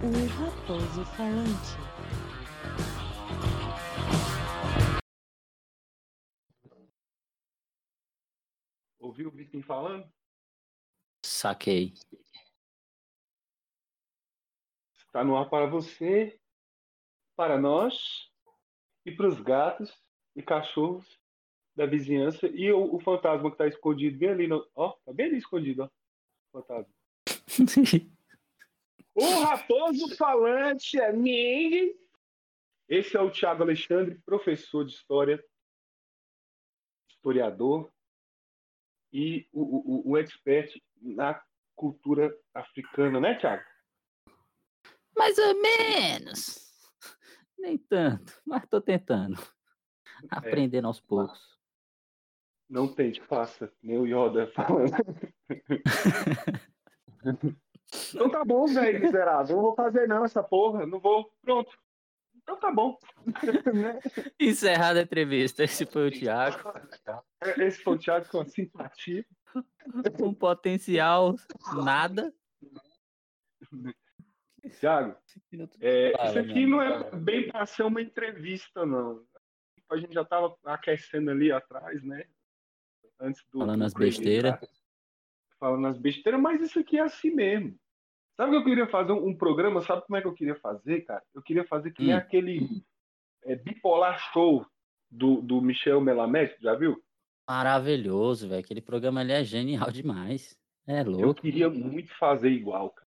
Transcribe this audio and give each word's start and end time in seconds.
O 0.00 0.10
Raposo 0.28 1.04
Falante. 1.16 1.76
Ouviu 9.00 9.26
o 9.26 9.32
Viking 9.32 9.60
falando? 9.60 10.08
Saquei. 11.26 11.94
Está 14.96 15.24
no 15.24 15.36
ar 15.36 15.50
para 15.50 15.66
você, 15.66 16.40
para 17.34 17.58
nós 17.58 18.30
e 19.04 19.10
para 19.10 19.26
os 19.26 19.40
gatos 19.40 19.92
e 20.36 20.44
cachorros 20.44 21.18
da 21.74 21.86
vizinhança 21.86 22.46
e 22.46 22.70
o, 22.70 22.94
o 22.94 23.00
fantasma 23.00 23.50
que 23.50 23.54
está 23.54 23.66
escondido 23.66 24.16
bem 24.16 24.28
ali. 24.28 24.46
No, 24.46 24.64
ó, 24.76 24.92
tá 25.04 25.12
bem 25.12 25.26
ali 25.26 25.38
escondido, 25.38 25.82
ó. 25.82 25.86
o 26.52 26.62
Fantasma. 26.62 26.94
O 29.20 29.40
Raposo 29.40 30.14
Falante 30.14 30.96
é 31.00 31.12
mim. 31.12 31.92
Esse 32.88 33.16
é 33.16 33.20
o 33.20 33.32
Tiago 33.32 33.64
Alexandre, 33.64 34.14
professor 34.24 34.84
de 34.84 34.92
história, 34.92 35.44
historiador 37.10 37.92
e 39.12 39.48
o, 39.52 39.62
o, 39.62 40.12
o 40.12 40.16
expert 40.16 40.80
na 41.02 41.42
cultura 41.74 42.32
africana, 42.54 43.18
né, 43.18 43.34
Tiago? 43.34 43.64
Mais 45.16 45.36
ou 45.36 45.60
menos. 45.60 46.70
Nem 47.58 47.76
tanto, 47.76 48.40
mas 48.46 48.68
tô 48.68 48.80
tentando. 48.80 49.36
Aprendendo 50.30 50.86
aos 50.86 51.00
poucos. 51.00 51.58
Não 52.70 52.94
tente, 52.94 53.20
faça. 53.22 53.72
Nem 53.82 53.98
o 53.98 54.06
Yoda 54.06 54.46
falando. 54.52 54.92
então 58.14 58.30
tá 58.30 58.44
bom, 58.44 58.66
velho, 58.66 59.00
miserável. 59.00 59.56
Não 59.56 59.62
vou 59.62 59.74
fazer 59.74 60.06
não 60.06 60.24
essa 60.24 60.42
porra. 60.42 60.86
Não 60.86 61.00
vou. 61.00 61.30
Pronto. 61.42 61.70
Então 62.42 62.56
tá 62.58 62.70
bom. 62.70 62.98
Encerrada 64.40 65.00
a 65.00 65.02
entrevista. 65.02 65.64
Esse 65.64 65.84
foi 65.84 66.08
o 66.08 66.10
Thiago. 66.10 66.72
Esse 67.58 67.82
foi 67.82 67.94
o 67.94 67.98
Thiago 67.98 68.28
com 68.30 68.44
simpatia. 68.44 69.24
Com 70.16 70.32
potencial 70.34 71.34
nada. 71.84 72.32
Tiago, 74.78 75.16
é, 75.80 76.12
Fala, 76.12 76.28
isso 76.28 76.38
aqui 76.38 76.66
não 76.66 76.82
é 76.82 77.10
bem 77.16 77.48
para 77.48 77.64
ser 77.66 77.82
uma 77.84 78.02
entrevista, 78.02 78.84
não. 78.84 79.24
A 79.90 79.96
gente 79.96 80.12
já 80.12 80.24
tava 80.24 80.56
aquecendo 80.64 81.30
ali 81.30 81.50
atrás, 81.50 82.02
né? 82.02 82.24
Antes 83.18 83.42
do. 83.50 83.60
Falando 83.60 83.80
do 83.80 83.86
as 83.86 83.94
besteiras. 83.94 84.58
Falando 85.58 85.86
as 85.88 85.98
besteiras, 85.98 86.40
mas 86.40 86.60
isso 86.62 86.78
aqui 86.78 86.98
é 86.98 87.02
assim 87.02 87.30
mesmo. 87.30 87.76
Sabe 88.36 88.52
que 88.52 88.56
eu 88.58 88.64
queria 88.64 88.86
fazer 88.88 89.12
um, 89.12 89.28
um 89.28 89.36
programa? 89.36 89.82
Sabe 89.82 90.02
como 90.06 90.16
é 90.16 90.20
que 90.22 90.28
eu 90.28 90.34
queria 90.34 90.54
fazer, 90.56 91.00
cara? 91.02 91.22
Eu 91.34 91.42
queria 91.42 91.66
fazer 91.66 91.90
que 91.92 92.02
nem 92.02 92.14
Hum. 92.14 92.18
aquele 92.18 92.84
é, 93.44 93.56
bipolar 93.56 94.18
show 94.32 94.64
do, 95.10 95.40
do 95.42 95.60
Michel 95.60 96.00
Melamed, 96.00 96.54
já 96.60 96.74
viu? 96.76 97.02
Maravilhoso, 97.48 98.48
velho. 98.48 98.60
Aquele 98.60 98.80
programa 98.80 99.20
ali 99.20 99.32
é 99.32 99.42
genial 99.42 99.90
demais. 99.90 100.56
É 100.86 101.00
Eu 101.00 101.10
louco. 101.10 101.40
queria 101.42 101.68
muito 101.68 102.14
fazer 102.16 102.50
igual, 102.50 102.90
cara. 102.90 103.08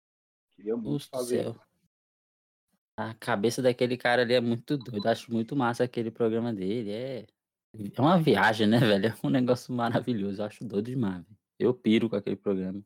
Queria 0.55 0.75
muito 0.75 1.03
do 1.03 1.09
fazer. 1.09 1.43
céu. 1.43 1.55
A 2.97 3.13
cabeça 3.13 3.61
daquele 3.61 3.97
cara 3.97 4.21
ali 4.23 4.33
é 4.33 4.41
muito 4.41 4.77
doido. 4.77 5.07
Acho 5.07 5.31
muito 5.31 5.55
massa 5.55 5.83
aquele 5.83 6.11
programa 6.11 6.53
dele. 6.53 6.91
É, 6.91 7.25
é 7.95 8.01
uma 8.01 8.19
viagem, 8.21 8.67
né, 8.67 8.79
velho? 8.79 9.07
É 9.07 9.15
um 9.23 9.29
negócio 9.29 9.73
maravilhoso. 9.73 10.41
Eu 10.41 10.45
acho 10.45 10.65
doido 10.65 10.85
demais, 10.87 11.23
velho. 11.23 11.40
Eu 11.63 11.73
piro 11.73 12.09
com 12.09 12.15
aquele 12.15 12.35
programa. 12.35 12.83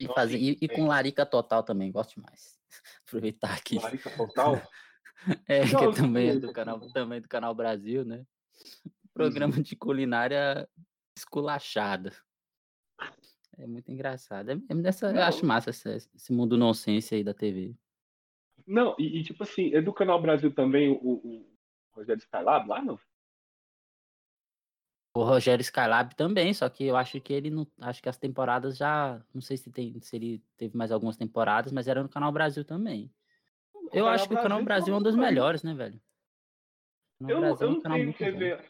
E, 0.00 0.06
fazer, 0.06 0.38
e, 0.38 0.58
e 0.60 0.64
é. 0.66 0.68
com 0.68 0.86
Larica 0.86 1.26
Total 1.26 1.62
também, 1.62 1.90
gosto 1.90 2.14
demais. 2.14 2.58
Aproveitar 3.06 3.54
aqui. 3.54 3.78
Larica 3.78 4.10
Total? 4.10 4.54
É, 5.48 5.66
que 5.66 5.72
Não, 5.72 5.92
também 5.92 6.28
é 6.28 6.36
do 6.36 6.52
canal, 6.52 6.78
também 6.92 7.20
do 7.20 7.28
canal 7.28 7.52
Brasil, 7.52 8.04
né? 8.04 8.24
Uhum. 9.18 9.24
Programa 9.24 9.60
de 9.60 9.74
culinária 9.74 10.68
esculachada. 11.16 12.12
É 13.58 13.66
muito 13.66 13.90
engraçado. 13.90 14.50
É, 14.50 14.52
é 14.52 14.74
dessa, 14.76 15.10
eu 15.10 15.22
acho 15.22 15.44
massa 15.44 15.70
essa- 15.70 15.90
esse 15.90 16.32
mundo 16.32 16.56
nonsense 16.56 17.16
aí 17.16 17.24
da 17.24 17.34
TV. 17.34 17.74
Não, 18.64 18.94
e, 18.96 19.18
e, 19.18 19.24
tipo 19.24 19.42
assim, 19.42 19.74
é 19.74 19.82
do 19.82 19.92
Canal 19.92 20.22
Brasil 20.22 20.54
também 20.54 20.88
o, 20.88 20.94
o 21.02 21.56
Rogério 21.90 22.20
Skylab 22.20 22.68
lá, 22.68 22.80
não? 22.80 22.96
O 25.18 25.24
Rogério 25.24 25.60
Skylab 25.62 26.14
também, 26.14 26.54
só 26.54 26.68
que 26.68 26.84
eu 26.84 26.96
acho 26.96 27.20
que 27.20 27.32
ele 27.32 27.50
não. 27.50 27.66
Acho 27.80 28.00
que 28.00 28.08
as 28.08 28.16
temporadas 28.16 28.76
já. 28.76 29.20
Não 29.34 29.40
sei 29.40 29.56
se, 29.56 29.68
tem, 29.68 30.00
se 30.00 30.14
ele 30.14 30.40
teve 30.56 30.76
mais 30.76 30.92
algumas 30.92 31.16
temporadas, 31.16 31.72
mas 31.72 31.88
era 31.88 32.00
no 32.04 32.08
Canal 32.08 32.30
Brasil 32.30 32.64
também. 32.64 33.12
Eu 33.92 34.04
Canal 34.04 34.08
acho 34.10 34.28
que 34.28 34.34
o 34.34 34.40
Canal 34.40 34.62
Brasil 34.62 34.94
é 34.94 34.96
um 34.96 35.02
dos 35.02 35.16
melhores, 35.16 35.64
né, 35.64 35.74
velho? 35.74 36.00
O 37.20 37.24
Eu, 37.24 37.40
não- 37.40 37.40
Brasil 37.40 37.66
eu 37.66 37.68
é 37.68 37.70
um 37.72 37.74
não 37.74 37.80
canal 37.82 37.96
tenho 37.98 38.06
muito 38.06 38.18
bom. 38.18 38.38
TV. 38.38 38.68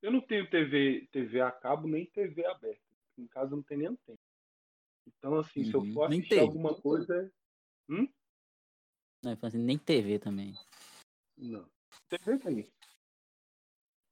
Eu 0.00 0.12
não 0.12 0.20
tenho 0.22 0.48
TV, 0.48 1.06
TV 1.12 1.40
a 1.42 1.50
cabo 1.50 1.86
nem 1.86 2.06
TV 2.06 2.46
aberta. 2.46 2.80
Em 3.18 3.26
casa 3.26 3.54
não 3.54 3.62
tem 3.62 3.76
nem 3.76 3.88
antena. 3.88 4.18
Então, 5.06 5.34
assim, 5.38 5.64
se 5.64 5.74
eu 5.74 5.80
Uhum. 5.80 5.92
for 5.92 6.04
assistir 6.04 6.38
alguma 6.38 6.74
coisa. 6.74 7.30
Hum? 7.90 8.08
Não, 9.22 9.32
eu 9.32 9.38
assim, 9.42 9.58
nem 9.58 9.76
TV 9.76 10.18
também. 10.18 10.54
Não. 11.36 11.68
TV 12.08 12.38
tem. 12.38 12.72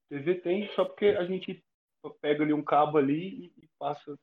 TV 0.09 0.35
tem, 0.35 0.69
só 0.73 0.85
porque 0.85 1.05
a 1.05 1.25
gente 1.25 1.63
pega 2.21 2.43
ali 2.43 2.53
um 2.53 2.63
cabo 2.63 2.97
ali 2.97 3.45
e, 3.57 3.63
e 3.63 3.69
passa 3.79 4.17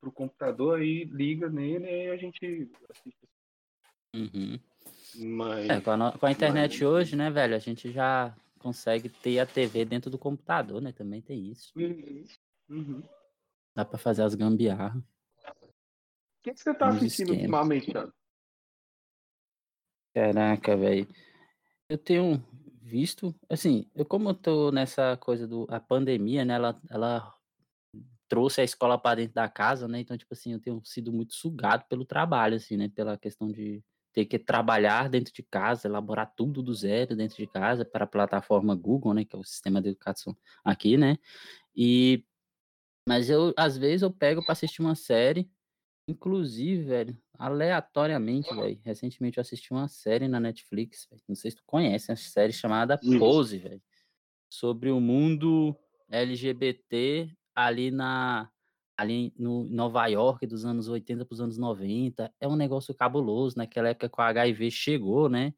pro 0.00 0.12
computador 0.12 0.82
e 0.82 1.04
liga 1.04 1.48
nele 1.48 1.86
e 1.86 2.10
a 2.10 2.16
gente 2.16 2.70
assiste. 2.88 3.28
Uhum. 4.14 4.58
Mas. 5.36 5.68
É, 5.68 5.80
com 5.80 5.90
a, 5.90 6.18
com 6.18 6.26
a 6.26 6.30
internet 6.30 6.72
Mas- 6.72 6.82
hoje, 6.82 7.16
né, 7.16 7.30
velho, 7.30 7.54
a 7.54 7.58
gente 7.58 7.90
já 7.92 8.34
consegue 8.58 9.08
ter 9.08 9.38
a 9.40 9.46
TV 9.46 9.84
dentro 9.84 10.10
do 10.10 10.18
computador, 10.18 10.80
né? 10.80 10.92
Também 10.92 11.20
tem 11.20 11.50
isso. 11.50 11.72
Uhum. 11.76 12.24
Uhum. 12.68 13.02
Dá 13.74 13.84
pra 13.84 13.98
fazer 13.98 14.22
as 14.22 14.34
gambiarras. 14.34 15.02
O 15.02 16.42
que, 16.42 16.52
que 16.54 16.60
você 16.60 16.72
tá 16.74 16.88
assistindo 16.88 17.32
esquemas. 17.34 17.42
ultimamente, 17.42 17.90
Thiago? 17.92 18.12
Caraca, 20.14 20.76
velho. 20.76 21.06
Eu 21.88 21.98
tenho 21.98 22.42
visto, 22.90 23.34
assim, 23.48 23.88
eu 23.94 24.04
como 24.04 24.30
eu 24.30 24.34
tô 24.34 24.72
nessa 24.72 25.16
coisa 25.16 25.46
do 25.46 25.66
a 25.70 25.78
pandemia, 25.78 26.44
né, 26.44 26.54
ela, 26.54 26.80
ela 26.90 27.34
trouxe 28.28 28.60
a 28.60 28.64
escola 28.64 28.98
para 28.98 29.16
dentro 29.16 29.34
da 29.34 29.48
casa, 29.48 29.88
né? 29.88 30.00
Então, 30.00 30.16
tipo 30.16 30.32
assim, 30.34 30.52
eu 30.52 30.60
tenho 30.60 30.80
sido 30.84 31.12
muito 31.12 31.34
sugado 31.34 31.84
pelo 31.88 32.04
trabalho, 32.04 32.56
assim, 32.56 32.76
né, 32.76 32.88
pela 32.88 33.16
questão 33.16 33.50
de 33.50 33.82
ter 34.12 34.24
que 34.26 34.38
trabalhar 34.38 35.08
dentro 35.08 35.32
de 35.32 35.42
casa, 35.42 35.86
elaborar 35.88 36.32
tudo 36.36 36.62
do 36.62 36.74
zero 36.74 37.14
dentro 37.16 37.36
de 37.36 37.46
casa 37.46 37.84
para 37.84 38.04
a 38.04 38.08
plataforma 38.08 38.74
Google, 38.74 39.14
né, 39.14 39.24
que 39.24 39.36
é 39.36 39.38
o 39.38 39.44
sistema 39.44 39.80
de 39.80 39.90
educação 39.90 40.36
aqui, 40.64 40.96
né? 40.96 41.16
E 41.76 42.24
mas 43.08 43.30
eu 43.30 43.52
às 43.56 43.76
vezes 43.78 44.02
eu 44.02 44.10
pego 44.12 44.42
para 44.42 44.52
assistir 44.52 44.82
uma 44.82 44.94
série 44.94 45.50
Inclusive, 46.10 46.82
velho, 46.82 47.16
aleatoriamente, 47.38 48.52
velho, 48.52 48.80
recentemente 48.84 49.38
eu 49.38 49.42
assisti 49.42 49.72
uma 49.72 49.86
série 49.86 50.26
na 50.26 50.40
Netflix, 50.40 51.06
velho, 51.08 51.22
não 51.28 51.36
sei 51.36 51.52
se 51.52 51.56
tu 51.58 51.62
conhece, 51.64 52.10
uma 52.10 52.16
série 52.16 52.52
chamada. 52.52 52.98
Pose, 53.18 53.58
velho, 53.58 53.80
sobre 54.48 54.90
o 54.90 55.00
mundo 55.00 55.76
LGBT 56.10 57.30
ali 57.54 57.92
na 57.92 58.50
ali 58.96 59.32
no 59.38 59.64
Nova 59.64 60.06
York 60.08 60.46
dos 60.46 60.64
anos 60.64 60.88
80 60.88 61.24
para 61.24 61.32
os 61.32 61.40
anos 61.40 61.56
90. 61.56 62.30
É 62.38 62.46
um 62.46 62.56
negócio 62.56 62.92
cabuloso, 62.92 63.56
naquela 63.56 63.88
época 63.88 64.10
que 64.10 64.20
o 64.20 64.22
HIV 64.22 64.70
chegou, 64.70 65.28
né? 65.28 65.54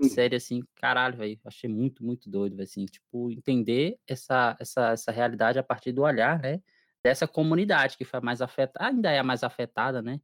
Hum. 0.00 0.08
Série 0.08 0.36
assim, 0.36 0.62
caralho, 0.76 1.16
velho, 1.16 1.40
achei 1.44 1.68
muito, 1.68 2.04
muito 2.04 2.30
doido, 2.30 2.54
velho, 2.54 2.68
assim, 2.68 2.84
tipo, 2.84 3.30
entender 3.32 3.98
essa, 4.06 4.56
essa, 4.60 4.90
essa 4.90 5.10
realidade 5.10 5.58
a 5.58 5.62
partir 5.64 5.90
do 5.90 6.02
olhar, 6.02 6.38
né? 6.38 6.62
Dessa 7.08 7.28
comunidade 7.28 7.96
que 7.96 8.04
foi 8.04 8.20
mais 8.20 8.40
afetada, 8.42 8.86
ainda 8.88 9.10
é 9.10 9.18
a 9.18 9.24
mais 9.24 9.42
afetada, 9.44 10.02
né? 10.02 10.20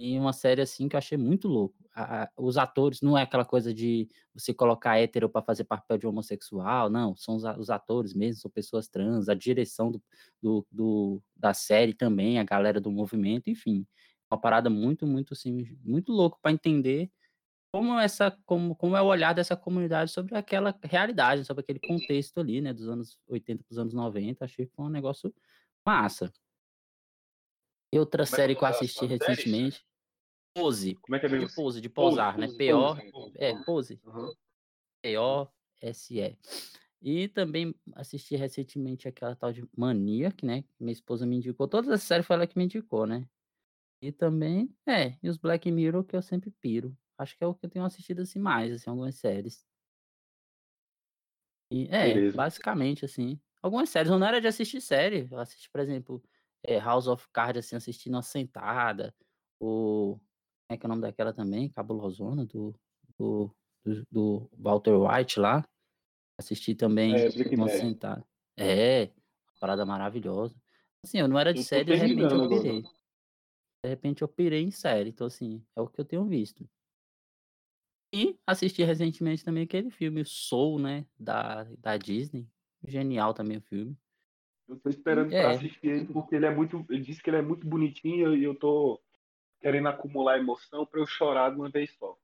E 0.00 0.18
uma 0.18 0.32
série 0.32 0.62
assim 0.62 0.88
que 0.88 0.94
eu 0.96 0.98
achei 0.98 1.18
muito 1.18 1.48
louco. 1.48 1.74
A- 1.94 2.24
a- 2.24 2.30
os 2.38 2.56
atores 2.56 3.00
não 3.02 3.18
é 3.18 3.22
aquela 3.22 3.44
coisa 3.44 3.74
de 3.74 4.08
você 4.34 4.54
colocar 4.54 4.98
hétero 4.98 5.28
para 5.28 5.42
fazer 5.42 5.64
papel 5.64 5.98
de 5.98 6.06
homossexual, 6.06 6.88
não, 6.90 7.16
são 7.16 7.36
os, 7.36 7.44
os 7.58 7.70
atores 7.70 8.14
mesmo, 8.14 8.40
são 8.40 8.50
pessoas 8.50 8.88
trans, 8.88 9.28
a 9.28 9.34
direção 9.34 9.90
do, 9.90 10.02
do, 10.42 10.66
do- 10.70 11.22
da 11.36 11.52
série 11.54 11.94
também, 11.94 12.38
a 12.38 12.44
galera 12.44 12.80
do 12.80 12.92
movimento, 12.92 13.50
enfim, 13.50 13.86
uma 14.30 14.40
parada 14.40 14.70
muito, 14.70 15.06
muito 15.06 15.32
assim, 15.34 15.66
muito 15.84 16.12
louco 16.12 16.38
para 16.42 16.52
entender 16.52 17.10
como 17.72 17.98
essa, 17.98 18.30
como, 18.46 18.74
como 18.76 18.96
é 18.96 19.02
o 19.02 19.06
olhar 19.06 19.34
dessa 19.34 19.56
comunidade 19.56 20.10
sobre 20.10 20.36
aquela 20.36 20.74
realidade, 20.82 21.44
sobre 21.44 21.62
aquele 21.62 21.78
contexto 21.80 22.40
ali, 22.40 22.60
né, 22.60 22.72
dos 22.72 22.88
anos 22.88 23.18
80 23.28 23.62
para 23.64 23.72
os 23.72 23.78
anos 23.78 23.92
90, 23.94 24.44
achei 24.46 24.66
que 24.66 24.72
foi 24.74 24.86
um 24.86 24.88
negócio 24.90 25.34
massa. 25.88 26.32
E 27.92 27.98
outra 27.98 28.24
Como 28.24 28.36
é 28.36 28.38
série 28.38 28.54
que 28.54 28.56
que 28.56 28.62
eu 28.64 28.68
é 28.68 28.68
assisti 28.68 29.04
recentemente, 29.06 29.84
Pose, 30.54 31.00
Como 31.02 31.16
é 31.16 31.20
que 31.20 31.26
é 31.26 31.28
mesmo? 31.28 31.48
de 31.48 31.52
pose, 31.54 31.80
de 31.80 31.88
posar, 31.88 32.38
né, 32.38 32.48
Pose, 32.64 32.94
P-O, 32.96 32.96
pose. 33.10 33.38
é, 33.38 33.54
pose, 33.54 34.02
Uhum. 34.04 34.32
P-O-S-E. 35.02 36.38
E 37.02 37.28
também 37.28 37.74
assisti 37.94 38.36
recentemente 38.36 39.08
aquela 39.08 39.36
tal 39.36 39.52
de 39.52 39.68
Maniac, 39.76 40.44
né, 40.44 40.64
minha 40.80 40.92
esposa 40.92 41.26
me 41.26 41.36
indicou, 41.36 41.68
todas 41.68 41.90
as 41.90 42.02
séries 42.02 42.26
foi 42.26 42.36
ela 42.36 42.46
que 42.46 42.58
me 42.58 42.64
indicou, 42.64 43.06
né, 43.06 43.28
E 44.02 44.12
também, 44.12 44.74
é, 44.88 45.18
e 45.22 45.28
os 45.30 45.38
Black 45.38 45.70
Mirror 45.72 46.04
que 46.04 46.16
eu 46.16 46.22
sempre 46.22 46.50
piro. 46.52 46.96
Acho 47.18 47.36
que 47.38 47.44
é 47.44 47.46
o 47.48 47.54
que 47.54 47.66
eu 47.66 47.70
tenho 47.70 47.84
assistido 47.86 48.22
assim 48.22 48.38
mais, 48.40 48.72
assim, 48.72 48.90
algumas 48.90 49.16
séries. 49.16 49.66
E 51.70 51.86
é, 51.90 52.20
Beleza. 52.20 52.34
basicamente 52.34 53.04
assim. 53.04 53.40
Algumas 53.62 53.90
séries, 53.90 54.10
eu 54.10 54.18
não 54.18 54.26
era 54.26 54.40
de 54.40 54.46
assistir 54.46 54.80
série. 54.80 55.28
Eu 55.30 55.38
assisti, 55.38 55.68
por 55.70 55.80
exemplo, 55.80 56.22
eh, 56.62 56.78
House 56.78 57.06
of 57.08 57.26
Cards, 57.32 57.64
assim, 57.66 57.76
assisti 57.76 58.08
numa 58.10 58.22
sentada. 58.22 59.14
O 59.60 60.18
como 60.68 60.76
é 60.76 60.78
que 60.78 60.84
é 60.86 60.88
o 60.88 60.90
nome 60.90 61.02
daquela 61.02 61.32
também? 61.32 61.70
Cabulosona 61.70 62.44
do 62.46 62.74
do 63.18 63.50
do 63.84 64.06
do 64.10 64.50
Walter 64.58 64.94
White 64.96 65.40
lá. 65.40 65.64
Assisti 66.38 66.74
também 66.74 67.16
É, 67.16 67.28
Bad. 67.56 67.68
sentada. 67.68 68.24
É, 68.58 69.04
uma 69.06 69.12
parada 69.60 69.86
maravilhosa. 69.86 70.56
Assim, 71.04 71.18
eu 71.20 71.28
não 71.28 71.38
era 71.38 71.54
de 71.54 71.60
Eu 71.60 71.62
série, 71.62 71.84
de 71.84 71.94
repente 71.96 72.34
eu 72.34 72.40
agora. 72.40 72.48
pirei. 72.48 72.82
De 73.84 73.88
repente 73.90 74.22
eu 74.22 74.28
pirei 74.28 74.62
em 74.62 74.70
série, 74.70 75.10
então 75.10 75.26
assim, 75.26 75.64
é 75.76 75.80
o 75.80 75.88
que 75.88 76.00
eu 76.00 76.04
tenho 76.04 76.26
visto. 76.26 76.68
E 78.12 78.38
assisti 78.46 78.82
recentemente 78.84 79.44
também 79.44 79.64
aquele 79.64 79.90
filme 79.90 80.24
Soul, 80.24 80.78
né, 80.78 81.06
da 81.18 81.64
da 81.78 81.96
Disney. 81.98 82.48
Genial 82.88 83.34
também 83.34 83.58
o 83.58 83.62
filme. 83.62 83.96
Eu 84.68 84.78
tô 84.78 84.90
esperando 84.90 85.30
pra 85.30 85.38
é. 85.38 85.54
assistir 85.54 85.86
ele, 85.86 86.06
porque 86.06 86.34
ele 86.34 86.46
é 86.46 86.54
muito. 86.54 86.84
Ele 86.90 87.02
disse 87.02 87.22
que 87.22 87.30
ele 87.30 87.38
é 87.38 87.42
muito 87.42 87.66
bonitinho 87.66 88.36
e 88.36 88.44
eu 88.44 88.54
tô 88.54 89.00
querendo 89.60 89.88
acumular 89.88 90.38
emoção 90.38 90.84
pra 90.84 91.00
eu 91.00 91.06
chorar 91.06 91.50
de 91.50 91.56
uma 91.56 91.70
vez 91.70 91.90
só. 91.98 92.16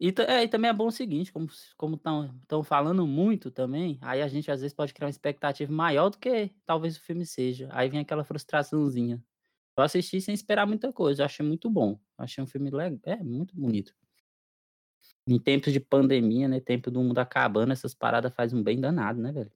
E 0.00 0.14
é, 0.26 0.44
e 0.44 0.48
também 0.48 0.70
é 0.70 0.72
bom 0.72 0.86
o 0.86 0.90
seguinte, 0.90 1.30
como 1.30 1.46
como 1.76 1.96
estão 1.96 2.34
estão 2.42 2.64
falando 2.64 3.06
muito 3.06 3.50
também, 3.50 3.98
aí 4.00 4.22
a 4.22 4.28
gente 4.28 4.50
às 4.50 4.62
vezes 4.62 4.74
pode 4.74 4.94
criar 4.94 5.06
uma 5.06 5.10
expectativa 5.10 5.70
maior 5.70 6.08
do 6.08 6.18
que 6.18 6.50
talvez 6.64 6.96
o 6.96 7.02
filme 7.02 7.26
seja. 7.26 7.68
Aí 7.70 7.90
vem 7.90 8.00
aquela 8.00 8.24
frustraçãozinha. 8.24 9.22
Eu 9.76 9.84
assisti 9.84 10.20
sem 10.20 10.34
esperar 10.34 10.66
muita 10.66 10.90
coisa, 10.92 11.22
eu 11.22 11.26
achei 11.26 11.44
muito 11.44 11.68
bom. 11.68 12.00
Achei 12.16 12.42
um 12.42 12.46
filme 12.46 12.70
le 12.70 12.98
é, 13.04 13.16
muito 13.22 13.54
bonito. 13.54 13.94
Em 15.26 15.38
tempos 15.38 15.72
de 15.72 15.80
pandemia, 15.80 16.48
né, 16.48 16.60
tempo 16.60 16.90
do 16.90 17.02
mundo 17.02 17.18
acabando, 17.18 17.72
essas 17.72 17.94
paradas 17.94 18.32
faz 18.34 18.52
um 18.54 18.62
bem 18.62 18.80
danado, 18.80 19.20
né, 19.20 19.30
velho. 19.32 19.52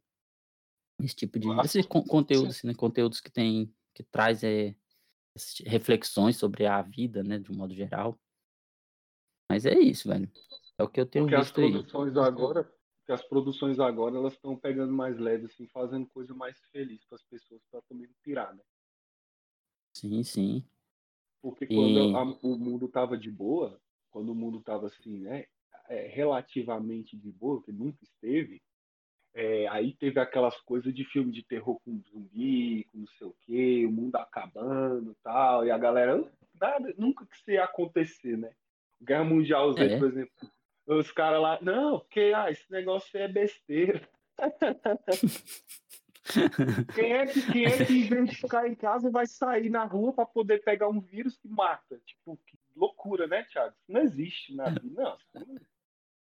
Esse 1.00 1.14
tipo 1.16 1.38
de 1.38 1.48
esse 1.64 1.82
con 1.82 2.02
conteúdo, 2.04 2.48
assim, 2.48 2.66
né, 2.66 2.74
conteúdos 2.74 3.20
que 3.20 3.30
tem 3.30 3.72
que 3.94 4.02
traz, 4.04 4.42
esse 4.42 4.76
reflexões 5.64 6.36
sobre 6.36 6.66
a 6.66 6.80
vida, 6.82 7.22
né, 7.22 7.38
de 7.38 7.50
um 7.50 7.56
modo 7.56 7.74
geral. 7.74 8.18
Mas 9.50 9.66
é 9.66 9.78
isso, 9.78 10.08
velho. 10.08 10.30
É 10.78 10.82
o 10.82 10.88
que 10.88 11.00
eu 11.00 11.06
tenho 11.06 11.24
Porque 11.24 11.34
as 11.36 11.46
visto 11.46 11.60
aí. 11.60 11.70
produções 11.70 12.16
agora 12.16 12.70
porque 13.04 13.12
as 13.12 13.28
produções 13.28 13.78
agora, 13.78 14.16
elas 14.16 14.32
estão 14.32 14.56
pegando 14.56 14.90
mais 14.90 15.18
leve, 15.18 15.44
assim, 15.44 15.68
fazendo 15.68 16.06
coisa 16.06 16.34
mais 16.34 16.58
feliz 16.72 17.04
para 17.04 17.16
as 17.16 17.22
pessoas, 17.24 17.60
pra 17.70 17.82
também 17.82 18.08
pirar, 18.22 18.54
né. 18.56 18.62
Sim, 19.94 20.22
sim. 20.24 20.64
Porque 21.42 21.66
quando 21.66 21.98
E 21.98 22.14
a 22.16 22.22
o 22.42 22.56
mundo 22.58 22.86
estava 22.86 23.18
de 23.18 23.30
boa, 23.30 23.78
quando 24.10 24.30
o 24.30 24.34
mundo 24.34 24.58
estava 24.58 24.86
assim, 24.86 25.18
né, 25.18 25.44
eh, 25.90 26.08
relativamente 26.08 27.14
de 27.14 27.30
boa, 27.30 27.62
que 27.62 27.72
nunca 27.72 28.02
esteve, 28.02 28.62
eh, 29.34 29.66
aí 29.68 29.94
teve 29.94 30.20
aquelas 30.20 30.56
coisas 30.60 30.94
de 30.94 31.04
filme 31.04 31.32
de 31.32 31.42
terror 31.42 31.80
com 31.84 32.00
zumbi, 32.10 32.84
com 32.92 32.98
não 32.98 33.06
sei 33.18 33.26
o 33.26 33.36
quê, 33.44 33.84
o 33.86 33.90
mundo 33.90 34.16
acabando 34.16 35.10
e 35.12 35.16
tal, 35.22 35.66
e 35.66 35.70
a 35.70 35.78
galera: 35.78 36.24
"Nada, 36.60 36.94
nunca 36.96 37.26
que 37.26 37.34
isso 37.36 37.50
ia 37.50 37.64
acontecer", 37.64 38.36
né. 38.38 38.52
Guerra 39.02 39.24
Mundial 39.24 39.72
Z, 39.72 39.84
É. 39.84 39.98
por 39.98 40.08
exemplo, 40.08 40.32
os 40.86 41.10
caras 41.12 41.42
lá: 41.42 41.58
"Não, 41.60 41.98
porque, 41.98 42.32
ah, 42.34 42.50
esse 42.50 42.70
negócio 42.70 43.10
aí 43.18 43.24
é 43.24 43.28
besteira". 43.28 44.08
Quem 46.94 47.12
é 47.12 47.26
que 47.26 47.42
quem 47.52 47.64
é 47.66 47.84
que 47.84 47.92
em 47.92 48.08
vez 48.08 48.30
de 48.30 48.36
ficar 48.36 48.66
em 48.66 48.74
casa 48.74 49.10
vai 49.10 49.26
sair 49.26 49.68
na 49.68 49.84
rua 49.84 50.12
para 50.12 50.24
poder 50.24 50.62
pegar 50.62 50.88
um 50.88 51.00
vírus 51.00 51.36
que 51.36 51.48
mata? 51.48 52.00
Tipo, 52.06 52.38
que 52.46 52.58
loucura, 52.74 53.26
né, 53.26 53.42
Thiago? 53.44 53.74
Isso 53.76 53.92
não 53.92 54.00
existe 54.00 54.54
na 54.54 54.70
vida. 54.70 55.02
Não 55.02 55.18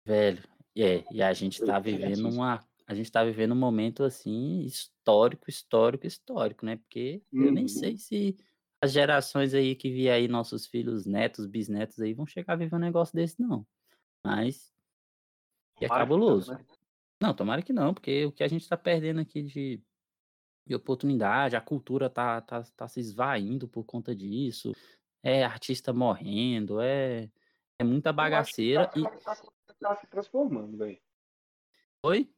Velho, 0.05 0.43
é, 0.77 1.05
e 1.12 1.23
a 1.23 1.33
gente 1.33 1.62
tá 1.62 1.79
vivendo 1.79 2.31
uma 2.31 2.65
a 2.91 2.95
gente 2.95 3.11
tá 3.13 3.25
vivendo 3.25 3.53
um 3.53 3.57
momento, 3.59 4.05
assim, 4.05 4.63
histórico, 4.65 5.49
histórico, 5.51 6.07
histórico, 6.07 6.67
né, 6.67 6.77
porque 6.77 7.23
eu 7.39 7.53
nem 7.53 7.69
sei 7.69 7.93
Uhum. 7.93 7.99
se 7.99 8.37
as 8.83 8.93
gerações 8.93 9.55
aí 9.55 9.75
que 9.77 9.91
vier 9.91 10.15
aí, 10.15 10.29
nossos 10.29 10.67
filhos, 10.67 11.07
netos, 11.07 11.47
bisnetos 11.47 12.01
aí, 12.01 12.15
vão 12.15 12.27
chegar 12.27 12.55
a 12.55 12.57
viver 12.57 12.77
um 12.77 12.79
negócio 12.81 13.15
desse 13.15 13.41
não. 13.41 13.67
Mas 14.25 14.73
é 15.81 15.89
que 15.91 16.03
não, 16.03 16.07
cabuloso. 16.07 16.47
né. 16.47 16.65
Não, 17.23 17.35
tomara 17.35 17.63
que 17.63 17.73
não, 17.73 17.95
porque 17.95 18.27
o 18.27 18.33
que 18.33 18.45
a 18.45 18.49
gente 18.49 18.69
tá 18.69 18.77
perdendo 18.77 19.21
aqui 19.21 19.43
de 19.43 19.83
de 20.67 20.75
oportunidade, 20.77 21.57
a 21.57 21.61
cultura 21.61 22.11
tá 22.11 22.41
tá 22.43 22.63
tá 22.77 22.89
se 22.89 23.01
esvaindo 23.01 23.69
por 23.69 23.85
conta 23.85 24.15
disso, 24.17 24.73
é 25.23 25.45
artista 25.45 25.93
morrendo, 25.93 26.81
é 26.81 27.31
é 27.79 27.85
muita 27.85 28.13
tá 28.15 28.15
bagaceira 28.15 28.91
e 28.97 29.09
tá 29.25 29.35
tá 29.37 29.75
tá 29.81 29.97
se 29.97 30.07
transformando, 30.07 30.77
velho. 30.79 31.01
Oi? 32.03 32.31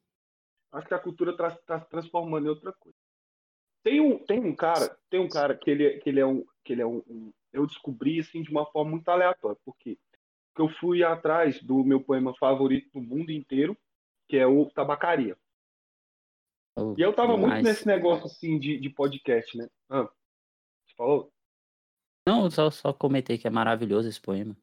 Acho 0.72 0.88
que 0.88 0.94
a 0.94 0.98
cultura 0.98 1.36
tá 1.36 1.50
tá 1.66 1.80
se 1.80 1.88
transformando 1.88 2.46
em 2.46 2.50
outra 2.50 2.72
coisa. 2.72 2.96
Tem 3.84 4.00
um 4.00 4.18
tem 4.18 4.40
um 4.40 4.54
cara 4.54 4.96
tem 5.10 5.20
um 5.20 5.28
cara 5.28 5.56
que 5.56 5.70
ele 5.70 5.86
é 5.86 5.98
que 5.98 6.08
ele 6.08 6.20
é 6.20 6.26
um 6.26 6.44
que 6.64 6.72
ele 6.72 6.82
é 6.82 6.86
um 6.86 7.02
um 7.06 7.32
eu 7.52 7.66
descobri, 7.66 8.18
assim, 8.18 8.42
de 8.42 8.50
uma 8.50 8.64
forma 8.64 8.92
muito 8.92 9.08
aleatória? 9.08 9.58
Porque 9.64 9.98
eu 10.58 10.68
fui 10.80 11.04
atrás 11.04 11.62
do 11.62 11.84
meu 11.84 12.00
poema 12.02 12.34
favorito 12.34 12.90
do 12.92 13.00
mundo 13.00 13.30
inteiro, 13.30 13.76
que 14.28 14.38
é 14.38 14.46
o 14.46 14.70
Tabacaria. 14.70 15.36
Oh, 16.74 16.94
E 16.96 17.02
eu 17.02 17.10
estava 17.10 17.36
muito 17.36 17.62
nesse 17.62 17.86
negócio, 17.86 18.24
assim, 18.24 18.58
de 18.58 18.78
de 18.78 18.88
podcast, 18.88 19.56
né. 19.56 19.68
Hã? 19.90 20.04
Você 20.04 20.94
falou? 20.96 21.32
Não, 22.26 22.50
só 22.50 22.70
só 22.70 22.92
comentei 22.92 23.36
que 23.36 23.46
é 23.46 23.50
maravilhoso 23.50 24.08
esse 24.08 24.20
poema. 24.20 24.56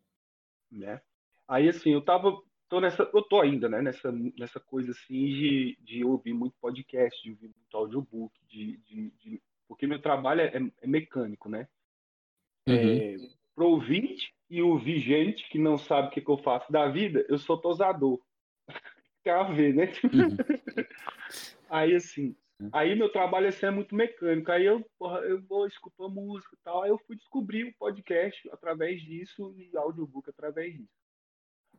Né. 0.71 1.00
Aí, 1.47 1.69
assim, 1.69 1.91
eu 1.91 2.00
estava 2.00 2.41
tô 2.69 2.80
nessa 2.80 3.10
eu 3.13 3.21
tô 3.24 3.42
ainda, 3.42 3.68
né, 3.68 3.81
nessa 3.81 4.12
nessa 4.12 4.60
coisa, 4.60 4.92
assim, 4.92 5.25
de 5.25 5.77
de 5.81 6.06
ouvir 6.06 6.33
muito 6.33 6.56
podcast, 6.62 7.21
de 7.21 7.31
ouvir 7.31 7.48
muito 7.48 7.77
audiobook, 7.77 8.33
de 8.48 8.77
de 8.77 9.10
de 9.19 9.42
porque 9.68 9.88
meu 9.88 10.01
trabalho 10.01 10.42
é 10.42 10.51
é 10.81 10.88
mecânico, 10.88 11.50
né. 11.50 11.68
Uhum. 12.68 12.75
Eh, 12.75 13.18
para 13.56 13.66
o 13.66 13.71
ouvinte 13.71 14.33
e 14.50 14.62
ouvir 14.62 15.00
gente 15.00 15.50
que 15.50 15.57
não 15.57 15.77
sabe 15.77 16.07
o 16.07 16.12
que 16.12 16.21
que 16.21 16.30
eu 16.30 16.38
faço 16.38 16.71
da 16.71 16.88
vida, 16.88 17.25
eu 17.27 17.38
sou 17.38 17.57
tosador. 17.60 18.19
Tem 19.24 19.33
a 19.33 19.44
ver, 19.44 19.74
né. 19.74 19.92
Uhum. 20.04 20.38
Aí, 21.69 21.94
assim, 21.94 22.36
aí 22.74 22.95
meu 22.95 23.12
trabalho, 23.12 23.48
assim, 23.48 23.68
é 23.68 23.71
muito 23.71 23.94
mecânico, 23.94 24.51
aí 24.51 24.66
eu, 24.66 24.83
porra, 24.98 25.19
eu 25.19 25.39
vou 25.44 25.68
escutar 25.68 26.07
música 26.07 26.56
e 26.56 26.63
tal, 26.63 26.81
aí 26.81 26.89
eu 26.89 26.98
fui 27.06 27.16
descobrir 27.16 27.66
o 27.66 27.74
podcast 27.77 28.50
através 28.51 29.00
disso 29.01 29.54
e 29.56 29.77
audiobook 29.77 30.28
através 30.30 30.73
disso. 30.73 30.90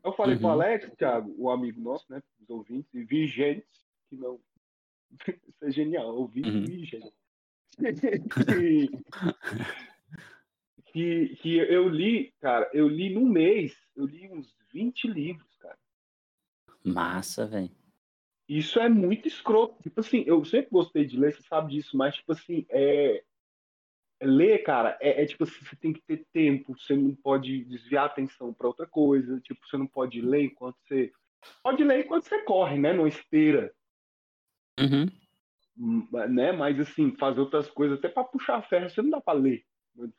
Eu 0.03 0.13
falei 0.15 0.37
para 0.37 0.47
Uhum. 0.47 0.53
Alex, 0.53 0.91
Thiago, 0.97 1.35
o 1.39 1.51
amigo 1.51 1.81
nosso, 1.81 2.11
né, 2.11 2.23
os 2.41 2.49
ouvintes 2.51 2.93
e 2.95 3.05
vigentes, 3.05 3.85
que 4.09 4.17
não 4.17 4.41
isso 5.49 5.65
é 5.65 5.71
genial, 5.71 6.15
ouvintes 6.17 6.55
Uhum. 6.55 6.65
vigentes. 6.65 7.13
Que 8.47 8.89
que 10.93 11.37
que 11.37 11.57
eu 11.57 11.89
li, 11.89 12.33
cara, 12.41 12.69
eu 12.75 12.89
li 12.89 13.15
num 13.15 13.29
mês, 13.29 13.77
eu 13.95 14.05
li 14.07 14.29
uns 14.31 14.53
20 14.73 15.07
livros, 15.07 15.55
cara. 15.57 15.79
Massa, 16.85 17.47
velho. 17.47 17.71
Isso 18.49 18.81
é 18.81 18.89
muito 18.89 19.29
escroto. 19.29 19.81
Tipo 19.83 20.01
assim, 20.01 20.25
eu 20.27 20.45
sempre 20.45 20.71
gostei 20.73 21.05
de 21.05 21.17
ler, 21.17 21.33
você 21.33 21.43
sabe 21.43 21.71
disso, 21.75 21.97
mas, 21.97 22.17
tipo 22.17 22.33
assim, 22.33 22.67
é 22.69 23.23
ler, 24.27 24.59
cara, 24.63 24.97
é 25.01 25.23
é 25.23 25.27
tipo 25.27 25.45
assim, 25.45 25.65
você 25.65 25.77
tem 25.77 25.93
que 25.93 26.03
ter 26.03 26.27
tempo, 26.33 26.77
você 26.79 26.95
não 26.97 27.15
pode 27.15 27.65
desviar 27.65 28.05
a 28.05 28.07
atenção 28.07 28.53
para 28.53 28.67
outra 28.69 28.87
coisa, 28.87 29.41
tipo, 29.41 29.61
você 29.67 29.77
não 29.77 29.87
pode 29.87 30.21
ler 30.21 30.43
enquanto 30.45 30.77
você 30.87 31.11
pode 31.63 31.83
ler 31.83 32.05
enquanto 32.05 32.25
você 32.25 32.43
corre, 32.43 32.79
né, 32.79 32.93
numa 32.93 33.09
esteira. 33.09 33.73
Uhum. 34.79 35.07
Hum, 35.79 36.09
né, 36.29 36.53
mas 36.53 36.79
assim, 36.79 37.17
fazer 37.17 37.41
outras 37.41 37.71
coisas, 37.71 37.99
até 37.99 38.09
para 38.09 38.25
puxar 38.25 38.63
ferro, 38.69 38.91
você 38.91 39.01
não 39.03 39.11
dá 39.11 39.21
para 39.21 39.39
ler. 39.39 39.65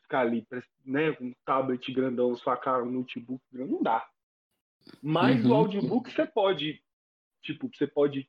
Ficar 0.02 0.20
ali, 0.20 0.46
né, 0.84 1.12
com 1.12 1.26
um 1.26 1.34
tablet 1.44 1.92
grandão, 1.92 2.34
sua 2.36 2.56
cara, 2.56 2.84
um 2.84 2.90
notebook 2.90 3.42
grande, 3.52 3.72
não 3.72 3.82
dá. 3.82 4.06
Mas 5.00 5.44
o 5.44 5.48
Uhum. 5.48 5.54
audiobook 5.54 6.10
você 6.10 6.26
pode, 6.26 6.82
tipo, 7.42 7.68
você 7.72 7.86
pode 7.86 8.28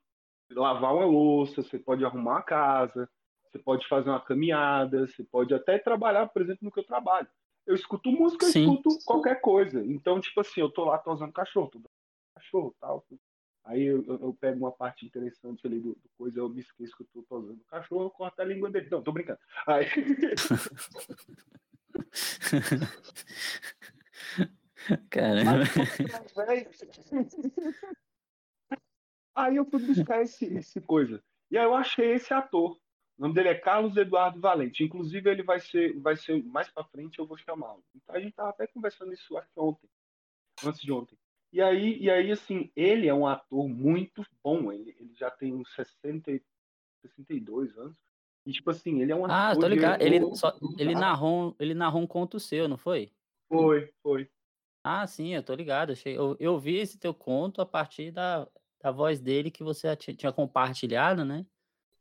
lavar 0.52 0.94
uma 0.94 1.06
louça, 1.06 1.64
você 1.64 1.80
pode 1.80 2.06
arrumar 2.06 2.40
a 2.40 2.44
casa, 2.44 3.10
você 3.54 3.60
pode 3.60 3.88
fazer 3.88 4.10
uma 4.10 4.20
caminhada, 4.20 5.06
você 5.06 5.24
pode 5.24 5.54
até 5.54 5.78
trabalhar, 5.78 6.26
por 6.28 6.42
exemplo, 6.42 6.62
no 6.64 6.72
que 6.72 6.80
eu 6.80 6.84
trabalho. 6.84 7.28
Eu 7.68 7.76
escuto 7.76 8.12
música, 8.12 8.48
eu 8.48 8.52
Sim. 8.52 8.62
escuto 8.62 8.98
qualquer 9.06 9.40
coisa. 9.40 9.86
Então, 9.86 10.20
tipo 10.20 10.42
assim, 10.42 10.60
eu 10.60 10.72
tô 10.72 10.86
lá 10.86 10.98
tosando 10.98 11.32
cachorro, 11.32 11.70
tô 11.70 11.78
dando 11.78 11.92
cachorro, 12.36 12.76
tal. 12.80 13.06
Aí 13.64 13.84
eu 13.84 14.04
eu 14.06 14.20
eu 14.22 14.34
pego 14.34 14.58
uma 14.58 14.72
parte 14.72 15.06
interessante 15.06 15.64
ali 15.66 15.80
do 15.80 15.94
do 15.94 16.10
coisa, 16.18 16.40
eu 16.40 16.50
me 16.50 16.60
esqueço 16.60 16.98
que 16.98 17.04
eu 17.04 17.08
tô 17.14 17.22
tosando 17.24 17.62
o 17.62 17.66
cachorro, 17.66 18.06
eu 18.06 18.10
corto 18.10 18.42
a 18.42 18.46
língua 18.46 18.72
dele. 18.72 18.88
Não, 18.90 19.04
tô 19.04 19.12
brincando. 19.12 19.40
Aí 19.68 19.86
Caramba. 25.10 25.64
Aí 29.36 29.56
eu 29.56 29.66
fui 29.66 29.80
buscar 29.80 30.22
esse 30.22 30.46
esse 30.46 30.80
coisa. 30.82 31.24
E 31.50 31.58
aí 31.58 31.64
eu 31.64 31.74
achei 31.76 32.12
esse 32.14 32.32
ator. 32.34 32.78
O 33.18 33.22
nome 33.22 33.34
dele 33.36 33.50
é 33.50 33.56
Carlos 33.56 33.96
Eduardo 33.96 34.40
Valente. 34.40 34.84
Inclusive, 34.84 35.30
ele 35.30 35.44
vai 35.44 35.60
ser, 35.60 36.00
vai 36.00 36.16
ser 36.16 36.44
mais 36.44 36.70
para 36.70 36.84
frente, 36.84 37.20
eu 37.20 37.28
vou 37.28 37.38
chamá-lo. 37.38 37.84
Então, 37.96 38.16
a 38.16 38.20
gente 38.20 38.34
tava 38.34 38.50
até 38.50 38.68
conversando 38.68 39.14
isso 39.14 39.38
acho 39.38 39.50
ontem, 39.58 39.90
antes 40.66 40.82
de 40.82 40.92
ontem. 40.92 41.18
E 41.52 41.62
aí, 41.62 42.00
e 42.00 42.10
aí, 42.10 42.32
assim, 42.32 42.72
ele 42.76 43.08
é 43.08 43.14
um 43.14 43.28
ator 43.28 43.68
muito 43.70 44.26
bom. 44.44 44.72
Ele, 44.72 44.96
ele 45.00 45.14
já 45.16 45.30
tem 45.32 45.54
uns 45.54 45.74
60, 45.76 46.32
62 47.02 47.78
anos. 47.78 47.96
E, 48.46 48.52
tipo 48.52 48.70
assim, 48.72 49.02
ele 49.02 49.12
é 49.12 49.16
um 49.16 49.26
Ah, 49.26 49.52
ator 49.52 49.62
tô 49.62 49.68
de- 49.70 49.76
ligado. 49.76 50.02
Ele, 50.02 50.24
o- 50.26 50.36
só, 50.36 50.58
ele, 50.78 50.96
narrou, 50.96 51.56
ele 51.60 51.74
narrou 51.74 52.02
um 52.02 52.08
conto 52.08 52.40
seu, 52.40 52.68
não 52.68 52.78
foi? 52.78 53.14
Foi, 53.48 53.94
foi. 54.02 54.30
Ah, 54.84 55.06
sim, 55.08 55.34
eu 55.34 55.44
tô 55.44 55.54
ligado. 55.56 55.94
Eu, 56.06 56.36
eu 56.40 56.60
vi 56.60 56.76
esse 56.78 56.98
teu 57.00 57.14
conto 57.14 57.62
a 57.62 57.66
partir 57.66 58.12
da, 58.12 58.50
da 58.82 58.92
voz 58.92 59.22
dele 59.22 59.50
que 59.50 59.64
você 59.64 59.96
ti- 59.96 60.16
tinha 60.16 60.34
compartilhado, 60.34 61.24
né? 61.24 61.46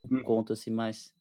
Um 0.05 0.17
Uhum. 0.17 0.23
conto 0.23 0.53
assim 0.53 0.71
mais, 0.71 1.15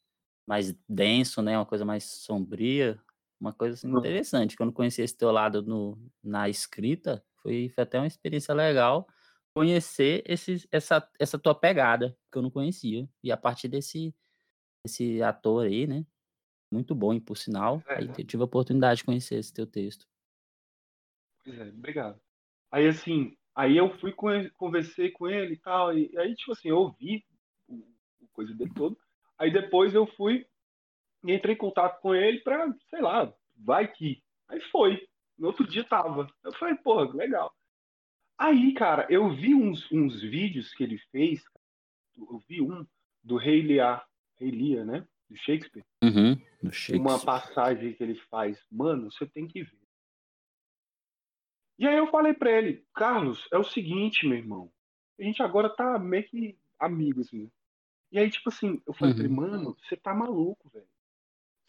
mais 0.48 0.74
denso, 0.90 1.42
né? 1.42 1.58
Uma 1.58 1.66
coisa 1.66 1.86
mais 1.86 2.04
sombria. 2.06 3.02
Uma 3.40 3.54
coisa 3.54 3.76
assim, 3.76 3.88
Uhum. 3.88 3.98
interessante. 3.98 4.56
Quando 4.58 4.74
conheci 4.74 5.02
esse 5.02 5.18
teu 5.18 5.32
lado 5.32 5.62
no, 5.64 5.98
na 6.24 6.50
escrita, 6.50 7.26
foi, 7.42 7.70
foi 7.70 7.84
até 7.84 8.00
uma 8.00 8.08
experiência 8.08 8.54
legal 8.54 9.08
conhecer 9.56 10.24
esses, 10.26 10.68
essa, 10.72 11.08
essa 11.20 11.38
tua 11.40 11.54
pegada, 11.56 12.18
que 12.32 12.38
eu 12.38 12.42
não 12.42 12.52
conhecia. 12.52 13.10
E 13.24 13.32
a 13.32 13.38
partir 13.38 13.68
desse, 13.68 14.16
desse 14.86 15.22
ator 15.24 15.66
aí, 15.68 15.88
né? 15.88 16.06
Muito 16.72 16.96
bom, 16.96 17.14
e 17.14 17.22
por 17.22 17.38
sinal, 17.38 17.84
É, 17.88 17.96
aí 17.96 18.08
né? 18.08 18.14
eu 18.18 18.26
tive 18.26 18.44
a 18.44 18.46
oportunidade 18.46 19.00
de 19.00 19.06
conhecer 19.06 19.36
esse 19.38 19.54
teu 19.54 19.68
texto. 19.68 20.08
Pois 21.44 21.58
é, 21.60 21.70
obrigado. 21.70 22.20
Aí 22.72 22.88
assim, 22.88 23.38
aí 23.56 23.78
eu 23.78 23.98
fui 24.00 24.14
com 24.14 24.32
ele, 24.32 24.50
conversei 24.52 25.12
com 25.12 25.28
ele 25.30 25.56
e 25.56 25.60
tal, 25.60 25.98
e 25.98 26.12
aí 26.18 26.36
tipo 26.36 26.54
assim, 26.54 26.70
eu 26.70 26.78
ouvi 26.78 27.26
coisa 28.32 28.54
dele 28.54 28.72
todo. 28.74 28.98
Aí 29.38 29.52
depois 29.52 29.94
eu 29.94 30.06
fui 30.06 30.46
e 31.24 31.34
entrei 31.34 31.56
em 31.56 31.58
contato 31.58 32.00
com 32.02 32.14
ele 32.14 32.40
pra, 32.40 32.74
sei 32.90 33.02
lá, 33.02 33.34
vai 33.56 33.88
que. 33.88 34.24
Aí 34.48 34.62
foi. 34.72 35.08
No 35.38 35.48
outro 35.48 35.66
dia 35.66 35.84
tava. 35.84 36.28
Eu 36.44 36.54
falei, 36.54 36.76
porra, 36.76 37.12
legal. 37.14 37.54
Aí, 38.38 38.74
cara, 38.74 39.08
eu 39.10 39.30
vi 39.30 39.54
uns, 39.54 39.92
uns 39.92 40.22
vídeos 40.22 40.74
que 40.74 40.84
ele 40.84 40.98
fez. 41.12 41.44
Eu 42.18 42.42
vi 42.48 42.62
um 42.62 42.86
do 43.24 43.38
Rei 43.38 43.62
Lear, 43.62 44.06
Rei 44.40 44.52
Lear, 44.52 44.86
né? 44.86 45.08
De 45.30 45.38
Shakespeare. 45.38 45.86
Uhum, 46.04 46.40
uma 46.62 46.72
Shakespeare. 46.72 47.26
passagem 47.26 47.94
que 47.94 48.04
ele 48.04 48.16
faz, 48.30 48.60
mano, 48.70 49.12
você 49.12 49.26
tem 49.26 49.48
que 49.48 49.64
ver. 49.64 49.82
E 51.80 51.88
aí 51.88 51.98
eu 51.98 52.08
falei 52.08 52.34
pra 52.34 52.52
ele, 52.52 52.86
Carlos, 52.94 53.48
é 53.52 53.58
o 53.58 53.64
seguinte, 53.64 54.28
meu 54.28 54.38
irmão, 54.38 54.72
a 55.20 55.24
gente 55.24 55.42
agora 55.42 55.70
tá 55.70 55.98
meio 55.98 56.24
que 56.28 56.58
amigos, 56.80 57.28
assim. 57.28 57.50
E 58.12 58.20
aí, 58.20 58.30
tipo 58.30 58.50
assim, 58.50 58.82
eu 58.86 58.94
falei 58.94 59.14
Uhum. 59.28 59.34
mano, 59.34 59.78
você 59.82 59.96
tá 59.96 60.14
maluco, 60.14 60.70
velho. 60.70 60.88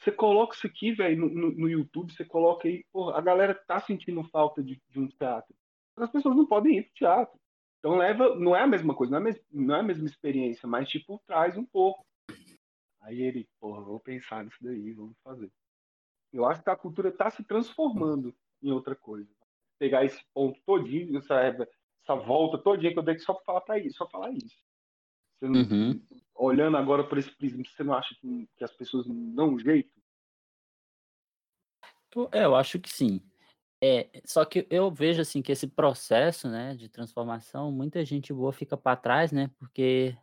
Você 0.00 0.10
coloca 0.10 0.56
isso 0.56 0.66
aqui, 0.66 0.92
velho, 0.92 1.16
no, 1.20 1.28
no, 1.28 1.50
no 1.52 1.68
YouTube, 1.68 2.12
você 2.12 2.24
coloca 2.24 2.66
aí, 2.66 2.84
porra, 2.92 3.16
a 3.16 3.20
galera 3.20 3.54
tá 3.54 3.78
sentindo 3.80 4.24
falta 4.24 4.60
de, 4.62 4.80
de 4.88 4.98
um 4.98 5.06
teatro. 5.06 5.54
As 5.96 6.10
pessoas 6.10 6.34
não 6.36 6.44
podem 6.46 6.78
ir 6.78 6.82
pro 6.84 6.94
teatro. 6.94 7.38
Então 7.78 7.96
leva, 7.96 8.34
não 8.36 8.56
é 8.56 8.62
a 8.62 8.66
mesma 8.66 8.94
coisa, 8.94 9.10
não 9.12 9.18
é 9.18 9.20
a, 9.20 9.24
mes- 9.24 9.44
não 9.52 9.74
é 9.76 9.80
a 9.80 9.82
mesma 9.84 10.06
experiência, 10.06 10.66
mas 10.68 10.88
tipo, 10.88 11.22
traz 11.26 11.56
um 11.56 11.64
pouco. 11.64 12.04
Aí 13.00 13.20
ele, 13.22 13.48
porra, 13.60 13.80
vou 13.82 14.00
pensar 14.00 14.44
nisso 14.44 14.56
daí, 14.60 14.92
vamos 14.92 15.16
fazer. 15.22 15.50
Eu 16.32 16.46
acho 16.46 16.62
que 16.62 16.70
a 16.70 16.76
cultura 16.76 17.10
está 17.10 17.30
se 17.30 17.44
transformando 17.44 18.34
em 18.62 18.70
outra 18.72 18.96
coisa. 18.96 19.28
Pegar 19.78 20.04
esse 20.04 20.20
ponto 20.32 20.60
todinho, 20.64 21.18
essa, 21.18 21.34
essa 21.42 22.14
volta 22.14 22.58
todinha 22.58 22.92
que 22.92 22.98
eu 22.98 23.02
dei 23.02 23.18
só 23.18 23.34
para 23.34 23.44
falar 23.44 23.60
para 23.60 23.78
isso, 23.78 23.98
só 23.98 24.08
falar 24.08 24.32
isso. 24.32 24.56
Você 25.38 25.48
não- 25.48 25.60
Uhum. 25.60 26.00
Olhando 26.34 26.76
agora 26.76 27.04
por 27.04 27.18
esse 27.18 27.30
prisma, 27.30 27.62
você 27.64 27.84
não 27.84 27.94
acha 27.94 28.14
que, 28.20 28.48
que 28.56 28.64
as 28.64 28.72
pessoas 28.72 29.06
não 29.06 29.34
dão 29.34 29.54
um 29.54 29.58
jeito? 29.58 29.90
É, 32.32 32.44
eu 32.44 32.54
acho 32.54 32.78
que 32.78 32.90
sim. 32.90 33.20
É, 33.82 34.08
só 34.24 34.44
que 34.44 34.66
eu 34.70 34.90
vejo 34.90 35.20
assim 35.22 35.42
que 35.42 35.52
esse 35.52 35.66
processo, 35.66 36.48
né, 36.48 36.74
de 36.76 36.88
transformação, 36.88 37.72
muita 37.72 38.04
gente 38.04 38.32
boa 38.32 38.52
fica 38.52 38.76
para 38.76 38.96
trás, 38.96 39.32
né, 39.32 39.50
porque 39.58 40.16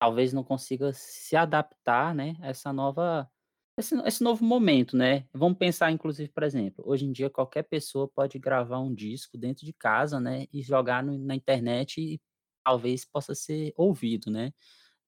talvez 0.00 0.32
não 0.32 0.44
consiga 0.44 0.92
se 0.94 1.36
adaptar, 1.36 2.14
né, 2.14 2.36
a 2.42 2.48
essa 2.48 2.72
nova, 2.72 3.30
esse, 3.78 3.94
esse 4.06 4.22
novo 4.24 4.44
momento, 4.44 4.96
né? 4.96 5.26
Vamos 5.32 5.58
pensar, 5.58 5.90
inclusive, 5.92 6.30
por 6.30 6.42
exemplo, 6.44 6.84
hoje 6.88 7.06
em 7.06 7.12
dia 7.12 7.30
qualquer 7.30 7.64
pessoa 7.64 8.08
pode 8.08 8.38
gravar 8.38 8.80
um 8.80 8.94
disco 8.94 9.38
dentro 9.38 9.66
de 9.66 9.72
casa, 9.74 10.18
né, 10.20 10.46
e 10.52 10.62
jogar 10.62 11.02
no- 11.04 11.18
na 11.18 11.34
internet 11.34 12.00
e 12.00 12.20
talvez 12.64 13.04
possa 13.04 13.34
ser 13.34 13.72
ouvido, 13.76 14.30
né? 14.30 14.52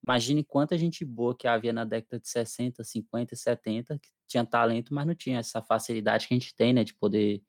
Imagine 0.07 0.43
quanta 0.43 0.77
gente 0.77 1.03
boa 1.05 1.35
que 1.35 1.47
havia 1.47 1.73
na 1.73 1.83
década 1.85 2.19
de 2.19 2.29
60, 2.29 2.83
50 2.83 3.33
e 3.33 3.37
70, 3.37 3.97
que 3.99 4.09
tinha 4.27 4.45
talento, 4.45 4.93
mas 4.93 5.05
não 5.07 5.15
tinha 5.15 5.39
essa 5.39 5.61
facilidade 5.61 6.27
que 6.27 6.33
a 6.33 6.37
gente 6.37 6.55
tem, 6.55 6.73
né, 6.73 6.83
de 6.83 6.93
poder 6.93 7.41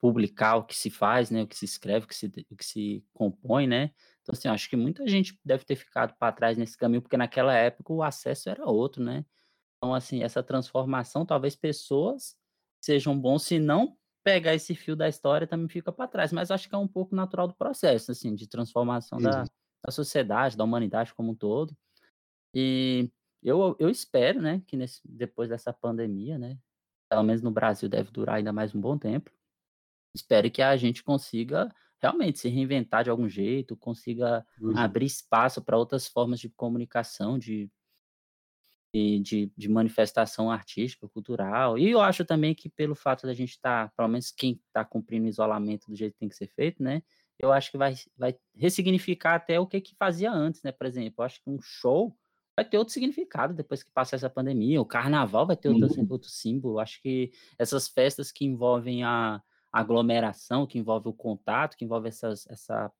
publicar 0.00 0.56
o 0.56 0.64
que 0.64 0.76
se 0.76 0.90
faz, 0.90 1.30
né, 1.30 1.42
o 1.42 1.46
que 1.46 1.56
se 1.56 1.64
escreve, 1.64 2.04
o 2.04 2.08
que 2.08 2.14
se, 2.14 2.26
o 2.50 2.56
que 2.56 2.64
se 2.64 3.04
compõe, 3.14 3.66
né? 3.66 3.92
Então, 4.22 4.32
assim, 4.34 4.48
acho 4.48 4.68
que 4.68 4.76
muita 4.76 5.06
gente 5.08 5.38
deve 5.44 5.64
ter 5.64 5.76
ficado 5.76 6.14
para 6.18 6.32
trás 6.32 6.58
nesse 6.58 6.76
caminho, 6.76 7.02
porque 7.02 7.16
naquela 7.16 7.54
época 7.54 7.92
o 7.92 8.02
acesso 8.02 8.48
era 8.50 8.66
outro, 8.66 9.02
né? 9.02 9.24
Então, 9.78 9.94
assim, 9.94 10.22
essa 10.22 10.42
transformação, 10.42 11.26
talvez 11.26 11.56
pessoas 11.56 12.36
sejam 12.82 13.18
bons, 13.18 13.44
se 13.44 13.58
não 13.58 13.96
pegar 14.24 14.54
esse 14.54 14.74
fio 14.74 14.96
da 14.96 15.08
história, 15.08 15.46
também 15.46 15.68
fica 15.68 15.92
para 15.92 16.08
trás. 16.08 16.32
Mas 16.32 16.50
acho 16.50 16.68
que 16.68 16.74
é 16.74 16.78
um 16.78 16.88
pouco 16.88 17.14
natural 17.16 17.48
do 17.48 17.54
processo, 17.56 18.10
assim, 18.12 18.34
de 18.34 18.48
transformação 18.48 19.20
da, 19.20 19.44
Uhum. 19.44 19.48
Da 19.84 19.90
sociedade, 19.92 20.56
da 20.56 20.64
humanidade 20.64 21.14
como 21.14 21.32
um 21.32 21.34
todo. 21.34 21.76
E 22.54 23.10
eu, 23.42 23.76
eu 23.78 23.90
espero, 23.90 24.40
né, 24.42 24.62
que 24.66 24.76
nesse, 24.76 25.00
depois 25.04 25.48
dessa 25.50 25.72
pandemia, 25.72 26.38
né, 26.38 26.58
pelo 27.10 27.22
menos 27.24 27.42
no 27.42 27.50
Brasil 27.50 27.88
deve 27.88 28.10
durar 28.10 28.36
ainda 28.36 28.52
mais 28.52 28.74
um 28.74 28.80
bom 28.80 28.98
tempo, 28.98 29.30
espero 30.14 30.50
que 30.50 30.62
a 30.62 30.76
gente 30.76 31.02
consiga 31.04 31.68
realmente 32.02 32.38
se 32.38 32.48
reinventar 32.48 33.04
de 33.04 33.10
algum 33.10 33.28
jeito, 33.28 33.76
consiga 33.76 34.46
Uhum. 34.60 34.76
abrir 34.76 35.06
espaço 35.06 35.62
para 35.64 35.78
outras 35.78 36.08
formas 36.08 36.40
de 36.40 36.50
comunicação, 36.50 37.38
de, 37.38 37.70
de, 38.94 39.20
de, 39.20 39.52
de 39.56 39.68
manifestação 39.68 40.50
artística, 40.50 41.08
cultural. 41.08 41.78
E 41.78 41.90
eu 41.90 42.00
acho 42.00 42.24
também 42.24 42.54
que 42.54 42.68
pelo 42.68 42.94
fato 42.94 43.26
da 43.26 43.34
gente 43.34 43.50
estar, 43.50 43.92
pelo 43.96 44.08
menos 44.08 44.30
quem 44.30 44.60
está 44.68 44.84
cumprindo 44.84 45.26
o 45.26 45.28
isolamento 45.28 45.88
do 45.90 45.96
jeito 45.96 46.12
que 46.14 46.20
tem 46.20 46.28
que 46.28 46.36
ser 46.36 46.48
feito, 46.48 46.82
né? 46.82 47.02
Eu 47.38 47.52
acho 47.52 47.70
que 47.70 47.78
vai, 47.78 47.94
vai 48.16 48.36
ressignificar 48.54 49.34
até 49.34 49.58
o 49.60 49.66
que, 49.66 49.80
que 49.80 49.94
fazia 49.96 50.30
antes, 50.32 50.62
né? 50.62 50.72
Por 50.72 50.86
exemplo, 50.86 51.16
eu 51.18 51.24
acho 51.24 51.42
que 51.42 51.50
um 51.50 51.60
show 51.60 52.16
vai 52.56 52.64
ter 52.64 52.78
outro 52.78 52.94
significado 52.94 53.52
depois 53.54 53.82
que 53.82 53.90
passar 53.90 54.16
essa 54.16 54.30
pandemia. 54.30 54.80
O 54.80 54.86
carnaval 54.86 55.46
vai 55.46 55.56
ter 55.56 55.68
outro, 55.68 55.88
Uhum. 55.98 56.06
outro 56.08 56.28
símbolo. 56.30 56.74
Eu 56.76 56.80
acho 56.80 57.02
que 57.02 57.32
essas 57.58 57.88
festas 57.88 58.30
que 58.30 58.44
envolvem 58.44 59.02
a 59.04 59.42
aglomeração, 59.72 60.66
que 60.66 60.78
envolve 60.78 61.08
o 61.08 61.12
contato, 61.12 61.76
que 61.76 61.84
envolve 61.84 62.08
essas, 62.08 62.46
essa, 62.48 62.92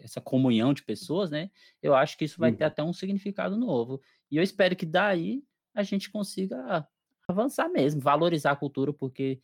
essa 0.00 0.20
comunhão 0.20 0.72
de 0.72 0.82
pessoas, 0.84 1.30
né? 1.30 1.50
Eu 1.82 1.94
acho 1.94 2.16
que 2.16 2.24
isso 2.24 2.38
vai 2.38 2.52
ter 2.52 2.64
Uhum. 2.64 2.66
até 2.66 2.82
um 2.82 2.92
significado 2.92 3.56
novo. 3.56 4.00
E 4.30 4.36
eu 4.36 4.42
espero 4.42 4.76
que 4.76 4.86
daí 4.86 5.42
a 5.74 5.82
gente 5.82 6.10
consiga 6.10 6.86
avançar 7.26 7.68
mesmo, 7.68 8.00
valorizar 8.00 8.52
a 8.52 8.56
cultura, 8.56 8.92
porque 8.92 9.40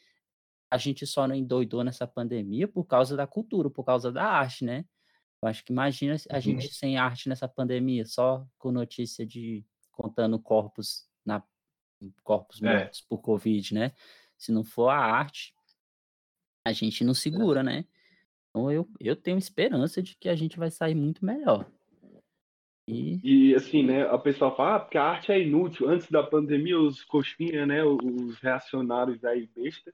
a 0.71 0.77
gente 0.79 1.07
só 1.07 1.27
não 1.27 1.35
endoidou 1.35 1.83
nessa 1.83 2.07
pandemia 2.07 2.69
por 2.69 2.85
causa 2.85 3.17
da 3.17 3.27
cultura, 3.27 3.71
por 3.71 3.85
causa 3.85 4.13
da 4.13 4.25
arte, 4.25 4.65
né? 4.65 4.85
Eu 5.43 5.49
acho 5.49 5.65
que 5.65 5.73
imagina 5.73 6.17
a 6.31 6.35
Uhum. 6.37 6.41
gente 6.41 6.75
sem 6.75 6.97
arte 6.99 7.29
nessa 7.29 7.49
pandemia, 7.49 8.05
só 8.05 8.47
com 8.59 8.73
notícia 8.73 9.25
de 9.25 9.65
contando 9.91 10.39
corpos 10.39 11.09
na 11.25 11.43
corpos 12.23 12.63
É. 12.63 12.85
mortos 12.85 13.01
por 13.01 13.19
Covid, 13.19 13.75
né? 13.75 13.93
Se 14.37 14.53
não 14.53 14.63
for 14.63 14.89
a 14.89 14.97
arte, 14.99 15.53
a 16.65 16.73
gente 16.73 17.03
não 17.03 17.15
segura, 17.15 17.63
né? 17.63 17.85
Então 18.51 18.71
eu, 18.71 18.89
eu 19.01 19.17
tenho 19.17 19.39
esperança 19.39 20.03
de 20.03 20.17
que 20.17 20.29
a 20.29 20.37
gente 20.37 20.59
vai 20.59 20.71
sair 20.71 20.95
muito 20.95 21.25
melhor. 21.25 21.71
E 22.87 23.21
E 23.23 23.55
assim, 23.55 23.83
né, 23.85 24.03
a 24.03 24.19
pessoa 24.19 24.55
fala, 24.55 24.77
ah, 24.77 24.81
porque 24.81 24.97
a 24.99 25.05
arte 25.05 25.33
é 25.33 25.41
inútil. 25.41 25.89
Antes 25.89 26.11
da 26.11 26.23
pandemia, 26.23 26.79
os 26.81 27.03
coxinha, 27.05 27.67
né, 27.67 27.85
os 27.85 28.39
reacionários 28.39 29.25
aí 29.25 29.47
besta, 29.55 29.93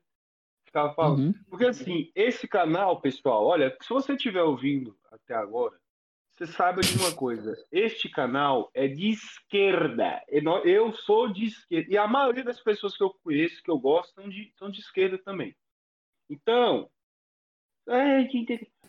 ficavam 0.75 0.95
falando. 0.95 1.19
uhum, 1.21 1.35
Porque 1.49 1.67
assim, 1.67 2.11
esse 2.17 2.49
canal, 2.49 3.01
pessoal, 3.01 3.47
olha, 3.47 3.77
se 3.81 3.89
você 3.89 4.15
estiver 4.15 4.43
ouvindo 4.43 4.99
até 5.13 5.35
agora, 5.35 5.79
você 6.35 6.49
saiba 6.49 6.81
de 6.81 6.99
uma 6.99 7.15
coisa, 7.15 7.55
este 7.71 8.09
canal 8.09 8.69
é 8.75 8.89
de 8.89 9.11
esquerda. 9.11 10.21
Eu 10.65 10.93
sou 10.93 11.33
de 11.33 11.45
esquerda. 11.45 11.93
E 11.93 11.97
a 11.97 12.09
maioria 12.09 12.43
das 12.43 12.61
pessoas 12.61 12.97
que 12.97 13.05
eu 13.05 13.15
conheço, 13.23 13.63
que 13.63 13.71
eu 13.71 13.79
gosto, 13.79 14.13
são 14.15 14.29
de, 14.29 14.53
são 14.59 14.69
de 14.69 14.81
esquerda 14.81 15.17
também. 15.17 15.55
Então, 16.29 16.91
é, 17.89 18.27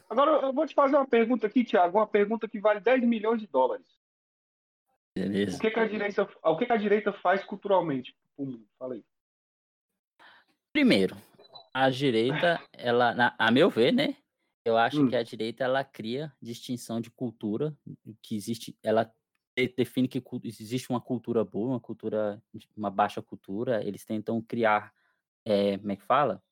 agora 0.09 0.47
eu 0.47 0.53
vou 0.53 0.65
te 0.65 0.73
fazer 0.73 0.95
uma 0.95 1.07
pergunta 1.07 1.45
aqui, 1.45 1.63
Thiago, 1.63 1.99
uma 1.99 2.07
pergunta 2.07 2.47
que 2.47 2.59
vale 2.59 2.79
10 2.79 3.03
milhões 3.03 3.39
de 3.39 3.45
dólares. 3.45 3.87
O 5.15 5.19
beleza. 5.19 5.59
que, 5.59 5.69
que 5.69 5.79
a 5.79 5.87
direita, 5.87 6.27
o 6.43 6.57
que, 6.57 6.65
que 6.65 6.73
a 6.73 6.77
direita 6.77 7.13
faz 7.13 7.43
culturalmente 7.43 8.17
pro 8.35 8.45
mundo? 8.47 8.65
Fala 8.79 8.95
aí. 8.95 9.05
Primeiro, 10.73 11.15
a 11.75 11.89
direita, 11.91 12.65
ela, 12.73 13.13
na- 13.15 13.35
a 13.39 13.51
meu 13.51 13.69
ver, 13.69 13.91
né? 13.93 14.17
Eu 14.65 14.77
acho 14.77 15.03
Hum. 15.03 15.09
que 15.09 15.15
a 15.15 15.23
direita 15.23 15.63
ela 15.65 15.83
cria 15.83 16.33
distinção 16.41 17.01
de 17.01 17.11
cultura, 17.11 17.77
que 18.23 18.35
existe, 18.35 18.77
ela 18.83 19.13
define 19.77 20.07
que 20.07 20.23
existe 20.43 20.89
uma 20.89 21.01
cultura 21.01 21.43
boa, 21.45 21.71
uma 21.71 21.81
cultura, 21.81 22.41
uma 22.77 22.91
baixa 22.91 23.21
cultura, 23.21 23.83
eles 23.85 24.05
tentam 24.05 24.41
criar, 24.41 24.93
é, 25.45 25.77
como 25.77 25.91
é 25.91 25.97
que 25.97 26.03
fala? 26.03 26.43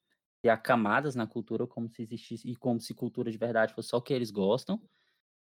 Criar 0.44 0.58
camadas 0.60 1.16
na 1.16 1.28
cultura 1.28 1.68
como 1.68 1.90
se 1.90 2.04
existisse, 2.04 2.50
e 2.50 2.56
como 2.58 2.82
se 2.82 2.94
cultura 2.96 3.32
de 3.32 3.38
verdade 3.40 3.74
fosse 3.76 3.90
só 3.90 3.98
o 4.00 4.04
que 4.04 4.14
eles 4.14 4.32
gostam. 4.32 4.82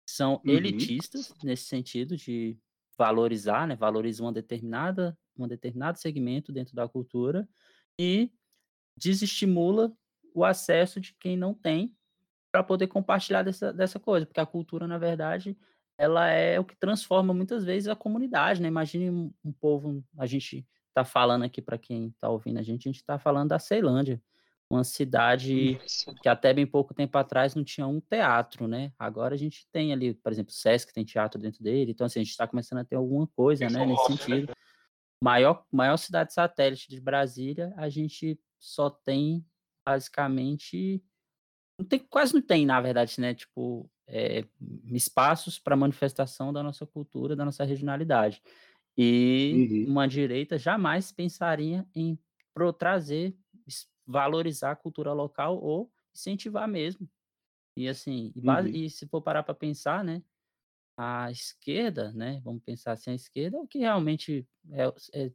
São 0.08 0.42
uhum. 0.44 0.90
elitistas 1.26 1.34
nesse 1.42 1.64
sentido 1.64 2.16
de 2.16 2.58
valorizar, 2.98 3.66
né? 3.66 3.74
Valorizam 3.76 4.26
uma 4.26 4.32
determinada, 4.32 5.18
um 5.38 5.48
determinado 5.48 5.98
segmento 5.98 6.52
dentro 6.52 6.74
da 6.74 6.88
cultura 6.88 7.48
e 7.98 8.32
desestimula 8.96 9.92
o 10.34 10.44
acesso 10.44 11.00
de 11.00 11.14
quem 11.14 11.36
não 11.36 11.54
tem 11.54 11.94
para 12.52 12.62
poder 12.62 12.86
compartilhar 12.86 13.42
dessa, 13.42 13.72
dessa 13.72 14.00
coisa, 14.00 14.26
porque 14.26 14.40
a 14.40 14.46
cultura, 14.46 14.86
na 14.86 14.98
verdade, 14.98 15.56
ela 15.98 16.28
é 16.28 16.58
o 16.58 16.64
que 16.64 16.76
transforma 16.76 17.32
muitas 17.32 17.64
vezes 17.64 17.88
a 17.88 17.96
comunidade, 17.96 18.60
né? 18.60 18.68
Imagine 18.68 19.10
um, 19.10 19.32
um 19.44 19.52
povo, 19.52 20.04
a 20.18 20.26
gente 20.26 20.66
está 20.88 21.04
falando 21.04 21.44
aqui 21.44 21.60
para 21.60 21.78
quem 21.78 22.08
está 22.08 22.28
ouvindo 22.28 22.58
a 22.58 22.62
gente, 22.62 22.88
a 22.88 22.92
gente 22.92 23.00
está 23.00 23.18
falando 23.18 23.48
da 23.48 23.58
Ceilândia, 23.58 24.20
uma 24.70 24.82
cidade 24.82 25.78
que 26.22 26.28
até 26.28 26.52
bem 26.52 26.66
pouco 26.66 26.92
tempo 26.92 27.16
atrás 27.16 27.54
não 27.54 27.62
tinha 27.62 27.86
um 27.86 28.00
teatro, 28.00 28.66
né? 28.66 28.92
Agora 28.98 29.34
a 29.34 29.38
gente 29.38 29.66
tem 29.70 29.92
ali, 29.92 30.14
por 30.14 30.32
exemplo, 30.32 30.50
o 30.50 30.54
Sesc 30.54 30.92
tem 30.92 31.04
teatro 31.04 31.40
dentro 31.40 31.62
dele, 31.62 31.92
então 31.92 32.06
assim, 32.06 32.20
a 32.20 32.22
gente 32.22 32.32
está 32.32 32.46
começando 32.46 32.80
a 32.80 32.84
ter 32.84 32.96
alguma 32.96 33.26
coisa, 33.28 33.68
né, 33.68 33.86
nesse 33.86 34.10
né? 34.10 34.16
sentido. 34.16 34.52
Maior, 35.22 35.64
maior 35.72 35.96
cidade 35.96 36.32
satélite 36.32 36.90
de 36.90 37.00
Brasília, 37.00 37.72
a 37.76 37.88
gente 37.88 38.38
só 38.66 38.90
tem 38.90 39.44
basicamente 39.86 41.00
não 41.78 41.86
tem, 41.86 41.98
quase 41.98 42.34
não 42.34 42.40
tem, 42.40 42.64
na 42.64 42.80
verdade, 42.80 43.20
né? 43.20 43.34
Tipo, 43.34 43.88
é, 44.08 44.44
espaços 44.86 45.58
para 45.58 45.76
manifestação 45.76 46.52
da 46.52 46.62
nossa 46.62 46.86
cultura, 46.86 47.36
da 47.36 47.44
nossa 47.44 47.64
regionalidade. 47.64 48.42
E 48.96 49.84
uhum. 49.86 49.92
uma 49.92 50.08
direita 50.08 50.58
jamais 50.58 51.12
pensaria 51.12 51.86
em 51.94 52.18
pro 52.54 52.72
trazer, 52.72 53.36
valorizar 54.06 54.70
a 54.70 54.76
cultura 54.76 55.12
local 55.12 55.62
ou 55.62 55.92
incentivar 56.14 56.66
mesmo. 56.66 57.06
E 57.76 57.86
assim, 57.88 58.32
e, 58.34 58.40
base, 58.40 58.70
uhum. 58.70 58.74
e 58.74 58.88
se 58.88 59.06
for 59.06 59.20
parar 59.20 59.42
para 59.42 59.54
pensar, 59.54 60.02
né? 60.02 60.22
A 60.98 61.30
esquerda, 61.30 62.10
né? 62.12 62.40
Vamos 62.42 62.62
pensar 62.62 62.92
assim, 62.92 63.10
a 63.10 63.14
esquerda 63.14 63.58
é 63.58 63.60
o 63.60 63.66
que 63.66 63.80
realmente 63.80 64.48
é, 64.70 64.86
é, 65.12 65.32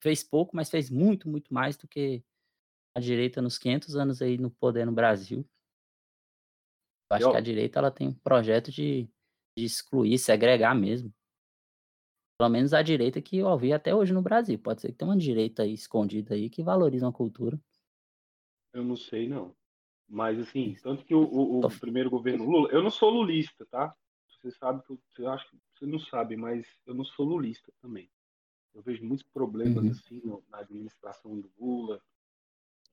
fez 0.00 0.24
pouco, 0.24 0.56
mas 0.56 0.70
fez 0.70 0.88
muito, 0.88 1.28
muito 1.28 1.52
mais 1.52 1.76
do 1.76 1.86
que 1.86 2.24
a 2.94 3.00
direita 3.00 3.42
nos 3.42 3.58
500 3.58 3.96
anos 3.96 4.22
aí 4.22 4.38
no 4.38 4.50
poder 4.50 4.86
no 4.86 4.92
Brasil. 4.92 5.44
Eu 7.10 7.16
acho 7.16 7.30
que 7.30 7.36
a 7.36 7.40
direita 7.40 7.78
ela 7.78 7.90
tem 7.90 8.08
um 8.08 8.14
projeto 8.14 8.70
de, 8.70 9.08
de 9.56 9.64
excluir, 9.64 10.18
segregar 10.18 10.74
mesmo. 10.74 11.12
Pelo 12.38 12.50
menos 12.50 12.72
a 12.72 12.82
direita 12.82 13.20
que 13.22 13.38
eu 13.38 13.46
ouvi 13.46 13.72
até 13.72 13.94
hoje 13.94 14.12
no 14.12 14.22
Brasil. 14.22 14.58
Pode 14.58 14.80
ser 14.80 14.88
que 14.88 14.98
tenha 14.98 15.10
uma 15.10 15.16
direita 15.16 15.62
aí 15.62 15.72
escondida 15.72 16.34
aí 16.34 16.50
que 16.50 16.62
valoriza 16.62 17.06
uma 17.06 17.12
cultura. 17.12 17.60
Eu 18.72 18.84
não 18.84 18.96
sei, 18.96 19.28
não. 19.28 19.54
Mas, 20.08 20.38
assim, 20.38 20.74
tanto 20.82 21.04
que 21.04 21.14
o, 21.14 21.22
o, 21.22 21.60
o 21.64 21.80
primeiro 21.80 22.10
governo 22.10 22.44
Lula. 22.44 22.70
Eu 22.70 22.82
não 22.82 22.90
sou 22.90 23.10
lulista, 23.10 23.64
tá? 23.66 23.94
Você 24.28 24.50
sabe 24.50 24.82
que 24.84 24.92
eu, 24.92 25.00
eu 25.18 25.30
acho 25.30 25.48
que 25.48 25.56
você 25.74 25.86
não 25.86 25.98
sabe, 25.98 26.36
mas 26.36 26.66
eu 26.84 26.94
não 26.94 27.04
sou 27.04 27.24
lulista 27.24 27.72
também. 27.80 28.10
Eu 28.74 28.82
vejo 28.82 29.04
muitos 29.04 29.24
problemas, 29.32 29.84
uhum. 29.84 29.90
assim, 29.90 30.22
na 30.48 30.58
administração 30.58 31.40
do 31.40 31.50
Lula. 31.58 32.02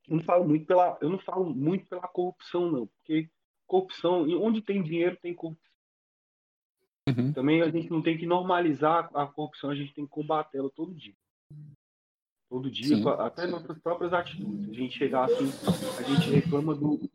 Eu 0.08 0.18
não 0.18 0.24
falo 0.24 0.48
muito 0.48 0.66
pela, 0.66 0.98
eu 1.02 1.10
não 1.10 1.20
falo 1.20 1.54
muito 1.54 1.86
pela 1.88 2.08
corrupção, 2.08 2.72
não, 2.72 2.88
porque 2.88 3.30
corrupção, 3.68 4.28
onde 4.42 4.62
tem 4.62 4.84
dinheiro 4.84 5.18
tem 5.22 5.34
corrupção. 5.34 5.72
Uhum. 7.08 7.34
Também 7.34 7.62
a 7.62 7.70
gente 7.70 7.90
não 7.90 8.02
tem 8.02 8.18
que 8.18 8.26
normalizar 8.26 9.10
a 9.14 9.26
corrupção, 9.26 9.70
a 9.70 9.76
gente 9.76 9.94
tem 9.94 10.06
que 10.06 10.12
combatê-la 10.12 10.70
todo 10.70 10.94
dia. 10.94 11.16
Todo 12.50 12.70
dia, 12.70 12.98
Sim. 12.98 13.08
até 13.08 13.48
nossas 13.48 13.80
próprias 13.80 14.12
atitudes. 14.14 14.70
A 14.70 14.74
gente 14.74 14.98
chegar 14.98 15.24
assim, 15.24 15.46
a 15.98 16.02
gente 16.04 16.30
reclama 16.30 16.76
do. 16.76 17.10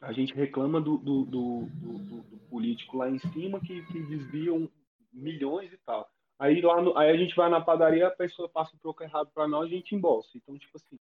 A 0.00 0.12
gente 0.12 0.34
reclama 0.34 0.80
do, 0.80 0.98
do, 0.98 1.24
do, 1.24 1.66
do, 1.66 2.22
do 2.22 2.38
político 2.50 2.96
lá 2.96 3.08
em 3.08 3.18
cima 3.18 3.60
que, 3.60 3.84
que 3.86 4.02
desviam 4.02 4.68
milhões 5.12 5.72
e 5.72 5.78
tal. 5.78 6.10
Aí 6.38 6.60
lá 6.60 6.82
no, 6.82 6.96
aí 6.98 7.10
a 7.10 7.16
gente 7.16 7.34
vai 7.34 7.48
na 7.48 7.60
padaria, 7.60 8.08
a 8.08 8.10
pessoa 8.10 8.48
passa 8.48 8.76
o 8.76 8.78
troco 8.78 9.02
errado 9.02 9.30
para 9.32 9.48
nós, 9.48 9.66
a 9.66 9.74
gente 9.74 9.94
embolsa. 9.94 10.30
Então, 10.34 10.58
tipo 10.58 10.76
assim, 10.76 10.98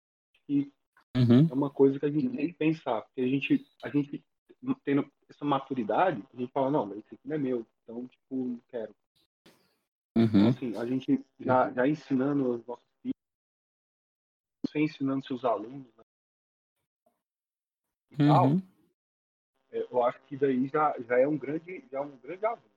que 0.48 0.72
Uhum. 1.16 1.48
É 1.50 1.54
uma 1.54 1.70
coisa 1.70 1.98
que 1.98 2.06
a 2.06 2.12
gente 2.12 2.30
tem 2.36 2.48
que 2.48 2.54
pensar, 2.54 3.02
porque 3.02 3.22
a 3.22 3.28
gente, 3.28 3.66
a 3.82 3.90
gente 3.90 4.24
tendo 4.84 5.10
essa 5.30 5.46
maturidade, 5.46 6.22
a 6.34 6.38
gente 6.38 6.52
fala, 6.52 6.70
não, 6.70 6.86
mas 6.86 6.98
isso 6.98 7.14
aqui 7.14 7.28
não 7.28 7.36
é 7.36 7.40
meu, 7.40 7.66
então, 7.84 8.06
tipo, 8.08 8.36
não 8.36 8.60
quero. 8.68 8.94
Uhum. 10.18 10.26
Então, 10.26 10.48
assim, 10.50 10.78
a 10.78 10.86
gente 10.86 11.26
já, 11.40 11.72
já 11.72 11.88
ensinando 11.88 12.50
os 12.52 12.66
nossos 12.66 12.86
filhos, 13.02 13.16
você 14.66 14.80
ensinando 14.80 15.26
seus 15.26 15.46
alunos, 15.46 15.88
né? 15.96 16.04
E 18.12 18.22
uhum. 18.22 18.28
tal, 18.28 18.48
é, 19.72 19.88
eu 19.90 20.04
acho 20.04 20.20
que 20.24 20.36
daí 20.36 20.68
já, 20.68 21.00
já 21.00 21.18
é 21.18 21.28
um 21.28 21.38
grande, 21.38 21.86
já 21.90 22.00
é 22.00 22.02
um 22.02 22.18
grande 22.18 22.46
avanço. 22.46 22.76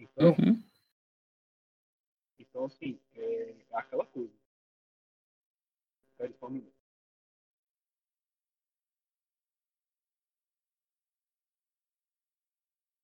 Então, 0.00 0.30
uhum. 0.30 0.62
então 2.40 2.64
assim, 2.64 2.98
é 3.14 3.54
aquela 3.72 4.04
coisa 4.06 4.41
Espere 6.22 6.34
só 6.38 6.46
um 6.46 6.50
minuto. 6.50 6.72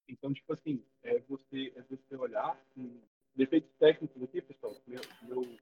Então, 0.08 0.32
tipo 0.32 0.52
assim, 0.52 0.84
é 1.02 1.18
você, 1.20 1.72
é 1.76 1.82
você 1.82 2.16
olhar. 2.16 2.50
Assim, 2.50 3.02
defeitos 3.34 3.70
técnicos 3.78 4.22
aqui, 4.22 4.40
pessoal. 4.40 4.76
Meu, 4.86 5.00
meu, 5.22 5.58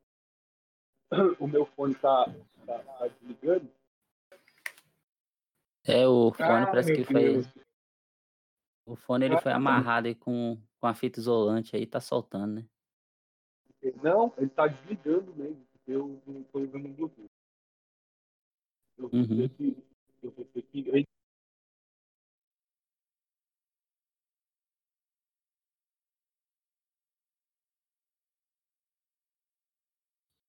o 1.40 1.48
meu 1.48 1.66
fone 1.66 1.94
tá, 1.94 2.26
tá, 2.66 2.78
tá 2.78 3.08
desligando. 3.20 3.70
É, 5.84 6.06
o 6.06 6.32
fone 6.32 6.64
ah, 6.64 6.66
parece 6.66 6.94
que 6.94 7.04
foi. 7.04 7.42
O 8.84 8.96
fone 8.96 9.24
ele 9.24 9.34
ah, 9.34 9.40
foi 9.40 9.52
amarrado 9.52 10.08
aí 10.08 10.14
com, 10.14 10.60
com 10.78 10.86
a 10.86 10.94
fita 10.94 11.18
isolante 11.18 11.74
aí, 11.74 11.86
tá 11.86 12.00
soltando, 12.00 12.56
né? 12.56 12.68
Não, 14.02 14.32
ele 14.36 14.50
tá 14.50 14.66
desligando 14.66 15.34
mesmo, 15.34 15.64
porque 15.72 15.92
eu 15.92 16.22
não 16.26 16.42
tô 16.44 16.60
usando 16.60 16.86
o 16.86 16.88
Bluetooth. 16.88 17.35
Eu 18.98 19.10
uhum. 19.12 19.48
que. 19.48 19.76
Eu 20.22 20.32
que. 20.72 21.06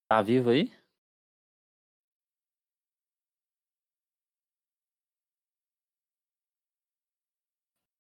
Tá 0.10 0.22
vivo 0.22 0.50
aí? 0.50 0.72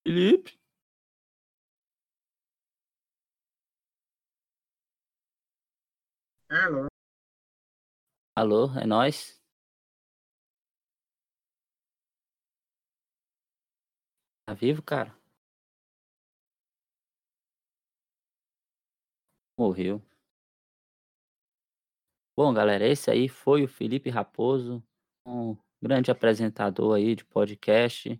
Felipe? 0.03 0.57
Alô? 6.49 6.87
Alô, 8.35 8.71
é 8.79 8.85
nós? 8.85 9.37
Tá 14.47 14.53
vivo, 14.53 14.81
cara? 14.81 15.13
Morreu. 19.57 20.01
Bom, 22.33 22.53
galera, 22.53 22.87
esse 22.87 23.11
aí 23.11 23.27
foi 23.27 23.63
o 23.65 23.67
Felipe 23.67 24.09
Raposo, 24.09 24.81
um 25.25 25.57
grande 25.81 26.11
apresentador 26.11 26.95
aí 26.95 27.13
de 27.13 27.25
podcast. 27.25 28.17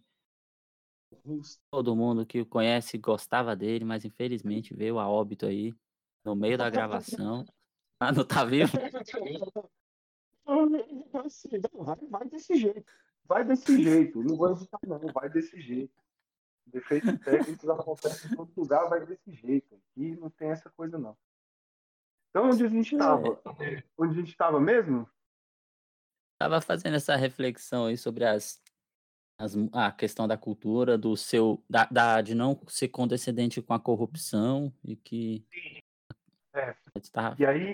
Todo 1.71 1.95
mundo 1.95 2.25
que 2.25 2.41
o 2.41 2.45
conhece 2.45 2.97
gostava 2.97 3.55
dele, 3.55 3.85
mas 3.85 4.03
infelizmente 4.03 4.73
veio 4.73 4.99
a 4.99 5.07
óbito 5.07 5.45
aí 5.45 5.73
no 6.25 6.35
meio 6.35 6.57
da 6.57 6.69
gravação. 6.69 7.45
Ah, 7.99 8.11
não 8.11 8.23
tá 8.23 8.45
vivo? 8.45 8.73
Vai, 12.09 12.27
desse 12.29 12.55
jeito. 12.57 12.85
Vai 13.25 13.43
desse 13.43 13.81
jeito. 13.81 14.21
Não 14.21 14.37
vou 14.37 14.55
não. 14.85 14.99
Vai 15.11 15.31
desse 15.31 15.59
jeito. 15.59 16.06
Defeitos 16.67 17.17
técnicos 17.19 17.69
acontecem 17.69 18.31
em 18.31 18.35
todo 18.35 18.51
lugar, 18.55 18.89
vai 18.89 19.05
desse 19.05 19.31
jeito. 19.31 19.75
Aqui 19.75 20.15
não 20.15 20.29
tem 20.29 20.49
essa 20.49 20.69
coisa, 20.69 20.97
não. 20.97 21.17
Então, 22.29 22.49
onde 22.49 22.63
a 22.63 22.67
gente 22.67 22.93
estava? 22.93 23.41
É. 23.59 23.83
Onde 23.97 24.13
a 24.13 24.15
gente 24.19 24.29
estava 24.29 24.59
mesmo? 24.59 25.09
Estava 26.33 26.61
fazendo 26.61 26.95
essa 26.95 27.15
reflexão 27.15 27.85
aí 27.85 27.97
sobre 27.97 28.25
as, 28.25 28.61
as, 29.39 29.55
a 29.73 29.91
questão 29.91 30.27
da 30.27 30.37
cultura, 30.37 30.97
do 30.97 31.15
seu, 31.15 31.63
da, 31.69 31.85
da, 31.85 32.21
de 32.21 32.35
não 32.35 32.61
ser 32.67 32.89
condescendente 32.89 33.61
com 33.61 33.73
a 33.73 33.79
corrupção 33.79 34.71
e 34.83 34.95
que 34.95 35.45
Sim. 35.51 35.86
É. 36.57 36.75
E, 37.37 37.45
aí, 37.45 37.71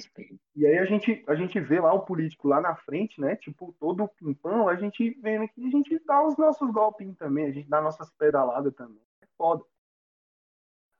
e 0.56 0.66
aí 0.66 0.78
a 0.78 0.84
gente, 0.86 1.24
a 1.28 1.36
gente 1.36 1.58
vê 1.60 1.80
lá 1.80 1.94
o 1.94 2.02
político 2.02 2.50
lá 2.50 2.60
na 2.60 2.76
frente, 2.76 3.22
né? 3.22 3.36
Tipo, 3.38 3.74
todo 3.80 4.04
o 4.04 4.08
pimpão, 4.10 4.68
a 4.68 4.76
gente 4.76 5.12
vendo 5.22 5.48
que 5.48 5.66
a 5.66 5.70
gente 5.70 5.98
dá 6.06 6.22
os 6.22 6.36
nossos 6.38 6.70
golpinhos 6.70 7.18
também, 7.18 7.46
a 7.46 7.52
gente 7.52 7.70
dá 7.70 7.82
nossas 7.82 8.12
pedaladas 8.12 8.74
também. 8.76 9.02
É 9.22 9.28
foda. 9.38 9.64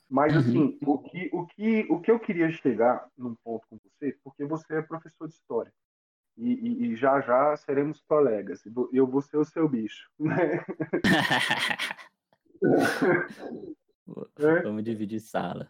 Mas 0.10 0.34
Uhum. 0.34 0.40
assim, 0.40 0.80
o 0.86 0.98
que, 1.00 1.30
o, 1.34 1.46
que, 1.48 1.88
o 1.90 2.00
que 2.00 2.12
eu 2.12 2.20
queria 2.20 2.50
chegar 2.52 3.10
num 3.18 3.36
ponto 3.36 3.68
com 3.68 3.78
você, 3.78 4.18
porque 4.24 4.46
você 4.46 4.76
é 4.78 4.82
professor 4.82 5.28
de 5.28 5.34
história. 5.34 5.74
E, 6.38 6.54
e- 6.54 6.86
e 6.88 6.96
já 6.96 7.20
já 7.22 7.56
seremos 7.58 8.02
colegas. 8.02 8.64
Eu 8.92 9.06
vou 9.06 9.22
ser 9.22 9.38
o 9.38 9.46
seu 9.46 9.68
bicho. 9.68 10.10
né? 10.20 10.64
É. 14.38 14.62
Vamos 14.62 14.84
dividir 14.84 15.20
sala. 15.22 15.70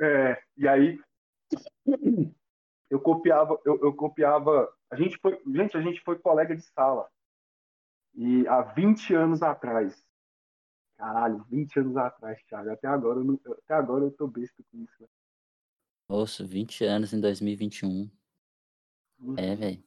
É, 0.00 0.40
e 0.56 0.66
aí 0.68 1.00
eu 2.90 3.00
copiava, 3.00 3.58
eu, 3.64 3.78
eu 3.82 3.94
copiava. 3.94 4.68
A 4.90 4.96
gente 4.96 5.18
foi, 5.18 5.40
gente, 5.46 5.76
a 5.76 5.80
gente 5.80 6.00
foi 6.02 6.18
colega 6.18 6.54
de 6.56 6.62
sala. 6.62 7.08
E 8.14 8.46
há 8.48 8.62
20 8.62 9.14
anos 9.14 9.42
atrás. 9.42 10.04
Caralho, 10.96 11.44
20 11.44 11.78
anos 11.78 11.96
atrás, 11.96 12.42
Thiago. 12.44 12.70
Até 12.70 12.88
agora 12.88 13.20
eu, 13.20 13.24
não- 13.24 13.40
até 13.52 13.74
agora 13.74 14.04
eu 14.04 14.10
tô 14.10 14.26
besta 14.26 14.62
com 14.70 14.78
isso. 14.82 14.94
né? 15.00 15.06
Nossa, 16.08 16.44
20 16.44 16.84
anos 16.84 17.12
em 17.12 17.20
2021. 17.20 18.10
É, 19.36 19.54
velho. 19.54 19.84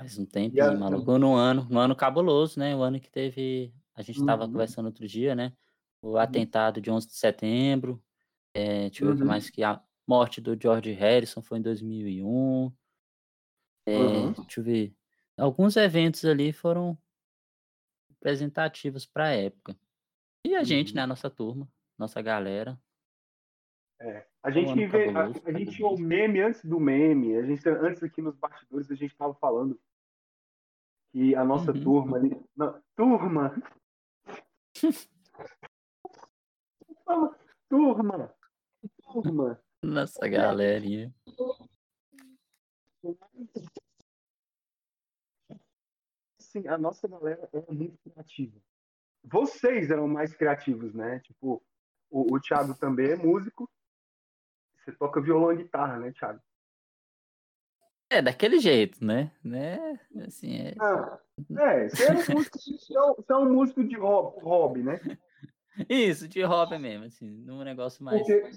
Faz 0.00 0.16
um 0.16 0.24
tempinho, 0.24 0.64
a- 0.70 0.76
maluco. 0.76 1.18
No 1.18 1.34
ano, 1.34 1.66
no 1.68 1.78
ano 1.78 1.96
cabuloso, 1.96 2.58
né? 2.58 2.74
O 2.74 2.82
ano 2.82 3.00
que 3.00 3.10
teve. 3.10 3.74
A 3.94 4.00
gente 4.02 4.24
tava 4.24 4.44
Uhum. 4.44 4.52
conversando 4.52 4.86
outro 4.86 5.06
dia, 5.08 5.34
né? 5.34 5.52
O 6.00 6.16
atentado 6.16 6.80
de 6.80 6.88
11 6.90 7.08
de 7.08 7.14
setembro. 7.14 8.00
É, 8.54 8.88
deixa 8.88 9.04
eu 9.04 9.14
ver 9.14 9.20
Uhum. 9.22 9.26
mais 9.28 9.50
que 9.50 9.62
a 9.62 9.82
morte 10.06 10.40
do 10.40 10.58
George 10.60 10.92
Harrison 10.92 11.42
foi 11.42 11.58
em 11.58 11.62
2001. 11.62 12.72
É, 13.86 13.96
Uhum. 13.98 14.32
Deixa 14.32 14.60
eu 14.60 14.64
ver. 14.64 14.94
Alguns 15.36 15.76
eventos 15.76 16.24
ali 16.24 16.52
foram 16.52 16.98
representativos 18.10 19.06
para 19.06 19.26
a 19.26 19.32
época. 19.32 19.78
E 20.44 20.54
a 20.54 20.64
gente, 20.64 20.90
Uhum. 20.90 20.96
né? 20.96 21.02
A 21.02 21.06
nossa 21.06 21.30
turma, 21.30 21.68
nossa 21.96 22.20
galera. 22.20 22.80
A 24.42 24.50
gente, 24.50 24.70
ano 24.70 24.88
vê, 24.88 25.08
a, 25.10 25.24
a 25.48 25.52
gente 25.58 25.72
tinha 25.72 25.88
o 25.88 25.98
meme 25.98 26.40
antes 26.40 26.64
do 26.64 26.78
meme. 26.78 27.36
A 27.36 27.42
gente, 27.42 27.68
antes 27.68 28.02
aqui 28.02 28.22
nos 28.22 28.36
bastidores, 28.36 28.90
a 28.90 28.94
gente 28.94 29.14
tava 29.16 29.34
falando 29.34 29.78
que 31.12 31.34
a 31.34 31.44
nossa 31.44 31.72
Uhum. 31.72 31.82
turma 31.82 32.16
ali. 32.16 32.30
Não, 32.56 32.80
turma! 32.96 33.54
Turma! 37.68 38.34
Turma! 39.12 39.60
Nossa 39.82 40.28
galerinha. 40.28 41.14
Sim, 46.38 46.66
a 46.68 46.78
nossa 46.78 47.06
galera 47.06 47.48
era 47.52 47.72
muito 47.72 47.98
criativa. 47.98 48.58
Vocês 49.24 49.90
eram 49.90 50.08
mais 50.08 50.34
criativos, 50.34 50.94
né? 50.94 51.20
Tipo, 51.20 51.62
o, 52.10 52.34
o 52.34 52.40
Thiago 52.40 52.74
também 52.74 53.10
é 53.10 53.16
músico. 53.16 53.70
Você 54.78 54.92
toca 54.92 55.20
violão 55.20 55.52
e 55.52 55.58
guitarra, 55.58 55.98
né, 55.98 56.12
Thiago? 56.12 56.40
É, 58.10 58.22
daquele 58.22 58.58
jeito, 58.58 59.04
né? 59.04 59.30
né? 59.44 60.00
Assim, 60.26 60.56
é... 60.56 60.74
Ah, 60.80 61.20
é, 61.58 61.88
você 61.90 62.04
é 62.04 62.12
um 62.12 62.34
músico, 62.34 62.58
você 62.58 62.96
é 62.96 63.36
um- 63.36 63.46
é 63.48 63.48
músico 63.52 63.84
de 63.84 63.96
hobby, 63.96 64.40
hobby, 64.40 64.82
né? 64.82 64.98
Isso, 65.88 66.26
de 66.28 66.42
hobby 66.42 66.78
mesmo, 66.78 67.04
assim, 67.04 67.28
num 67.28 67.62
negócio 67.62 68.02
mais 68.02 68.20
Porque, 68.20 68.50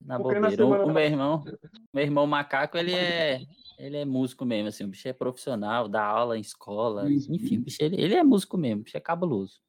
na 0.00 0.18
porque 0.18 0.38
na 0.40 0.50
bobeira. 0.50 0.64
O, 0.64 0.68
semana 0.68 0.84
o 0.84 0.92
meu 0.94 1.04
irmão, 1.04 1.44
meu 1.92 2.04
irmão 2.04 2.26
macaco, 2.26 2.78
ele 2.78 2.94
é, 2.94 3.40
ele 3.78 3.96
é 3.98 4.04
músico 4.04 4.44
mesmo, 4.44 4.68
assim, 4.68 4.84
o 4.84 4.88
bicho 4.88 5.08
é 5.08 5.12
profissional, 5.12 5.88
dá 5.88 6.04
aula 6.04 6.36
em 6.36 6.40
escola, 6.40 7.04
Uhum. 7.04 7.10
enfim, 7.10 7.58
o 7.58 7.62
bicho, 7.62 7.82
ele, 7.82 8.00
ele 8.00 8.14
é 8.14 8.22
músico 8.22 8.56
mesmo, 8.56 8.80
o 8.80 8.84
bicho 8.84 8.96
é 8.96 9.00
cabuloso. 9.00 9.60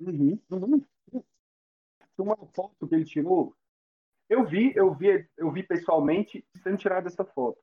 Uhum, 0.00 0.38
uhum. 0.50 0.84
Uma 2.18 2.36
foto 2.54 2.86
que 2.86 2.94
ele 2.94 3.04
tirou. 3.04 3.56
Eu 4.28 4.46
vi, 4.46 4.72
eu 4.76 4.94
vi, 4.94 5.26
eu 5.36 5.50
vi 5.50 5.62
pessoalmente 5.62 6.44
sendo 6.62 6.76
tirada 6.76 7.08
essa 7.08 7.24
foto. 7.24 7.58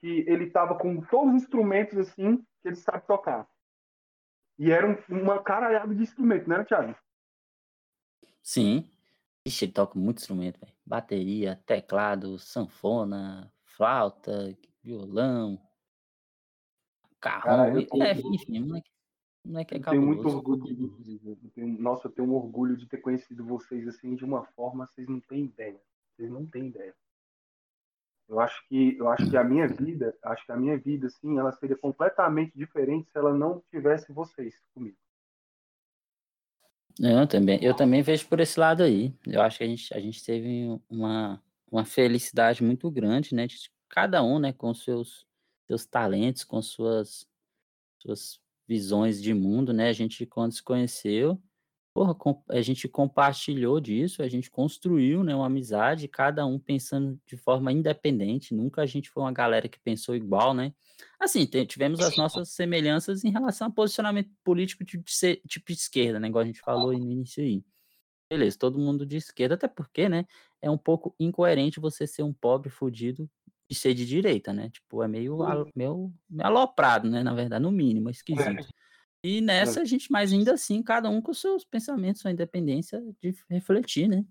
Que 0.00 0.24
ele 0.28 0.48
tava 0.50 0.78
com 0.78 1.00
todos 1.00 1.34
os 1.34 1.42
instrumentos 1.42 1.98
assim 1.98 2.38
que 2.62 2.68
ele 2.68 2.76
sabe 2.76 3.06
tocar. 3.06 3.48
E 4.58 4.70
era 4.70 4.86
um- 4.86 5.22
uma 5.22 5.42
caralhada 5.42 5.94
de 5.94 6.02
instrumento, 6.02 6.46
era, 6.48 6.64
Thiago? 6.64 6.94
Sim, 8.42 8.88
Ixi, 9.44 9.64
ele 9.64 9.72
toca 9.72 9.98
muito 9.98 10.18
instrumento, 10.18 10.60
velho. 10.60 10.72
Bateria, 10.86 11.60
teclado, 11.66 12.38
sanfona, 12.38 13.52
flauta, 13.64 14.56
violão, 14.82 15.60
e- 17.80 17.86
tenho- 17.86 18.02
é, 18.04 18.12
enfim, 18.12 18.60
moleque, 18.60 18.90
moleque 19.44 19.74
é 19.74 19.78
Eu 19.78 19.82
tenho 19.84 20.02
muito 20.02 20.28
orgulho 20.28 20.62
de 21.00 21.20
eu 21.24 21.50
tenho- 21.54 21.78
nossa, 21.80 22.06
eu 22.06 22.12
tenho 22.12 22.28
um 22.28 22.34
orgulho 22.34 22.76
de 22.76 22.86
ter 22.86 22.98
conhecido 22.98 23.44
vocês 23.44 23.86
assim 23.88 24.14
de 24.14 24.24
uma 24.24 24.44
forma 24.44 24.86
vocês 24.86 25.08
não 25.08 25.20
têm 25.20 25.44
ideia. 25.44 25.80
Vocês 26.14 26.30
não 26.30 26.46
têm 26.46 26.66
ideia. 26.66 26.94
Eu 28.32 28.40
acho 28.40 28.66
que 28.66 28.96
eu 28.96 29.10
acho 29.10 29.28
que 29.28 29.36
a 29.36 29.44
minha 29.44 29.68
vida, 29.68 30.16
acho 30.22 30.46
que 30.46 30.52
a 30.52 30.56
minha 30.56 30.78
vida 30.78 31.06
assim, 31.06 31.38
ela 31.38 31.52
seria 31.52 31.76
completamente 31.76 32.56
diferente 32.56 33.10
se 33.10 33.18
ela 33.18 33.30
não 33.30 33.62
tivesse 33.70 34.10
vocês 34.10 34.54
comigo. 34.74 34.96
Eu 36.98 37.26
também, 37.26 37.62
eu 37.62 37.76
também 37.76 38.00
vejo 38.00 38.26
por 38.26 38.40
esse 38.40 38.58
lado 38.58 38.82
aí. 38.82 39.14
Eu 39.26 39.42
acho 39.42 39.58
que 39.58 39.64
a 39.64 39.66
gente, 39.66 39.94
a 39.94 40.00
gente 40.00 40.24
teve 40.24 40.80
uma, 40.88 41.42
uma 41.70 41.84
felicidade 41.84 42.64
muito 42.64 42.90
grande, 42.90 43.34
né? 43.34 43.46
De 43.46 43.70
cada 43.86 44.22
um, 44.22 44.38
né, 44.38 44.50
com 44.50 44.72
seus, 44.72 45.26
seus 45.66 45.84
talentos, 45.84 46.42
com 46.42 46.62
suas, 46.62 47.26
suas 47.98 48.40
visões 48.66 49.22
de 49.22 49.34
mundo, 49.34 49.74
né? 49.74 49.90
A 49.90 49.92
gente, 49.92 50.24
quando 50.24 50.52
se 50.52 50.62
conheceu, 50.62 51.38
porra, 51.94 52.16
a 52.48 52.62
gente 52.62 52.88
compartilhou 52.88 53.80
disso, 53.80 54.22
a 54.22 54.28
gente 54.28 54.50
construiu, 54.50 55.22
né, 55.22 55.34
uma 55.34 55.46
amizade, 55.46 56.08
cada 56.08 56.46
um 56.46 56.58
pensando 56.58 57.20
de 57.26 57.36
forma 57.36 57.70
independente. 57.72 58.54
Nunca 58.54 58.82
a 58.82 58.86
gente 58.86 59.10
foi 59.10 59.22
uma 59.22 59.32
galera 59.32 59.68
que 59.68 59.78
pensou 59.78 60.16
igual, 60.16 60.54
né? 60.54 60.72
Assim, 61.20 61.44
tivemos 61.66 62.00
as 62.00 62.16
nossas 62.16 62.50
semelhanças 62.50 63.24
em 63.24 63.30
relação 63.30 63.66
ao 63.66 63.72
posicionamento 63.72 64.30
político 64.42 64.84
de, 64.84 64.98
de 64.98 65.12
ser 65.12 65.42
tipo 65.46 65.66
de 65.66 65.78
esquerda, 65.78 66.18
né? 66.18 66.28
Igual 66.28 66.42
a 66.42 66.46
gente 66.46 66.60
falou 66.60 66.92
no 66.92 67.10
início 67.10 67.42
aí. 67.42 67.62
Beleza, 68.30 68.58
todo 68.58 68.78
mundo 68.78 69.04
de 69.04 69.16
esquerda, 69.18 69.54
até 69.56 69.68
porque, 69.68 70.08
né? 70.08 70.24
É 70.62 70.70
um 70.70 70.78
pouco 70.78 71.14
incoerente 71.20 71.78
você 71.80 72.06
ser 72.06 72.22
um 72.22 72.32
pobre 72.32 72.70
fudido 72.70 73.28
e 73.68 73.74
ser 73.74 73.94
de 73.94 74.06
direita, 74.06 74.52
né? 74.52 74.70
Tipo, 74.70 75.02
é 75.02 75.08
meio, 75.08 75.38
meio, 75.74 76.14
meio 76.28 76.46
aloprado, 76.46 77.10
né? 77.10 77.22
Na 77.22 77.34
verdade, 77.34 77.62
no 77.62 77.70
mínimo, 77.70 78.08
é 78.08 78.12
esquisito. 78.12 78.66
E 79.24 79.40
nessa 79.40 79.82
a 79.82 79.84
gente, 79.84 80.10
mas 80.10 80.32
ainda 80.32 80.54
assim, 80.54 80.82
cada 80.82 81.08
um 81.08 81.20
com 81.22 81.32
seus 81.32 81.64
pensamentos, 81.64 82.22
sua 82.22 82.32
independência 82.32 83.00
de 83.20 83.34
refletir, 83.48 84.08
né? 84.08 84.24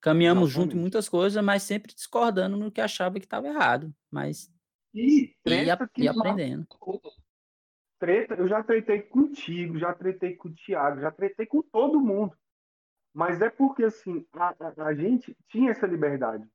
Caminhamos 0.00 0.50
junto 0.50 0.58
em 0.60 0.64
Exatamente. 0.66 0.80
muitas 0.82 1.08
coisas, 1.08 1.44
mas 1.44 1.62
sempre 1.64 1.94
discordando 1.94 2.56
no 2.56 2.70
que 2.72 2.80
achava 2.80 3.18
que 3.20 3.26
estava 3.26 3.48
errado. 3.48 3.94
Mas 4.10 4.52
E 4.94 5.34
e, 5.46 5.70
a- 5.70 5.78
e 5.98 6.08
aprendendo. 6.08 6.66
treta, 7.98 8.34
eu 8.34 8.48
já 8.48 8.62
tretei 8.62 9.02
contigo, 9.02 9.78
já 9.78 9.94
tretei 9.94 10.36
com 10.36 10.48
o 10.48 10.54
Thiago, 10.54 11.00
já 11.00 11.10
tretei 11.10 11.46
com 11.46 11.62
todo 11.62 12.00
mundo. 12.00 12.36
Mas 13.14 13.40
é 13.42 13.50
porque 13.50 13.84
assim, 13.84 14.26
a, 14.32 14.50
a- 14.60 14.86
a 14.86 14.94
gente 14.94 15.36
tinha 15.48 15.70
essa 15.72 15.86
liberdade. 15.86 16.48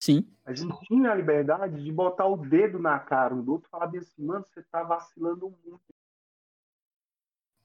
Sim. 0.00 0.36
A 0.44 0.54
gente 0.54 0.78
tinha 0.86 1.10
a 1.12 1.14
liberdade 1.14 1.82
de 1.82 1.92
botar 1.92 2.26
o 2.26 2.36
dedo 2.36 2.78
na 2.78 2.98
cara 2.98 3.34
um 3.34 3.42
do 3.42 3.52
outro 3.52 3.68
e 3.68 3.70
falar 3.70 3.90
assim, 3.98 4.24
mano, 4.24 4.44
você 4.46 4.62
tá 4.62 4.82
vacilando 4.82 5.50
muito. 5.64 5.82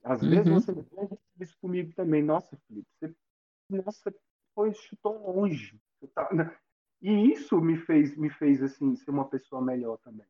Às 0.04 0.22
vezes 0.22 0.48
Uhum. 0.48 0.60
você 0.60 0.74
faz 0.84 1.10
isso 1.40 1.58
comigo 1.62 1.94
também. 1.96 2.22
Nossa, 2.22 2.58
Felipe, 2.68 2.88
você 3.00 3.16
nossa, 3.70 4.14
foi, 4.54 4.74
chutou 4.74 5.18
longe. 5.34 5.80
Tá- 6.14 6.30
E 7.02 7.32
isso 7.32 7.60
me 7.62 7.78
fez, 7.78 8.16
me 8.18 8.30
fez 8.30 8.62
assim, 8.62 8.96
ser 8.96 9.12
uma 9.12 9.28
pessoa 9.30 9.62
melhor 9.62 9.98
também. 10.00 10.28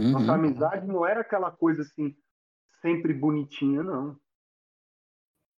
Nossa 0.00 0.32
Uhum. 0.32 0.34
amizade 0.34 0.86
não 0.86 1.04
era 1.06 1.20
aquela 1.20 1.50
coisa 1.50 1.82
assim, 1.82 2.16
sempre 2.80 3.12
bonitinha, 3.12 3.82
não. 3.82 4.20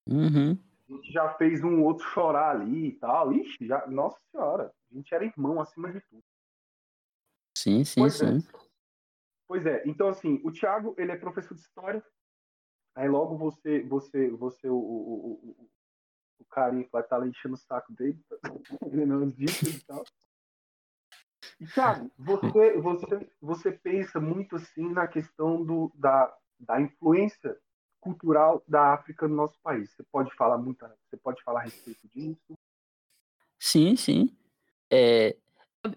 Uhum. 0.06 0.58
A 0.88 0.92
gente 0.92 1.12
já 1.12 1.34
fez 1.34 1.62
um 1.62 1.82
outro 1.82 2.04
chorar 2.06 2.56
ali 2.56 2.88
e 2.88 2.98
tal. 2.98 3.32
Ixi, 3.32 3.66
já, 3.66 3.86
nossa 3.86 4.18
senhora, 4.30 4.72
a 4.90 4.94
gente 4.94 5.14
era 5.14 5.24
irmão 5.24 5.60
acima 5.60 5.92
de 5.92 6.00
tudo. 6.02 6.24
Sim, 7.56 7.84
sim, 7.84 8.00
Pois 8.00 8.14
sim. 8.14 8.38
é. 8.38 8.60
Pois 9.46 9.66
é. 9.66 9.82
Então, 9.86 10.08
assim, 10.08 10.40
o 10.44 10.50
Thiago, 10.50 10.94
ele 10.96 11.12
é 11.12 11.16
professor 11.16 11.54
de 11.54 11.60
história. 11.60 12.04
Aí 13.00 13.08
logo 13.08 13.34
você, 13.34 13.82
você, 13.84 14.28
você, 14.28 14.68
o, 14.68 14.74
o, 14.74 14.76
o, 14.76 15.32
o, 15.32 15.70
o 16.40 16.44
carinha 16.44 16.84
que 16.84 16.92
vai 16.92 17.00
estar 17.00 17.16
lá 17.16 17.26
enchendo 17.26 17.54
o 17.54 17.56
saco 17.56 17.90
dele, 17.94 18.22
as 19.24 19.34
dicas 19.34 19.74
e 19.74 19.84
tal. 19.86 20.04
E, 21.58 21.66
Thiago, 21.66 22.10
você, 22.18 22.76
você, 22.76 23.30
você 23.40 23.72
pensa 23.72 24.20
muito 24.20 24.56
assim 24.56 24.86
na 24.92 25.08
questão 25.08 25.64
do, 25.64 25.90
da, 25.94 26.30
da 26.58 26.78
influência 26.78 27.58
cultural 28.00 28.62
da 28.68 28.92
África 28.92 29.26
no 29.26 29.34
nosso 29.34 29.58
país. 29.62 29.90
Você 29.92 30.02
pode 30.02 30.34
falar 30.34 30.58
muito, 30.58 30.86
você 31.08 31.16
pode 31.16 31.42
falar 31.42 31.60
a 31.60 31.64
respeito 31.64 32.06
disso? 32.06 32.52
Sim, 33.58 33.96
sim. 33.96 34.36
É, 34.90 35.34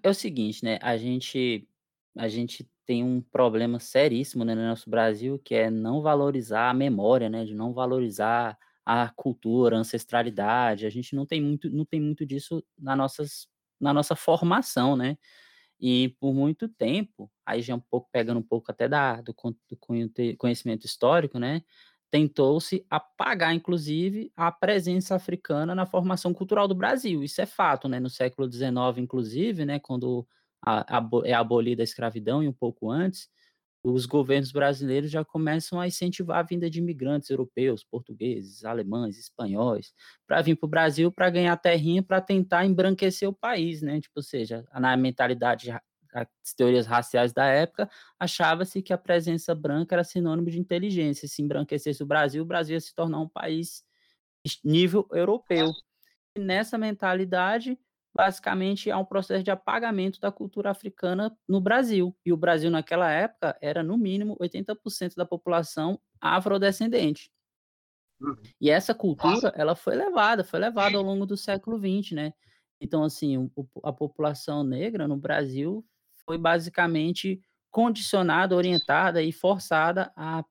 é 0.01 0.09
o 0.09 0.13
seguinte, 0.13 0.63
né? 0.63 0.79
A 0.81 0.95
gente, 0.95 1.67
a 2.17 2.27
gente 2.27 2.69
tem 2.85 3.03
um 3.03 3.21
problema 3.21 3.79
seríssimo, 3.79 4.43
né, 4.45 4.53
no 4.55 4.61
nosso 4.67 4.89
Brasil, 4.89 5.39
que 5.39 5.55
é 5.55 5.69
não 5.69 6.01
valorizar 6.01 6.69
a 6.69 6.73
memória, 6.73 7.29
né? 7.29 7.45
De 7.45 7.55
não 7.55 7.73
valorizar 7.73 8.57
a 8.85 9.09
cultura, 9.15 9.77
a 9.77 9.79
ancestralidade. 9.79 10.85
A 10.85 10.89
gente 10.89 11.15
não 11.15 11.25
tem 11.25 11.41
muito, 11.41 11.69
não 11.69 11.85
tem 11.85 12.01
muito 12.01 12.25
disso 12.25 12.63
na, 12.77 12.95
nossas, 12.95 13.47
na 13.79 13.93
nossa 13.93 14.15
formação, 14.15 14.95
né? 14.97 15.17
E 15.79 16.09
por 16.19 16.33
muito 16.33 16.69
tempo, 16.69 17.29
aí 17.45 17.61
já 17.61 17.75
um 17.75 17.79
pouco 17.79 18.09
pegando 18.11 18.39
um 18.39 18.43
pouco 18.43 18.71
até 18.71 18.87
da, 18.87 19.21
do, 19.21 19.35
do 19.69 19.77
conhecimento 20.37 20.85
histórico, 20.85 21.39
né? 21.39 21.61
Tentou-se 22.11 22.85
apagar, 22.89 23.53
inclusive, 23.55 24.31
a 24.35 24.51
presença 24.51 25.15
africana 25.15 25.73
na 25.73 25.85
formação 25.85 26.33
cultural 26.33 26.67
do 26.67 26.75
Brasil. 26.75 27.23
Isso 27.23 27.41
é 27.41 27.45
fato, 27.45 27.87
né? 27.89 27.99
No 27.99 28.09
século 28.09 28.47
XIX, 28.47 28.97
inclusive, 29.01 29.65
né? 29.65 29.79
Quando 29.79 30.27
a, 30.65 30.97
a, 30.97 31.09
é 31.25 31.33
abolida 31.33 31.81
a 31.81 31.85
escravidão 31.85 32.43
e 32.43 32.47
um 32.47 32.53
pouco 32.53 32.89
antes, 32.89 33.29
os 33.83 34.05
governos 34.05 34.51
brasileiros 34.51 35.11
já 35.11 35.25
começam 35.25 35.79
a 35.79 35.85
incentivar 35.85 36.39
a 36.39 36.43
vinda 36.43 36.69
de 36.69 36.79
imigrantes 36.79 37.29
europeus, 37.29 37.83
portugueses, 37.83 38.63
alemães, 38.63 39.19
espanhóis, 39.19 39.93
para 40.25 40.41
vir 40.41 40.55
para 40.55 40.67
o 40.67 40.69
Brasil 40.69 41.11
para 41.11 41.29
ganhar 41.29 41.57
terrinha, 41.57 42.01
para 42.01 42.21
tentar 42.21 42.65
embranquecer 42.65 43.27
o 43.27 43.33
país, 43.33 43.81
né? 43.81 43.99
Tipo, 43.99 44.13
ou 44.19 44.23
seja, 44.23 44.65
na 44.73 44.95
mentalidade 44.95 45.69
as 46.13 46.53
teorias 46.55 46.85
raciais 46.85 47.33
da 47.33 47.45
época, 47.45 47.89
achava-se 48.19 48.81
que 48.81 48.93
a 48.93 48.97
presença 48.97 49.55
branca 49.55 49.95
era 49.95 50.03
sinônimo 50.03 50.49
de 50.49 50.59
inteligência. 50.59 51.27
Se 51.27 51.41
embranquecesse 51.41 52.03
o 52.03 52.05
Brasil, 52.05 52.43
o 52.43 52.45
Brasil 52.45 52.75
ia 52.75 52.79
se 52.79 52.93
tornar 52.93 53.19
um 53.19 53.27
país 53.27 53.83
nível 54.63 55.07
europeu. 55.11 55.71
E 56.35 56.39
nessa 56.39 56.77
mentalidade, 56.77 57.77
basicamente 58.13 58.91
há 58.91 58.97
um 58.97 59.05
processo 59.05 59.43
de 59.43 59.51
apagamento 59.51 60.19
da 60.19 60.31
cultura 60.31 60.69
africana 60.69 61.35
no 61.47 61.59
Brasil. 61.59 62.15
E 62.25 62.31
o 62.31 62.37
Brasil, 62.37 62.69
naquela 62.69 63.11
época, 63.11 63.57
era 63.61 63.81
no 63.81 63.97
mínimo 63.97 64.37
80% 64.37 65.15
da 65.15 65.25
população 65.25 65.99
afrodescendente. 66.21 67.31
Uhum. 68.21 68.35
E 68.61 68.69
essa 68.69 68.93
cultura, 68.93 69.51
ela 69.55 69.75
foi 69.75 69.95
levada, 69.95 70.43
foi 70.43 70.59
levada 70.59 70.97
ao 70.97 71.03
longo 71.03 71.25
do 71.25 71.35
século 71.35 71.77
XX, 71.77 72.11
né? 72.11 72.33
Então, 72.79 73.03
assim, 73.03 73.49
a 73.83 73.91
população 73.91 74.63
negra 74.63 75.07
no 75.07 75.17
Brasil 75.17 75.85
foi 76.25 76.37
basicamente 76.37 77.41
condicionada, 77.71 78.55
orientada 78.55 79.23
e 79.23 79.31
forçada 79.31 80.11
a 80.15 80.45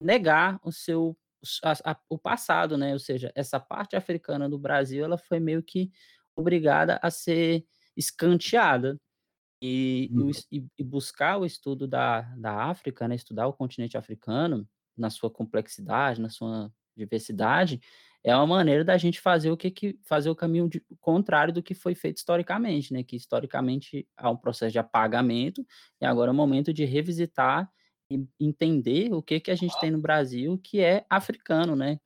negar 0.00 0.60
o 0.62 0.70
seu 0.70 1.16
a, 1.64 1.92
a, 1.92 1.96
o 2.08 2.18
passado, 2.18 2.76
né? 2.76 2.92
Ou 2.92 2.98
seja, 2.98 3.32
essa 3.34 3.58
parte 3.58 3.96
africana 3.96 4.48
do 4.48 4.58
Brasil, 4.58 5.04
ela 5.04 5.18
foi 5.18 5.40
meio 5.40 5.62
que 5.62 5.90
obrigada 6.36 6.98
a 7.02 7.10
ser 7.10 7.64
escanteada. 7.96 8.98
E, 9.64 10.10
uhum. 10.12 10.30
e, 10.50 10.66
e, 10.76 10.82
buscar 10.82 11.38
o 11.38 11.46
estudo 11.46 11.86
da, 11.86 12.22
da 12.36 12.64
África, 12.64 13.06
né, 13.06 13.14
estudar 13.14 13.46
o 13.46 13.52
continente 13.52 13.96
africano 13.96 14.68
na 14.96 15.08
sua 15.08 15.30
complexidade, 15.30 16.20
na 16.20 16.28
sua 16.28 16.68
diversidade, 16.96 17.80
é 18.24 18.34
uma 18.36 18.46
maneira 18.46 18.84
da 18.84 18.96
gente 18.96 19.20
fazer 19.20 19.50
o 19.50 19.56
que, 19.56 19.70
que 19.70 19.98
fazer 20.04 20.30
o 20.30 20.34
caminho 20.34 20.68
de, 20.68 20.80
contrário 21.00 21.52
do 21.52 21.62
que 21.62 21.74
foi 21.74 21.94
feito 21.94 22.18
historicamente, 22.18 22.92
né? 22.92 23.02
Que 23.02 23.16
historicamente 23.16 24.06
há 24.16 24.30
um 24.30 24.36
processo 24.36 24.72
de 24.72 24.78
apagamento 24.78 25.66
e 26.00 26.06
agora 26.06 26.30
é 26.30 26.32
o 26.32 26.36
momento 26.36 26.72
de 26.72 26.84
revisitar 26.84 27.68
e 28.08 28.24
entender 28.38 29.12
o 29.12 29.22
que 29.22 29.40
que 29.40 29.50
a 29.50 29.54
gente 29.54 29.78
tem 29.80 29.90
no 29.90 30.00
Brasil 30.00 30.56
que 30.58 30.80
é 30.80 31.04
africano, 31.10 31.74
né? 31.74 31.98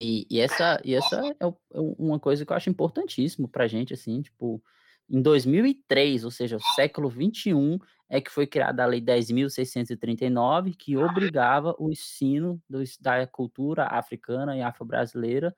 E, 0.00 0.26
e 0.30 0.40
essa, 0.40 0.80
e 0.84 0.94
essa 0.94 1.20
é, 1.26 1.44
é 1.44 1.52
uma 1.74 2.20
coisa 2.20 2.46
que 2.46 2.52
eu 2.52 2.56
acho 2.56 2.70
importantíssimo 2.70 3.48
para 3.48 3.64
a 3.64 3.68
gente, 3.68 3.92
assim, 3.92 4.22
tipo, 4.22 4.62
em 5.10 5.20
2003, 5.20 6.24
ou 6.24 6.30
seja, 6.30 6.56
o 6.56 6.62
século 6.74 7.08
21, 7.08 7.78
é 8.08 8.20
que 8.20 8.30
foi 8.30 8.46
criada 8.46 8.82
a 8.82 8.86
Lei 8.86 9.00
10.639, 9.00 10.74
que 10.76 10.96
obrigava 10.96 11.74
o 11.78 11.90
ensino 11.90 12.62
da 13.00 13.26
cultura 13.26 13.86
africana 13.86 14.56
e 14.56 14.62
afro-brasileira 14.62 15.54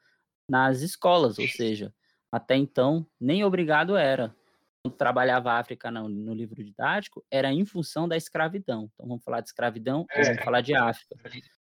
nas 0.48 0.80
escolas, 0.80 1.38
ou 1.38 1.46
seja, 1.46 1.94
até 2.30 2.56
então 2.56 3.06
nem 3.20 3.44
obrigado 3.44 3.96
era. 3.96 4.34
Quando 4.82 4.96
trabalhava 4.96 5.52
a 5.52 5.58
África 5.58 5.90
no, 5.90 6.08
no, 6.08 6.32
livro 6.32 6.64
didático, 6.64 7.24
era 7.30 7.52
em 7.52 7.66
função 7.66 8.08
da 8.08 8.16
escravidão. 8.16 8.90
Então 8.94 9.06
vamos 9.06 9.22
falar 9.22 9.42
de 9.42 9.48
escravidão, 9.48 10.06
é. 10.10 10.24
vamos 10.24 10.42
falar 10.42 10.60
de 10.62 10.74
África. 10.74 11.16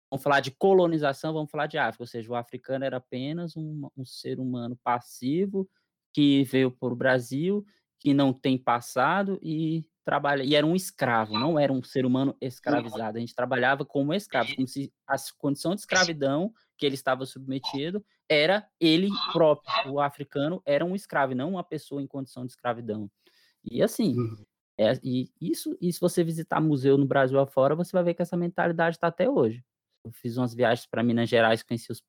Vamos 0.09 0.23
falar 0.23 0.39
de 0.39 0.51
colonização, 0.51 1.33
vamos 1.33 1.51
falar 1.51 1.67
de 1.67 1.77
África, 1.77 2.03
ou 2.03 2.07
seja, 2.07 2.31
o 2.31 2.35
africano 2.35 2.85
era 2.85 2.97
apenas 2.97 3.57
um, 3.57 3.89
um 3.95 4.05
ser 4.05 4.39
humano 4.39 4.77
passivo 4.83 5.69
que 6.13 6.43
veio 6.45 6.71
para 6.71 6.93
o 6.93 6.95
Brasil, 6.95 7.65
que 7.99 8.13
não 8.13 8.31
tem 8.31 8.57
passado 8.57 9.39
e 9.41 9.85
trabalha 10.05 10.41
e 10.41 10.55
era 10.55 10.65
um 10.65 10.73
escravo, 10.73 11.37
não 11.37 11.59
era 11.59 11.73
um 11.73 11.83
ser 11.83 12.05
humano 12.05 12.33
escravizado. 12.39 13.17
A 13.17 13.19
gente 13.19 13.35
trabalhava 13.35 13.83
como 13.83 14.13
escravo, 14.13 14.55
como 14.55 14.65
se 14.65 14.89
a 15.05 15.15
condição 15.37 15.75
de 15.75 15.81
escravidão 15.81 16.53
que 16.77 16.85
ele 16.85 16.95
estava 16.95 17.25
submetido 17.25 18.01
era 18.29 18.65
ele 18.79 19.09
próprio, 19.33 19.91
o 19.91 19.99
africano 19.99 20.61
era 20.65 20.85
um 20.85 20.95
escravo, 20.95 21.35
não 21.35 21.51
uma 21.51 21.63
pessoa 21.63 22.01
em 22.01 22.07
condição 22.07 22.45
de 22.45 22.53
escravidão. 22.53 23.11
E 23.69 23.83
assim, 23.83 24.17
uhum. 24.17 24.45
é, 24.77 24.97
e 25.03 25.29
isso, 25.41 25.77
e 25.81 25.91
se 25.91 25.99
você 25.99 26.23
visitar 26.23 26.61
museu 26.61 26.97
no 26.97 27.05
Brasil 27.05 27.37
afora, 27.37 27.75
você 27.75 27.91
vai 27.91 28.03
ver 28.03 28.13
que 28.13 28.21
essa 28.21 28.37
mentalidade 28.37 28.95
está 28.95 29.07
até 29.07 29.29
hoje. 29.29 29.61
Eu 30.07 30.11
fiz 30.13 30.37
umas 30.37 30.53
viagens 30.53 30.87
para 30.87 31.03
Minas 31.03 31.29
Gerais, 31.29 31.61
conheci 31.61 31.91
os 31.91 32.01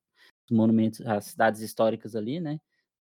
monumentos, 0.50 1.00
as 1.02 1.26
cidades 1.26 1.60
históricas 1.60 2.14
ali, 2.14 2.40
né? 2.40 2.60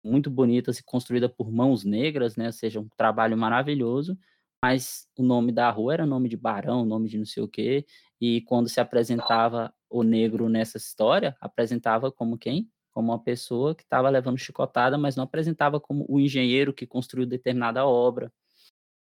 Muito 0.04 0.30
bonitas 0.30 0.78
e 0.78 0.82
construída 0.82 1.28
por 1.28 1.50
mãos 1.50 1.84
negras, 1.84 2.36
né? 2.36 2.46
Ou 2.46 2.52
seja, 2.52 2.80
um 2.80 2.88
trabalho 2.96 3.36
maravilhoso. 3.36 4.18
Mas 4.62 5.06
o 5.16 5.22
nome 5.22 5.52
da 5.52 5.70
rua 5.70 5.94
era 5.94 6.06
nome 6.06 6.28
de 6.28 6.36
barão, 6.36 6.84
nome 6.84 7.08
de 7.08 7.16
não 7.16 7.24
sei 7.24 7.42
o 7.42 7.48
quê. 7.48 7.86
E 8.20 8.42
quando 8.42 8.68
se 8.68 8.80
apresentava 8.80 9.72
o 9.88 10.02
negro 10.02 10.48
nessa 10.48 10.76
história, 10.76 11.36
apresentava 11.40 12.12
como 12.12 12.36
quem? 12.36 12.70
Como 12.92 13.10
uma 13.12 13.22
pessoa 13.22 13.74
que 13.74 13.82
estava 13.82 14.10
levando 14.10 14.38
chicotada, 14.38 14.98
mas 14.98 15.16
não 15.16 15.24
apresentava 15.24 15.80
como 15.80 16.04
o 16.08 16.20
engenheiro 16.20 16.74
que 16.74 16.86
construiu 16.86 17.26
determinada 17.26 17.86
obra. 17.86 18.30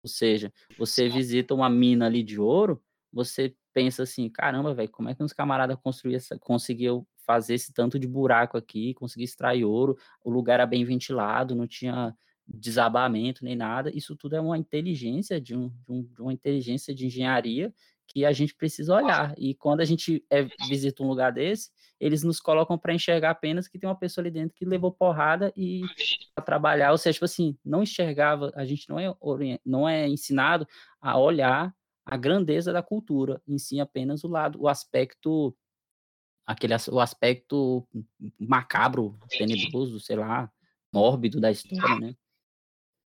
Ou 0.04 0.10
seja, 0.10 0.54
você 0.78 1.10
visita 1.10 1.54
uma 1.54 1.70
mina 1.70 2.06
ali 2.06 2.24
de 2.24 2.40
ouro, 2.40 2.82
você 3.12 3.54
pensa 3.80 4.04
assim, 4.04 4.30
caramba, 4.30 4.74
velho, 4.74 4.90
como 4.90 5.08
é 5.08 5.16
que 5.16 5.24
uns 5.24 5.32
camaradas 5.32 5.78
conseguiu 6.42 7.08
fazer 7.26 7.54
esse 7.54 7.72
tanto 7.72 7.98
de 7.98 8.06
buraco 8.06 8.58
aqui, 8.58 8.94
conseguir 8.94 9.24
extrair 9.24 9.64
ouro, 9.64 9.96
o 10.22 10.30
lugar 10.30 10.56
era 10.56 10.66
bem 10.66 10.84
ventilado, 10.84 11.56
não 11.56 11.66
tinha 11.66 12.14
desabamento 12.46 13.46
nem 13.46 13.56
nada, 13.56 13.90
isso 13.96 14.18
tudo 14.18 14.36
é 14.36 14.42
uma 14.42 14.58
inteligência 14.58 15.40
de, 15.40 15.56
um, 15.56 15.70
de, 15.70 15.92
um, 15.94 16.04
de 16.04 16.22
uma 16.22 16.34
inteligência 16.34 16.94
de 16.94 17.06
engenharia 17.06 17.74
que 18.06 18.26
a 18.26 18.34
gente 18.34 18.54
precisa 18.54 18.94
olhar. 18.94 19.34
E 19.38 19.56
quando 19.56 19.80
a 19.80 19.86
gente 19.86 20.26
é, 20.30 20.44
visita 20.68 21.02
um 21.02 21.08
lugar 21.08 21.32
desse, 21.32 21.70
eles 22.02 22.22
nos 22.22 22.42
colocam 22.42 22.78
para 22.78 22.94
enxergar 22.94 23.30
apenas 23.30 23.66
que 23.66 23.80
tem 23.80 23.88
uma 23.88 23.96
pessoa 23.96 24.24
ali 24.24 24.32
dentro 24.32 24.56
que 24.58 24.66
levou 24.66 24.92
porrada 24.92 25.54
e 25.56 25.84
para 26.36 26.44
trabalhar, 26.44 26.92
ou 26.92 26.98
seja, 26.98 27.14
tipo 27.14 27.26
assim, 27.26 27.58
não 27.64 27.84
enxergava, 27.84 28.52
a 28.56 28.66
gente 28.66 28.90
não 28.90 29.00
é 29.00 29.16
não 29.66 29.88
é 29.88 30.06
ensinado 30.06 30.68
a 31.00 31.18
olhar 31.18 31.74
a 32.10 32.18
grandeza 32.18 32.74
da 32.74 32.82
cultura, 32.82 33.42
em 33.48 33.58
si 33.60 33.80
apenas 33.80 34.24
o 34.24 34.28
lado, 34.28 34.60
o 34.60 34.68
aspecto, 34.68 35.56
aquele 36.46 36.74
o 36.92 37.00
aspecto 37.00 37.88
macabro, 38.40 39.18
tenebroso, 39.30 40.00
sei 40.00 40.16
lá, 40.16 40.52
mórbido 40.92 41.40
da 41.40 41.52
história, 41.52 42.00
né? 42.00 42.16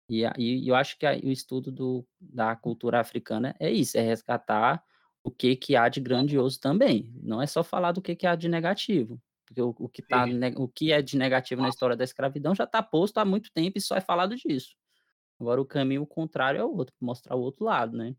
E, 0.10 0.24
e 0.38 0.68
eu 0.68 0.76
acho 0.76 0.98
que 0.98 1.06
o 1.06 1.32
estudo 1.32 1.72
do, 1.72 2.08
da 2.20 2.56
cultura 2.56 3.00
africana 3.00 3.56
é 3.60 3.70
isso, 3.70 3.98
é 3.98 4.02
resgatar 4.02 4.82
o 5.24 5.32
que, 5.32 5.56
que 5.56 5.76
há 5.76 5.90
de 5.90 6.00
grandioso 6.00 6.60
também. 6.60 7.12
Não 7.22 7.42
é 7.42 7.48
só 7.48 7.64
falar 7.64 7.92
do 7.92 8.02
que, 8.02 8.16
que 8.16 8.28
há 8.28 8.36
de 8.36 8.48
negativo. 8.48 9.20
Porque 9.46 9.62
o, 9.62 9.76
o 9.78 9.90
que 9.90 10.02
tá, 10.04 10.26
o 10.56 10.68
que 10.68 10.92
é 10.92 11.02
de 11.02 11.18
negativo 11.18 11.62
na 11.62 11.70
história 11.70 11.96
da 11.96 12.04
escravidão 12.04 12.56
já 12.56 12.64
está 12.64 12.82
posto 12.82 13.18
há 13.18 13.26
muito 13.26 13.52
tempo 13.52 13.78
e 13.78 13.82
só 13.82 13.96
é 13.96 14.02
falado 14.02 14.36
disso. 14.36 14.76
Agora 15.40 15.60
o 15.60 15.66
caminho 15.66 16.06
contrário 16.06 16.60
é 16.60 16.64
o 16.64 16.74
outro, 16.74 16.96
mostrar 17.02 17.36
o 17.36 17.42
outro 17.42 17.66
lado, 17.66 17.98
né? 17.98 18.16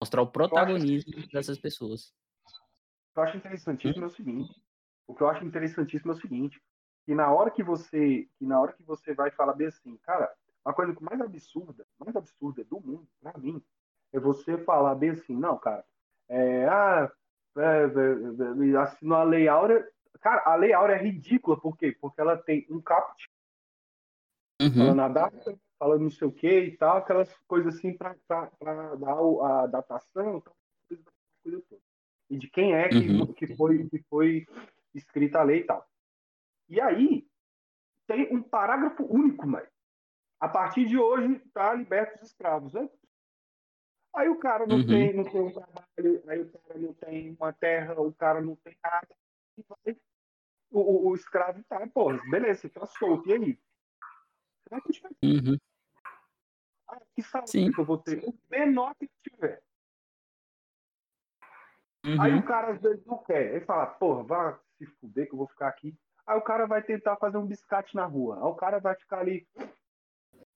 Mostrar 0.00 0.22
o 0.22 0.30
protagonismo 0.30 1.26
dessas 1.32 1.58
pessoas. 1.58 2.14
O 3.10 3.14
que 3.14 3.18
eu 3.18 3.22
acho 3.24 3.36
interessantíssimo 3.36 4.04
é 4.04 4.06
o 4.06 4.10
seguinte. 4.10 4.62
O 5.06 5.14
que 5.14 5.22
eu 5.22 5.28
acho 5.28 5.44
interessantíssimo 5.44 6.12
é 6.12 6.14
o 6.14 6.20
seguinte, 6.20 6.60
que 7.04 7.14
na 7.14 7.32
hora 7.32 7.50
que 7.50 7.62
você, 7.62 8.28
que 8.38 8.44
na 8.44 8.60
hora 8.60 8.74
que 8.74 8.82
você 8.82 9.14
vai 9.14 9.30
falar 9.30 9.54
bem 9.54 9.68
assim, 9.68 9.96
cara, 9.98 10.30
a 10.62 10.72
coisa 10.74 10.94
mais 11.00 11.18
absurda, 11.20 11.86
mais 11.98 12.14
absurda 12.14 12.62
do 12.64 12.78
mundo, 12.78 13.08
para 13.22 13.36
mim, 13.38 13.62
é 14.12 14.20
você 14.20 14.58
falar 14.58 14.94
bem 14.94 15.10
assim, 15.10 15.34
não, 15.34 15.56
cara, 15.56 15.82
é, 16.28 16.68
ah, 16.68 17.10
é, 17.56 17.62
é, 17.62 18.70
é, 18.70 18.76
assinou 18.76 19.16
a 19.16 19.24
Lei 19.24 19.48
Áurea. 19.48 19.88
Cara, 20.20 20.42
a 20.44 20.54
Lei 20.56 20.74
Áurea 20.74 20.96
é 20.96 21.02
ridícula, 21.02 21.58
por 21.58 21.76
quê? 21.76 21.96
Porque 21.98 22.20
ela 22.20 22.36
tem 22.36 22.66
um 22.68 22.80
caput, 22.80 23.30
uhum. 24.60 24.82
ela 24.82 24.94
na 24.94 25.08
data, 25.08 25.58
falando 25.78 26.02
não 26.02 26.10
sei 26.10 26.26
o 26.26 26.32
que 26.32 26.60
e 26.60 26.76
tal, 26.76 26.98
aquelas 26.98 27.32
coisas 27.46 27.76
assim 27.76 27.96
para 27.96 28.16
dar 28.26 29.18
a 29.42 29.66
datação, 29.66 30.42
coisa 30.88 31.04
toda. 31.44 31.62
E 32.30 32.36
de 32.36 32.50
quem 32.50 32.74
é 32.74 32.88
que, 32.88 32.96
uhum. 32.96 33.32
que, 33.32 33.56
foi, 33.56 33.88
que 33.88 34.02
foi 34.10 34.46
escrita 34.94 35.38
a 35.38 35.42
lei 35.42 35.60
e 35.60 35.64
tal. 35.64 35.88
E 36.68 36.80
aí, 36.80 37.26
tem 38.06 38.34
um 38.34 38.42
parágrafo 38.42 39.04
único, 39.04 39.46
mas 39.46 39.68
a 40.40 40.48
partir 40.48 40.86
de 40.86 40.98
hoje 40.98 41.40
tá 41.52 41.74
libertos 41.74 42.22
os 42.22 42.28
escravos. 42.28 42.72
Né? 42.74 42.88
Aí 44.14 44.28
o 44.28 44.38
cara 44.38 44.66
não, 44.66 44.76
uhum. 44.76 44.86
tem, 44.86 45.14
não 45.14 45.24
tem 45.24 45.40
um 45.40 45.52
trabalho, 45.52 46.22
aí 46.28 46.40
o 46.40 46.50
cara 46.50 46.78
não 46.78 46.94
tem 46.94 47.34
uma 47.34 47.52
terra, 47.52 48.00
o 48.00 48.12
cara 48.12 48.40
não 48.40 48.56
tem 48.56 48.76
nada. 48.82 49.08
o, 50.70 50.80
o, 50.80 51.08
o 51.08 51.14
escravo 51.14 51.62
tá, 51.64 51.86
pô, 51.86 52.12
beleza, 52.30 52.62
você 52.62 52.68
tá 52.68 52.86
solto, 52.86 53.28
e 53.28 53.32
aí? 53.32 53.54
Você 53.54 54.70
vai 54.70 54.80
continuar. 54.80 55.12
Uhum. 55.22 55.58
Ah, 56.88 57.00
que 57.14 57.22
salário 57.22 57.50
Sim. 57.50 57.70
que 57.72 57.80
eu 57.80 57.84
vou 57.84 57.98
ter? 57.98 58.24
O 58.24 58.34
menor 58.50 58.94
que 58.94 59.08
tiver. 59.22 59.62
Uhum. 62.04 62.20
Aí 62.20 62.34
o 62.34 62.42
cara 62.44 62.72
às 62.72 62.80
vezes 62.80 63.04
não 63.04 63.18
quer. 63.18 63.54
Ele 63.54 63.64
fala, 63.64 63.86
porra, 63.86 64.22
vai 64.22 64.58
se 64.78 64.86
fuder 64.86 65.26
que 65.26 65.34
eu 65.34 65.38
vou 65.38 65.48
ficar 65.48 65.68
aqui. 65.68 65.94
Aí 66.26 66.38
o 66.38 66.42
cara 66.42 66.66
vai 66.66 66.82
tentar 66.82 67.16
fazer 67.16 67.36
um 67.36 67.46
biscate 67.46 67.94
na 67.94 68.04
rua. 68.06 68.36
Aí 68.36 68.44
o 68.44 68.54
cara 68.54 68.78
vai 68.78 68.94
ficar 68.94 69.18
ali 69.20 69.46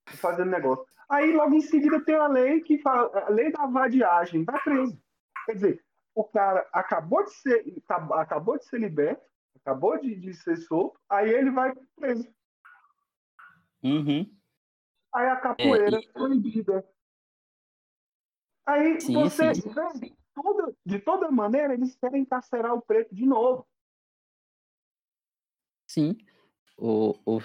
fazendo 0.06 0.50
negócio. 0.50 0.84
Aí 1.08 1.32
logo 1.32 1.54
em 1.54 1.60
seguida 1.60 2.02
tem 2.04 2.14
a 2.14 2.26
lei 2.26 2.60
que 2.60 2.78
fala, 2.78 3.26
a 3.26 3.28
lei 3.28 3.50
da 3.52 3.66
vadiagem, 3.66 4.44
vai 4.44 4.60
preso. 4.62 4.98
Quer 5.46 5.54
dizer, 5.54 5.84
o 6.14 6.24
cara 6.24 6.66
acabou 6.72 7.24
de 7.24 7.32
ser, 7.34 7.64
acab- 7.84 8.12
acabou 8.12 8.58
de 8.58 8.64
ser 8.66 8.78
liberto, 8.78 9.22
acabou 9.56 9.98
de, 9.98 10.14
de 10.14 10.32
ser 10.34 10.56
solto, 10.56 10.98
aí 11.08 11.30
ele 11.30 11.50
vai 11.50 11.74
preso. 11.96 12.32
Uhum. 13.82 14.30
Aí 15.14 15.26
a 15.28 15.36
capoeira 15.36 15.96
É, 15.96 16.00
e- 16.00 16.08
proibida. 16.12 16.84
Aí 18.66 19.00
Sim, 19.00 19.14
você 19.14 19.54
sim. 19.54 19.68
vê, 19.70 20.14
toda- 20.34 20.74
de 20.86 20.98
toda 21.00 21.30
maneira, 21.30 21.74
eles 21.74 21.94
querem 21.96 22.22
encarcerar 22.22 22.74
o 22.74 22.80
preto 22.80 23.14
de 23.14 23.26
novo. 23.26 23.66
Sim. 25.90 26.16
O, 26.78 27.14
o, 27.26 27.40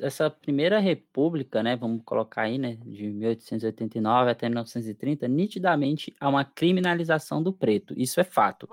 essa 0.00 0.28
primeira 0.30 0.78
república, 0.78 1.62
né, 1.62 1.74
vamos 1.76 2.02
colocar 2.04 2.42
aí, 2.42 2.58
né, 2.58 2.74
de 2.76 3.08
1889 3.08 4.30
até 4.30 4.48
1930, 4.48 5.26
nitidamente 5.26 6.14
há 6.20 6.28
uma 6.28 6.44
criminalização 6.44 7.42
do 7.42 7.52
preto. 7.52 7.94
Isso 7.96 8.20
é 8.20 8.24
fato. 8.24 8.68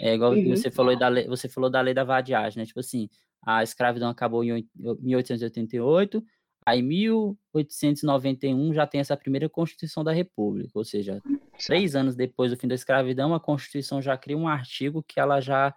É 0.00 0.14
igual 0.14 0.32
Uhum. 0.32 0.50
você 0.50 0.70
falou 0.70 0.96
da 0.96 1.08
lei, 1.08 1.26
você 1.26 1.48
falou 1.48 1.68
da 1.68 1.80
lei 1.80 1.94
da 1.94 2.04
vadiagem, 2.04 2.60
né? 2.60 2.66
Tipo 2.66 2.80
assim, 2.80 3.08
a 3.42 3.62
escravidão 3.62 4.08
acabou 4.08 4.44
em 4.44 4.52
oit- 4.52 4.70
1888, 5.00 6.24
aí 6.66 6.82
1891 6.82 8.72
já 8.72 8.86
tem 8.86 9.00
essa 9.00 9.16
primeira 9.16 9.48
Constituição 9.48 10.02
da 10.02 10.12
República, 10.12 10.70
ou 10.74 10.84
seja, 10.84 11.20
três 11.66 11.94
anos 11.94 12.14
depois 12.14 12.50
do 12.50 12.56
fim 12.56 12.68
da 12.68 12.74
escravidão, 12.74 13.34
a 13.34 13.40
Constituição 13.40 14.00
já 14.00 14.16
cria 14.16 14.36
um 14.36 14.48
artigo 14.48 15.02
que 15.02 15.20
ela 15.20 15.40
já 15.40 15.74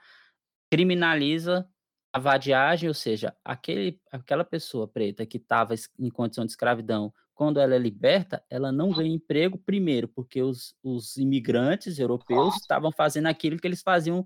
criminaliza 0.71 1.67
a 2.13 2.19
vadiagem, 2.19 2.87
ou 2.87 2.93
seja, 2.93 3.35
aquele, 3.43 3.99
aquela 4.11 4.43
pessoa 4.43 4.87
preta 4.87 5.25
que 5.25 5.37
estava 5.37 5.75
em 5.99 6.09
condição 6.09 6.45
de 6.45 6.51
escravidão, 6.51 7.13
quando 7.37 7.59
ela 7.59 7.75
é 7.75 7.77
liberta, 7.77 8.43
ela 8.49 8.71
não 8.71 8.91
ganha 8.91 9.13
emprego, 9.13 9.59
primeiro, 9.59 10.07
porque 10.07 10.41
os, 10.41 10.75
os 10.81 11.17
imigrantes 11.17 11.99
europeus 11.99 12.55
estavam 12.55 12.91
fazendo 12.91 13.27
aquilo 13.27 13.59
que 13.59 13.67
eles 13.67 13.83
faziam 13.83 14.25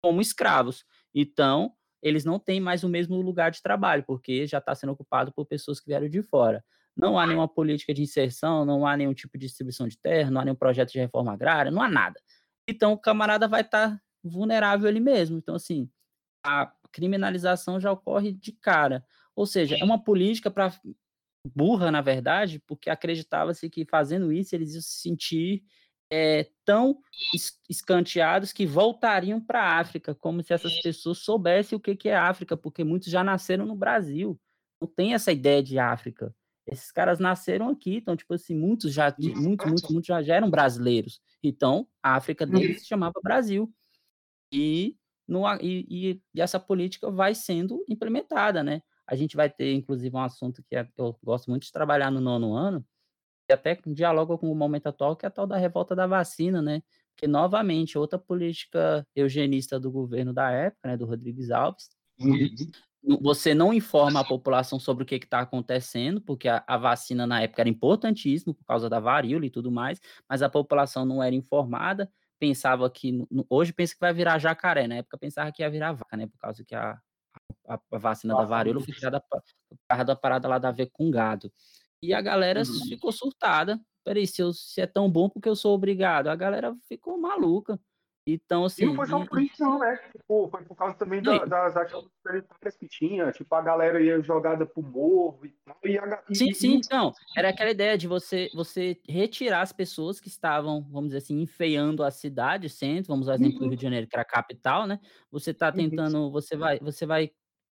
como 0.00 0.22
escravos. 0.22 0.82
Então, 1.14 1.75
eles 2.02 2.24
não 2.24 2.38
têm 2.38 2.60
mais 2.60 2.84
o 2.84 2.88
mesmo 2.88 3.20
lugar 3.20 3.50
de 3.50 3.62
trabalho, 3.62 4.04
porque 4.06 4.46
já 4.46 4.58
está 4.58 4.74
sendo 4.74 4.92
ocupado 4.92 5.32
por 5.32 5.46
pessoas 5.46 5.80
que 5.80 5.86
vieram 5.86 6.08
de 6.08 6.22
fora. 6.22 6.64
Não 6.96 7.18
há 7.18 7.26
nenhuma 7.26 7.46
política 7.46 7.92
de 7.92 8.02
inserção, 8.02 8.64
não 8.64 8.86
há 8.86 8.96
nenhum 8.96 9.12
tipo 9.12 9.36
de 9.36 9.46
distribuição 9.46 9.86
de 9.86 9.98
terra, 9.98 10.30
não 10.30 10.40
há 10.40 10.44
nenhum 10.44 10.56
projeto 10.56 10.92
de 10.92 10.98
reforma 10.98 11.32
agrária, 11.32 11.70
não 11.70 11.82
há 11.82 11.88
nada. 11.88 12.18
Então, 12.66 12.92
o 12.92 12.98
camarada 12.98 13.46
vai 13.46 13.60
estar 13.60 14.00
vulnerável 14.24 14.88
ele 14.88 15.00
mesmo. 15.00 15.36
Então, 15.36 15.54
assim, 15.56 15.90
a 16.44 16.72
criminalização 16.90 17.78
já 17.78 17.92
ocorre 17.92 18.32
de 18.32 18.52
cara. 18.52 19.04
Ou 19.34 19.44
seja, 19.44 19.76
é 19.78 19.84
uma 19.84 20.02
política 20.02 20.50
para 20.50 20.72
burra, 21.54 21.90
na 21.90 22.00
verdade, 22.00 22.58
porque 22.66 22.88
acreditava-se 22.88 23.68
que 23.68 23.84
fazendo 23.84 24.32
isso 24.32 24.54
eles 24.54 24.72
iam 24.72 24.82
se 24.82 25.00
sentir 25.00 25.62
é, 26.10 26.50
tão 26.64 27.00
es- 27.34 27.60
escanteados 27.68 28.52
que 28.52 28.66
voltariam 28.66 29.40
para 29.40 29.62
a 29.62 29.78
África, 29.80 30.14
como 30.14 30.42
se 30.42 30.52
essas 30.52 30.78
pessoas 30.78 31.18
soubessem 31.18 31.76
o 31.76 31.80
que, 31.80 31.96
que 31.96 32.08
é 32.08 32.16
África, 32.16 32.56
porque 32.56 32.84
muitos 32.84 33.08
já 33.10 33.24
nasceram 33.24 33.66
no 33.66 33.76
Brasil. 33.76 34.40
Não 34.80 34.88
tem 34.88 35.14
essa 35.14 35.32
ideia 35.32 35.62
de 35.62 35.78
África. 35.78 36.34
Esses 36.66 36.90
caras 36.90 37.18
nasceram 37.20 37.68
aqui, 37.68 37.96
então, 37.96 38.16
tipo 38.16 38.34
assim, 38.34 38.54
muitos 38.56 38.92
já, 38.92 39.14
muitos, 39.18 39.64
muitos, 39.66 39.90
muitos 39.90 40.06
já, 40.08 40.22
já 40.22 40.34
eram 40.34 40.50
brasileiros. 40.50 41.20
Então, 41.42 41.88
a 42.02 42.16
África 42.16 42.44
deles 42.46 42.80
se 42.80 42.86
chamava 42.86 43.20
Brasil. 43.22 43.72
E, 44.52 44.96
no, 45.26 45.44
e, 45.60 46.20
e- 46.34 46.40
essa 46.40 46.58
política 46.60 47.10
vai 47.10 47.34
sendo 47.34 47.84
implementada, 47.88 48.62
né? 48.62 48.82
A 49.06 49.14
gente 49.16 49.36
vai 49.36 49.48
ter, 49.50 49.72
inclusive, 49.74 50.14
um 50.14 50.20
assunto 50.20 50.62
que 50.64 50.76
é- 50.76 50.88
eu 50.96 51.16
gosto 51.22 51.50
muito 51.50 51.64
de 51.64 51.72
trabalhar 51.72 52.10
no 52.10 52.20
nono 52.20 52.54
ano, 52.54 52.84
até 53.52 53.78
dialoga 53.86 54.36
com 54.38 54.50
o 54.50 54.54
momento 54.54 54.86
atual, 54.88 55.16
que 55.16 55.26
é 55.26 55.28
a 55.28 55.30
tal 55.30 55.46
da 55.46 55.56
revolta 55.56 55.94
da 55.94 56.06
vacina, 56.06 56.60
né? 56.62 56.82
Porque, 57.14 57.26
novamente, 57.26 57.96
outra 57.96 58.18
política 58.18 59.06
eugenista 59.14 59.80
do 59.80 59.90
governo 59.90 60.32
da 60.34 60.50
época, 60.50 60.88
né, 60.88 60.96
do 60.96 61.06
Rodrigues 61.06 61.50
Alves, 61.50 61.88
não- 63.02 63.18
você 63.22 63.54
não 63.54 63.72
informa 63.72 64.20
a 64.20 64.24
população 64.24 64.78
sobre 64.80 65.04
o 65.04 65.06
que 65.06 65.14
está 65.14 65.40
acontecendo, 65.40 66.20
porque 66.20 66.48
a, 66.48 66.62
a 66.66 66.76
vacina 66.76 67.26
na 67.26 67.40
época 67.42 67.62
era 67.62 67.68
importantíssima 67.68 68.52
por 68.52 68.64
causa 68.64 68.90
da 68.90 68.98
varíola 69.00 69.46
e 69.46 69.50
tudo 69.50 69.70
mais, 69.70 70.00
mas 70.28 70.42
a 70.42 70.48
população 70.48 71.04
não 71.04 71.22
era 71.22 71.34
informada, 71.34 72.10
pensava 72.38 72.90
que, 72.90 73.12
no- 73.12 73.46
hoje 73.48 73.72
pensa 73.72 73.94
que 73.94 74.00
vai 74.00 74.12
virar 74.12 74.38
jacaré, 74.38 74.86
na 74.88 74.96
época 74.96 75.16
pensava 75.16 75.50
que 75.52 75.62
ia 75.62 75.70
virar 75.70 75.92
vaca, 75.92 76.16
né, 76.16 76.26
por 76.26 76.38
causa 76.38 76.64
que 76.64 76.74
a, 76.74 76.98
a, 77.68 77.78
a 77.92 77.98
vacina 77.98 78.34
da 78.34 78.44
varíola 78.44 78.80
foi 78.80 78.92
criada 78.94 79.20
pa- 79.20 79.40
por 79.70 79.78
causa 79.88 80.04
da 80.04 80.16
parada 80.16 80.48
lá 80.48 80.58
da 80.58 80.70
ver 80.70 80.90
com 80.92 81.10
gado. 81.10 81.50
E 82.02 82.12
a 82.12 82.20
galera 82.20 82.62
Uhum. 82.62 82.80
ficou 82.88 83.10
surtada, 83.12 83.80
peraí, 84.04 84.26
se, 84.26 84.42
eu, 84.42 84.52
se 84.52 84.80
é 84.80 84.86
tão 84.86 85.10
bom, 85.10 85.28
porque 85.28 85.48
eu 85.48 85.56
sou 85.56 85.74
obrigado? 85.74 86.28
A 86.28 86.36
galera 86.36 86.76
ficou 86.88 87.18
maluca. 87.18 87.80
Então, 88.26 88.64
E 88.78 88.84
assim, 88.84 88.84
não 88.84 88.94
foi 88.94 89.06
só 89.06 89.18
e- 89.22 89.26
por 89.26 89.40
isso, 89.40 89.54
não, 89.58 89.78
né? 89.78 89.96
Tipo, 90.12 90.48
foi 90.50 90.64
por 90.64 90.76
causa 90.76 90.94
também 90.96 91.22
da- 91.22 91.44
e- 91.44 91.46
das 91.46 91.76
atitudes 91.76 92.10
sanitárias 92.22 92.76
que 92.76 92.88
tinha. 92.88 93.32
Tipo, 93.32 93.54
a 93.54 93.62
galera 93.62 94.00
ia 94.02 94.20
jogada 94.22 94.66
pro 94.66 94.82
morro 94.82 95.46
e 95.46 95.50
tal. 95.64 95.78
E, 95.84 95.98
a 95.98 96.22
e- 96.28 96.34
Sim, 96.34 96.48
e- 96.50 96.54
sim, 96.54 96.74
então, 96.74 97.12
era 97.36 97.48
aquela 97.50 97.70
ideia 97.70 97.96
de 97.96 98.06
você 98.06 98.50
você 98.52 99.00
retirar 99.08 99.62
as 99.62 99.72
pessoas 99.72 100.20
que 100.20 100.28
estavam, 100.28 100.82
vamos 100.90 101.06
dizer 101.08 101.18
assim, 101.18 101.40
enfeiando 101.40 102.02
a 102.04 102.10
cidade, 102.10 102.68
centro, 102.68 103.08
vamos 103.08 103.26
usar 103.26 103.32
o 103.32 103.36
exemplo 103.36 103.58
do 103.60 103.62
Uhum. 103.62 103.68
Rio 103.68 103.76
de 103.76 103.82
Janeiro, 103.82 104.06
que 104.08 104.14
era 104.16 104.22
a 104.22 104.24
capital, 104.24 104.86
né? 104.86 105.00
Você 105.30 105.52
está 105.52 105.72
Uhum. 105.72 105.74
tentando, 105.76 106.30
você 106.30 106.56
vai, 106.56 106.78
você 106.80 107.06
vai 107.06 107.30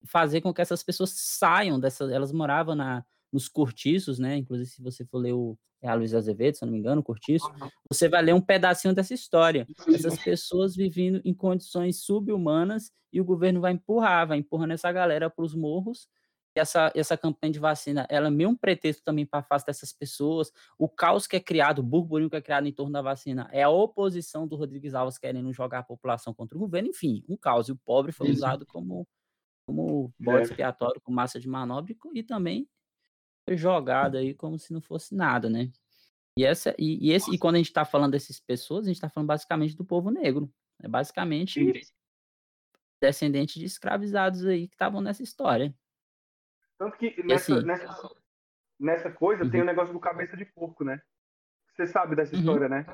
fazer 0.05 0.41
com 0.41 0.53
que 0.53 0.62
essas 0.62 0.84
pessoas 0.84 1.12
saiam 1.12 1.79
dessa, 1.79 2.05
elas 2.13 2.32
moravam 2.32 2.75
na 2.75 3.05
nos 3.32 3.48
cortiços, 3.48 4.20
né? 4.20 4.38
Inclusive, 4.38 4.70
se 4.70 4.82
você 4.82 5.06
for 5.06 5.20
ler 5.20 5.34
o 5.34 5.58
é 5.82 5.88
a 5.88 5.94
Luiz 5.94 6.13
Azevedo, 6.13 6.56
se 6.56 6.65
não 6.65 6.74
me 6.74 6.78
engano, 6.78 7.02
o 7.02 7.04
Cortiço, 7.04 7.50
você 7.89 8.10
vai 8.10 8.22
ler 8.22 8.34
um 8.34 8.42
pedacinho 8.42 8.94
dessa 8.94 9.13
história. 9.13 9.65
Essas 9.88 10.18
pessoas 10.22 10.76
vivendo 10.76 11.22
em 11.24 11.34
condições 11.34 12.02
subhumanas 12.04 12.92
e 13.13 13.22
o 13.22 13.26
governo 13.26 13.62
vai 13.62 13.72
empurrar, 13.72 14.28
vai 14.28 14.38
empurrando 14.38 14.72
essa 14.72 14.92
galera 14.92 15.30
para 15.30 15.46
os 15.46 15.56
morros 15.56 16.08
e 16.56 16.60
essa, 16.60 16.92
essa 16.96 17.18
campanha 17.18 17.54
de 17.54 17.60
vacina, 17.60 18.06
ela 18.10 18.28
é 18.28 18.32
meio 18.32 18.50
um 18.50 18.56
pretexto 18.56 19.04
também 19.04 19.26
para 19.26 19.39
afastar 19.39 19.72
essas 19.72 19.94
pessoas. 19.94 20.52
O 20.78 20.89
caos 20.89 21.28
que 21.28 21.36
é 21.36 21.39
criado, 21.39 21.80
o 21.80 21.84
burburinho 21.84 22.30
que 22.30 22.36
é 22.36 22.42
criado 22.42 22.68
em 22.68 22.74
torno 22.74 22.92
da 22.92 23.02
vacina, 23.02 23.48
é 23.52 23.63
a 23.63 23.70
oposição 23.70 24.48
do 24.48 24.56
Rodrigues 24.56 24.94
Alves 24.94 25.18
querendo 25.18 25.54
jogar 25.54 25.80
a 25.80 25.84
população 25.84 26.34
contra 26.34 26.58
o 26.58 26.60
governo, 26.60 26.89
enfim, 26.89 27.24
um 27.30 27.38
caos. 27.38 27.70
E 27.70 27.72
o 27.72 27.78
pobre 27.78 28.12
foi 28.12 28.30
usado 28.32 28.65
como, 28.65 29.08
como 29.65 30.12
bode 30.20 30.39
É. 30.39 30.42
expiatório, 30.44 31.00
com 31.02 31.12
massa 31.12 31.39
de 31.39 31.48
manobra 31.48 31.96
e 32.13 32.24
também 32.24 32.68
foi 33.50 33.58
jogado 33.58 34.16
aí 34.18 34.36
como 34.36 34.60
se 34.60 34.72
não 34.72 34.80
fosse 34.80 35.16
nada, 35.16 35.50
né? 35.50 35.72
E, 36.38 36.46
essa, 36.46 36.76
e, 36.78 37.08
e 37.08 37.12
esse, 37.12 37.34
e 37.34 37.38
quando 37.38 37.56
a 37.56 37.58
gente 37.58 37.68
está 37.68 37.84
falando 37.84 38.12
dessas 38.12 38.40
pessoas, 38.40 38.86
a 38.86 38.88
gente 38.90 38.98
está 38.98 39.10
falando 39.10 39.28
basicamente 39.28 39.76
do 39.76 39.84
povo 39.84 40.12
negro. 40.12 40.52
É 40.82 40.88
basicamente 40.88 41.82
descendente 43.02 43.60
de 43.60 43.66
escravizados 43.66 44.46
aí 44.46 44.68
que 44.68 44.76
estavam 44.76 45.02
nessa 45.02 45.24
história. 45.24 45.74
Tanto 46.78 46.96
que 46.98 47.22
nessa, 47.24 47.56
assim, 47.56 47.66
nessa, 47.66 48.10
nessa 48.80 49.12
coisa 49.12 49.50
tem 49.50 49.62
Uhum. 49.62 49.66
o 49.66 49.70
negócio 49.70 49.94
do 49.94 50.00
cabeça 50.00 50.38
de 50.38 50.46
porco, 50.46 50.84
né? 50.84 51.02
Você 51.76 51.88
sabe 51.88 52.16
dessa 52.16 52.36
Uhum. 52.36 52.40
história, 52.42 52.70
né? 52.70 52.86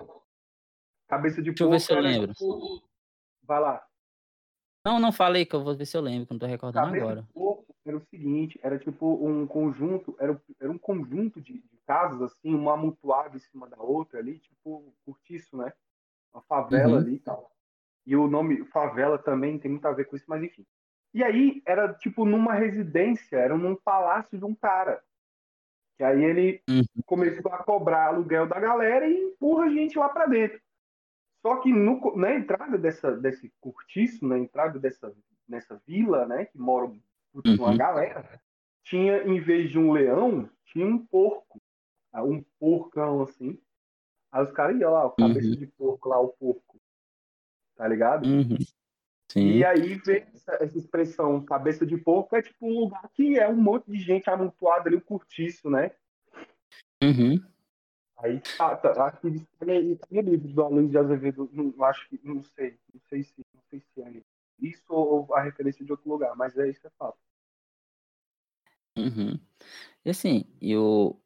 Cabeça 1.08 1.42
de 1.42 1.50
deixa 1.52 1.64
eu 1.66 1.70
ver 1.70 1.76
porco 1.76 1.86
se 1.86 1.94
eu 1.94 2.00
lembro. 2.00 2.34
tipo. 2.34 2.90
Vai 3.44 3.60
lá. 3.60 3.86
Não, 4.86 5.00
não 5.00 5.12
falei 5.12 5.46
que 5.46 5.56
eu 5.56 5.64
vou 5.64 5.76
ver 5.76 5.86
se 5.86 5.98
eu 5.98 6.02
lembro, 6.02 6.26
que 6.26 6.32
eu 6.32 6.36
não 6.36 6.40
tô 6.40 6.46
recordando 6.48 6.86
Cabeça 6.86 7.06
agora. 7.06 7.22
de 7.24 7.34
porco 7.34 7.65
era 7.86 7.98
o 7.98 8.02
seguinte, 8.02 8.60
era 8.64 8.80
tipo 8.80 9.14
um 9.26 9.46
conjunto, 9.46 10.16
era, 10.20 10.42
era 10.60 10.72
um 10.72 10.78
conjunto 10.78 11.40
de, 11.40 11.54
de 11.54 11.78
casas, 11.86 12.22
assim, 12.22 12.54
uma 12.54 12.74
amontoada 12.74 13.36
em 13.36 13.40
cima 13.40 13.70
da 13.70 13.78
outra 13.82 14.20
ali, 14.20 14.40
tipo 14.40 14.94
cortiço, 15.06 15.56
né? 15.58 15.72
Uma 16.34 16.42
favela 16.42 16.94
Uhum. 16.94 16.98
ali 16.98 17.16
e 17.16 17.20
tal. 17.20 17.52
E 18.06 18.16
o 18.16 18.28
nome 18.28 18.66
favela 18.66 19.18
também 19.18 19.58
tem 19.60 19.70
muito 19.72 19.88
a 19.88 19.92
ver 19.92 20.06
com 20.06 20.16
isso, 20.16 20.26
mas 20.28 20.44
enfim. 20.44 20.66
E 21.14 21.24
aí 21.24 21.62
era 21.66 21.94
tipo 21.94 22.26
numa 22.26 22.54
residência, 22.54 23.38
era 23.38 23.58
num 23.58 23.76
palácio 23.76 24.38
de 24.38 24.44
um 24.46 24.56
cara. 24.56 25.04
Que 25.98 26.04
aí 26.04 26.24
ele 26.24 26.62
Uhum. 26.70 26.84
começou 27.06 27.52
a 27.54 27.64
cobrar 27.64 28.08
aluguel 28.08 28.48
da 28.48 28.60
galera 28.60 29.08
e 29.08 29.16
empurra 29.16 29.66
a 29.66 29.70
gente 29.70 29.98
lá 29.98 30.10
para 30.10 30.26
dentro. 30.26 30.60
Só 31.42 31.58
que 31.58 31.72
no- 31.72 32.16
na 32.18 32.34
entrada 32.34 32.78
dessa, 32.78 33.16
desse 33.16 33.54
cortiço, 33.62 34.28
na 34.28 34.38
entrada 34.40 34.80
dessa 34.80 35.16
nessa 35.48 35.80
vila, 35.86 36.26
né, 36.26 36.46
que 36.46 36.58
mora 36.58 36.92
putz, 37.42 37.60
uma 37.60 37.72
Uhum. 37.72 37.78
galera, 37.78 38.42
tinha 38.84 39.24
em 39.24 39.40
vez 39.42 39.70
de 39.70 39.78
um 39.78 39.92
leão, 39.92 40.50
tinha 40.66 40.86
um 40.86 40.98
porco, 41.06 41.62
Ah, 42.14 42.24
um 42.24 42.42
porcão 42.58 43.24
assim. 43.24 43.60
Aí 44.32 44.42
os 44.42 44.52
caras 44.54 44.80
iam 44.80 44.94
lá, 44.94 45.06
o 45.06 45.12
cabeça 45.12 45.48
Uhum. 45.50 45.56
de 45.56 45.68
porco 45.68 46.08
lá, 46.08 46.18
o 46.18 46.30
porco, 46.30 46.80
tá 47.76 47.86
ligado? 47.88 48.26
Uhum. 48.26 48.58
E 49.36 49.66
aí 49.66 49.96
vem 49.96 50.26
essa, 50.34 50.54
essa 50.64 50.78
expressão 50.78 51.44
cabeça 51.44 51.86
de 51.86 51.98
porco, 51.98 52.38
é 52.38 52.42
tipo 52.42 52.66
um 52.66 52.80
lugar 52.80 53.10
que 53.14 53.38
é 53.38 53.50
um 53.50 53.56
monte 53.58 53.92
de 53.92 54.00
gente 54.00 54.30
amontoada 54.30 54.88
ali, 54.88 54.96
o 54.96 55.02
cortiço, 55.02 55.70
né? 55.70 55.92
Uhum. 57.04 57.36
Aí 58.18 58.40
tá, 58.58 58.78
tá, 58.78 59.08
acho 59.08 59.20
que 59.20 59.30
no 59.30 60.22
livro 60.22 60.48
do 60.48 60.64
Aluno 60.64 60.88
de 60.88 60.98
Azevedo, 60.98 61.50
não, 61.52 61.84
acho 61.84 62.08
que, 62.08 62.18
não 62.24 62.42
sei, 62.42 62.80
não 62.94 63.02
sei 63.10 63.24
se, 63.24 63.34
não 63.54 63.62
sei 63.70 63.82
se 63.82 64.02
é 64.02 64.22
isso 64.60 64.84
ou 64.94 65.34
a 65.36 65.42
referência 65.42 65.84
de 65.86 65.92
outro 65.92 66.10
lugar, 66.10 66.36
mas 66.36 66.58
é 66.58 66.70
isso 66.70 66.80
que 66.82 66.88
é 66.88 66.92
fato. 66.98 67.18
Uhum. 68.98 69.40
E 70.06 70.10
assim, 70.10 70.46
e 70.62 70.76
o, 70.78 71.20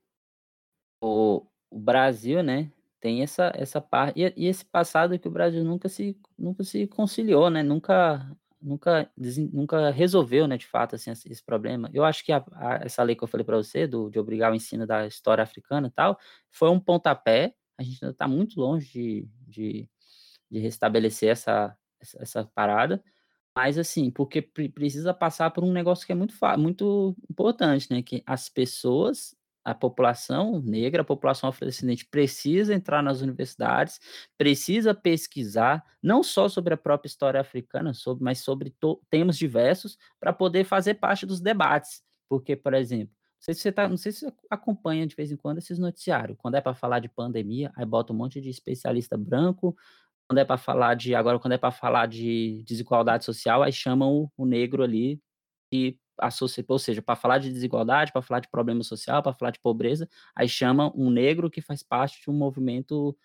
o, 1.01 1.45
o 1.69 1.79
Brasil, 1.79 2.41
né, 2.41 2.71
tem 2.99 3.21
essa, 3.21 3.51
essa 3.55 3.79
parte, 3.79 4.19
e, 4.19 4.33
e 4.35 4.47
esse 4.47 4.65
passado 4.65 5.17
que 5.17 5.27
o 5.27 5.31
Brasil 5.31 5.63
nunca 5.63 5.87
se, 5.87 6.19
nunca 6.37 6.63
se 6.63 6.87
conciliou, 6.87 7.49
né, 7.49 7.61
nunca, 7.63 8.35
nunca, 8.61 9.09
nunca 9.53 9.91
resolveu, 9.91 10.47
né, 10.47 10.57
de 10.57 10.67
fato, 10.67 10.95
assim, 10.95 11.11
esse 11.11 11.43
problema. 11.43 11.89
Eu 11.93 12.03
acho 12.03 12.23
que 12.25 12.31
a- 12.31 12.43
a- 12.53 12.79
essa 12.83 13.03
lei 13.03 13.15
que 13.15 13.23
eu 13.23 13.27
falei 13.27 13.45
para 13.45 13.57
você, 13.57 13.85
do, 13.87 14.09
de 14.09 14.19
obrigar 14.19 14.51
o 14.51 14.55
ensino 14.55 14.85
da 14.87 15.05
história 15.07 15.43
africana 15.43 15.87
e 15.87 15.91
tal, 15.91 16.19
foi 16.51 16.69
um 16.69 16.79
pontapé, 16.79 17.53
a 17.77 17.83
gente 17.83 18.03
ainda 18.03 18.11
está 18.13 18.27
muito 18.27 18.59
longe 18.59 18.89
de, 18.91 19.27
de, 19.47 19.89
de 20.51 20.59
restabelecer 20.59 21.29
essa, 21.29 21.77
essa, 21.99 22.21
essa 22.21 22.51
parada, 22.53 23.01
mas 23.55 23.77
assim, 23.77 24.09
porque 24.11 24.41
pre- 24.41 24.69
precisa 24.69 25.13
passar 25.13 25.51
por 25.51 25.63
um 25.63 25.71
negócio 25.71 26.05
que 26.05 26.11
é 26.11 26.15
muito, 26.15 26.33
muito 26.57 27.15
importante, 27.29 27.87
né? 27.91 28.01
Que 28.01 28.23
as 28.25 28.47
pessoas, 28.49 29.35
a 29.65 29.73
população 29.75 30.61
negra, 30.61 31.01
a 31.01 31.05
população 31.05 31.49
afrodescendente 31.49 32.05
precisa 32.05 32.73
entrar 32.73 33.03
nas 33.03 33.21
universidades, 33.21 33.99
precisa 34.37 34.93
pesquisar, 34.93 35.83
não 36.01 36.23
só 36.23 36.47
sobre 36.47 36.73
a 36.73 36.77
própria 36.77 37.07
história 37.09 37.39
africana, 37.41 37.93
sobre, 37.93 38.23
mas 38.23 38.39
sobre 38.39 38.73
temas 39.09 39.37
diversos, 39.37 39.97
para 40.19 40.31
poder 40.33 40.63
fazer 40.63 40.95
parte 40.95 41.25
dos 41.25 41.41
debates. 41.41 42.01
Porque, 42.29 42.55
por 42.55 42.73
exemplo, 42.73 43.13
não 43.17 43.41
sei 43.43 43.53
se 43.53 43.61
você 43.61 43.71
tá, 43.71 43.87
não 43.87 43.97
sei 43.97 44.11
se 44.11 44.31
acompanha 44.49 45.07
de 45.07 45.15
vez 45.15 45.31
em 45.31 45.35
quando 45.37 45.57
esses 45.59 45.79
noticiários. 45.79 46.37
Quando 46.37 46.55
é 46.55 46.61
para 46.61 46.73
falar 46.75 46.99
de 46.99 47.09
pandemia, 47.09 47.71
aí 47.75 47.85
bota 47.85 48.13
um 48.13 48.15
monte 48.15 48.39
de 48.41 48.49
especialista 48.49 49.17
branco 49.17 49.75
quando 50.29 50.39
é 50.39 50.45
para 50.45 50.57
falar 50.57 50.95
de 50.95 51.15
agora 51.15 51.39
quando 51.39 51.53
é 51.53 51.57
para 51.57 51.71
falar 51.71 52.07
de 52.07 52.63
desigualdade 52.67 53.25
social, 53.25 53.63
aí 53.63 53.71
chamam 53.73 54.31
o 54.37 54.45
negro 54.45 54.83
ali 54.83 55.19
e 55.73 55.97
associa 56.19 56.65
ou 56.67 56.79
seja, 56.79 57.01
para 57.01 57.15
falar 57.15 57.39
de 57.39 57.51
desigualdade, 57.51 58.11
para 58.11 58.21
falar 58.21 58.41
de 58.41 58.49
problema 58.49 58.83
social, 58.83 59.23
para 59.23 59.33
falar 59.33 59.51
de 59.51 59.59
pobreza, 59.59 60.07
aí 60.35 60.49
chama 60.49 60.91
um 60.95 61.09
negro 61.09 61.49
que 61.49 61.61
faz 61.61 61.83
parte 61.83 62.21
de 62.23 62.29
um 62.29 62.33
movimento, 62.33 63.17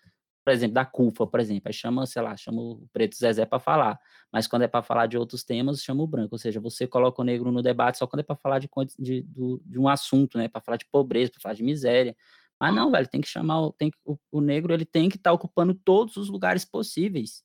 por 0.45 0.53
exemplo, 0.53 0.75
da 0.75 0.85
CUFA, 0.85 1.27
por 1.27 1.39
exemplo, 1.39 1.63
aí 1.67 1.73
chama, 1.73 2.05
sei 2.05 2.21
lá, 2.21 2.37
chama 2.37 2.61
o 2.61 2.87
preto 2.93 3.17
Zezé 3.17 3.45
para 3.45 3.59
falar, 3.59 3.99
mas 4.31 4.47
quando 4.47 4.63
é 4.63 4.67
para 4.67 4.83
falar 4.83 5.07
de 5.07 5.17
outros 5.17 5.43
temas, 5.43 5.81
chama 5.83 6.03
o 6.03 6.07
branco, 6.07 6.35
ou 6.35 6.39
seja, 6.39 6.59
você 6.61 6.87
coloca 6.87 7.21
o 7.21 7.25
negro 7.25 7.51
no 7.51 7.61
debate 7.63 7.97
só 7.99 8.07
quando 8.07 8.21
é 8.21 8.23
para 8.23 8.35
falar 8.35 8.59
de 8.59 8.69
de 8.99 9.23
de 9.65 9.79
um 9.79 9.87
assunto, 9.89 10.37
né, 10.37 10.47
para 10.47 10.61
falar 10.61 10.77
de 10.77 10.85
pobreza, 10.91 11.31
para 11.31 11.41
falar 11.41 11.55
de 11.55 11.63
miséria. 11.63 12.15
Mas 12.61 12.73
não, 12.73 12.91
velho, 12.91 13.07
tem 13.07 13.21
que 13.21 13.27
chamar 13.27 13.61
o 13.61 13.73
tem 13.73 13.91
que 13.91 13.97
o 14.05 14.17
o 14.31 14.41
negro 14.41 14.73
ele 14.73 14.85
tem 14.85 15.09
que 15.09 15.17
estar 15.17 15.33
ocupando 15.33 15.73
todos 15.73 16.17
os 16.17 16.29
lugares 16.29 16.65
possíveis, 16.65 17.43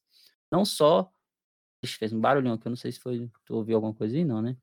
não 0.50 0.64
só 0.64 1.10
Ixi, 1.82 1.96
fez 1.96 2.12
um 2.12 2.20
barulhão 2.20 2.54
aqui, 2.54 2.66
eu 2.66 2.70
não 2.70 2.76
sei 2.76 2.92
se 2.92 3.00
foi 3.00 3.30
tu 3.44 3.54
ouviu 3.56 3.76
alguma 3.76 3.94
coisa 3.94 4.16
aí 4.16 4.24
não, 4.24 4.42
né? 4.42 4.56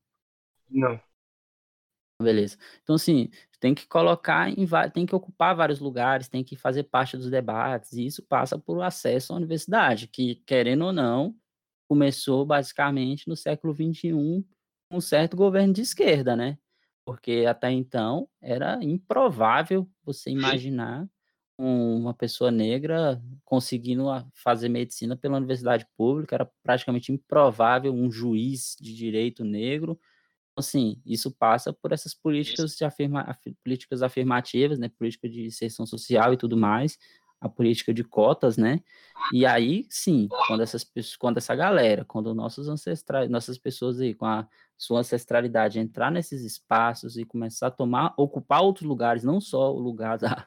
Não. 0.70 1.00
Beleza. 2.20 2.56
Então, 2.82 2.96
assim, 2.96 3.30
tem 3.60 3.74
que 3.74 3.86
colocar 3.86 4.48
em 4.48 4.66
tem 4.92 5.06
que 5.06 5.14
ocupar 5.14 5.54
vários 5.54 5.78
lugares, 5.78 6.28
tem 6.28 6.42
que 6.42 6.56
fazer 6.56 6.84
parte 6.84 7.16
dos 7.16 7.30
debates, 7.30 7.92
e 7.92 8.06
isso 8.06 8.22
passa 8.24 8.58
por 8.58 8.82
acesso 8.82 9.32
à 9.32 9.36
universidade, 9.36 10.08
que, 10.08 10.36
querendo 10.46 10.86
ou 10.86 10.92
não, 10.92 11.36
começou 11.88 12.44
basicamente 12.44 13.28
no 13.28 13.36
século 13.36 13.72
XXI, 13.72 14.10
com 14.90 14.96
um 14.96 15.00
certo 15.00 15.36
governo 15.36 15.72
de 15.72 15.82
esquerda, 15.82 16.34
né? 16.34 16.58
Porque 17.08 17.46
até 17.48 17.70
então 17.72 18.28
era 18.38 18.78
improvável 18.84 19.88
você 20.04 20.30
imaginar 20.30 21.08
um 21.58 21.96
uma 21.96 22.12
pessoa 22.12 22.50
negra 22.50 23.22
conseguindo 23.46 24.10
a 24.10 24.26
fazer 24.34 24.68
medicina 24.68 25.16
pela 25.16 25.38
universidade 25.38 25.86
pública, 25.96 26.36
era 26.36 26.50
praticamente 26.62 27.10
improvável 27.10 27.94
um 27.94 28.10
juiz 28.10 28.76
de 28.78 28.94
direito 28.94 29.42
negro. 29.42 29.98
Assim, 30.56 31.00
isso 31.06 31.32
passa 31.32 31.72
por 31.72 31.92
essas 31.92 32.14
políticas 32.14 32.76
de 32.76 32.84
afirma 32.84 33.22
afi 33.22 33.56
políticas 33.64 34.02
afirmativas, 34.02 34.78
né, 34.78 34.90
política 34.90 35.28
de 35.28 35.46
inserção 35.46 35.86
social 35.86 36.34
e 36.34 36.36
tudo 36.36 36.56
mais, 36.56 36.98
a 37.40 37.48
política 37.48 37.94
de 37.94 38.04
cotas, 38.04 38.56
né. 38.56 38.80
E 39.32 39.44
aí 39.46 39.86
sim, 39.90 40.28
quando 40.46 40.62
essas 40.62 40.84
quando 41.18 41.38
essa 41.38 41.54
galera, 41.54 42.04
quando 42.04 42.34
nossos 42.34 42.68
ancestrais 42.68 43.28
nossas 43.30 43.58
pessoas 43.58 44.00
aí 44.00 44.14
com 44.14 44.26
a 44.26 44.48
sua 44.76 45.00
ancestralidade 45.00 45.78
entrar 45.78 46.10
nesses 46.10 46.42
espaços 46.42 47.16
e 47.16 47.24
começar 47.24 47.68
a 47.68 47.70
tomar 47.70 48.14
ocupar 48.16 48.62
outros 48.62 48.86
lugares, 48.86 49.24
não 49.24 49.40
só 49.40 49.72
o 49.74 49.78
lugar 49.78 50.18
da 50.18 50.46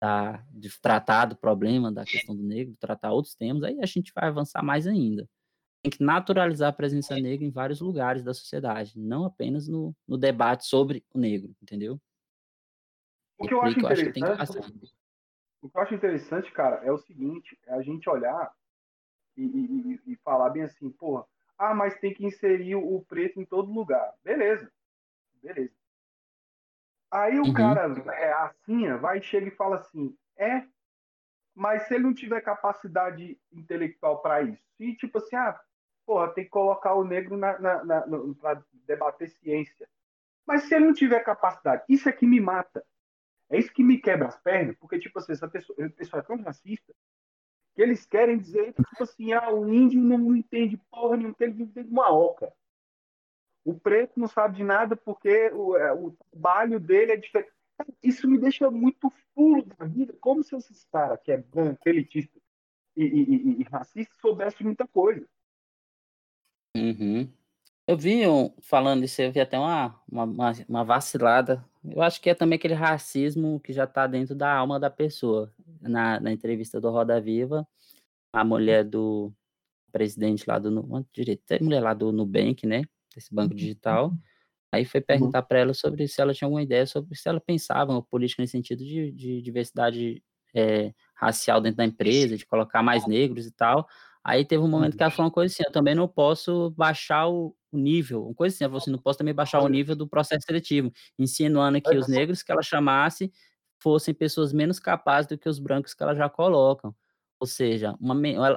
da 0.00 0.44
de 0.50 0.68
tratar 0.80 1.26
do 1.26 1.36
problema 1.36 1.92
da 1.92 2.04
questão 2.04 2.34
do 2.34 2.42
negro, 2.42 2.76
tratar 2.76 3.12
outros 3.12 3.36
temas, 3.36 3.62
aí 3.62 3.78
a 3.80 3.86
gente 3.86 4.12
vai 4.14 4.28
avançar 4.28 4.62
mais 4.62 4.86
ainda. 4.86 5.28
Tem 5.82 5.90
que 5.92 6.02
naturalizar 6.02 6.70
a 6.70 6.72
presença 6.72 7.14
negra 7.18 7.44
em 7.44 7.50
vários 7.50 7.80
lugares 7.80 8.22
da 8.22 8.34
sociedade, 8.34 8.98
não 8.98 9.24
apenas 9.24 9.68
no 9.68 9.94
no 10.06 10.18
debate 10.18 10.66
sobre 10.66 11.04
o 11.14 11.18
negro, 11.18 11.54
entendeu? 11.62 12.00
O 13.38 13.46
que 13.46 13.54
eu 13.54 13.62
acho 13.62 13.74
que 13.76 13.84
eu 13.84 13.88
acho 13.88 14.04
que 14.04 14.12
tem 14.12 14.22
que 14.24 14.36
passar. 14.36 14.62
O 15.62 15.70
que 15.70 15.78
eu 15.78 15.82
acho 15.82 15.94
interessante, 15.94 16.52
cara, 16.52 16.84
é 16.84 16.92
o 16.92 16.98
seguinte, 16.98 17.58
é 17.66 17.74
a 17.74 17.82
gente 17.82 18.08
olhar 18.10 18.52
e 19.36 19.44
e 19.44 20.12
e 20.12 20.16
falar 20.18 20.50
bem 20.50 20.64
assim: 20.64 20.90
"Porra, 20.90 21.26
ah, 21.58 21.74
mas 21.74 21.98
tem 22.00 22.14
que 22.14 22.26
inserir 22.26 22.76
o 22.76 23.04
preto 23.04 23.40
em 23.40 23.46
todo 23.46 23.72
lugar". 23.72 24.14
Beleza, 24.24 24.70
beleza. 25.42 25.74
Aí 27.10 27.38
o 27.40 27.46
Uhum. 27.46 27.52
cara 27.52 27.86
reacinha 27.88 28.96
vai, 28.96 29.20
chega 29.22 29.48
e 29.48 29.56
fala 29.56 29.76
assim: 29.76 30.16
"É, 30.36 30.66
mas 31.54 31.88
se 31.88 31.94
ele 31.94 32.04
não 32.04 32.14
tiver 32.14 32.40
capacidade 32.42 33.40
intelectual 33.52 34.22
para 34.22 34.42
isso?". 34.42 34.64
E 34.80 34.96
tipo 34.96 35.18
assim: 35.18 35.36
"Ah, 35.36 35.60
porra, 36.06 36.34
tem 36.34 36.44
que 36.44 36.50
colocar 36.50 36.94
o 36.94 37.04
negro 37.04 37.36
na 37.36 37.58
na 37.58 37.84
na 37.84 38.02
pra 38.40 38.62
debater 38.86 39.30
ciência". 39.30 39.88
Mas 40.46 40.64
se 40.64 40.74
ele 40.76 40.86
não 40.86 40.94
tiver 40.94 41.20
capacidade, 41.24 41.84
isso 41.88 42.08
é 42.08 42.12
que 42.12 42.26
me 42.26 42.40
mata. 42.40 42.84
É 43.52 43.58
isso 43.58 43.72
que 43.72 43.84
me 43.84 43.98
quebra 43.98 44.28
as 44.28 44.36
pernas, 44.38 44.74
porque 44.78 44.98
tipo 44.98 45.18
assim, 45.18 45.32
essa 45.32 45.46
pessoa, 45.46 45.76
o 45.86 45.90
pessoal 45.90 46.22
é 46.22 46.24
tão 46.24 46.42
racista 46.42 46.94
que 47.74 47.82
eles 47.82 48.06
querem 48.06 48.38
dizer 48.38 48.72
tipo 48.72 49.02
assim, 49.02 49.34
ah, 49.34 49.52
o 49.52 49.68
índio 49.72 50.00
não 50.00 50.34
entende 50.34 50.80
porra 50.90 51.18
nenhuma, 51.18 51.36
ele 51.38 51.52
vive 51.52 51.72
dentro 51.72 51.90
de 51.90 51.94
uma 51.94 52.10
oca. 52.10 52.50
O 53.62 53.78
preto 53.78 54.18
não 54.18 54.26
sabe 54.26 54.56
de 54.56 54.64
nada 54.64 54.96
porque 54.96 55.50
o, 55.52 55.76
é, 55.76 55.92
o 55.92 56.16
trabalho 56.30 56.80
dele 56.80 57.12
é 57.12 57.16
diferente. 57.16 57.52
Isso 58.02 58.26
me 58.26 58.38
deixa 58.38 58.70
muito 58.70 59.10
furo 59.34 59.64
da 59.64 59.84
vida, 59.84 60.14
como 60.18 60.42
se 60.42 60.56
esses 60.56 60.84
caras 60.86 61.20
que 61.22 61.30
é 61.30 61.36
branco, 61.36 61.86
elitista 61.86 62.40
e, 62.96 63.04
e, 63.04 63.60
e, 63.60 63.62
racista 63.64 64.14
soubessem 64.20 64.66
muita 64.66 64.86
coisa. 64.86 65.26
Uhum. 66.76 67.30
Eu 67.86 67.96
vi 67.98 68.26
um 68.26 68.50
falando 68.62 69.04
isso, 69.04 69.20
eu 69.20 69.30
vi 69.30 69.40
até 69.40 69.58
uma 69.58 70.00
uma 70.10 70.52
uma 70.68 70.84
vacilada. 70.84 71.64
Eu 71.84 72.00
acho 72.02 72.20
que 72.20 72.30
é 72.30 72.34
também 72.34 72.56
aquele 72.56 72.74
racismo 72.74 73.60
que 73.60 73.72
já 73.72 73.86
tá 73.86 74.06
dentro 74.06 74.34
da 74.34 74.52
alma 74.54 74.78
da 74.78 74.90
pessoa. 74.90 75.52
Na 75.80 76.20
na 76.20 76.32
entrevista 76.32 76.80
do 76.80 76.90
Roda 76.90 77.20
Viva, 77.20 77.66
a 78.32 78.44
mulher 78.44 78.84
do 78.84 79.32
presidente 79.92 80.44
lá 80.48 80.58
do 80.58 80.70
direito, 81.12 81.42
a 81.52 81.64
mulher 81.64 81.80
lá 81.82 81.94
do 81.94 82.12
Nubank, 82.12 82.66
né, 82.66 82.84
desse 83.14 83.34
banco 83.34 83.54
digital, 83.56 84.16
aí 84.72 84.84
foi 84.84 85.00
Uhum. 85.12 85.32
perguntar 85.32 85.42
para 85.42 85.58
ela 85.60 85.74
sobre 85.74 86.08
se 86.08 86.20
ela 86.22 86.34
tinha 86.34 86.46
alguma 86.46 86.62
ideia 86.62 86.86
sobre 86.86 87.16
se 87.16 87.28
ela 87.28 87.40
pensava 87.40 87.92
uma 87.92 88.02
política 88.02 88.42
nesse 88.42 88.52
sentido 88.52 88.84
de 88.84 89.12
de 89.12 89.42
diversidade, 89.42 90.22
eh, 90.54 90.94
racial 91.16 91.60
dentro 91.60 91.78
da 91.78 91.84
empresa, 91.86 92.36
de 92.36 92.46
colocar 92.46 92.82
mais 92.82 93.06
negros 93.06 93.46
e 93.46 93.52
tal. 93.52 93.88
Aí 94.24 94.44
teve 94.44 94.62
um 94.62 94.68
momento 94.68 94.96
que 94.96 95.02
ela 95.02 95.10
falou 95.10 95.28
uma 95.28 95.34
coisa 95.34 95.52
assim: 95.52 95.62
"Eu 95.66 95.72
também 95.72 95.94
não 95.94 96.08
posso 96.08 96.70
baixar 96.72 97.28
o 97.28 97.56
nível", 97.72 98.24
uma 98.26 98.34
coisa 98.34 98.54
assim, 98.54 98.64
ela 98.64 98.70
falou 98.70 98.78
assim: 98.78 98.90
"Não 98.92 98.98
posso 98.98 99.18
também 99.18 99.34
baixar 99.34 99.60
o 99.62 99.68
nível 99.68 99.96
do 99.96 100.08
processo 100.08 100.44
seletivo", 100.46 100.92
insinuando 101.18 101.80
que 101.80 101.96
os 101.96 102.06
negros 102.08 102.42
que 102.42 102.52
ela 102.52 102.62
chamasse 102.62 103.32
fossem 103.82 104.14
pessoas 104.14 104.52
menos 104.52 104.78
capazes 104.78 105.28
do 105.28 105.36
que 105.38 105.48
os 105.48 105.58
brancos 105.58 105.94
que 105.94 106.02
ela 106.02 106.14
já 106.14 106.28
colocam. 106.28 106.94
Ou 107.40 107.46
seja, 107.48 107.96
uma 108.00 108.14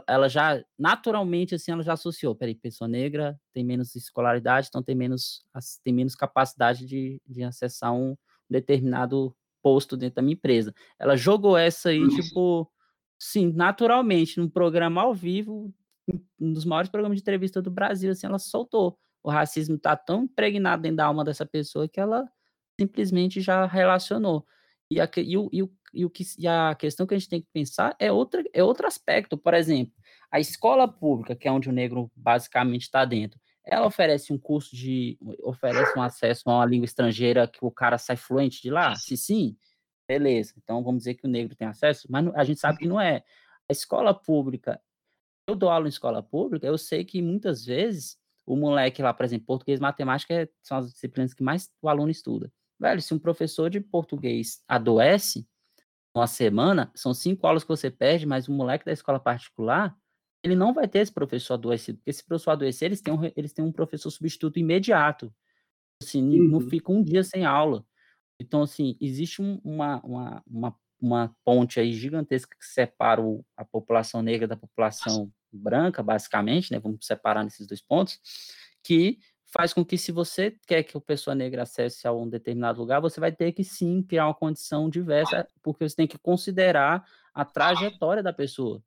ela 0.07 0.30
já 0.30 0.63
naturalmente, 0.78 1.55
assim, 1.55 1.72
ela 1.72 1.82
já 1.84 1.93
associou: 1.93 2.34
"Espera 2.34 2.51
aí, 2.51 2.55
pessoa 2.55 2.88
negra 2.88 3.39
tem 3.53 3.63
menos 3.66 3.95
escolaridade, 3.95 4.68
então 4.70 4.84
tem 4.84 4.95
menos 4.95 5.43
tem 5.84 5.93
menos 5.93 6.16
capacidade 6.16 6.86
de 6.86 7.22
de 7.28 7.43
acessar 7.43 7.91
um 7.93 8.16
determinado 8.49 9.36
posto 9.63 9.97
dentro 9.97 10.18
da 10.18 10.22
minha 10.22 10.34
empresa". 10.36 10.74
Ela 10.99 11.16
jogou 11.18 11.57
essa 11.57 11.89
aí, 11.89 12.07
tipo, 12.07 12.72
sim, 13.20 13.51
naturalmente, 13.53 14.39
num 14.39 14.49
programa 14.49 15.01
ao 15.01 15.13
vivo, 15.13 15.74
um 16.39 16.53
dos 16.53 16.66
maiores 16.66 16.89
programas 16.89 17.18
de 17.18 17.22
entrevista 17.22 17.61
do 17.61 17.72
Brasil, 17.72 18.11
assim, 18.11 18.28
ela 18.28 18.39
soltou. 18.39 18.97
O 19.24 19.30
racismo 19.30 19.78
tá 19.78 19.95
tão 19.95 20.24
impregnado 20.24 20.84
dentro 20.84 20.97
da 20.97 21.05
alma 21.05 21.24
dessa 21.24 21.45
pessoa 21.45 21.88
que 21.88 21.99
ela 21.99 22.28
simplesmente 22.80 23.41
já 23.41 23.66
relacionou. 23.66 24.45
E 24.91 25.01
a 25.01 25.09
e 25.18 25.38
o 25.38 25.49
e 25.51 25.63
o 25.63 25.72
e 25.93 26.05
o 26.05 26.09
que 26.09 26.24
e 26.38 26.47
a 26.47 26.76
questão 26.76 27.07
que 27.07 27.16
a 27.16 27.18
gente 27.18 27.30
tem 27.30 27.41
que 27.41 27.47
pensar 27.51 27.95
é 27.99 28.11
outra 28.11 28.43
é 28.53 28.63
outro 28.63 28.86
aspecto, 28.86 29.38
por 29.38 29.53
exemplo, 29.53 29.93
a 30.32 30.39
escola 30.39 30.88
pública, 30.88 31.36
que 31.36 31.47
é 31.47 31.51
onde 31.51 31.70
o 31.70 31.72
negro 31.72 32.11
basicamente 32.16 32.84
está 32.84 33.03
dentro, 33.03 33.39
ela 33.66 33.88
oferece 33.88 34.32
um 34.32 34.38
curso 34.38 34.76
de. 34.76 35.18
oferece 35.41 35.97
um 35.97 36.01
acesso 36.01 36.43
a 36.45 36.57
uma 36.57 36.66
língua 36.66 36.86
estrangeira 36.86 37.47
que 37.47 37.59
o 37.61 37.72
cara 37.72 37.97
sai 37.97 38.16
fluente 38.16 38.61
de 38.61 38.70
lá? 38.70 38.95
Se 38.95 39.18
sim, 39.18 39.57
beleza. 40.08 40.53
Então 40.58 40.84
vamos 40.84 40.99
dizer 40.99 41.16
que 41.16 41.26
o 41.26 41.30
negro 41.30 41.56
tem 41.56 41.68
acesso, 41.68 42.08
mas 42.10 42.28
a 42.36 42.43
gente 42.43 42.60
sabe 42.60 42.80
que 42.80 42.88
não 42.88 42.99
é. 42.99 43.24
A 43.70 43.72
escola 43.72 44.14
pública, 44.14 44.80
eu 45.47 45.56
dou 45.56 45.70
aula 45.70 45.88
em 45.88 45.89
escola 45.89 46.22
pública, 46.22 46.68
eu 46.68 46.78
sei 46.78 47.03
que 47.03 47.22
muitas 47.22 47.66
vezes 47.66 48.18
o 48.45 48.56
moleque 48.56 49.01
lá, 49.01 49.14
por 49.14 49.26
exemplo, 49.26 49.47
português 49.47 49.80
e 49.80 49.82
matemática 49.82 50.34
é, 50.34 50.49
são 50.62 50.78
as 50.78 50.91
disciplinas 50.91 51.34
que 51.34 51.43
mais 51.43 51.70
o 51.82 51.89
aluno 51.89 52.12
estuda. 52.12 52.51
Velho, 52.80 53.01
se 53.01 53.14
um 53.14 53.20
professor 53.20 53.70
de 53.70 53.80
português 53.80 54.64
adoece 54.68 55.47
uma 56.14 56.28
semana, 56.28 56.91
são 56.95 57.14
cinco 57.14 57.47
aulas 57.47 57.64
que 57.64 57.70
você 57.70 57.89
perde, 57.89 58.26
mas 58.26 58.47
o 58.47 58.53
moleque 58.53 58.86
da 58.86 58.91
escola 58.91 59.20
particular, 59.20 59.97
ele 60.43 60.56
não 60.56 60.74
vai 60.74 60.88
ter 60.88 60.99
esse 60.99 61.12
professor 61.12 61.56
adoecido, 61.56 61.97
porque 61.97 62.10
esse 62.12 62.24
professor 62.24 62.51
adoecer, 62.51 62.88
eles 62.88 63.01
têm 63.01 63.14
um, 63.14 63.32
eles 63.36 63.51
têm 63.51 63.66
um 63.66 63.72
professor 63.72 64.12
substituto 64.12 64.60
imediato. 64.60 65.34
Assim, 66.01 66.39
uhum. 66.39 66.47
não 66.47 66.62
fica 66.62 66.91
um 66.91 67.01
dia 67.01 67.24
sem 67.24 67.45
aula. 67.45 67.86
Então, 68.40 68.62
assim, 68.62 68.98
existe 69.00 69.42
um, 69.42 69.60
uma, 69.64 70.02
uma, 70.04 70.44
uma, 70.46 70.76
uma, 71.02 71.36
ponte 71.44 71.80
aí 71.80 71.94
gigantesca 71.94 72.56
que 72.58 72.66
separa 72.66 73.22
o, 73.22 73.46
a 73.56 73.64
população 73.64 74.22
negra 74.22 74.48
da 74.48 74.58
população 74.58 75.32
branca, 75.52 76.04
basicamente, 76.04 76.72
né? 76.72 76.80
Vamos 76.80 77.06
separar 77.06 77.44
nesses 77.44 77.66
dois 77.66 77.82
pontos, 77.82 78.20
que 78.84 79.20
faz 79.46 79.74
com 79.74 79.86
que 79.86 79.98
se 79.98 80.12
você 80.12 80.58
quer 80.68 80.84
que 80.84 80.98
a 80.98 81.02
pessoa 81.02 81.34
negra 81.34 81.64
acesse 81.64 82.06
a 82.06 82.12
um 82.12 82.28
determinado 82.28 82.80
lugar, 82.80 83.00
você 83.00 83.20
vai 83.20 83.32
ter 83.32 83.54
que 83.54 83.64
sim 83.64 84.04
criar 84.04 84.28
uma 84.28 84.34
condição 84.34 84.90
diversa, 84.90 85.48
porque 85.64 85.88
você 85.88 85.96
tem 85.96 86.08
que 86.08 86.18
considerar 86.18 87.06
a 87.34 87.46
trajetória 87.46 88.22
da 88.22 88.34
pessoa. 88.34 88.84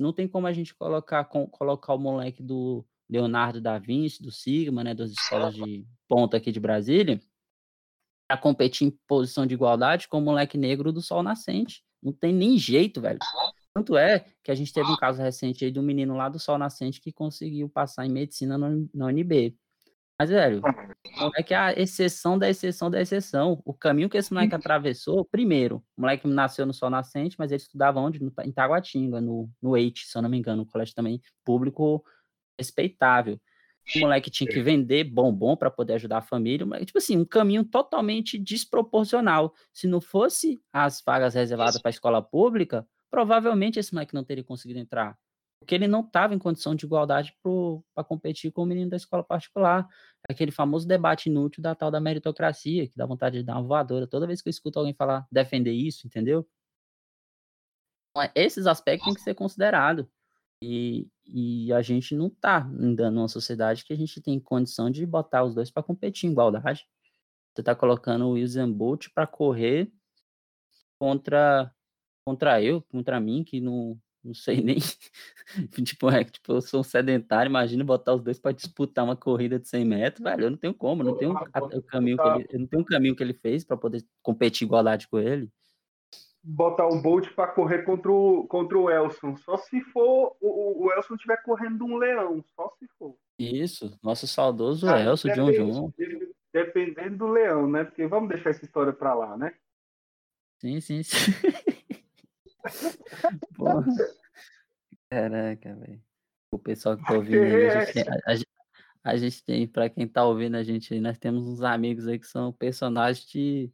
Não 0.00 0.12
tem 0.12 0.26
como 0.26 0.46
a 0.46 0.52
gente 0.52 0.74
colocar, 0.74 1.24
com, 1.24 1.46
colocar 1.46 1.94
o 1.94 1.98
moleque 1.98 2.42
do 2.42 2.84
Leonardo 3.08 3.60
da 3.60 3.78
Vinci, 3.78 4.22
do 4.22 4.30
Sigma, 4.30 4.84
né, 4.84 4.94
das 4.94 5.10
escolas 5.10 5.54
de 5.54 5.86
ponta 6.06 6.36
aqui 6.36 6.52
de 6.52 6.60
Brasília, 6.60 7.20
a 8.28 8.36
competir 8.36 8.86
em 8.86 8.98
posição 9.06 9.46
de 9.46 9.54
igualdade 9.54 10.08
com 10.08 10.18
o 10.18 10.22
moleque 10.22 10.58
negro 10.58 10.92
do 10.92 11.00
Sol 11.00 11.22
Nascente. 11.22 11.82
Não 12.02 12.12
tem 12.12 12.32
nem 12.32 12.58
jeito, 12.58 13.00
velho. 13.00 13.18
Tanto 13.74 13.96
é 13.96 14.24
que 14.42 14.50
a 14.50 14.54
gente 14.54 14.72
teve 14.72 14.90
um 14.90 14.96
caso 14.96 15.22
recente 15.22 15.64
aí 15.64 15.70
de 15.70 15.78
um 15.78 15.82
menino 15.82 16.16
lá 16.16 16.28
do 16.28 16.38
Sol 16.38 16.58
Nascente 16.58 17.00
que 17.00 17.12
conseguiu 17.12 17.68
passar 17.68 18.04
em 18.04 18.10
medicina 18.10 18.58
no, 18.58 18.88
na 18.92 19.06
UNB. 19.06 19.56
Mas, 20.20 20.30
velho, 20.30 20.60
é 21.36 21.42
que 21.44 21.54
a 21.54 21.72
exceção 21.72 22.36
da 22.36 22.50
exceção 22.50 22.90
da 22.90 23.00
exceção. 23.00 23.62
O 23.64 23.72
caminho 23.72 24.08
que 24.08 24.16
esse 24.16 24.32
moleque 24.32 24.52
uhum. 24.52 24.58
atravessou, 24.58 25.24
primeiro, 25.24 25.76
o 25.96 26.00
moleque 26.00 26.26
nasceu 26.26 26.66
no 26.66 26.74
Sol 26.74 26.90
Nascente, 26.90 27.36
mas 27.38 27.52
ele 27.52 27.62
estudava 27.62 28.00
onde? 28.00 28.20
No, 28.20 28.32
em 28.44 28.50
Taguatinga, 28.50 29.20
no, 29.20 29.48
no 29.62 29.76
EIT, 29.76 30.06
se 30.06 30.18
eu 30.18 30.22
não 30.22 30.28
me 30.28 30.36
engano, 30.36 30.62
um 30.62 30.66
colégio 30.66 30.94
também 30.94 31.20
público 31.44 32.04
respeitável. 32.58 33.40
O 33.96 34.00
moleque 34.00 34.30
tinha 34.30 34.48
que 34.48 34.60
vender 34.60 35.04
bombom 35.04 35.56
para 35.56 35.70
poder 35.70 35.94
ajudar 35.94 36.18
a 36.18 36.22
família. 36.22 36.66
Mas, 36.66 36.84
tipo 36.86 36.98
assim, 36.98 37.16
um 37.16 37.24
caminho 37.24 37.64
totalmente 37.64 38.38
desproporcional. 38.38 39.54
Se 39.72 39.86
não 39.86 40.00
fosse 40.00 40.60
as 40.72 41.02
vagas 41.04 41.34
reservadas 41.34 41.80
para 41.80 41.88
a 41.88 41.90
escola 41.90 42.22
pública, 42.22 42.86
provavelmente 43.10 43.78
esse 43.78 43.94
moleque 43.94 44.14
não 44.14 44.24
teria 44.24 44.44
conseguido 44.44 44.78
entrar 44.78 45.16
porque 45.58 45.74
ele 45.74 45.88
não 45.88 46.00
estava 46.00 46.34
em 46.34 46.38
condição 46.38 46.74
de 46.74 46.86
igualdade 46.86 47.36
para 47.94 48.04
competir 48.04 48.50
com 48.50 48.62
o 48.62 48.66
menino 48.66 48.90
da 48.90 48.96
escola 48.96 49.24
particular. 49.24 49.86
Aquele 50.28 50.50
famoso 50.50 50.86
debate 50.86 51.28
inútil 51.28 51.62
da 51.62 51.74
tal 51.74 51.90
da 51.90 52.00
meritocracia, 52.00 52.88
que 52.88 52.96
dá 52.96 53.04
vontade 53.04 53.38
de 53.38 53.44
dar 53.44 53.54
uma 53.54 53.62
voadora 53.62 54.06
toda 54.06 54.26
vez 54.26 54.40
que 54.40 54.48
eu 54.48 54.50
escuto 54.50 54.78
alguém 54.78 54.94
falar, 54.94 55.26
defender 55.30 55.72
isso, 55.72 56.06
entendeu? 56.06 56.48
Então, 58.10 58.22
é, 58.22 58.32
esses 58.34 58.66
aspectos 58.66 59.04
têm 59.04 59.14
que 59.14 59.20
ser 59.20 59.34
considerados. 59.34 60.06
E, 60.62 61.08
e 61.26 61.72
a 61.72 61.82
gente 61.82 62.14
não 62.14 62.26
está 62.28 62.66
ainda 62.66 63.10
numa 63.10 63.28
sociedade 63.28 63.84
que 63.84 63.92
a 63.92 63.96
gente 63.96 64.20
tem 64.20 64.40
condição 64.40 64.90
de 64.90 65.06
botar 65.06 65.44
os 65.44 65.54
dois 65.54 65.70
para 65.70 65.82
competir 65.82 66.28
em 66.28 66.32
igualdade. 66.32 66.86
Você 67.54 67.62
está 67.62 67.74
colocando 67.74 68.26
o 68.26 68.36
Usain 68.38 68.72
Bolt 68.72 69.08
para 69.14 69.26
correr 69.26 69.90
contra 70.98 71.72
contra 72.24 72.62
eu, 72.62 72.82
contra 72.82 73.18
mim, 73.18 73.42
que 73.42 73.58
não, 73.58 73.98
não 74.22 74.34
sei 74.34 74.60
nem. 74.60 74.76
tipo, 75.82 76.10
é, 76.10 76.24
tipo, 76.24 76.52
eu 76.52 76.60
sou 76.60 76.80
um 76.80 76.82
sedentário, 76.84 77.48
imagina 77.48 77.82
botar 77.82 78.14
os 78.14 78.22
dois 78.22 78.38
para 78.38 78.52
disputar 78.52 79.04
uma 79.04 79.16
corrida 79.16 79.58
de 79.58 79.66
100 79.66 79.84
metros, 79.86 80.22
velho. 80.22 80.44
Eu 80.44 80.50
não 80.50 80.58
tenho 80.58 80.74
como, 80.74 81.02
não 81.02 81.16
tenho 81.16 81.32
o 81.32 81.82
caminho 81.82 82.18
que 82.18 82.28
ele, 82.28 82.46
eu 82.50 82.60
não 82.60 82.66
tenho 82.66 82.82
um 82.82 82.84
caminho 82.84 83.16
que 83.16 83.22
ele 83.22 83.32
fez 83.32 83.64
para 83.64 83.78
poder 83.78 84.04
competir 84.22 84.66
igualdade 84.66 85.08
com 85.08 85.18
ele. 85.18 85.50
Botar 86.50 86.86
o 86.86 87.02
Bolt 87.02 87.28
para 87.34 87.52
correr 87.52 87.82
contra 87.82 88.10
o, 88.10 88.46
contra 88.46 88.78
o 88.78 88.90
Elson, 88.90 89.36
só 89.36 89.58
se 89.58 89.82
for 89.82 90.34
o, 90.40 90.86
o 90.86 90.92
Elson 90.92 91.14
estiver 91.14 91.42
correndo 91.42 91.84
um 91.84 91.98
leão, 91.98 92.42
só 92.56 92.74
se 92.78 92.88
for. 92.98 93.14
Isso, 93.38 93.98
nosso 94.02 94.26
saudoso 94.26 94.88
ah, 94.88 94.98
Elson, 94.98 95.28
John 95.34 95.52
John. 95.52 95.92
Dependendo 96.50 97.18
do 97.18 97.28
leão, 97.28 97.70
né? 97.70 97.84
Porque 97.84 98.06
vamos 98.06 98.30
deixar 98.30 98.48
essa 98.50 98.64
história 98.64 98.94
para 98.94 99.14
lá, 99.14 99.36
né? 99.36 99.54
Sim, 100.58 100.80
sim, 100.80 101.02
sim. 101.02 101.32
Caraca, 105.10 105.74
velho. 105.74 106.02
O 106.50 106.58
pessoal 106.58 106.96
que 106.96 107.04
tá 107.04 107.12
ouvindo 107.12 107.42
aí, 107.42 107.68
a 107.68 107.84
gente 107.84 107.92
tem, 107.92 108.04
a, 108.08 108.16
a, 109.04 109.16
gente 109.16 109.44
tem, 109.44 109.68
pra 109.68 109.90
quem 109.90 110.08
tá 110.08 110.24
ouvindo 110.24 110.56
a 110.56 110.62
gente 110.62 110.98
nós 110.98 111.18
temos 111.18 111.46
uns 111.46 111.62
amigos 111.62 112.08
aí 112.08 112.18
que 112.18 112.26
são 112.26 112.50
personagens 112.52 113.26
de, 113.26 113.70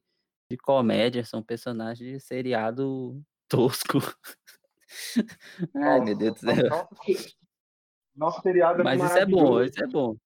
de 0.51 0.57
comédia, 0.57 1.25
são 1.25 1.43
personagens 1.43 2.09
de 2.09 2.21
seriado 2.21 3.21
tosco. 3.49 3.99
Ai, 5.75 6.01
meu 6.01 6.17
Deus 6.17 6.35
do 6.35 6.41
céu. 6.41 6.69
Nosso, 6.69 7.37
nosso 8.15 8.43
seriado 8.43 8.81
é 8.81 8.85
Mas 8.85 9.03
isso 9.03 9.19
é 9.19 9.27
bom, 9.27 9.63
isso 9.63 9.83
é 9.83 9.87
bom. 9.87 10.17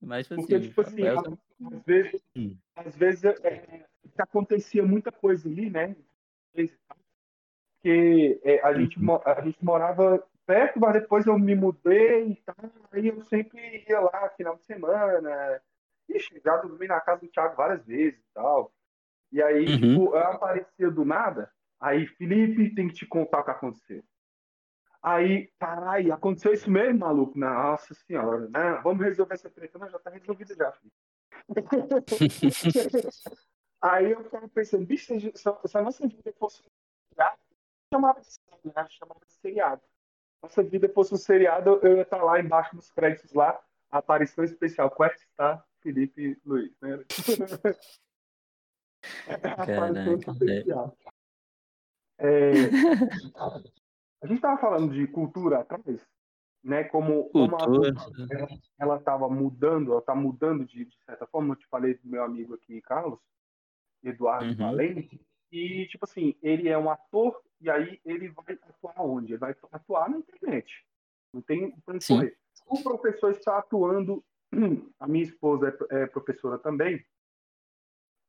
Mas, 0.00 0.26
tipo 0.26 0.40
Porque, 0.40 0.54
assim, 0.54 0.68
tipo 0.68 0.80
assim, 0.80 1.02
às 1.06 1.84
vezes, 1.84 2.22
hum. 2.36 2.56
às 2.76 2.96
vezes 2.96 3.24
é, 3.24 3.86
acontecia 4.18 4.84
muita 4.84 5.12
coisa 5.12 5.48
ali, 5.48 5.70
né? 5.70 5.96
porque 7.88 8.40
é, 8.42 8.60
a, 8.62 8.74
gente, 8.74 8.98
uhum. 8.98 9.20
a 9.24 9.40
gente 9.40 9.64
morava 9.64 10.22
perto, 10.46 10.80
mas 10.80 10.94
depois 10.94 11.26
eu 11.26 11.38
me 11.38 11.54
mudei 11.54 12.32
e 12.32 12.36
tal, 12.36 12.56
aí 12.92 13.06
eu 13.08 13.22
sempre 13.24 13.84
ia 13.88 14.00
lá 14.00 14.28
final 14.36 14.56
de 14.56 14.64
semana. 14.64 15.62
Ixi, 16.08 16.40
já 16.44 16.56
dormi 16.56 16.86
na 16.86 17.00
casa 17.00 17.20
do 17.20 17.28
Thiago 17.28 17.54
várias 17.56 17.84
vezes 17.84 18.18
e 18.18 18.34
tal. 18.34 18.72
E 19.30 19.42
aí, 19.42 19.66
uhum. 19.66 19.76
tipo, 19.76 20.14
eu 20.14 20.18
aparecia 20.18 20.90
do 20.90 21.04
nada, 21.04 21.50
aí, 21.78 22.06
Felipe, 22.06 22.74
tem 22.74 22.88
que 22.88 22.94
te 22.94 23.06
contar 23.06 23.40
o 23.40 23.44
que 23.44 23.50
aconteceu. 23.50 24.02
Aí, 25.02 25.50
caralho, 25.58 26.12
aconteceu 26.12 26.52
isso 26.52 26.70
mesmo, 26.70 27.00
maluco? 27.00 27.38
Nossa 27.38 27.94
senhora, 27.94 28.48
né? 28.48 28.80
Vamos 28.82 29.04
resolver 29.04 29.34
essa 29.34 29.48
treta. 29.48 29.78
Não, 29.78 29.88
já 29.88 29.98
tá 29.98 30.10
resolvida 30.10 30.54
já, 30.54 30.72
Felipe. 30.72 30.96
aí 33.80 34.10
eu 34.10 34.24
ficava 34.24 34.48
pensando, 34.48 34.84
bicho, 34.84 35.14
se, 35.34 35.48
a 35.48 35.82
nossa 35.82 36.06
vida 36.06 36.32
fosse 36.38 36.62
chamava 37.92 38.20
de 38.20 38.26
série, 38.26 38.72
né? 38.76 38.86
chamava 38.90 39.20
de 39.24 39.32
seriado. 39.32 39.82
Nossa 40.42 40.62
vida 40.62 40.88
fosse 40.90 41.14
um 41.14 41.16
seriado, 41.16 41.80
eu 41.82 41.96
ia 41.96 42.02
estar 42.02 42.22
lá 42.22 42.38
embaixo 42.38 42.76
nos 42.76 42.90
créditos 42.90 43.32
lá, 43.32 43.58
aparição 43.90 44.44
especial. 44.44 44.90
Quest 44.90 45.22
está 45.22 45.64
Felipe 45.80 46.40
Luiz, 46.44 46.72
né? 46.80 47.04
Caraca, 49.26 50.30
especial. 50.32 50.96
É, 52.20 52.50
a 54.22 54.26
gente 54.26 54.36
estava 54.36 54.60
falando 54.60 54.92
de 54.92 55.06
cultura 55.06 55.60
atrás, 55.60 56.04
né? 56.64 56.84
Como, 56.84 57.30
como 57.30 57.56
a, 57.56 57.66
ela 58.78 58.96
estava 58.96 59.28
mudando, 59.28 59.92
ela 59.92 60.00
está 60.00 60.14
mudando 60.14 60.64
de, 60.64 60.84
de, 60.84 60.96
certa 61.04 61.26
forma. 61.26 61.54
Eu 61.54 61.58
te 61.58 61.66
falei 61.68 61.94
do 61.94 62.08
meu 62.08 62.24
amigo 62.24 62.54
aqui, 62.54 62.80
Carlos, 62.82 63.20
Eduardo 64.02 64.46
uhum. 64.46 64.56
Valente, 64.56 65.20
e 65.50 65.86
tipo 65.86 66.04
assim, 66.04 66.34
ele 66.42 66.68
é 66.68 66.76
um 66.76 66.90
ator 66.90 67.40
e 67.60 67.70
aí 67.70 68.00
ele 68.04 68.28
vai 68.28 68.58
atuar 68.68 69.00
onde? 69.00 69.32
Ele 69.32 69.38
vai 69.38 69.54
atuar 69.72 70.10
na 70.10 70.18
internet. 70.18 70.84
Não 71.32 71.40
tem 71.40 71.70
para 71.80 71.98
correr. 72.06 72.36
O 72.66 72.82
professor 72.82 73.30
está 73.32 73.58
atuando. 73.58 74.24
A 74.98 75.06
minha 75.06 75.24
esposa 75.24 75.76
é, 75.90 76.02
é 76.02 76.06
professora 76.06 76.58
também. 76.58 77.04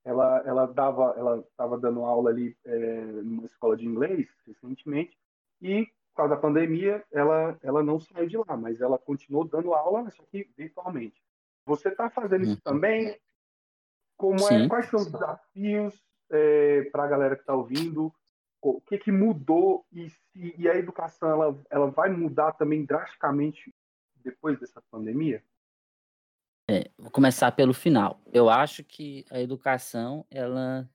Ela, 0.04 0.42
ela 0.46 0.66
dava, 0.66 1.14
ela 1.18 1.40
estava 1.40 1.78
dando 1.78 2.04
aula 2.04 2.30
ali 2.30 2.58
é, 2.66 3.02
numa 3.02 3.46
escola 3.46 3.76
de 3.76 3.86
inglês 3.86 4.28
recentemente 4.48 5.18
e 5.62 5.86
por 5.86 6.24
causa 6.24 6.36
da 6.36 6.42
pandemia 6.42 7.04
ela, 7.12 7.58
ela 7.62 7.84
não 7.84 8.00
saiu 8.00 8.28
de 8.28 8.38
lá, 8.38 8.58
mas 8.58 8.82
ela 8.82 8.98
continuou 8.98 9.46
dando 9.46 9.74
aula, 9.74 10.10
só 10.12 10.24
que 10.24 10.50
virtualmente. 10.58 11.22
Você 11.66 11.90
está 11.90 12.10
fazendo 12.10 12.44
isso 12.44 12.56
uhum. 12.56 12.74
também? 12.74 13.18
Como 14.18 14.40
é? 14.50 14.68
Quais 14.68 14.90
são 14.90 15.00
os 15.00 15.12
desafios 15.12 16.02
é, 16.30 16.84
para 16.92 17.04
a 17.04 17.08
galera 17.08 17.36
que 17.36 17.42
está 17.42 17.54
ouvindo? 17.54 18.14
o 18.62 18.82
que, 18.82 18.98
que 18.98 19.12
mudou 19.12 19.86
e, 19.92 20.10
se, 20.10 20.56
e 20.58 20.68
a 20.68 20.76
educação 20.76 21.30
ela, 21.30 21.62
ela 21.70 21.90
vai 21.92 22.10
mudar 22.10 22.52
também 22.54 22.86
drasticamente 22.86 23.74
depois 24.16 24.60
dessa 24.60 24.82
pandemia? 24.92 25.44
É, 26.70 26.92
vou 26.98 27.12
começar 27.12 27.52
pelo 27.52 27.74
final. 27.74 28.22
Eu 28.32 28.50
acho 28.50 28.84
que 28.84 29.26
a 29.30 29.40
educação 29.40 30.26
ela 30.30 30.90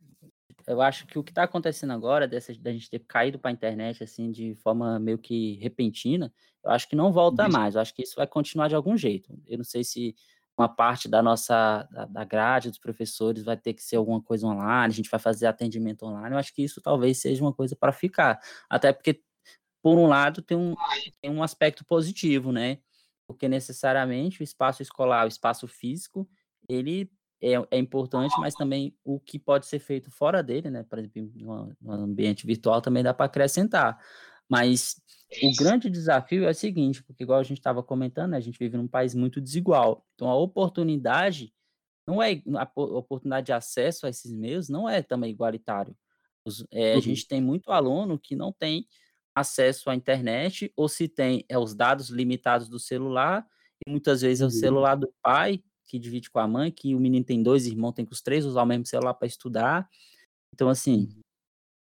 eu 0.67 0.81
acho 0.81 1.07
que 1.07 1.19
o 1.19 1.23
que 1.23 1.31
está 1.31 1.43
acontecendo 1.43 1.93
agora, 1.93 2.27
dessa, 2.27 2.55
da 2.55 2.73
gente 2.73 2.89
ter 2.89 3.01
caído 3.01 3.39
para 3.39 3.51
a 3.51 3.53
internet 3.53 4.03
assim 4.03 4.31
de 4.31 4.55
forma 4.55 4.99
meio 4.99 5.19
que 5.19 5.59
repentina, 5.61 6.33
eu 6.65 6.71
acho 6.71 6.89
que 6.89 6.97
não 6.97 7.13
volta 7.13 7.49
mais. 7.49 7.75
Eu 7.75 7.83
acho 7.83 7.95
que 7.95 8.03
isso 8.03 8.17
vai 8.17 8.27
continuar 8.27 8.69
de 8.69 8.75
algum 8.75 8.97
jeito. 8.97 9.39
Eu 9.47 9.59
não 9.59 9.65
sei 9.65 9.85
se 9.85 10.17
uma 10.57 10.69
parte 10.69 11.09
da 11.09 11.23
nossa 11.23 11.87
da, 11.91 12.07
da 12.07 12.25
grade 12.25 12.71
dos 12.71 12.79
professores 12.79 13.43
vai 13.43 13.57
ter 13.57 13.75
que 13.75 13.83
ser 13.83 13.97
alguma 13.97 14.23
coisa 14.23 14.47
online, 14.47 14.93
a 14.93 14.97
gente 14.97 15.11
vai 15.11 15.21
fazer 15.21 15.47
atendimento 15.47 16.07
online. 16.07 16.35
Eu 16.35 16.39
acho 16.39 16.55
que 16.55 16.63
isso 16.63 16.81
talvez 16.81 17.19
seja 17.19 17.43
uma 17.43 17.53
coisa 17.53 17.77
para 17.77 17.93
ficar. 17.93 18.41
Até 18.71 18.93
porque, 18.93 19.21
por 19.83 19.99
um 19.99 20.07
lado, 20.07 20.41
tem 20.41 20.57
um, 20.57 20.75
tem 21.21 21.31
um 21.31 21.43
aspecto 21.43 21.85
positivo, 21.85 22.53
né? 22.53 22.79
Porque 23.27 23.49
necessariamente 23.49 24.43
o 24.43 24.45
espaço 24.45 24.83
escolar, 24.83 25.25
o 25.25 25.29
espaço 25.29 25.67
físico, 25.67 26.29
ele 26.69 27.11
é, 27.43 27.53
é 27.71 27.79
importante, 27.79 28.35
mas 28.39 28.55
também 28.55 28.97
o 29.05 29.21
que 29.21 29.39
pode 29.39 29.67
ser 29.67 29.79
feito 29.79 30.11
fora 30.11 30.43
dele, 30.43 30.71
né? 30.71 30.83
Por 30.83 30.99
exemplo, 30.99 31.33
no, 31.81 31.93
ambiente 31.93 32.47
virtual 32.47 32.81
também 32.81 33.03
dá 33.03 33.13
para 33.13 33.27
acrescentar. 33.27 33.99
Mas 34.49 35.01
o 35.43 35.57
grande 35.57 35.91
desafio 35.91 36.45
é 36.45 36.51
o 36.51 36.55
seguinte, 36.55 37.03
porque 37.03 37.23
igual 37.23 37.41
a 37.41 37.43
gente 37.43 37.59
estava 37.59 37.83
comentando, 37.83 38.33
né, 38.33 38.37
a 38.37 38.41
gente 38.41 38.59
vive 38.59 38.77
num 38.77 38.89
país 38.89 39.15
muito 39.15 39.41
desigual. 39.41 40.07
Então 40.15 40.29
a 40.29 40.37
oportunidade 40.37 41.53
não 42.07 42.23
é 42.23 42.43
a 42.57 42.71
oportunidade 42.77 43.47
de 43.47 43.53
acesso 43.53 44.07
a 44.07 44.11
esses 44.11 44.33
meios 44.33 44.69
não 44.69 44.89
é 44.89 45.03
também 45.03 45.31
igualitário. 45.31 45.97
Os, 46.47 46.65
é, 46.71 46.93
uhum. 46.93 46.99
A 46.99 47.01
gente 47.01 47.27
tem 47.27 47.41
muito 47.41 47.73
aluno 47.73 48.19
que 48.19 48.37
não 48.37 48.53
tem 48.53 48.87
acesso 49.35 49.91
à 49.91 49.95
internet, 49.95 50.73
ou 50.77 50.89
se 50.89 51.09
tem 51.09 51.45
é 51.49 51.59
os 51.59 51.75
dados 51.75 52.09
limitados 52.11 52.69
do 52.69 52.79
celular, 52.79 53.47
e 53.87 53.91
muitas 53.91 54.23
vezes 54.23 54.41
é 54.41 54.45
o 54.45 54.47
uhum. 54.47 54.51
celular 54.51 54.95
do 54.95 55.13
pai 55.23 55.63
que 55.87 55.99
divide 55.99 56.31
com 56.31 56.39
a 56.39 56.49
mãe, 56.49 56.71
que 56.71 56.95
o 56.95 57.01
menino 57.01 57.25
tem 57.25 57.43
dois 57.43 57.67
irmãos, 57.67 57.93
tem 57.93 58.05
que 58.05 58.13
os 58.13 58.23
três 58.23 58.45
usar 58.45 58.63
o 58.63 58.67
mesmo 58.67 58.87
celular 58.87 59.15
para 59.15 59.27
estudar. 59.27 59.89
Então, 60.53 60.69
assim, 60.69 61.09
uhum. 61.11 61.21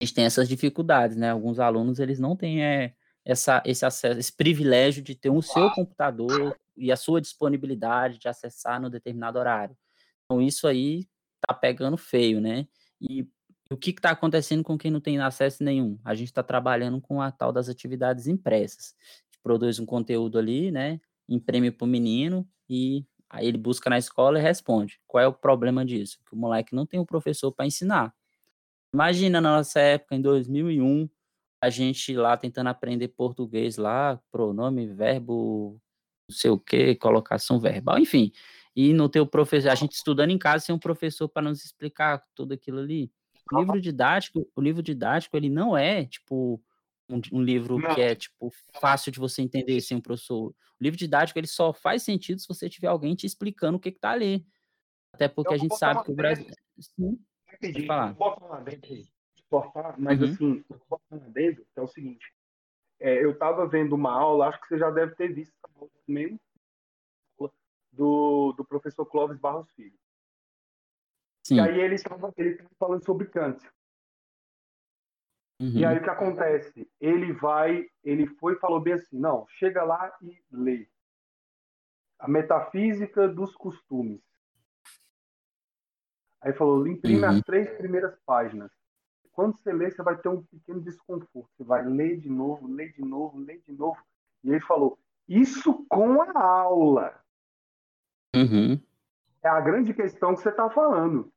a 0.02 0.06
gente 0.06 0.14
tem 0.14 0.26
essas 0.26 0.50
dificuldades, 0.50 1.16
né? 1.16 1.30
Alguns 1.30 1.60
alunos, 1.60 2.00
eles 2.00 2.20
não 2.20 2.36
têm 2.36 2.64
é, 2.64 2.96
essa, 3.24 3.62
esse 3.66 3.86
acesso, 3.86 4.20
esse 4.20 4.34
privilégio 4.34 5.04
de 5.04 5.16
ter 5.16 5.30
o 5.30 5.36
um 5.36 5.42
seu 5.42 5.70
computador 5.72 6.58
e 6.76 6.92
a 6.92 6.96
sua 6.96 7.22
disponibilidade 7.22 8.18
de 8.18 8.28
acessar 8.28 8.82
no 8.82 8.90
determinado 8.90 9.38
horário. 9.38 9.78
Então, 10.26 10.42
isso 10.42 10.68
aí 10.68 11.08
tá 11.46 11.54
pegando 11.54 11.98
feio, 11.98 12.42
né? 12.42 12.68
E 13.00 13.28
o 13.72 13.78
que 13.78 13.92
está 13.92 14.12
acontecendo 14.12 14.64
com 14.64 14.78
quem 14.78 14.92
não 14.92 15.00
tem 15.02 15.20
acesso 15.20 15.64
nenhum? 15.64 16.00
A 16.04 16.14
gente 16.14 16.28
está 16.28 16.44
trabalhando 16.44 17.00
com 17.00 17.22
a 17.22 17.32
tal 17.32 17.52
das 17.52 17.70
atividades 17.70 18.28
impressas. 18.28 18.96
A 19.00 19.26
gente 19.26 19.40
produz 19.42 19.80
um 19.80 19.86
conteúdo 19.86 20.38
ali, 20.38 20.72
né? 20.72 21.00
Imprime 21.28 21.72
para 21.72 21.86
o 21.86 21.88
menino 21.88 22.48
e 22.70 23.06
Aí 23.32 23.48
ele 23.48 23.58
busca 23.58 23.90
na 23.90 23.98
escola 23.98 24.38
e 24.38 24.42
responde. 24.42 25.00
Qual 25.08 25.24
é 25.24 25.28
o 25.28 25.34
problema 25.34 25.86
disso? 25.86 26.20
Que 26.26 26.34
o 26.34 26.38
moleque 26.38 26.76
não 26.76 26.86
tem 26.86 27.00
um 27.00 27.06
professor 27.06 27.50
para 27.50 27.66
ensinar. 27.66 28.14
Imagina 28.94 29.40
na 29.40 29.56
nossa 29.56 29.80
época, 29.80 30.16
em 30.16 30.22
2001, 30.22 31.10
a 31.62 31.70
gente 31.70 32.14
lá 32.14 32.36
tentando 32.36 32.68
aprender 32.68 33.08
português 33.08 33.78
lá, 33.78 34.20
pronome, 34.30 34.86
verbo, 34.86 35.80
não 36.30 36.36
sei 36.36 36.52
o 36.52 36.60
que, 36.60 36.96
colocação 36.96 37.58
verbal, 37.58 37.98
enfim. 38.00 38.34
E 38.76 38.92
no 38.92 39.08
teu 39.08 39.26
professor, 39.26 39.70
a 39.70 39.76
gente 39.76 39.94
estudando 39.94 40.32
em 40.32 40.38
casa 40.38 40.66
sem 40.66 40.76
um 40.76 40.80
professor 40.80 41.30
para 41.30 41.44
nos 41.44 41.64
explicar 41.64 42.22
tudo 42.36 42.54
aquilo 42.54 42.80
ali. 42.80 43.10
O 43.52 43.60
livro 43.60 43.82
didático, 43.82 44.48
o 44.56 44.62
livro 44.62 44.82
didático, 44.82 45.36
ele 45.36 45.50
não 45.50 45.78
é 45.78 46.06
tipo 46.06 46.62
um, 47.10 47.22
um 47.32 47.42
livro 47.42 47.78
não. 47.78 47.94
que 47.94 48.02
é, 48.02 48.16
tipo, 48.16 48.52
fácil 48.80 49.12
de 49.12 49.20
você 49.20 49.42
entender 49.42 49.80
sem 49.82 49.98
um 49.98 50.02
professor. 50.02 50.50
O 50.50 50.56
livro 50.80 50.98
didático, 50.98 51.38
ele 51.38 51.48
só 51.48 51.74
faz 51.74 52.04
sentido 52.04 52.40
se 52.40 52.48
você 52.48 52.70
tiver 52.70 52.88
alguém 52.88 53.16
te 53.16 53.26
explicando 53.26 53.78
o 53.78 53.80
que, 53.80 53.92
que 53.92 54.00
tá 54.00 54.12
ali. 54.12 54.46
Até 55.14 55.28
porque 55.28 55.50
eu 55.50 55.56
a 55.56 55.58
gente 55.58 55.78
sabe 55.78 56.04
que 56.04 56.12
o 56.12 56.16
Brasil... 56.16 56.48
Sim, 56.80 57.20
Entendi. 57.54 57.86
falar. 57.86 58.16
Posso 58.16 58.40
falar 58.40 58.62
dentro? 58.62 58.96
Cortar, 59.50 60.00
mas 60.00 60.22
uhum. 60.22 60.28
assim, 60.30 60.66
dentro, 61.34 61.66
que 61.74 61.80
é 61.80 61.82
o 61.82 61.88
seguinte. 61.88 62.26
É, 63.00 63.22
eu 63.22 63.32
estava 63.32 63.68
vendo 63.68 63.94
uma 63.94 64.14
aula, 64.14 64.48
acho 64.48 64.62
que 64.62 64.68
você 64.70 64.78
já 64.78 64.90
deve 64.90 65.14
ter 65.16 65.34
visto 65.34 65.54
também, 66.08 66.40
do, 67.92 68.54
do 68.54 68.64
professor 68.64 69.06
Clóvis 69.06 69.38
Barros 69.38 69.70
Filho. 69.72 70.00
Sim. 71.52 71.58
E 71.58 71.60
aí 71.60 71.82
ele 71.82 71.96
estava 71.96 72.34
ele 72.38 72.66
falando 72.80 73.04
sobre 73.04 73.28
Kant. 73.28 73.62
Uhum. 75.60 75.72
E 75.74 75.86
aí 75.86 75.98
o 75.98 76.02
que 76.02 76.10
acontece? 76.10 76.90
Ele 77.00 77.34
vai, 77.34 77.86
ele 78.06 78.26
foi 78.26 78.54
e 78.54 78.60
falou 78.60 78.80
bem 78.80 78.94
assim, 78.94 79.20
não, 79.20 79.46
chega 79.50 79.84
lá 79.84 80.16
e 80.22 80.42
lê. 80.50 80.88
A 82.18 82.28
metafísica 82.30 83.28
dos 83.28 83.54
costumes. 83.54 84.22
Aí 86.40 86.54
falou, 86.54 86.88
imprime 86.88 87.24
uhum. 87.24 87.30
as 87.30 87.42
três 87.42 87.70
primeiras 87.72 88.18
páginas. 88.26 88.72
Quando 89.34 89.58
você 89.58 89.74
lê, 89.74 89.92
você 89.92 90.02
vai 90.02 90.18
ter 90.18 90.30
um 90.30 90.44
pequeno 90.44 90.80
desconforto. 90.80 91.50
Você 91.58 91.66
vai 91.66 91.86
ler 91.86 92.18
de 92.18 92.30
novo, 92.30 92.66
ler 92.66 92.94
de 92.94 93.02
novo, 93.02 93.38
ler 93.40 93.62
de 93.68 93.74
novo. 93.74 94.02
E 94.42 94.52
ele 94.52 94.62
falou, 94.62 94.98
isso 95.28 95.86
com 95.90 96.22
a 96.22 96.42
aula. 96.42 97.22
Uhum. 98.34 98.82
É 99.44 99.50
a 99.50 99.60
grande 99.60 99.94
questão 99.94 100.34
que 100.34 100.42
você 100.42 100.50
está 100.50 100.70
falando 100.70 101.32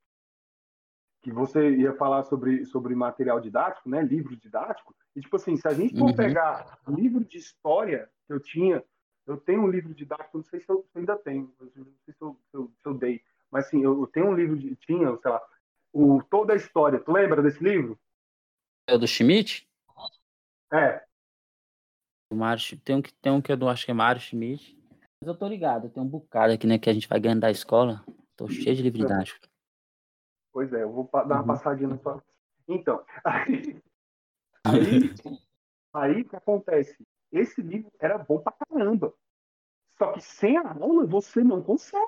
que 1.25 1.33
você 1.33 1.71
ia 1.75 1.95
falar 1.95 2.23
sobre, 2.25 2.67
sobre 2.67 2.95
material 2.95 3.41
didático, 3.41 3.89
né, 3.89 4.03
livro 4.03 4.37
didático, 4.37 4.95
e 5.17 5.23
tipo 5.23 5.37
assim, 5.37 5.57
se 5.57 5.67
a 5.67 5.73
gente 5.73 5.99
for 5.99 6.11
uhum. 6.11 6.15
pegar 6.15 6.79
livro 6.87 7.25
de 7.25 7.39
história 7.39 8.11
que 8.27 8.33
eu 8.35 8.39
tinha, 8.39 8.85
eu 9.27 9.39
tenho 9.39 9.63
um 9.63 9.69
livro 9.69 9.95
didático, 9.95 10.37
não 10.37 10.45
sei 10.45 10.61
se 10.61 10.69
eu, 10.69 10.87
se 10.93 10.99
ainda 10.99 11.17
tenho, 11.17 11.51
não 11.59 11.71
sei 12.05 12.13
se 12.13 12.21
eu, 12.21 12.39
se 12.51 12.57
eu, 12.57 12.71
se 12.79 12.87
eu 12.87 12.93
dei, 12.93 13.23
mas 13.51 13.67
assim, 13.67 13.83
eu, 13.83 13.99
eu, 13.99 14.07
tenho 14.07 14.27
um 14.27 14.35
livro, 14.35 14.55
de, 14.55 14.77
tinha, 14.77 15.17
sei 15.17 15.31
lá, 15.31 15.41
o 15.95 16.23
Toda 16.25 16.53
a 16.53 16.57
História, 16.57 17.01
tu 17.01 17.11
lembra 17.11 17.43
desse 17.43 17.65
livro? 17.65 17.99
É 18.87 18.95
o 18.95 18.99
do 18.99 19.09
Schmidt? 19.09 19.67
É. 20.71 21.03
O 22.31 22.37
Mário, 22.37 22.63
tem 22.85 22.97
um, 22.97 23.01
que, 23.01 23.15
tem 23.15 23.33
um 23.33 23.41
que 23.41 23.51
eu 23.51 23.57
não 23.57 23.71
acho 23.71 23.87
que 23.87 23.91
é 23.91 23.95
Mário 23.95 24.21
Schmidt, 24.21 24.79
mas 25.23 25.29
eu 25.29 25.35
tô 25.35 25.49
ligado, 25.49 25.89
tem 25.89 26.03
um 26.03 26.09
bocado 26.09 26.53
aqui, 26.53 26.67
né, 26.67 26.79
que 26.79 26.91
a 26.91 26.93
gente 26.93 27.09
vai 27.09 27.19
ganhando 27.19 27.41
da 27.41 27.51
escola, 27.51 28.05
tô 28.37 28.47
cheio 28.47 28.77
de 28.77 28.83
livro 28.83 29.01
é. 29.01 29.07
didático. 29.07 29.54
Pois 30.55 30.73
é, 30.73 30.85
eu 30.85 30.93
vou 30.93 31.11
dar 31.13 31.25
uma 31.25 31.41
uhum. 31.41 31.47
passadinha 31.49 31.89
na 31.89 31.99
sua. 31.99 32.23
Então, 32.69 33.05
aí, 33.27 33.83
aí, 34.65 35.15
aí 35.93 36.21
o 36.23 36.29
que 36.29 36.37
acontece? 36.37 36.97
Esse 37.33 37.61
livro 37.61 37.91
era 37.99 38.17
bom 38.17 38.39
pra 38.39 38.53
caramba. 38.53 39.13
Só 39.99 40.13
que 40.13 40.21
sem 40.21 40.57
a 40.57 40.73
aula 40.73 41.05
você 41.07 41.43
não 41.43 41.61
consegue. 41.61 42.07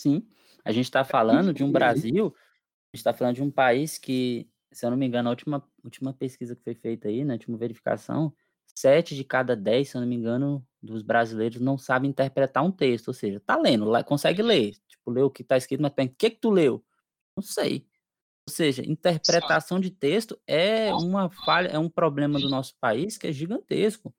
Sim. 0.00 0.26
A 0.64 0.72
gente 0.72 0.86
está 0.86 1.04
falando 1.04 1.52
de 1.52 1.62
um 1.62 1.70
Brasil, 1.70 2.34
a 2.34 2.96
gente 2.96 3.00
está 3.00 3.12
falando 3.12 3.34
de 3.34 3.42
um 3.42 3.50
país 3.50 3.98
que, 3.98 4.50
se 4.72 4.86
eu 4.86 4.90
não 4.90 4.96
me 4.96 5.06
engano, 5.06 5.28
a 5.28 5.32
última, 5.32 5.62
última 5.84 6.14
pesquisa 6.14 6.56
que 6.56 6.64
foi 6.64 6.74
feita 6.74 7.08
aí, 7.08 7.24
né, 7.24 7.34
a 7.34 7.36
última 7.36 7.58
verificação, 7.58 8.34
sete 8.74 9.14
de 9.14 9.22
cada 9.22 9.54
dez, 9.54 9.90
se 9.90 9.98
eu 9.98 10.00
não 10.00 10.08
me 10.08 10.16
engano, 10.16 10.66
dos 10.82 11.02
brasileiros 11.02 11.60
não 11.60 11.76
sabem 11.76 12.08
interpretar 12.08 12.64
um 12.64 12.72
texto, 12.72 13.08
ou 13.08 13.14
seja, 13.14 13.38
tá 13.40 13.54
lendo, 13.56 13.86
consegue 14.04 14.42
ler, 14.42 14.74
tipo, 15.04 15.10
lê 15.10 15.22
o 15.22 15.30
que 15.30 15.44
tá 15.44 15.56
escrito, 15.56 15.80
mas 15.80 15.92
o 15.92 15.94
que 15.94 16.30
que 16.30 16.40
tu 16.40 16.50
leu? 16.50 16.82
Não 17.36 17.42
sei. 17.42 17.86
Ou 18.48 18.52
seja, 18.52 18.82
interpretação 18.82 19.80
de 19.80 19.90
texto 19.90 20.38
é 20.46 20.92
uma 20.92 21.30
falha, 21.30 21.68
é 21.68 21.78
um 21.78 21.88
problema 21.88 22.38
do 22.38 22.48
nosso 22.48 22.74
país 22.80 23.16
que 23.16 23.26
é 23.26 23.32
gigantesco. 23.32 24.14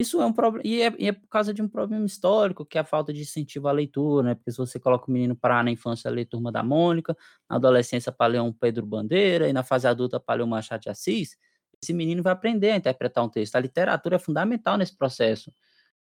Isso 0.00 0.20
é 0.20 0.26
um 0.26 0.32
problema, 0.32 0.64
e 0.64 0.80
é, 0.80 0.94
e 0.96 1.08
é, 1.08 1.12
por 1.12 1.28
causa 1.28 1.52
de 1.52 1.60
um 1.60 1.68
problema 1.68 2.06
histórico, 2.06 2.64
que 2.64 2.78
é 2.78 2.80
a 2.80 2.84
falta 2.84 3.12
de 3.12 3.20
incentivo 3.20 3.66
à 3.66 3.72
leitura, 3.72 4.28
né? 4.28 4.34
Porque 4.36 4.52
se 4.52 4.58
você 4.58 4.78
coloca 4.78 5.08
o 5.08 5.12
menino 5.12 5.34
para 5.34 5.60
na 5.62 5.72
infância 5.72 6.08
ler 6.08 6.24
Turma 6.24 6.52
da 6.52 6.62
Mônica, 6.62 7.16
na 7.50 7.56
adolescência 7.56 8.12
para 8.12 8.32
ler 8.32 8.40
um 8.40 8.52
Pedro 8.52 8.86
Bandeira, 8.86 9.48
e 9.48 9.52
na 9.52 9.64
fase 9.64 9.88
adulta 9.88 10.20
para 10.20 10.36
ler 10.36 10.44
um 10.44 10.46
Machado 10.46 10.82
de 10.82 10.88
Assis, 10.88 11.36
esse 11.82 11.92
menino 11.92 12.22
vai 12.22 12.32
aprender 12.32 12.72
a 12.72 12.76
interpretar 12.76 13.24
um 13.24 13.28
texto. 13.28 13.56
A 13.56 13.60
literatura 13.60 14.16
é 14.16 14.18
fundamental 14.20 14.76
nesse 14.76 14.96
processo. 14.96 15.52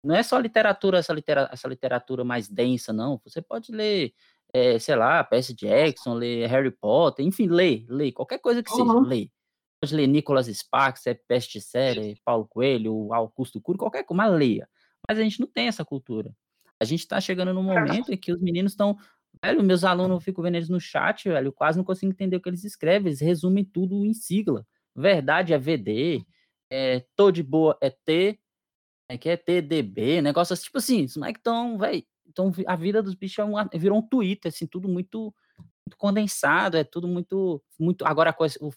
Não 0.04 0.16
é 0.16 0.24
só 0.24 0.38
literatura, 0.38 0.97
essa, 0.97 1.14
litera, 1.14 1.49
essa 1.51 1.68
literatura 1.68 2.24
mais 2.24 2.49
densa, 2.49 2.91
não. 2.91 3.22
Você 3.24 3.41
pode 3.41 3.72
ler, 3.72 4.14
é, 4.54 4.78
sei 4.78 4.95
lá, 4.95 5.24
Percy 5.24 5.54
Jackson, 5.56 6.16
ler 6.16 6.47
Harry 6.47 6.72
Potter, 6.72 7.26
enfim, 7.26 7.47
ler, 7.47 7.86
ler, 7.88 8.12
qualquer 8.12 8.39
coisa 8.39 8.62
que 8.62 8.70
seja, 8.70 8.84
uhum. 8.84 9.01
ler. 9.01 9.30
Pode 9.82 9.95
ler 9.95 10.08
Nicolas 10.08 10.47
Sparks, 10.47 11.08
é 11.08 11.14
Peste 11.14 11.62
Série, 11.62 12.20
Paulo 12.24 12.47
Coelho, 12.47 13.14
Augusto 13.14 13.62
Cury, 13.62 13.78
qualquer 13.78 14.04
coisa, 14.04 14.24
mas 14.24 14.34
leia. 14.34 14.70
Mas 15.08 15.20
a 15.20 15.22
gente 15.22 15.39
não 15.39 15.47
tem 15.47 15.68
essa 15.68 15.86
cultura. 15.86 16.34
A 16.80 16.86
gente 16.86 17.01
está 17.01 17.20
chegando 17.22 17.54
num 17.54 17.64
momento 17.64 18.12
em 18.12 18.18
que 18.18 18.32
os 18.32 18.41
meninos 18.41 18.74
estão 18.74 18.97
Velho, 19.41 19.64
meus 19.64 19.84
alunos, 19.84 20.16
eu 20.16 20.22
fico 20.22 20.41
vendo 20.41 20.56
eles 20.56 20.70
no 20.70 20.80
chat, 20.80 21.28
velho, 21.28 21.47
eu 21.47 21.54
quase 21.54 21.78
não 21.78 21.84
consigo 21.84 22.12
entender 22.12 22.36
o 22.36 22.41
que 22.41 22.49
eles 22.49 22.64
escrevem, 22.64 23.08
eles 23.08 23.20
resumem 23.20 23.64
tudo 23.64 24.06
em 24.06 24.14
sigla. 24.14 24.66
Verdade 24.95 25.54
é 25.54 25.58
VD, 25.58 26.26
é, 26.70 27.06
tô 27.16 27.32
de 27.32 27.41
boa 27.41 27.78
é 27.82 27.89
T, 27.89 28.39
é 29.10 29.18
que 29.18 29.30
é 29.30 29.38
TDB, 29.38 30.22
negócio 30.22 30.54
assim, 30.54 30.64
tipo 30.64 30.78
assim, 30.78 31.06
os 31.06 31.18
moleques 31.18 31.39
estão, 31.39 31.78
velho, 31.78 32.04
então 32.28 32.51
a 32.68 32.76
vida 32.76 33.04
dos 33.04 33.16
bichos 33.16 33.39
é 33.39 33.43
uma, 33.43 33.70
virou 33.74 33.99
um 33.99 34.01
Twitter, 34.01 34.49
assim, 34.49 34.66
tudo 34.66 34.88
muito, 34.88 35.34
muito 35.86 35.97
condensado, 35.97 36.78
é 36.78 36.84
tudo 36.84 37.08
muito, 37.08 37.62
muito, 37.80 38.06
agora 38.06 38.34
com 38.34 38.45
o, 38.45 38.68
o 38.70 38.74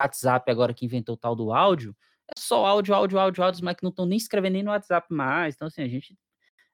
WhatsApp 0.00 0.50
agora 0.50 0.74
que 0.74 0.84
inventou 0.84 1.14
o 1.14 1.18
tal 1.18 1.34
do 1.36 1.52
áudio, 1.52 1.96
é 2.28 2.38
só 2.38 2.66
áudio, 2.66 2.94
áudio, 2.94 3.18
áudio, 3.18 3.42
áudio, 3.42 3.56
os 3.58 3.62
moleques 3.62 3.82
não 3.82 3.90
estão 3.90 4.06
nem 4.06 4.18
escrevendo 4.18 4.54
nem 4.54 4.62
no 4.62 4.70
WhatsApp 4.70 5.06
mais, 5.10 5.54
então 5.54 5.68
assim, 5.68 5.82
a 5.82 5.88
gente 5.88 6.16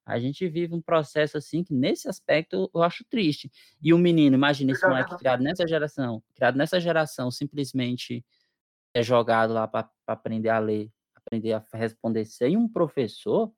A 0.07 0.19
gente 0.19 0.47
vive 0.49 0.75
um 0.75 0.83
processo 0.83 1.39
assim 1.39 1.65
que, 1.65 1.73
nesse 1.75 2.09
aspecto, 2.09 2.71
eu 2.75 2.83
acho 2.83 3.05
triste. 3.09 3.51
E 3.83 3.95
o 3.95 3.99
menino, 3.99 4.37
imagina 4.37 4.73
esse 4.73 4.87
moleque 4.87 5.17
criado 5.17 5.43
nessa 5.43 5.67
geração, 5.67 6.23
criado 6.35 6.57
nessa 6.57 6.79
geração, 6.81 7.31
simplesmente 7.31 8.25
é 8.95 9.03
jogado 9.03 9.55
lá 9.55 9.67
para 9.67 9.89
aprender 10.07 10.51
a 10.51 10.59
ler, 10.59 10.91
aprender 11.27 11.53
a 11.53 11.63
responder 11.73 12.25
sem 12.25 12.57
um 12.57 12.69
professor. 12.69 13.53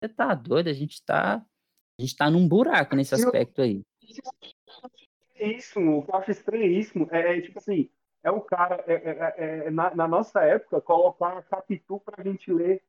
Você 0.00 0.08
tá 0.08 0.34
doido? 0.34 0.68
A 0.68 0.72
gente 0.72 1.02
tá, 1.04 1.36
a 1.36 2.02
gente 2.02 2.16
tá 2.16 2.30
num 2.30 2.48
buraco 2.48 2.96
nesse 2.96 3.14
aspecto 3.14 3.62
aí. 3.62 3.82
Isso, 5.34 5.80
o 5.80 6.02
que 6.04 6.10
eu 6.10 6.14
acho 6.16 6.30
estranhíssimo 6.30 7.08
é, 7.10 7.38
é 7.38 7.40
tipo 7.40 7.58
assim, 7.58 7.90
é 8.22 8.30
o 8.30 8.40
cara, 8.40 8.84
é, 8.86 8.94
é, 8.94 9.66
é 9.66 9.70
na, 9.70 9.94
na, 9.94 10.08
nossa 10.08 10.42
época, 10.42 10.80
colocar 10.80 11.42
Capitu 11.42 12.00
pra 12.00 12.22
gente 12.22 12.52
ler 12.52 12.82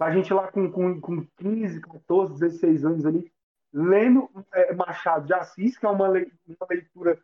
a 0.00 0.10
gente 0.10 0.32
lá 0.32 0.50
com, 0.50 0.70
com, 0.70 1.00
com 1.00 1.26
15, 1.36 1.80
14, 1.80 2.40
16 2.40 2.84
anos 2.84 3.06
ali, 3.06 3.32
lendo 3.72 4.28
é, 4.52 4.74
Machado 4.74 5.26
de 5.26 5.34
Assis, 5.34 5.76
que 5.76 5.86
é 5.86 5.88
uma, 5.88 6.08
le, 6.08 6.32
uma 6.46 6.66
leitura 6.68 7.22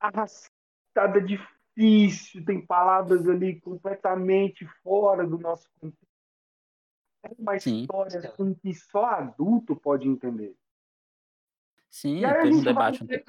arrastada, 0.00 1.20
difícil, 1.76 2.44
tem 2.44 2.64
palavras 2.64 3.28
ali 3.28 3.60
completamente 3.60 4.66
fora 4.82 5.26
do 5.26 5.38
nosso 5.38 5.68
contexto. 5.80 6.06
É 7.24 7.30
uma 7.38 7.58
Sim. 7.58 7.82
história 7.82 8.18
assim, 8.18 8.54
que 8.54 8.74
só 8.74 9.04
adulto 9.04 9.76
pode 9.76 10.08
entender. 10.08 10.56
Sim, 11.88 12.20
teve 12.20 12.54
um 12.54 12.62
debate. 12.62 13.04
Vai... 13.04 13.22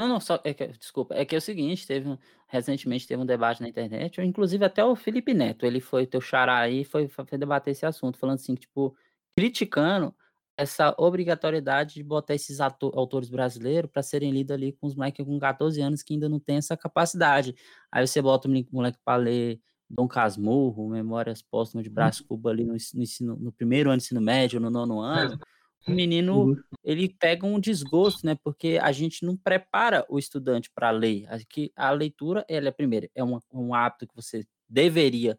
Não, 0.00 0.08
não, 0.08 0.20
só, 0.20 0.40
é 0.42 0.52
que, 0.52 0.66
desculpa, 0.68 1.14
é 1.14 1.24
que 1.24 1.36
é 1.36 1.38
o 1.38 1.40
seguinte, 1.40 1.86
teve 1.86 2.18
recentemente 2.48 3.06
teve 3.06 3.22
um 3.22 3.26
debate 3.26 3.60
na 3.60 3.68
internet, 3.68 4.20
inclusive 4.20 4.64
até 4.64 4.84
o 4.84 4.96
Felipe 4.96 5.32
Neto, 5.32 5.64
ele 5.64 5.80
foi 5.80 6.06
teu 6.06 6.20
xará 6.20 6.58
aí, 6.58 6.84
foi, 6.84 7.06
foi 7.08 7.24
debater 7.38 7.72
esse 7.72 7.86
assunto, 7.86 8.18
falando 8.18 8.36
assim, 8.36 8.54
tipo, 8.54 8.96
criticando 9.36 10.14
essa 10.56 10.94
obrigatoriedade 10.98 11.94
de 11.94 12.02
botar 12.02 12.34
esses 12.34 12.60
ator, 12.60 12.92
autores 12.96 13.28
brasileiros 13.28 13.90
para 13.90 14.02
serem 14.02 14.30
lidos 14.30 14.54
ali 14.54 14.72
com 14.72 14.86
os 14.86 14.94
moleques 14.94 15.24
com 15.24 15.38
14 15.38 15.80
anos 15.80 16.02
que 16.02 16.14
ainda 16.14 16.28
não 16.28 16.38
tem 16.38 16.56
essa 16.56 16.76
capacidade. 16.76 17.54
Aí 17.90 18.06
você 18.06 18.22
bota 18.22 18.48
o 18.48 18.64
moleque 18.72 18.98
para 19.04 19.16
ler 19.16 19.60
Dom 19.88 20.08
Casmurro, 20.08 20.88
Memórias 20.88 21.42
Póstumas 21.42 21.84
de 21.84 21.90
Brás 21.90 22.20
uhum. 22.20 22.26
Cuba 22.26 22.50
ali 22.50 22.64
no, 22.64 22.72
no, 22.72 23.02
ensino, 23.02 23.36
no 23.36 23.52
primeiro 23.52 23.90
ano 23.90 23.98
do 23.98 24.02
ensino 24.02 24.20
médio, 24.20 24.60
no 24.60 24.70
nono 24.70 25.00
ano, 25.00 25.38
o 25.86 25.90
menino 25.90 26.46
uhum. 26.46 26.62
ele 26.82 27.08
pega 27.08 27.46
um 27.46 27.60
desgosto, 27.60 28.24
né? 28.24 28.36
Porque 28.42 28.78
a 28.80 28.90
gente 28.90 29.24
não 29.24 29.36
prepara 29.36 30.04
o 30.08 30.18
estudante 30.18 30.70
para 30.74 30.90
ler. 30.90 31.26
Aqui 31.28 31.70
a 31.76 31.90
leitura, 31.90 32.44
ela 32.48 32.68
é 32.68 32.72
primeiro, 32.72 33.08
é 33.14 33.22
um 33.22 33.74
hábito 33.74 34.06
que 34.06 34.16
você 34.16 34.46
deveria 34.74 35.38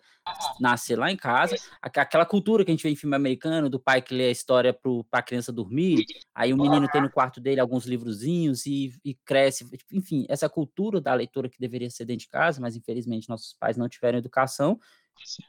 nascer 0.59 0.97
lá 0.97 1.11
em 1.11 1.17
casa. 1.17 1.55
Aquela 1.81 2.25
cultura 2.25 2.63
que 2.63 2.71
a 2.71 2.73
gente 2.73 2.83
vê 2.83 2.89
em 2.89 2.95
filme 2.95 3.15
americano, 3.15 3.69
do 3.69 3.79
pai 3.79 4.01
que 4.01 4.13
lê 4.15 4.27
a 4.27 4.31
história 4.31 4.73
para 4.73 5.19
a 5.19 5.21
criança 5.21 5.51
dormir, 5.51 6.05
aí 6.33 6.53
o 6.53 6.57
menino 6.57 6.87
tem 6.87 7.01
no 7.01 7.11
quarto 7.11 7.41
dele 7.41 7.59
alguns 7.59 7.85
livrozinhos 7.85 8.65
e, 8.65 8.93
e, 9.03 9.13
cresce. 9.13 9.67
Enfim, 9.91 10.25
essa 10.29 10.47
cultura 10.47 11.01
da 11.01 11.13
leitura 11.13 11.49
que 11.49 11.59
deveria 11.59 11.89
ser 11.89 12.05
dentro 12.05 12.21
de 12.21 12.29
casa, 12.29 12.61
mas 12.61 12.75
infelizmente 12.75 13.27
nossos 13.27 13.53
pais 13.59 13.75
não 13.75 13.89
tiveram 13.89 14.17
educação 14.17 14.79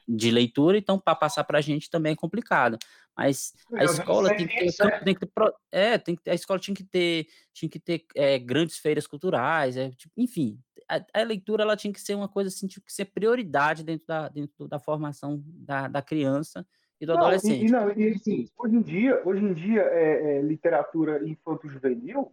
de 0.07 0.31
leitura, 0.31 0.77
então 0.77 0.99
para 0.99 1.15
passar 1.15 1.43
para 1.43 1.59
a 1.59 1.61
gente 1.61 1.89
também 1.89 2.13
é 2.13 2.15
complicado. 2.15 2.77
Mas 3.17 3.53
a 3.73 3.83
escola 3.83 4.29
tem 4.35 4.47
que 4.47 4.59
ter, 4.59 5.03
tem 5.03 5.15
que 5.15 5.25
ter 5.25 5.53
é, 5.71 5.97
tem 5.97 6.15
que 6.15 6.21
ter, 6.21 6.31
a 6.31 6.35
escola 6.35 6.59
tinha 6.59 6.75
que 6.75 6.83
ter, 6.83 7.25
tinha 7.51 7.67
que 7.67 7.79
ter 7.79 8.05
é, 8.15 8.37
grandes 8.37 8.77
feiras 8.77 9.07
culturais, 9.07 9.75
é, 9.75 9.89
tipo, 9.89 10.13
enfim, 10.15 10.59
a, 10.87 11.03
a, 11.13 11.23
leitura 11.23 11.63
ela 11.63 11.75
tinha 11.75 11.91
que 11.91 11.99
ser 11.99 12.13
uma 12.13 12.29
coisa 12.29 12.49
assim, 12.49 12.67
tinha 12.67 12.83
que 12.85 12.93
ser 12.93 13.05
prioridade 13.05 13.83
dentro 13.83 14.05
da, 14.05 14.29
dentro 14.29 14.67
da 14.67 14.79
formação 14.79 15.41
da, 15.45 15.87
da 15.87 16.01
criança 16.01 16.65
e 17.01 17.07
do 17.07 17.13
não, 17.13 17.21
adolescente. 17.21 17.65
E, 17.65 17.71
não, 17.71 17.91
e 17.91 18.09
assim, 18.09 18.45
hoje 18.55 18.75
em 18.75 18.81
dia, 18.81 19.21
hoje 19.25 19.43
em 19.43 19.53
dia 19.53 19.81
é, 19.81 20.37
é 20.37 20.41
literatura 20.41 21.27
infanto-juvenil, 21.27 22.31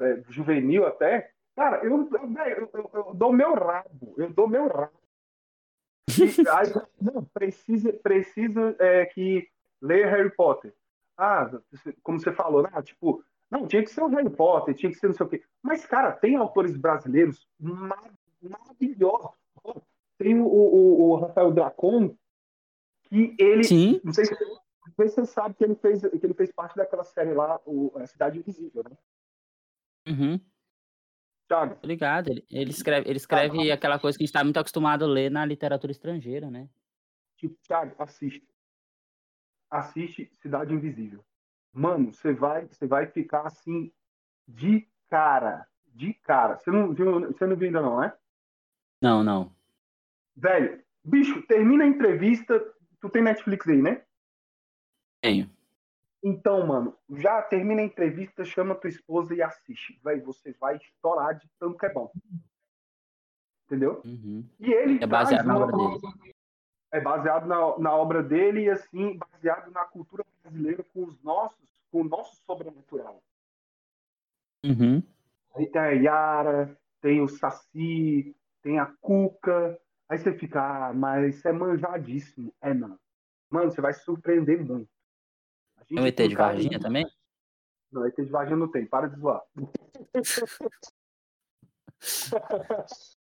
é, 0.00 0.22
juvenil 0.28 0.86
até, 0.86 1.30
cara, 1.56 1.82
eu, 1.82 2.08
eu, 2.12 2.70
eu, 2.74 2.90
eu 2.92 3.14
dou 3.14 3.32
meu 3.32 3.54
rabo, 3.54 4.14
eu 4.18 4.30
dou 4.30 4.46
meu 4.46 4.68
rabo 4.68 5.03
não, 7.00 7.24
precisa, 7.24 7.92
precisa 7.92 8.76
é, 8.78 9.06
que 9.06 9.48
ler 9.80 10.06
Harry 10.06 10.30
Potter. 10.30 10.74
Ah, 11.16 11.50
como 12.02 12.18
você 12.18 12.32
falou, 12.32 12.62
né? 12.62 12.70
Tipo, 12.82 13.24
não, 13.50 13.66
tinha 13.66 13.82
que 13.82 13.90
ser 13.90 14.02
o 14.02 14.08
Harry 14.08 14.30
Potter, 14.30 14.74
tinha 14.74 14.90
que 14.90 14.98
ser 14.98 15.06
não 15.06 15.14
sei 15.14 15.26
o 15.26 15.28
quê. 15.28 15.42
Mas, 15.62 15.86
cara, 15.86 16.12
tem 16.12 16.36
autores 16.36 16.76
brasileiros 16.76 17.46
maravilhosos. 17.58 19.30
Tem 20.18 20.40
o, 20.40 20.46
o, 20.46 21.10
o 21.10 21.16
Rafael 21.16 21.52
Dracon, 21.52 22.16
que 23.04 23.34
ele. 23.38 23.64
Sim. 23.64 24.00
Não 24.04 24.12
sei, 24.12 24.24
se, 24.24 24.36
você 24.96 25.24
sabe 25.24 25.54
que 25.54 25.64
ele 25.64 25.74
fez, 25.74 26.02
que 26.02 26.24
ele 26.24 26.34
fez 26.34 26.52
parte 26.52 26.76
daquela 26.76 27.04
série 27.04 27.32
lá, 27.32 27.60
o, 27.64 27.92
a 27.96 28.06
Cidade 28.06 28.38
Invisível, 28.38 28.84
né? 28.88 28.96
Uhum. 30.06 30.40
Thiago. 31.48 31.74
Obrigado. 31.74 32.28
Ele, 32.28 32.44
ele 32.50 32.70
escreve, 32.70 33.08
ele 33.08 33.16
escreve 33.16 33.70
aquela 33.70 33.98
coisa 33.98 34.16
que 34.16 34.22
a 34.22 34.24
gente 34.24 34.30
está 34.30 34.44
muito 34.44 34.58
acostumado 34.58 35.04
a 35.04 35.08
ler 35.08 35.30
na 35.30 35.44
literatura 35.44 35.92
estrangeira, 35.92 36.50
né? 36.50 36.68
Tipo, 37.36 37.56
Thiago, 37.66 37.94
assiste. 37.98 38.46
Assiste 39.70 40.30
Cidade 40.40 40.72
Invisível. 40.72 41.24
Mano, 41.72 42.12
você 42.12 42.32
vai, 42.32 42.66
você 42.66 42.86
vai 42.86 43.06
ficar 43.06 43.46
assim 43.46 43.92
de 44.46 44.88
cara, 45.08 45.66
de 45.86 46.14
cara. 46.14 46.58
Você 46.58 46.70
não 46.70 46.92
viu, 46.94 47.20
você 47.20 47.46
não 47.46 47.56
viu 47.56 47.66
ainda 47.66 47.82
não, 47.82 48.00
né? 48.00 48.12
Não, 49.02 49.24
não. 49.24 49.54
Velho, 50.36 50.82
bicho, 51.04 51.42
termina 51.46 51.84
a 51.84 51.88
entrevista. 51.88 52.58
Tu 53.00 53.10
tem 53.10 53.22
Netflix 53.22 53.68
aí, 53.68 53.82
né? 53.82 54.04
Tenho. 55.20 55.53
Então, 56.26 56.66
mano, 56.66 56.96
já 57.18 57.42
termina 57.42 57.82
a 57.82 57.84
entrevista, 57.84 58.46
chama 58.46 58.74
tua 58.74 58.88
esposa 58.88 59.34
e 59.34 59.42
assiste. 59.42 60.00
Vai, 60.02 60.18
você 60.20 60.52
vai 60.58 60.76
estourar 60.76 61.36
de 61.36 61.46
tanto 61.60 61.76
que 61.76 61.84
é 61.84 61.92
bom. 61.92 62.10
Entendeu? 63.66 64.00
Uhum. 64.02 64.42
E 64.58 64.72
ele 64.72 65.04
é 65.04 65.06
baseado 65.06 65.44
na 65.44 65.58
obra 65.58 65.76
dele. 65.76 66.34
É 66.90 67.00
baseado 67.00 67.46
na, 67.46 67.78
na 67.78 67.94
obra 67.94 68.22
dele 68.22 68.62
e 68.62 68.70
assim, 68.70 69.18
baseado 69.18 69.70
na 69.70 69.84
cultura 69.84 70.24
brasileira 70.42 70.82
com 70.94 71.04
os 71.04 71.22
nossos, 71.22 71.68
com 71.90 72.00
o 72.00 72.04
nosso 72.04 72.36
sobrenatural. 72.46 73.22
Uhum. 74.64 75.02
Aí 75.54 75.66
tem 75.66 75.80
a 75.80 75.90
Yara, 75.90 76.78
tem 77.02 77.20
o 77.20 77.28
Saci, 77.28 78.34
tem 78.62 78.78
a 78.78 78.86
Cuca. 79.02 79.78
Aí 80.08 80.16
você 80.16 80.32
fica, 80.32 80.88
ah, 80.88 80.94
mas 80.94 81.36
isso 81.36 81.46
é 81.46 81.52
manjadíssimo. 81.52 82.50
É 82.62 82.72
não. 82.72 82.98
Mano, 83.50 83.70
você 83.70 83.82
vai 83.82 83.92
se 83.92 84.04
surpreender 84.04 84.64
muito. 84.64 84.93
Tem 85.88 86.00
o 86.00 86.06
ET 86.06 86.16
de 86.16 86.34
Varginha 86.34 86.80
também? 86.80 87.06
Não, 87.90 88.06
ET 88.06 88.16
de 88.16 88.24
Varginha 88.24 88.56
não 88.56 88.70
tem, 88.70 88.86
para 88.86 89.06
de 89.06 89.20
zoar. 89.20 89.42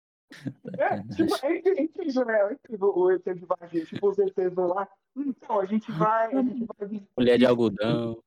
é, 0.79 1.03
tipo, 1.15 1.45
é, 1.45 1.81
incrível, 1.81 2.25
né? 2.25 2.39
É 2.39 2.53
incrível 2.53 2.93
o 2.95 3.11
ET 3.11 3.23
de 3.23 3.45
Varginha. 3.45 3.85
Tipo, 3.85 4.09
os 4.09 4.17
ETs 4.17 4.53
vão 4.53 4.67
lá. 4.67 4.89
Então, 5.15 5.59
a 5.59 5.65
gente 5.65 5.91
vai. 5.91 6.33
A 6.33 6.41
gente 6.41 6.65
vai 6.65 6.87
visitar, 6.87 7.11
Mulher 7.17 7.37
de 7.37 7.45
algodão. 7.45 8.23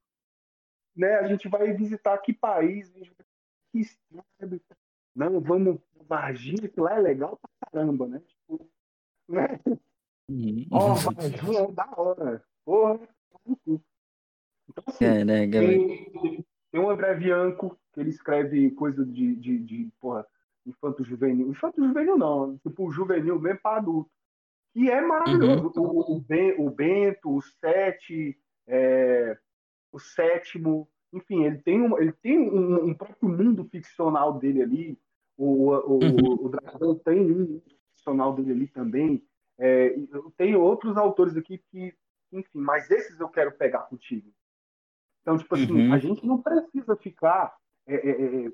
Né? 0.94 1.14
A 1.14 1.26
gente 1.26 1.48
vai 1.48 1.72
visitar 1.72 2.16
que 2.18 2.32
país, 2.32 2.92
que 3.72 3.80
estado. 3.80 4.60
Não, 5.14 5.40
vamos 5.40 5.80
Varginha, 6.06 6.68
que 6.68 6.80
lá 6.80 6.96
é 6.96 7.00
legal 7.00 7.38
pra 7.38 7.70
caramba, 7.70 8.06
né? 8.06 8.20
Tipo, 8.20 8.70
né? 9.28 9.60
Uhum. 10.28 10.66
Ó, 10.70 10.92
oh, 10.92 10.94
Varginha 10.94 11.60
é 11.60 11.72
da 11.72 11.90
hora. 11.96 12.44
Porra, 12.64 13.00
então, 14.74 14.84
assim, 14.88 15.04
é, 15.04 15.24
né, 15.24 15.48
tem, 15.48 16.44
tem 16.70 16.80
um 16.80 16.90
André 16.90 17.14
Bianco, 17.14 17.78
que 17.92 18.00
ele 18.00 18.10
escreve 18.10 18.70
coisa 18.72 19.04
de, 19.04 19.36
de, 19.36 19.58
de 19.58 19.88
porra, 20.00 20.26
infanto 20.66 21.04
juvenil. 21.04 21.48
Infanto 21.48 21.82
juvenil 21.82 22.18
não, 22.18 22.58
tipo 22.58 22.90
juvenil 22.90 23.40
mesmo 23.40 23.60
para 23.62 23.78
adulto. 23.78 24.10
E 24.74 24.90
é 24.90 25.00
maravilhoso. 25.00 25.72
Uhum. 25.76 25.86
O, 25.86 26.16
o, 26.16 26.20
ben, 26.20 26.54
o, 26.58 26.68
Bento, 26.68 27.36
o 27.36 27.40
Sete, 27.40 28.36
é, 28.66 29.38
o 29.92 30.00
Sétimo, 30.00 30.88
enfim, 31.12 31.44
ele 31.44 31.58
tem, 31.58 31.80
um, 31.80 31.96
ele 31.96 32.12
tem 32.12 32.36
um, 32.36 32.86
um, 32.86 32.94
próprio 32.94 33.28
mundo 33.28 33.64
ficcional 33.70 34.36
dele 34.36 34.62
ali. 34.62 34.98
O, 35.36 35.70
o, 35.70 36.02
uhum. 36.02 36.46
o 36.46 36.48
Dragão 36.48 36.96
tem 36.96 37.20
um 37.20 37.62
ficcional 37.92 38.34
dele 38.34 38.50
ali 38.50 38.66
também. 38.66 39.24
É, 39.56 39.94
tem 40.36 40.56
outros 40.56 40.96
autores 40.96 41.36
aqui 41.36 41.58
que, 41.70 41.94
enfim, 42.32 42.58
mas 42.58 42.90
esses 42.90 43.20
eu 43.20 43.28
quero 43.28 43.52
pegar 43.52 43.82
contigo. 43.82 44.28
Então, 45.24 45.38
tipo 45.38 45.54
assim, 45.54 45.72
uhum. 45.72 45.92
a 45.94 45.98
gente 45.98 46.26
não 46.26 46.40
precisa 46.40 46.94
ficar 46.96 47.56
é, 47.86 47.94
é, 47.94 48.10
é 48.10 48.52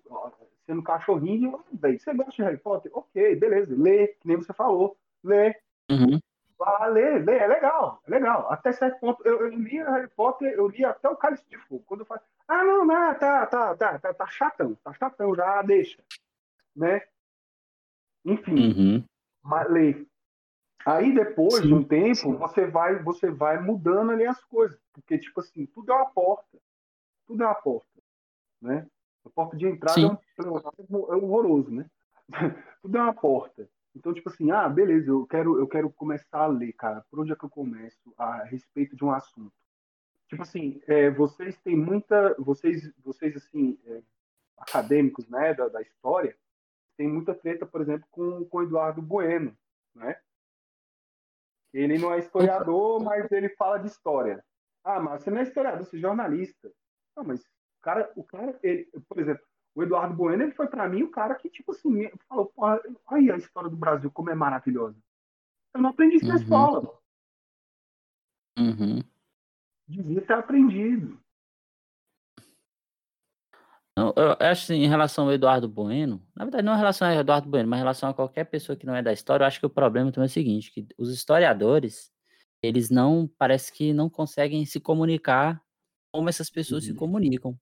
sendo 0.65 0.85
cachorrinho. 0.85 1.59
Ah, 1.59 1.89
você 1.99 2.15
gosta 2.15 2.31
de 2.31 2.43
Harry 2.43 2.59
Potter? 2.59 2.93
Ok, 2.95 3.35
beleza, 3.35 3.75
lê, 3.77 4.07
que 4.07 4.29
nem 4.29 4.37
você 4.37 4.53
falou, 4.53 4.97
lê. 5.25 5.49
Uhum. 5.91 6.21
Ah, 6.63 6.87
lê, 6.87 7.19
lê, 7.19 7.39
é 7.39 7.49
legal, 7.49 8.01
é 8.07 8.11
legal. 8.11 8.53
Até 8.53 8.71
certo 8.73 9.01
ponto, 9.01 9.21
eu, 9.27 9.41
eu 9.41 9.49
li 9.49 9.79
Harry 9.79 10.09
Potter, 10.15 10.53
eu 10.53 10.69
li 10.69 10.85
até 10.85 11.09
o 11.09 11.17
Cálice 11.17 11.45
de 11.49 11.59
Fogo. 11.59 11.83
Quando 11.87 12.01
eu 12.01 12.07
falo, 12.07 12.21
ah, 12.47 12.63
não, 12.63 12.85
não, 12.85 13.15
tá, 13.15 13.47
tá, 13.47 13.75
tá, 13.75 13.99
tá, 13.99 14.15
tá 14.15 14.27
chatão, 14.29 14.77
tá 14.77 14.93
chatão, 14.93 15.35
já 15.35 15.61
deixa, 15.63 16.01
né? 16.77 17.03
Enfim, 18.25 18.55
uhum. 18.55 19.05
mas 19.43 19.69
lê. 19.69 20.07
Aí 20.85 21.15
depois 21.15 21.57
Sim. 21.57 21.69
de 21.69 21.75
um 21.75 21.85
tempo, 21.85 22.37
você 22.39 22.67
vai, 22.67 23.03
você 23.03 23.31
vai 23.31 23.61
mudando 23.61 24.13
ali 24.13 24.25
as 24.25 24.43
coisas, 24.45 24.79
porque 24.93 25.19
tipo 25.19 25.41
assim, 25.41 25.67
tudo 25.67 25.93
é 25.93 25.95
uma 25.95 26.07
porta, 26.07 26.59
tudo 27.27 27.43
é 27.43 27.47
uma 27.47 27.55
porta, 27.55 28.03
né? 28.61 28.87
A 29.25 29.31
porta 29.31 29.57
de 29.57 29.67
entrada 29.67 30.01
é, 30.01 30.43
um, 30.43 31.13
é 31.13 31.17
horroroso, 31.17 31.71
né? 31.71 31.87
tudo 32.83 32.97
é 32.97 33.03
uma 33.03 33.13
porta. 33.13 33.69
Então 33.95 34.15
tipo 34.15 34.31
assim, 34.31 34.51
ah, 34.51 34.69
beleza, 34.69 35.11
eu 35.11 35.27
quero, 35.27 35.59
eu 35.59 35.69
quero 35.69 35.91
começar 35.91 36.39
a 36.39 36.47
ler, 36.47 36.73
cara. 36.73 37.05
Por 37.11 37.21
onde 37.21 37.33
é 37.33 37.37
que 37.37 37.45
eu 37.45 37.51
começo 37.51 38.15
a 38.17 38.45
respeito 38.45 38.97
de 38.97 39.05
um 39.05 39.11
assunto? 39.11 39.53
Tipo 40.29 40.43
assim, 40.43 40.81
é, 40.87 41.11
vocês 41.11 41.59
têm 41.59 41.77
muita, 41.77 42.35
vocês, 42.39 42.91
vocês 43.05 43.37
assim, 43.37 43.79
é, 43.85 44.01
acadêmicos, 44.57 45.29
né, 45.29 45.53
da, 45.53 45.69
da 45.69 45.83
história, 45.83 46.37
tem 46.97 47.09
muita 47.09 47.35
treta, 47.35 47.67
por 47.67 47.81
exemplo, 47.81 48.07
com 48.11 48.45
com 48.47 48.63
Eduardo 48.63 49.03
Bueno, 49.03 49.55
né? 49.95 50.17
Ele 51.73 51.99
não 51.99 52.13
é 52.13 52.19
historiador, 52.19 53.03
mas 53.03 53.31
ele 53.31 53.49
fala 53.51 53.79
de 53.79 53.87
história. 53.87 54.45
Ah, 54.85 55.01
mas 55.01 55.23
você 55.23 55.31
não 55.31 55.39
é 55.39 55.43
historiador, 55.43 55.85
você 55.85 55.97
é 55.97 56.01
jornalista. 56.01 56.71
Não, 57.17 57.25
mas 57.25 57.41
o 57.43 57.83
cara, 57.83 58.13
o 58.17 58.25
cara 58.25 58.59
ele, 58.63 58.89
por 59.09 59.19
exemplo, 59.19 59.45
o 59.75 59.83
Eduardo 59.83 60.15
Bueno, 60.15 60.43
ele 60.43 60.53
foi 60.53 60.67
para 60.67 60.89
mim 60.89 61.03
o 61.03 61.11
cara 61.11 61.35
que, 61.35 61.49
tipo 61.49 61.73
assim, 61.73 62.11
falou, 62.29 62.47
porra, 62.47 62.81
aí 63.09 63.31
a 63.31 63.37
história 63.37 63.71
do 63.71 63.77
Brasil, 63.77 64.11
como 64.11 64.31
é 64.31 64.35
maravilhosa. 64.35 64.99
Eu 65.75 65.81
não 65.81 65.91
aprendi 65.91 66.17
isso 66.17 66.27
uhum. 66.27 66.33
na 66.33 66.37
escola. 66.39 67.01
Uhum. 68.59 69.03
Devia 69.87 70.23
ter 70.23 70.33
aprendido. 70.33 71.21
Eu, 74.01 74.15
eu 74.17 74.37
acho 74.41 74.65
assim, 74.65 74.83
em 74.83 74.89
relação 74.89 75.25
ao 75.27 75.33
Eduardo 75.33 75.69
Bueno, 75.69 76.23
na 76.35 76.45
verdade 76.45 76.65
não 76.65 76.75
em 76.75 76.79
relação 76.79 77.09
ao 77.09 77.15
Eduardo 77.15 77.49
Bueno, 77.49 77.69
mas 77.69 77.79
em 77.79 77.83
relação 77.83 78.09
a 78.09 78.15
qualquer 78.15 78.45
pessoa 78.45 78.77
que 78.77 78.87
não 78.87 78.95
é 78.95 79.03
da 79.03 79.13
história, 79.13 79.45
eu 79.45 79.47
acho 79.47 79.61
que 79.61 79.67
o 79.67 79.71
problema 79.71 80.11
também 80.11 80.27
é 80.27 80.31
o 80.31 80.33
seguinte, 80.33 80.71
que 80.73 80.87
os 80.99 81.13
historiadores, 81.13 82.11
eles 82.63 82.91
não, 82.91 83.31
parece 83.39 83.73
que 83.73 83.93
não 83.93 84.09
conseguem 84.09 84.65
se 84.65 84.81
comunicar 84.81 85.63
como 86.13 86.29
essas 86.29 86.51
pessoas 86.51 86.85
se 86.85 86.91
uhum. 86.91 86.97
comunicam. 86.97 87.59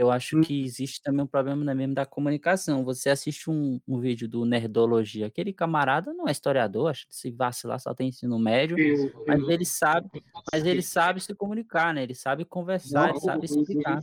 Eu 0.00 0.10
acho 0.10 0.38
hum. 0.38 0.40
que 0.40 0.64
existe 0.64 1.02
também 1.02 1.22
um 1.22 1.26
problema 1.26 1.62
na 1.62 1.74
mesmo 1.74 1.94
da 1.94 2.06
comunicação. 2.06 2.82
Você 2.86 3.10
assiste 3.10 3.50
um, 3.50 3.78
um 3.86 4.00
vídeo 4.00 4.26
do 4.26 4.46
Nerdologia, 4.46 5.26
aquele 5.26 5.52
camarada 5.52 6.14
não 6.14 6.26
é 6.26 6.30
historiador, 6.32 6.88
acho 6.88 7.06
que 7.06 7.14
se 7.14 7.30
vacilar 7.30 7.78
só 7.78 7.92
tem 7.92 8.08
ensino 8.08 8.38
médio, 8.38 8.78
eu, 8.78 9.24
mas 9.26 9.38
eu, 9.42 9.50
ele 9.50 9.66
sabe, 9.66 10.08
mas 10.50 10.64
ele 10.64 10.80
sabe 10.80 11.20
se 11.20 11.34
comunicar, 11.34 11.92
né? 11.92 12.02
Ele 12.02 12.14
sabe 12.14 12.46
conversar, 12.46 13.08
não, 13.08 13.10
ele 13.10 13.20
sabe 13.20 13.44
explicar. 13.44 14.00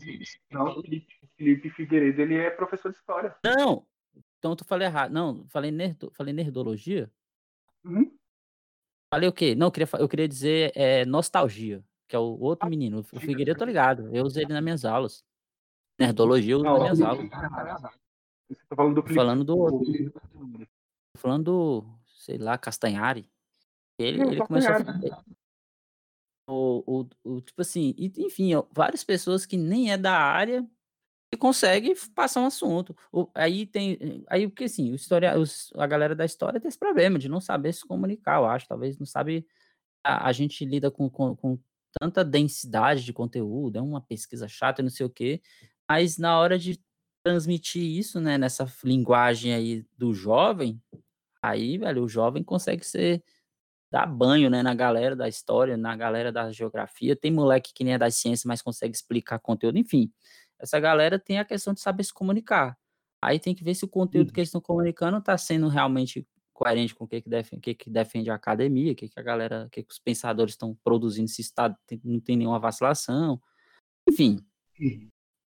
Não, 0.52 0.84
Felipe 1.36 1.70
Figueiredo, 1.72 2.22
ele 2.22 2.36
é 2.36 2.52
professor 2.52 2.92
de 2.92 2.98
história. 3.00 3.36
Não, 3.44 3.84
então 4.38 4.56
tu 4.56 4.66
falei 4.66 4.88
errado. 4.88 5.12
Não, 5.12 5.48
falei, 5.50 5.72
nerdo, 5.72 6.12
falei 6.14 6.32
nerdologia? 6.32 7.10
Uhum. 7.84 8.16
Falei 9.12 9.28
o 9.28 9.34
quê? 9.34 9.56
Não, 9.56 9.66
eu 9.66 9.72
queria, 9.72 9.90
eu 9.98 10.08
queria 10.08 10.28
dizer 10.28 10.72
é, 10.76 11.06
nostalgia, 11.06 11.84
que 12.08 12.16
é 12.16 12.20
o 12.20 12.38
outro 12.40 12.68
ah, 12.68 12.70
menino. 12.70 13.00
O 13.00 13.04
Figueiredo, 13.04 13.50
eu 13.50 13.58
tô 13.58 13.66
ligado. 13.66 14.16
Eu 14.16 14.26
usei 14.26 14.44
ele 14.44 14.54
nas 14.54 14.64
minhas 14.64 14.86
aulas. 14.86 15.26
Nerdologia 16.00 16.54
eu 16.54 16.58
uso 16.58 16.66
nas 16.66 16.80
minhas 16.80 17.02
aulas. 17.02 17.30
Falando 18.76 18.96
do 18.96 19.02
Felipe. 19.02 19.16
Falando 19.16 19.44
do 19.44 19.58
outro. 19.58 20.70
Falando 21.18 21.44
do, 21.44 22.00
sei 22.06 22.38
lá, 22.38 22.58
Castanhari. 22.58 23.30
Ele, 24.00 24.22
ele 24.22 24.46
começou 24.46 24.74
a 24.74 25.24
o, 26.50 27.02
o, 27.02 27.10
o, 27.26 27.42
tipo 27.42 27.62
assim, 27.62 27.94
enfim, 27.98 28.52
várias 28.72 29.04
pessoas 29.04 29.46
que 29.46 29.58
nem 29.58 29.92
é 29.92 29.98
da 29.98 30.18
área 30.18 30.66
e 31.32 31.36
consegue 31.36 31.94
passar 32.16 32.42
um 32.42 32.46
assunto. 32.46 32.96
O, 33.12 33.30
aí 33.36 33.66
tem. 33.66 34.24
Aí, 34.30 34.48
porque 34.48 34.64
assim, 34.64 34.92
o 34.92 34.96
história, 34.96 35.38
os, 35.38 35.74
a 35.76 35.86
galera 35.86 36.16
da 36.16 36.24
história 36.24 36.60
tem 36.60 36.70
esse 36.70 36.80
problema 36.80 37.20
de 37.20 37.28
não 37.28 37.42
saber 37.42 37.74
se 37.74 37.86
comunicar, 37.86 38.38
eu 38.38 38.46
acho. 38.46 38.68
Talvez 38.68 38.98
não 38.98 39.06
sabe. 39.06 39.46
A, 40.04 40.30
a 40.30 40.32
gente 40.32 40.64
lida 40.64 40.90
com, 40.90 41.10
com, 41.10 41.36
com, 41.36 41.60
tanta 42.00 42.24
densidade 42.24 43.04
de 43.04 43.12
conteúdo, 43.12 43.78
é 43.78 43.82
uma 43.82 44.00
pesquisa 44.00 44.48
chata, 44.48 44.82
não 44.82 44.90
sei 44.90 45.06
o 45.06 45.10
quê. 45.10 45.42
Mas 45.90 46.18
na 46.18 46.40
hora 46.40 46.58
de 46.60 46.80
transmitir 47.24 47.84
isso, 47.84 48.20
né, 48.20 48.38
nessa 48.38 48.66
linguagem 48.84 49.54
aí 49.54 49.86
do 49.98 50.14
jovem, 50.14 50.82
aí, 51.42 51.78
velho, 51.78 52.04
o 52.04 52.10
jovem 52.10 52.44
consegue 52.44 52.86
ser 52.86 53.24
dar 53.92 54.06
banho, 54.06 54.50
né, 54.50 54.62
na 54.62 54.74
galera 54.74 55.16
da 55.16 55.28
história, 55.28 55.78
na 55.78 55.96
galera 55.96 56.32
da 56.32 56.52
geografia. 56.52 57.16
Tem 57.16 57.32
moleque 57.32 57.74
que 57.74 57.84
nem 57.84 57.94
é 57.94 57.98
das 57.98 58.16
ciências, 58.16 58.46
mas 58.46 58.62
consegue 58.62 58.96
explicar 58.96 59.40
conteúdo, 59.40 59.78
enfim. 59.78 60.12
Essa 60.60 60.80
galera 60.80 61.20
tem 61.20 61.40
a 61.40 61.46
questão 61.46 61.74
de 61.74 61.80
saber 61.80 62.04
se 62.04 62.14
comunicar. 62.14 62.78
Aí 63.22 63.40
tem 63.40 63.56
que 63.56 63.64
ver 63.64 63.76
se 63.76 63.86
o 63.86 63.88
conteúdo 63.88 64.32
que 64.32 64.40
eles 64.40 64.50
estão 64.50 64.62
comunicando 64.62 65.18
está 65.18 65.38
sendo 65.38 65.68
realmente 65.68 66.28
coerente 66.54 66.96
com 66.96 67.06
o 67.06 67.08
que, 67.08 67.22
que, 67.22 67.30
defende, 67.30 67.62
que, 67.62 67.76
que 67.76 67.90
defende 67.90 68.30
a 68.30 68.36
academia, 68.36 68.92
o 68.92 68.96
que, 68.96 69.08
que 69.08 69.20
a 69.20 69.24
galera, 69.24 69.66
o 69.66 69.70
que, 69.70 69.84
que 69.84 69.92
os 69.92 70.00
pensadores 70.00 70.54
estão 70.54 70.76
produzindo, 70.84 71.30
se 71.30 71.42
está, 71.42 71.76
não 72.04 72.20
tem 72.20 72.36
nenhuma 72.36 72.60
vacilação. 72.60 73.40
Enfim. 74.10 74.40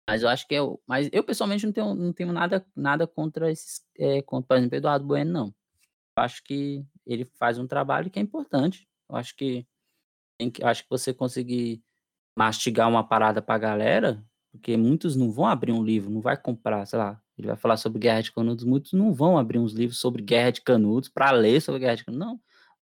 Mas 0.07 0.21
eu 0.21 0.29
acho 0.29 0.47
que 0.47 0.53
eu. 0.53 0.81
Mas 0.87 1.09
eu 1.11 1.23
pessoalmente 1.23 1.65
não 1.65 1.73
tenho, 1.73 1.95
não 1.95 2.13
tenho 2.13 2.31
nada, 2.31 2.65
nada 2.75 3.07
contra 3.07 3.51
esses. 3.51 3.83
É, 3.97 4.21
contra, 4.21 4.47
por 4.47 4.57
exemplo, 4.57 4.77
Eduardo 4.77 5.05
Bueno, 5.05 5.31
não. 5.31 5.47
Eu 6.17 6.23
acho 6.23 6.43
que 6.43 6.85
ele 7.05 7.25
faz 7.25 7.57
um 7.57 7.67
trabalho 7.67 8.09
que 8.09 8.19
é 8.19 8.21
importante. 8.21 8.87
Eu 9.09 9.15
acho 9.15 9.35
que, 9.35 9.65
eu 10.39 10.67
acho 10.67 10.83
que 10.83 10.89
você 10.89 11.13
conseguir 11.13 11.83
mastigar 12.37 12.89
uma 12.89 13.07
parada 13.07 13.41
pra 13.41 13.57
galera, 13.57 14.23
porque 14.51 14.75
muitos 14.77 15.15
não 15.15 15.31
vão 15.31 15.45
abrir 15.45 15.71
um 15.71 15.83
livro, 15.83 16.09
não 16.09 16.21
vai 16.21 16.37
comprar, 16.37 16.85
sei 16.85 16.99
lá, 16.99 17.21
ele 17.37 17.47
vai 17.47 17.55
falar 17.55 17.77
sobre 17.77 17.99
guerra 17.99 18.21
de 18.21 18.31
canudos, 18.31 18.65
muitos 18.65 18.93
não 18.93 19.13
vão 19.13 19.37
abrir 19.37 19.59
uns 19.59 19.73
livros 19.73 19.99
sobre 19.99 20.21
guerra 20.21 20.51
de 20.51 20.61
canudos 20.61 21.09
para 21.09 21.31
ler 21.31 21.61
sobre 21.61 21.79
guerra 21.79 21.95
de 21.95 22.05
canudos, 22.05 22.27
não. 22.27 22.41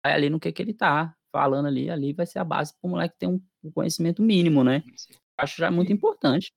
Vai 0.05 0.15
ali 0.15 0.31
no 0.31 0.41
que 0.41 0.53
que 0.53 0.63
ele 0.63 0.75
tá 0.75 1.15
falando 1.33 1.67
ali, 1.67 1.91
ali 1.91 2.13
vai 2.13 2.27
ser 2.27 2.39
a 2.39 2.45
base 2.45 2.73
para 2.73 2.89
o 2.89 2.91
moleque 2.91 3.17
ter 3.19 3.27
um, 3.27 3.41
conhecimento 3.73 4.23
mínimo, 4.23 4.65
né? 4.65 4.83
Acho 5.37 5.59
já 5.59 5.71
muito 5.71 5.93
importante. 5.93 6.53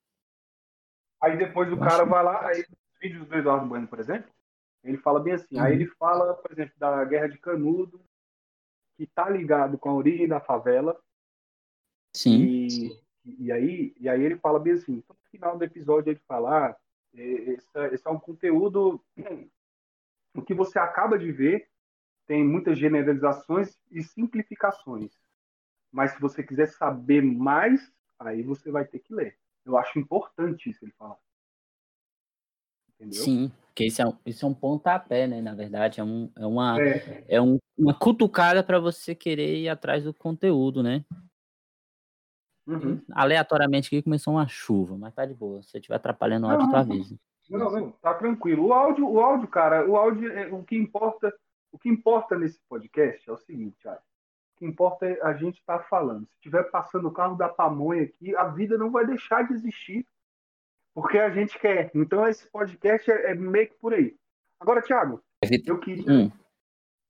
Aí 1.22 1.38
depois 1.38 1.72
o 1.72 1.78
cara 1.78 2.06
vai 2.06 2.24
lá, 2.24 2.48
aí 2.48 2.62
os 2.62 3.00
vídeos 3.00 3.28
do 3.28 3.36
Eduardo 3.36 3.68
Bueno, 3.68 3.88
por 3.88 4.00
exemplo, 4.00 4.32
ele 4.84 4.98
fala 4.98 5.20
bem 5.20 5.34
assim, 5.34 5.58
uhum. 5.58 5.64
aí 5.64 5.74
ele 5.74 5.88
fala, 5.88 6.34
por 6.34 6.52
exemplo, 6.52 6.74
da 6.78 7.04
guerra 7.04 7.28
de 7.28 7.38
canudo, 7.38 8.02
que 8.98 9.06
tá 9.08 9.30
ligado 9.30 9.78
com 9.78 9.90
a 9.90 9.94
origem 9.94 10.28
da 10.28 10.40
favela. 10.40 11.00
Sim. 12.16 12.38
E 12.42 13.10
e, 13.38 13.52
aí, 13.52 13.94
e 14.00 14.10
aí 14.10 14.24
ele 14.24 14.38
fala 14.38 14.60
bem 14.60 14.74
assim, 14.74 14.94
então, 14.94 15.16
no 15.16 15.30
final 15.30 15.58
do 15.58 15.64
episódio 15.64 16.12
ele 16.12 16.22
fala, 16.28 16.68
ah, 16.68 16.76
esse, 17.14 17.70
esse 17.92 18.08
é 18.08 18.10
um 18.10 18.20
conteúdo, 18.20 19.04
o 20.34 20.42
que 20.42 20.54
você 20.54 20.80
acaba 20.80 21.18
de 21.18 21.32
ver 21.32 21.68
tem 22.26 22.44
muitas 22.44 22.78
generalizações 22.78 23.80
e 23.92 24.04
simplificações. 24.04 25.12
Mas 25.92 26.12
se 26.12 26.22
você 26.22 26.44
quiser 26.44 26.68
saber 26.68 27.24
mais, 27.24 27.92
aí 28.20 28.44
você 28.44 28.72
vai 28.72 28.86
ter 28.86 29.00
que 29.00 29.14
ler. 29.14 29.36
Eu 29.70 29.78
acho 29.78 30.00
importante 30.00 30.70
isso 30.70 30.84
ele 30.84 30.92
falar. 30.98 31.18
Entendeu? 32.96 33.22
Sim, 33.22 33.52
porque 33.68 33.86
isso 33.86 34.02
é, 34.02 34.08
um, 34.08 34.14
isso 34.26 34.46
é 34.46 34.50
um 34.50 34.54
pontapé, 34.54 35.28
né? 35.28 35.42
Na 35.42 35.54
verdade, 35.54 36.02
é, 36.02 36.04
um, 36.04 36.30
é, 36.36 36.46
uma, 36.46 36.82
é. 36.82 37.26
é 37.30 37.42
um, 37.42 37.58
uma 37.78 37.94
cutucada 37.94 38.62
para 38.64 38.80
você 38.80 39.16
querer 39.16 39.58
ir 39.58 39.70
atrás 39.70 40.04
do 40.04 40.14
conteúdo, 40.14 40.84
né? 40.84 41.06
Uhum. 42.68 43.02
Aleatoriamente 43.12 43.88
aqui 43.88 44.02
começou 44.02 44.34
uma 44.34 44.48
chuva, 44.48 44.98
mas 44.98 45.14
tá 45.14 45.26
de 45.26 45.34
boa. 45.34 45.62
Se 45.64 45.78
estiver 45.78 45.96
atrapalhando 45.96 46.46
o 46.46 46.50
áudio, 46.50 46.66
não, 46.66 46.72
tu 46.72 46.76
avisa. 46.76 47.16
Não, 47.50 47.72
não, 47.72 47.92
tá 47.92 48.14
tranquilo. 48.14 48.68
O 48.68 48.74
áudio, 48.74 49.10
o 49.10 49.20
áudio, 49.20 49.48
cara, 49.48 49.90
o 49.90 49.96
áudio, 49.96 50.32
é, 50.32 50.48
o 50.54 50.64
que 50.64 50.76
importa, 50.76 51.34
o 51.72 51.80
que 51.80 51.90
importa 51.90 52.38
nesse 52.38 52.60
podcast 52.68 53.28
é 53.30 53.34
o 53.34 53.38
seguinte, 53.38 53.78
cara. 53.82 54.02
Que 54.60 54.66
importa 54.66 55.06
é 55.06 55.22
a 55.24 55.34
gente 55.34 55.60
estar 55.60 55.80
tá 55.80 55.84
falando. 55.86 56.28
Se 56.28 56.36
estiver 56.36 56.64
passando 56.70 57.08
o 57.08 57.14
carro 57.14 57.36
da 57.36 57.48
pamonha 57.48 58.04
aqui, 58.04 58.36
a 58.36 58.44
vida 58.44 58.78
não 58.78 58.92
vai 58.92 59.06
deixar 59.06 59.48
de 59.48 59.54
existir. 59.54 60.06
Porque 60.94 61.18
a 61.18 61.30
gente 61.30 61.58
quer. 61.58 61.90
Então 61.96 62.28
esse 62.28 62.46
podcast 62.52 63.10
é, 63.10 63.32
é 63.32 63.36
meio 63.36 63.70
que 63.70 63.76
por 63.76 63.94
aí. 63.94 64.18
Agora, 64.60 64.82
Thiago, 64.82 65.24
eu 65.66 65.80
queria, 65.80 66.12
hum. 66.12 66.32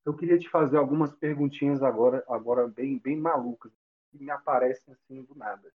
eu 0.06 0.14
queria 0.14 0.38
te 0.38 0.48
fazer 0.48 0.78
algumas 0.78 1.12
perguntinhas 1.16 1.82
agora, 1.82 2.24
agora 2.30 2.68
bem, 2.68 3.00
bem 3.00 3.18
malucas 3.18 3.72
que 4.12 4.24
me 4.24 4.30
aparecem 4.30 4.94
assim 4.94 5.24
do 5.24 5.34
nada. 5.34 5.72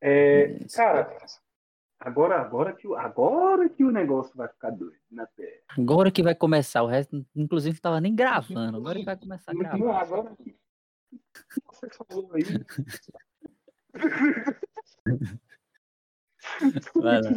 É, 0.00 0.58
cara, 0.74 1.16
agora, 2.04 2.40
agora, 2.40 2.72
que, 2.74 2.86
agora 2.94 3.68
que 3.68 3.84
o 3.84 3.90
negócio 3.90 4.36
vai 4.36 4.48
ficar 4.48 4.70
doido 4.70 4.96
na 5.10 5.26
Terra. 5.26 5.62
Agora 5.78 6.10
que 6.10 6.22
vai 6.22 6.34
começar, 6.34 6.82
o 6.82 6.86
resto, 6.86 7.24
inclusive, 7.34 7.76
estava 7.76 8.00
nem 8.00 8.14
gravando. 8.14 8.76
Agora 8.76 8.98
que 8.98 9.04
vai 9.04 9.16
começar 9.16 9.52
a 9.52 9.54
gravar. 9.54 9.78
Não, 9.78 9.90
agora 9.96 10.36
que 10.36 10.56
você 11.66 11.88
falou 11.90 12.30
aí. 12.32 12.42
Vai 16.94 17.22
lá. 17.22 17.30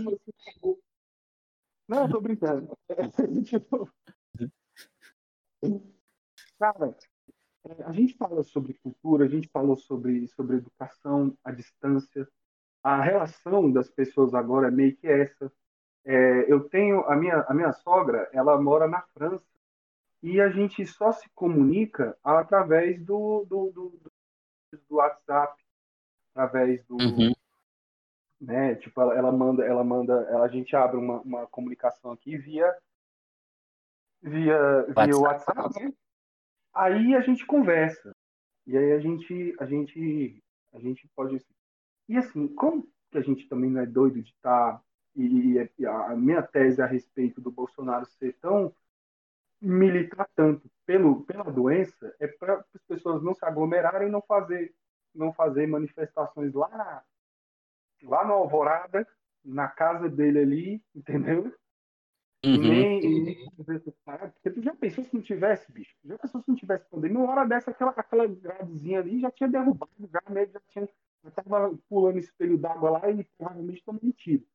Não, 1.87 2.03
eu 2.03 2.09
tô 2.09 2.19
brincando. 2.21 2.77
Cara, 6.59 6.97
é, 7.65 7.83
a 7.83 7.91
gente 7.91 8.15
fala 8.15 8.43
sobre 8.43 8.73
cultura, 8.73 9.25
a 9.25 9.29
gente 9.29 9.47
falou 9.49 9.77
sobre, 9.77 10.27
sobre 10.29 10.57
educação 10.57 11.37
à 11.43 11.51
distância. 11.51 12.27
A 12.83 13.01
relação 13.01 13.71
das 13.71 13.89
pessoas 13.89 14.33
agora 14.33 14.67
é 14.67 14.71
meio 14.71 14.95
que 14.95 15.07
essa. 15.07 15.51
É, 16.05 16.51
eu 16.51 16.69
tenho 16.69 17.01
a 17.05 17.15
minha, 17.15 17.45
a 17.47 17.53
minha 17.53 17.73
sogra, 17.73 18.29
ela 18.31 18.59
mora 18.61 18.87
na 18.87 19.01
França 19.13 19.45
e 20.23 20.39
a 20.39 20.49
gente 20.49 20.85
só 20.85 21.11
se 21.11 21.29
comunica 21.35 22.17
através 22.23 23.03
do, 23.03 23.45
do, 23.45 23.71
do, 23.71 24.11
do 24.89 24.95
WhatsApp, 24.95 25.61
através 26.31 26.83
do. 26.85 26.95
Uhum. 26.95 27.33
Né, 28.39 28.75
tipo, 28.75 29.01
ela, 29.01 29.15
ela 29.15 29.31
manda, 29.31 29.65
ela 29.65 29.83
manda, 29.83 30.13
ela, 30.29 30.45
a 30.45 30.47
gente 30.47 30.75
abre 30.75 30.95
uma, 30.95 31.19
uma 31.21 31.47
comunicação 31.47 32.11
aqui 32.11 32.37
via 32.37 32.71
via, 34.21 34.83
via 34.83 35.17
WhatsApp, 35.17 35.59
WhatsApp 35.59 35.83
né? 35.83 35.93
Aí 36.73 37.15
a 37.15 37.21
gente 37.21 37.45
conversa. 37.45 38.15
E 38.65 38.77
aí 38.77 38.91
a 38.91 38.99
gente, 38.99 39.55
a 39.59 39.65
gente, 39.65 40.43
a 40.73 40.79
gente 40.79 41.07
pode. 41.15 41.43
E 42.07 42.17
assim, 42.17 42.47
como 42.47 42.87
que 43.11 43.17
a 43.17 43.21
gente 43.21 43.47
também 43.47 43.69
não 43.69 43.81
é 43.81 43.85
doido 43.85 44.21
de 44.21 44.29
estar. 44.29 44.73
Tá, 44.73 44.81
e, 45.15 45.57
e 45.79 45.85
a 45.85 46.15
minha 46.15 46.43
tese 46.43 46.81
a 46.81 46.85
respeito 46.85 47.41
do 47.41 47.51
Bolsonaro 47.51 48.05
ser 48.05 48.33
tão 48.39 48.71
militar 49.59 50.29
tanto 50.35 50.69
pelo, 50.85 51.23
pela 51.23 51.51
doença 51.51 52.15
é 52.19 52.27
para 52.27 52.63
as 52.73 52.81
pessoas 52.87 53.23
não 53.23 53.33
se 53.33 53.43
aglomerarem 53.43 54.07
e 54.07 54.11
não 54.11 54.21
fazer, 54.21 54.75
não 55.15 55.33
fazer 55.33 55.65
manifestações 55.67 56.53
lá, 56.53 57.03
lá 58.03 58.25
no 58.27 58.33
Alvorada, 58.33 59.07
na 59.43 59.67
casa 59.67 60.07
dele 60.09 60.39
ali, 60.39 60.83
entendeu? 60.95 61.51
Uhum. 62.45 62.57
Nem, 62.57 63.49
porque 63.65 64.51
tu 64.51 64.61
já 64.61 64.73
pensou 64.75 65.03
se 65.03 65.13
não 65.13 65.21
tivesse, 65.21 65.71
bicho? 65.71 65.95
Já 66.05 66.17
pensou 66.17 66.39
se 66.41 66.47
não 66.47 66.55
tivesse 66.55 66.87
pandemia? 66.87 67.17
Uma 67.17 67.31
hora 67.31 67.45
dessa, 67.45 67.71
aquela, 67.71 67.91
aquela 67.91 68.27
gradezinha 68.27 68.99
ali 68.99 69.19
já 69.19 69.31
tinha 69.31 69.49
derrubado, 69.49 69.91
já, 69.99 70.21
né? 70.29 70.45
já 70.45 70.61
tinha. 70.69 70.87
Tava 71.35 71.77
pulando 71.89 72.19
espelho 72.19 72.57
d'água 72.57 72.91
lá 72.91 73.11
e 73.11 73.23
provavelmente 73.37 73.83
tomando 73.83 74.13
tiro. 74.13 74.45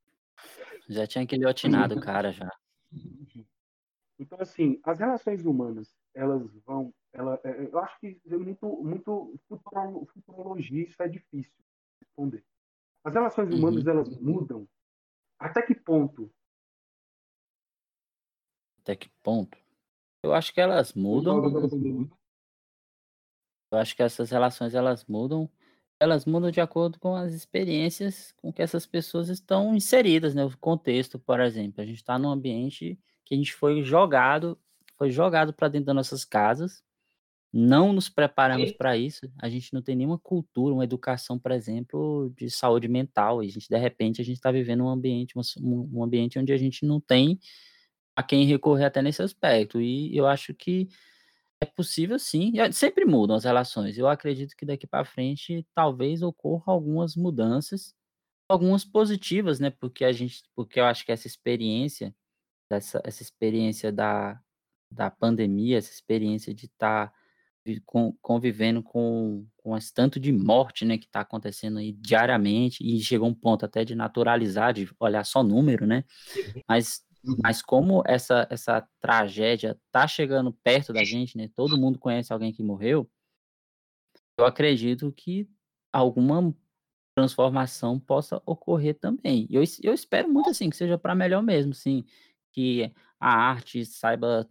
Já 0.88 1.06
tinha 1.06 1.24
aquele 1.24 1.46
otinado, 1.46 2.00
cara, 2.00 2.32
já. 2.32 2.50
Então, 4.18 4.38
assim, 4.40 4.80
as 4.84 4.98
relações 4.98 5.44
humanas, 5.44 5.94
elas 6.14 6.50
vão. 6.64 6.94
Ela, 7.12 7.38
é, 7.44 7.64
eu 7.64 7.78
acho 7.78 7.98
que 8.00 8.20
é 8.26 8.36
muito, 8.36 8.82
muito 8.82 9.38
futurologia, 10.08 10.84
isso 10.84 11.02
é 11.02 11.08
difícil 11.08 11.52
responder. 12.00 12.44
As 13.04 13.12
relações 13.12 13.52
humanas, 13.52 13.84
uhum. 13.84 13.90
elas 13.90 14.18
mudam. 14.18 14.68
Até 15.38 15.60
que 15.60 15.74
ponto 15.74 16.32
até 18.82 18.96
que 18.96 19.08
ponto? 19.22 19.56
Eu 20.22 20.34
acho 20.34 20.52
que 20.52 20.60
elas 20.60 20.92
mudam. 20.92 21.40
Eu 23.70 23.78
acho 23.78 23.96
que 23.96 24.02
essas 24.02 24.30
relações 24.30 24.74
elas 24.74 25.04
mudam. 25.06 25.48
Elas 26.02 26.26
mudam 26.26 26.50
de 26.50 26.60
acordo 26.60 26.98
com 26.98 27.14
as 27.14 27.32
experiências 27.32 28.32
com 28.38 28.52
que 28.52 28.60
essas 28.60 28.84
pessoas 28.84 29.28
estão 29.28 29.72
inseridas, 29.72 30.34
né? 30.34 30.44
O 30.44 30.58
contexto, 30.58 31.16
por 31.16 31.38
exemplo. 31.38 31.80
A 31.80 31.86
gente 31.86 31.98
está 31.98 32.18
num 32.18 32.28
ambiente 32.28 32.98
que 33.24 33.36
a 33.36 33.38
gente 33.38 33.54
foi 33.54 33.84
jogado, 33.84 34.58
foi 34.98 35.12
jogado 35.12 35.52
para 35.52 35.68
dentro 35.68 35.86
das 35.86 35.94
nossas 35.94 36.24
casas. 36.24 36.82
Não 37.52 37.92
nos 37.92 38.08
preparamos 38.08 38.72
para 38.72 38.96
isso. 38.96 39.30
A 39.40 39.48
gente 39.48 39.72
não 39.72 39.80
tem 39.80 39.94
nenhuma 39.94 40.18
cultura, 40.18 40.74
uma 40.74 40.82
educação, 40.82 41.38
por 41.38 41.52
exemplo, 41.52 42.34
de 42.36 42.50
saúde 42.50 42.88
mental. 42.88 43.40
E 43.40 43.46
a 43.46 43.50
gente, 43.52 43.68
de 43.68 43.78
repente, 43.78 44.20
a 44.20 44.24
gente 44.24 44.38
está 44.38 44.50
vivendo 44.50 44.82
um 44.82 44.88
ambiente, 44.88 45.34
um, 45.38 45.88
um 45.92 46.02
ambiente 46.02 46.36
onde 46.36 46.52
a 46.52 46.56
gente 46.56 46.84
não 46.84 47.00
tem 47.00 47.38
a 48.16 48.24
quem 48.24 48.44
recorrer 48.44 48.86
até 48.86 49.00
nesse 49.00 49.22
aspecto. 49.22 49.80
E 49.80 50.16
eu 50.16 50.26
acho 50.26 50.52
que 50.52 50.88
é 51.62 51.64
possível 51.64 52.18
sim. 52.18 52.52
Sempre 52.72 53.04
mudam 53.04 53.36
as 53.36 53.44
relações. 53.44 53.96
Eu 53.96 54.08
acredito 54.08 54.56
que 54.56 54.66
daqui 54.66 54.84
para 54.86 55.04
frente 55.04 55.64
talvez 55.74 56.20
ocorra 56.20 56.72
algumas 56.72 57.14
mudanças, 57.14 57.94
algumas 58.48 58.84
positivas, 58.84 59.60
né? 59.60 59.70
Porque 59.70 60.04
a 60.04 60.12
gente, 60.12 60.42
porque 60.56 60.80
eu 60.80 60.84
acho 60.84 61.06
que 61.06 61.12
essa 61.12 61.28
experiência, 61.28 62.14
essa, 62.68 63.00
essa 63.04 63.22
experiência 63.22 63.92
da, 63.92 64.40
da 64.90 65.08
pandemia, 65.08 65.78
essa 65.78 65.92
experiência 65.92 66.52
de 66.52 66.66
estar 66.66 67.08
tá 67.08 67.14
convivendo 68.20 68.82
com, 68.82 69.46
com 69.56 69.76
esse 69.76 69.94
tanto 69.94 70.18
de 70.18 70.32
morte, 70.32 70.84
né, 70.84 70.98
que 70.98 71.04
está 71.04 71.20
acontecendo 71.20 71.78
aí 71.78 71.92
diariamente 71.92 72.84
e 72.84 72.98
chegou 73.00 73.28
um 73.28 73.34
ponto 73.34 73.64
até 73.64 73.84
de 73.84 73.94
naturalizar, 73.94 74.72
de 74.72 74.90
olhar 74.98 75.24
só 75.24 75.44
número, 75.44 75.86
né? 75.86 76.02
Mas 76.68 77.04
Uhum. 77.24 77.36
Mas 77.42 77.62
como 77.62 78.02
essa, 78.06 78.46
essa 78.50 78.86
tragédia 79.00 79.78
tá 79.90 80.06
chegando 80.06 80.52
perto 80.52 80.92
da 80.92 81.04
gente, 81.04 81.36
né? 81.36 81.48
Todo 81.54 81.78
mundo 81.78 81.98
conhece 81.98 82.32
alguém 82.32 82.52
que 82.52 82.62
morreu. 82.62 83.08
Eu 84.36 84.44
acredito 84.44 85.12
que 85.12 85.48
alguma 85.92 86.54
transformação 87.14 88.00
possa 88.00 88.42
ocorrer 88.46 88.98
também. 88.98 89.46
Eu, 89.50 89.62
eu 89.82 89.94
espero 89.94 90.28
muito 90.28 90.50
assim 90.50 90.70
que 90.70 90.76
seja 90.76 90.98
para 90.98 91.14
melhor 91.14 91.42
mesmo, 91.42 91.74
sim, 91.74 92.04
que 92.52 92.92
a 93.20 93.30
arte 93.30 93.84
saiba 93.84 94.48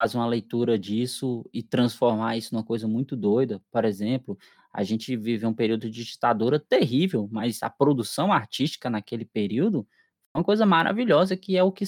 fazer 0.00 0.16
uma 0.16 0.26
leitura 0.26 0.78
disso 0.78 1.44
e 1.52 1.62
transformar 1.62 2.36
isso 2.36 2.54
numa 2.54 2.64
coisa 2.64 2.88
muito 2.88 3.14
doida. 3.14 3.62
Por 3.70 3.84
exemplo, 3.84 4.38
a 4.72 4.82
gente 4.82 5.14
vive 5.14 5.44
um 5.46 5.52
período 5.52 5.90
de 5.90 6.04
ditadura 6.04 6.58
terrível, 6.58 7.28
mas 7.30 7.62
a 7.62 7.68
produção 7.68 8.32
artística 8.32 8.88
naquele 8.88 9.26
período 9.26 9.86
uma 10.34 10.44
coisa 10.44 10.64
maravilhosa 10.64 11.36
que 11.36 11.56
é 11.56 11.62
o 11.62 11.72
que 11.72 11.84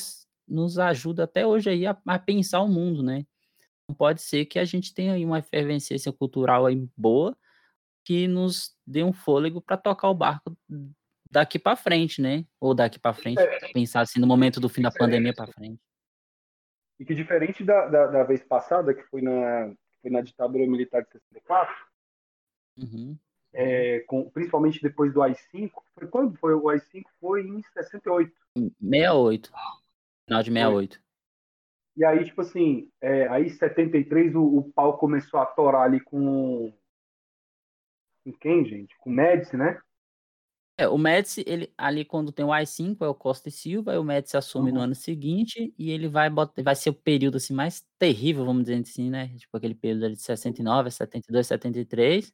nos 0.46 0.78
ajuda 0.78 1.24
até 1.24 1.46
hoje 1.46 1.70
aí 1.70 1.86
a, 1.86 1.96
a 2.06 2.18
pensar 2.18 2.60
o 2.60 2.68
mundo, 2.68 3.02
né? 3.02 3.24
Não 3.88 3.94
pode 3.94 4.22
ser 4.22 4.46
que 4.46 4.58
a 4.58 4.64
gente 4.64 4.94
tenha 4.94 5.14
aí 5.14 5.24
uma 5.24 5.38
efervescência 5.38 6.12
cultural 6.12 6.66
aí 6.66 6.88
boa 6.96 7.36
que 8.04 8.26
nos 8.26 8.76
dê 8.86 9.02
um 9.04 9.12
fôlego 9.12 9.60
para 9.60 9.76
tocar 9.76 10.08
o 10.08 10.14
barco 10.14 10.56
daqui 11.30 11.58
para 11.58 11.76
frente, 11.76 12.20
né? 12.20 12.44
Ou 12.60 12.74
daqui 12.74 12.98
para 12.98 13.14
frente, 13.14 13.40
é, 13.40 13.72
pensar 13.72 14.00
assim 14.00 14.20
no 14.20 14.26
momento 14.26 14.60
do 14.60 14.68
fim 14.68 14.82
da 14.82 14.90
pandemia 14.90 15.32
para 15.32 15.52
frente. 15.52 15.80
E 16.98 17.04
que 17.04 17.14
diferente 17.14 17.64
da, 17.64 17.86
da, 17.86 18.06
da, 18.08 18.24
vez 18.24 18.42
passada, 18.44 18.92
que 18.92 19.02
foi 19.04 19.22
na, 19.22 19.72
foi 20.00 20.10
na 20.10 20.20
ditadura 20.20 20.66
militar 20.66 21.02
de 21.02 21.12
64, 21.12 21.74
uhum 22.76 23.16
é, 23.52 24.00
com, 24.00 24.28
principalmente 24.30 24.80
depois 24.82 25.12
do 25.12 25.22
AI-5. 25.22 25.70
Foi 25.94 26.08
quando 26.08 26.36
foi 26.38 26.54
o 26.54 26.68
AI-5? 26.68 27.04
Foi 27.20 27.42
em 27.42 27.62
68. 27.74 28.32
68. 28.56 29.52
Final 30.26 30.42
de 30.42 30.50
68. 30.50 30.94
Foi. 30.94 31.02
E 31.94 32.04
aí, 32.04 32.24
tipo 32.24 32.40
assim, 32.40 32.90
é, 33.00 33.28
aí 33.28 33.46
em 33.46 33.50
73 33.50 34.34
o, 34.34 34.42
o 34.42 34.72
pau 34.72 34.96
começou 34.96 35.40
a 35.40 35.46
torar 35.46 35.82
ali 35.82 36.00
com. 36.00 36.72
Com 38.24 38.32
quem, 38.34 38.64
gente? 38.64 38.96
Com 38.98 39.10
o 39.10 39.12
Médici, 39.12 39.56
né? 39.56 39.78
É, 40.78 40.88
o 40.88 40.96
Médici, 40.96 41.44
ele, 41.46 41.70
ali 41.76 42.04
quando 42.04 42.32
tem 42.32 42.46
o 42.46 42.52
AI-5, 42.52 42.96
é 43.02 43.08
o 43.08 43.14
Costa 43.14 43.50
e 43.50 43.52
Silva, 43.52 43.92
aí 43.92 43.98
o 43.98 44.04
Médici 44.04 44.38
assume 44.38 44.70
uhum. 44.70 44.76
no 44.76 44.80
ano 44.80 44.94
seguinte 44.94 45.74
e 45.76 45.90
ele 45.90 46.08
vai 46.08 46.30
botar, 46.30 46.62
vai 46.62 46.74
ser 46.74 46.88
o 46.88 46.94
período 46.94 47.36
assim 47.36 47.52
mais 47.52 47.84
terrível, 47.98 48.46
vamos 48.46 48.62
dizer 48.62 48.80
assim, 48.80 49.10
né? 49.10 49.28
Tipo 49.36 49.56
aquele 49.56 49.74
período 49.74 50.06
ali 50.06 50.14
de 50.14 50.22
69, 50.22 50.90
72, 50.90 51.46
73 51.46 52.32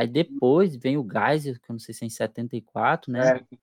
Aí 0.00 0.08
depois 0.08 0.74
vem 0.76 0.96
o 0.96 1.06
Geyser, 1.06 1.60
que 1.60 1.70
eu 1.70 1.74
não 1.74 1.78
sei 1.78 1.94
se 1.94 2.04
é 2.04 2.06
em 2.06 2.10
74, 2.10 3.12
né? 3.12 3.36
É. 3.36 3.58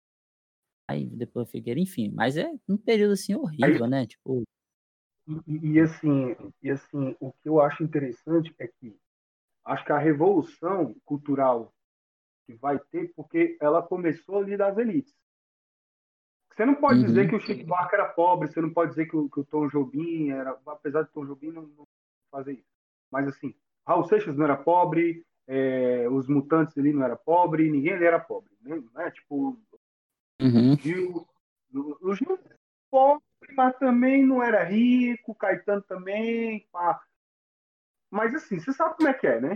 Aí 0.87 1.03
depois 1.03 1.47
o 1.47 1.51
Figueira, 1.51 1.79
enfim. 1.79 2.11
Mas 2.13 2.37
é 2.37 2.47
um 2.69 2.77
período 2.77 3.13
assim 3.13 3.33
horrível, 3.33 3.85
Aí, 3.85 3.89
né? 3.89 4.05
Tipo. 4.05 4.43
E, 5.47 5.71
e, 5.71 5.79
assim, 5.79 6.35
e 6.61 6.69
assim, 6.69 7.15
o 7.19 7.31
que 7.31 7.49
eu 7.49 7.59
acho 7.59 7.83
interessante 7.83 8.53
é 8.59 8.67
que 8.67 8.95
acho 9.65 9.83
que 9.83 9.91
a 9.91 9.97
revolução 9.97 10.95
cultural 11.03 11.73
que 12.45 12.53
vai 12.53 12.77
ter, 12.91 13.11
porque 13.15 13.57
ela 13.59 13.81
começou 13.81 14.37
ali 14.37 14.55
das 14.55 14.77
elites. 14.77 15.15
Você 16.53 16.65
não 16.67 16.75
pode 16.75 16.99
uhum. 16.99 17.05
dizer 17.07 17.29
que 17.29 17.35
o 17.35 17.39
Chico 17.39 17.65
Buarque 17.65 17.95
era 17.95 18.09
pobre, 18.09 18.47
você 18.47 18.61
não 18.61 18.71
pode 18.71 18.91
dizer 18.91 19.07
que 19.07 19.17
o, 19.17 19.27
que 19.27 19.39
o 19.39 19.45
Tom 19.45 19.67
Jobim 19.69 20.29
era, 20.29 20.55
apesar 20.67 21.01
de 21.01 21.11
Tom 21.11 21.25
Jobim 21.25 21.51
não, 21.51 21.63
não 21.63 21.87
fazer 22.29 22.53
isso. 22.53 22.69
Mas 23.11 23.27
assim, 23.27 23.55
Raul 23.87 24.05
Seixas 24.05 24.37
não 24.37 24.45
era 24.45 24.55
pobre, 24.55 25.25
é, 25.47 26.07
os 26.09 26.27
mutantes 26.27 26.77
ali 26.77 26.91
não 26.91 27.03
era 27.03 27.15
pobre, 27.15 27.71
ninguém 27.71 27.93
ali 27.93 28.05
era 28.05 28.19
pobre, 28.19 28.51
né? 28.61 28.83
né? 28.93 29.11
Tipo, 29.11 29.57
uhum. 30.41 30.73
o 30.73 30.77
Gil, 30.77 31.27
o 31.73 32.13
Gil 32.13 32.39
era 32.45 32.59
pobre, 32.91 33.23
mas 33.55 33.75
também 33.77 34.25
não 34.25 34.43
era 34.43 34.63
rico, 34.63 35.33
Caetano 35.33 35.81
também, 35.81 36.67
pá. 36.71 37.01
Mas 38.11 38.35
assim, 38.35 38.59
você 38.59 38.73
sabe 38.73 38.95
como 38.97 39.07
é 39.07 39.13
que 39.13 39.27
é, 39.27 39.39
né? 39.39 39.53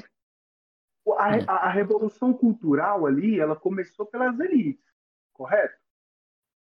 A, 1.05 1.09
uhum. 1.09 1.45
a, 1.47 1.55
a 1.67 1.69
revolução 1.69 2.33
cultural 2.33 3.05
ali, 3.05 3.39
ela 3.39 3.55
começou 3.55 4.05
pelas 4.05 4.39
elites, 4.39 4.85
correto? 5.33 5.77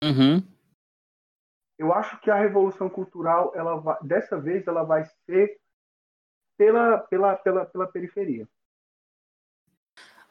Uhum. 0.03 0.43
Eu 1.79 1.93
acho 1.93 2.21
que 2.21 2.31
a 2.31 2.37
revolução 2.37 2.89
cultural, 2.89 3.53
ela 3.55 3.77
vai, 3.77 3.99
dessa 4.03 4.39
vez, 4.39 4.67
ela 4.67 4.83
vai 4.83 5.05
ser 5.27 5.59
pela, 6.57 6.99
pela, 6.99 7.37
pela, 7.37 7.67
pela 7.67 7.87
periferia. 7.87 8.47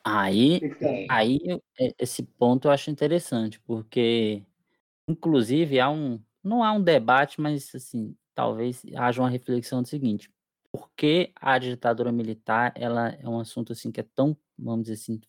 Aí, 0.03 0.61
aí 1.09 1.39
esse 1.97 2.23
ponto 2.23 2.67
eu 2.67 2.71
acho 2.71 2.89
interessante, 2.89 3.59
porque 3.61 4.45
inclusive 5.07 5.79
há 5.79 5.89
um, 5.89 6.21
não 6.43 6.63
há 6.63 6.71
um 6.71 6.81
debate, 6.81 7.41
mas 7.41 7.73
assim, 7.75 8.15
talvez 8.35 8.83
haja 8.95 9.21
uma 9.21 9.29
reflexão 9.29 9.81
do 9.81 9.87
seguinte: 9.87 10.31
por 10.71 10.89
que 10.95 11.31
a 11.35 11.57
ditadura 11.59 12.11
militar 12.11 12.73
ela 12.75 13.09
é 13.09 13.27
um 13.27 13.39
assunto 13.39 13.73
assim 13.73 13.91
que 13.91 14.01
é 14.01 14.05
tão, 14.15 14.37
vamos 14.57 14.83
dizer 14.83 14.95
assim, 14.95 15.21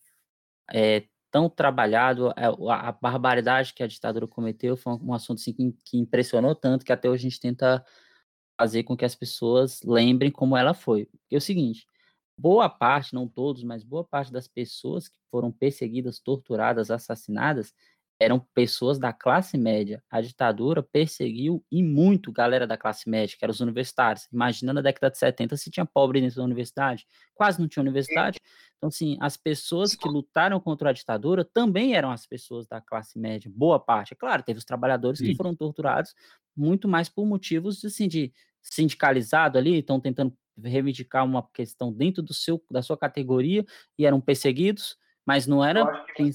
é 0.72 1.04
tão 1.30 1.48
trabalhado, 1.48 2.30
é, 2.36 2.46
a, 2.70 2.88
a 2.88 2.92
barbaridade 2.92 3.74
que 3.74 3.82
a 3.82 3.86
ditadura 3.86 4.26
cometeu 4.26 4.76
foi 4.76 4.94
um, 4.94 5.10
um 5.10 5.14
assunto 5.14 5.38
assim, 5.38 5.52
que, 5.52 5.72
que 5.84 5.98
impressionou 5.98 6.54
tanto 6.54 6.84
que 6.84 6.92
até 6.92 7.08
hoje 7.08 7.26
a 7.26 7.30
gente 7.30 7.40
tenta 7.40 7.84
fazer 8.58 8.82
com 8.84 8.96
que 8.96 9.04
as 9.04 9.14
pessoas 9.14 9.82
lembrem 9.82 10.30
como 10.30 10.56
ela 10.56 10.74
foi. 10.74 11.06
Porque 11.06 11.34
é 11.34 11.38
o 11.38 11.40
seguinte, 11.40 11.86
boa 12.40 12.70
parte, 12.70 13.14
não 13.14 13.28
todos, 13.28 13.62
mas 13.62 13.84
boa 13.84 14.02
parte 14.02 14.32
das 14.32 14.48
pessoas 14.48 15.08
que 15.08 15.16
foram 15.30 15.52
perseguidas, 15.52 16.18
torturadas, 16.18 16.90
assassinadas, 16.90 17.74
eram 18.18 18.38
pessoas 18.54 18.98
da 18.98 19.12
classe 19.12 19.56
média. 19.56 20.02
A 20.10 20.20
ditadura 20.20 20.82
perseguiu 20.82 21.64
e 21.70 21.82
muito 21.82 22.30
galera 22.30 22.66
da 22.66 22.76
classe 22.76 23.08
média, 23.08 23.34
que 23.36 23.44
eram 23.44 23.52
os 23.52 23.60
universitários. 23.60 24.26
Imagina 24.30 24.72
na 24.74 24.82
década 24.82 25.10
de 25.10 25.18
70 25.18 25.56
se 25.56 25.70
tinha 25.70 25.86
pobre 25.86 26.20
dentro 26.20 26.36
da 26.36 26.44
universidade. 26.44 27.06
Quase 27.34 27.58
não 27.60 27.66
tinha 27.68 27.82
universidade. 27.82 28.38
Então, 28.76 28.88
assim, 28.88 29.16
as 29.20 29.36
pessoas 29.36 29.94
que 29.94 30.08
lutaram 30.08 30.60
contra 30.60 30.90
a 30.90 30.92
ditadura 30.92 31.44
também 31.44 31.94
eram 31.94 32.10
as 32.10 32.26
pessoas 32.26 32.66
da 32.66 32.80
classe 32.80 33.18
média, 33.18 33.50
boa 33.54 33.80
parte. 33.80 34.12
É 34.12 34.16
claro, 34.16 34.42
teve 34.42 34.58
os 34.58 34.64
trabalhadores 34.64 35.18
Sim. 35.18 35.26
que 35.26 35.34
foram 35.34 35.54
torturados 35.54 36.14
muito 36.56 36.86
mais 36.88 37.08
por 37.08 37.24
motivos, 37.26 37.82
assim, 37.84 38.08
de 38.08 38.32
sindicalizado 38.62 39.56
ali, 39.56 39.78
estão 39.78 39.98
tentando 39.98 40.36
reivindicar 40.64 41.24
uma 41.24 41.46
questão 41.52 41.92
dentro 41.92 42.22
do 42.22 42.34
seu, 42.34 42.62
da 42.70 42.82
sua 42.82 42.96
categoria 42.96 43.64
e 43.98 44.06
eram 44.06 44.20
perseguidos 44.20 44.96
mas 45.26 45.46
não 45.46 45.64
era, 45.64 45.84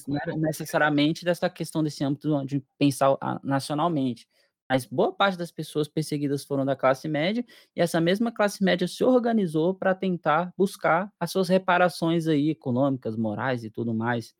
não 0.08 0.18
era 0.18 0.38
necessariamente 0.38 1.26
dessa 1.26 1.50
questão 1.50 1.84
desse 1.84 2.02
âmbito 2.02 2.46
de 2.46 2.64
pensar 2.78 3.18
nacionalmente. 3.44 4.26
Mas 4.70 4.86
boa 4.86 5.14
parte 5.14 5.38
das 5.38 5.52
pessoas 5.52 5.88
perseguidas 5.88 6.44
foram 6.44 6.66
da 6.66 6.76
classe 6.76 7.08
média, 7.08 7.46
e 7.76 7.82
essa 7.82 8.00
mesma 8.00 8.32
classe 8.32 8.64
média 8.64 8.88
se 8.88 9.04
organizou 9.04 9.76
para 9.76 9.94
tentar 9.94 10.54
buscar 10.58 11.12
as 11.20 11.30
suas 11.30 11.50
reparações 11.50 12.26
aí, 12.26 12.50
econômicas, 12.50 13.16
morais 13.16 13.64
e 13.64 13.70
tudo 13.70 13.94
mais. 13.94 14.34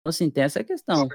Então, 0.00 0.10
assim, 0.10 0.30
tem 0.30 0.44
essa 0.44 0.64
questão. 0.64 1.08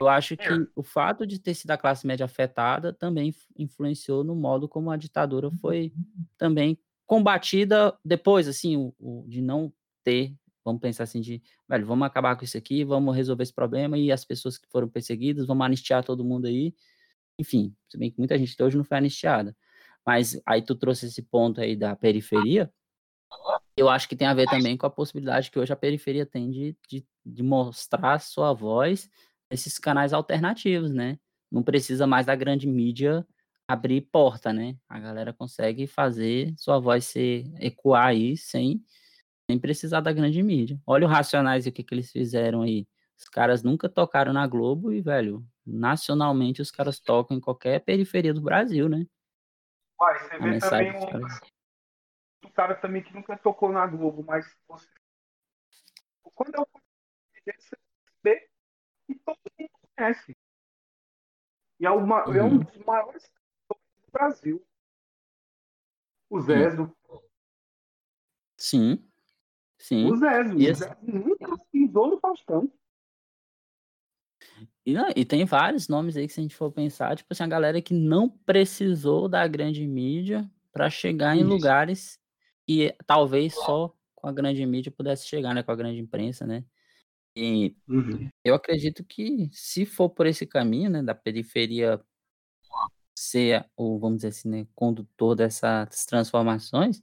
Eu 0.00 0.08
acho 0.08 0.36
que 0.36 0.48
o 0.74 0.82
fato 0.82 1.26
de 1.26 1.40
ter 1.40 1.54
sido 1.54 1.70
a 1.70 1.78
classe 1.78 2.06
média 2.06 2.26
afetada 2.26 2.92
também 2.92 3.34
influenciou 3.56 4.22
no 4.22 4.34
modo 4.34 4.68
como 4.68 4.90
a 4.90 4.96
ditadura 4.96 5.50
foi 5.60 5.92
também 6.36 6.78
combatida 7.06 7.96
depois, 8.04 8.48
assim, 8.48 8.76
o, 8.76 8.94
o 8.98 9.24
de 9.28 9.40
não 9.40 9.72
ter 10.04 10.34
Vamos 10.66 10.80
pensar 10.80 11.04
assim 11.04 11.20
de, 11.20 11.40
velho, 11.68 11.86
vamos 11.86 12.04
acabar 12.04 12.34
com 12.34 12.44
isso 12.44 12.58
aqui, 12.58 12.82
vamos 12.82 13.14
resolver 13.14 13.44
esse 13.44 13.54
problema 13.54 13.96
e 13.96 14.10
as 14.10 14.24
pessoas 14.24 14.58
que 14.58 14.66
foram 14.68 14.88
perseguidas, 14.88 15.46
vamos 15.46 15.64
anistiar 15.64 16.02
todo 16.02 16.24
mundo 16.24 16.46
aí. 16.46 16.74
Enfim, 17.38 17.72
se 17.88 17.96
bem 17.96 18.10
que 18.10 18.18
muita 18.18 18.36
gente 18.36 18.60
hoje 18.60 18.76
não 18.76 18.82
foi 18.82 18.98
anistiada. 18.98 19.56
Mas 20.04 20.40
aí 20.44 20.60
tu 20.62 20.74
trouxe 20.74 21.06
esse 21.06 21.22
ponto 21.22 21.60
aí 21.60 21.76
da 21.76 21.94
periferia, 21.94 22.68
eu 23.76 23.88
acho 23.88 24.08
que 24.08 24.16
tem 24.16 24.26
a 24.26 24.34
ver 24.34 24.48
também 24.48 24.76
com 24.76 24.86
a 24.86 24.90
possibilidade 24.90 25.52
que 25.52 25.58
hoje 25.58 25.72
a 25.72 25.76
periferia 25.76 26.26
tem 26.26 26.50
de, 26.50 26.76
de, 26.88 27.06
de 27.24 27.42
mostrar 27.44 28.18
sua 28.18 28.52
voz 28.52 29.08
nesses 29.48 29.78
canais 29.78 30.12
alternativos, 30.12 30.92
né? 30.92 31.16
Não 31.48 31.62
precisa 31.62 32.08
mais 32.08 32.26
da 32.26 32.34
grande 32.34 32.66
mídia 32.66 33.24
abrir 33.68 34.02
porta, 34.02 34.52
né? 34.52 34.76
A 34.88 34.98
galera 34.98 35.32
consegue 35.32 35.86
fazer 35.86 36.54
sua 36.56 36.78
voz 36.78 37.04
ser 37.04 37.44
ecoar 37.60 38.06
aí 38.06 38.36
sem 38.36 38.84
nem 39.48 39.58
precisar 39.58 40.00
da 40.00 40.12
grande 40.12 40.42
mídia. 40.42 40.80
Olha 40.86 41.06
o 41.06 41.10
Racionais 41.10 41.66
e 41.66 41.68
o 41.68 41.72
que, 41.72 41.82
que 41.82 41.94
eles 41.94 42.10
fizeram 42.10 42.62
aí. 42.62 42.86
Os 43.16 43.28
caras 43.28 43.62
nunca 43.62 43.88
tocaram 43.88 44.32
na 44.32 44.46
Globo 44.46 44.92
e, 44.92 45.00
velho, 45.00 45.44
nacionalmente 45.64 46.60
os 46.60 46.70
caras 46.70 47.00
tocam 47.00 47.36
em 47.36 47.40
qualquer 47.40 47.80
periferia 47.80 48.34
do 48.34 48.42
Brasil, 48.42 48.88
né? 48.88 49.06
Pai, 49.96 50.18
você 50.18 50.38
vê 50.38 50.58
também 50.58 50.96
um, 50.96 51.06
caras... 51.06 51.40
um 52.44 52.50
cara 52.50 52.74
também 52.74 53.02
que 53.02 53.14
nunca 53.14 53.38
tocou 53.38 53.72
na 53.72 53.86
Globo, 53.86 54.22
mas 54.22 54.46
você... 54.68 54.88
quando 56.34 56.54
eu 56.56 56.68
você 57.54 57.76
vê 58.24 58.48
e 59.08 59.14
todo 59.14 59.38
mundo 59.58 59.70
conhece. 59.96 60.36
E 61.78 61.86
é, 61.86 61.90
uma, 61.90 62.22
é 62.22 62.42
um 62.42 62.48
uhum. 62.48 62.58
dos 62.58 62.76
maiores 62.84 63.30
Brasil. 64.16 64.64
O 66.30 66.40
Zé 66.40 66.74
do 66.74 66.96
Sim. 68.56 69.04
Sim. 69.78 70.10
O 70.10 70.16
Zé, 70.16 70.40
o 70.42 70.74
Zé 70.74 70.96
nunca 71.02 71.58
pisou 71.70 72.08
no 72.08 72.18
Faustão. 72.18 72.72
E, 74.84 74.94
não, 74.94 75.08
e 75.14 75.24
tem 75.24 75.44
vários 75.44 75.88
nomes 75.88 76.16
aí 76.16 76.26
que 76.26 76.32
se 76.32 76.40
a 76.40 76.42
gente 76.42 76.56
for 76.56 76.72
pensar, 76.72 77.16
tipo 77.16 77.28
assim, 77.30 77.42
a 77.42 77.48
galera 77.48 77.82
que 77.82 77.92
não 77.92 78.28
precisou 78.28 79.28
da 79.28 79.46
grande 79.46 79.86
mídia 79.86 80.50
para 80.72 80.88
chegar 80.88 81.36
em 81.36 81.40
Isso. 81.40 81.48
lugares 81.48 82.20
que 82.66 82.94
talvez 83.06 83.54
só 83.54 83.94
com 84.14 84.26
a 84.26 84.32
grande 84.32 84.64
mídia 84.64 84.90
pudesse 84.90 85.26
chegar, 85.26 85.54
né, 85.54 85.62
com 85.62 85.72
a 85.72 85.76
grande 85.76 86.00
imprensa, 86.00 86.46
né? 86.46 86.64
E 87.34 87.76
uhum. 87.86 88.30
eu 88.42 88.54
acredito 88.54 89.04
que 89.04 89.50
se 89.52 89.84
for 89.84 90.08
por 90.08 90.26
esse 90.26 90.46
caminho, 90.46 90.88
né, 90.88 91.02
da 91.02 91.14
periferia 91.14 92.00
ser 93.16 93.66
o, 93.76 93.98
vamos 93.98 94.18
dizer 94.18 94.28
assim, 94.28 94.48
né, 94.48 94.66
condutor 94.74 95.34
dessas 95.34 96.04
transformações, 96.06 97.02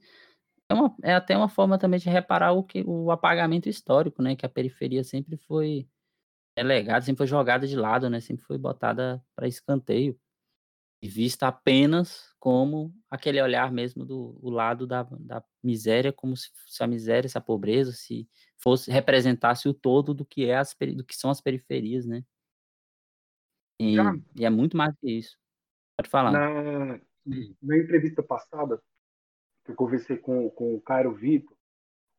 é, 0.69 0.73
uma, 0.73 0.95
é 1.03 1.13
até 1.13 1.37
uma 1.37 1.49
forma 1.49 1.77
também 1.77 1.99
de 1.99 2.09
reparar 2.09 2.53
o, 2.53 2.63
que, 2.63 2.83
o 2.85 3.11
apagamento 3.11 3.69
histórico, 3.69 4.21
né? 4.21 4.35
Que 4.35 4.45
a 4.45 4.49
periferia 4.49 5.03
sempre 5.03 5.37
foi 5.37 5.87
relegada, 6.57 7.05
sempre 7.05 7.19
foi 7.19 7.27
jogada 7.27 7.67
de 7.67 7.75
lado, 7.75 8.09
né? 8.09 8.19
Sempre 8.21 8.45
foi 8.45 8.57
botada 8.57 9.23
para 9.35 9.47
escanteio 9.47 10.19
e 11.01 11.07
vista 11.09 11.47
apenas 11.49 12.33
como 12.39 12.93
aquele 13.11 13.41
olhar 13.41 13.71
mesmo 13.71 14.05
do 14.05 14.39
o 14.41 14.49
lado 14.49 14.87
da, 14.87 15.03
da 15.03 15.43
miséria, 15.61 16.13
como 16.13 16.37
se, 16.37 16.49
se, 16.67 16.83
a 16.83 16.87
miséria, 16.87 17.29
se 17.29 17.37
a 17.37 17.41
pobreza, 17.41 17.91
se 17.91 18.27
fosse 18.57 18.89
representasse 18.91 19.67
o 19.67 19.73
todo 19.73 20.13
do 20.13 20.25
que 20.25 20.45
é 20.45 20.55
as 20.57 20.75
do 20.95 21.03
que 21.03 21.15
são 21.15 21.29
as 21.29 21.41
periferias, 21.41 22.05
né? 22.05 22.23
E, 23.79 23.95
e 24.39 24.45
é 24.45 24.49
muito 24.49 24.77
mais 24.77 24.95
que 25.01 25.11
isso. 25.11 25.37
Pode 25.97 26.09
falar. 26.09 26.31
Na, 26.31 26.99
na 27.61 27.77
entrevista 27.77 28.21
passada, 28.21 28.81
eu 29.65 29.75
conversei 29.75 30.17
com, 30.17 30.49
com 30.49 30.75
o 30.75 30.81
Cairo 30.81 31.13
Vitor, 31.13 31.55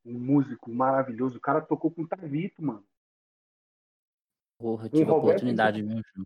um 0.05 0.18
músico 0.18 0.70
maravilhoso. 0.70 1.39
O 1.39 1.41
cara 1.41 1.61
tocou 1.61 1.91
com 1.91 2.03
o 2.03 2.09
Tavito, 2.09 2.62
mano. 2.62 2.87
Porra, 4.59 4.87
eu 4.87 4.91
tive 4.91 5.11
a 5.11 5.14
oportunidade 5.14 5.83
de 5.83 5.89
ver 5.89 5.95
um 5.95 6.03
show. 6.03 6.25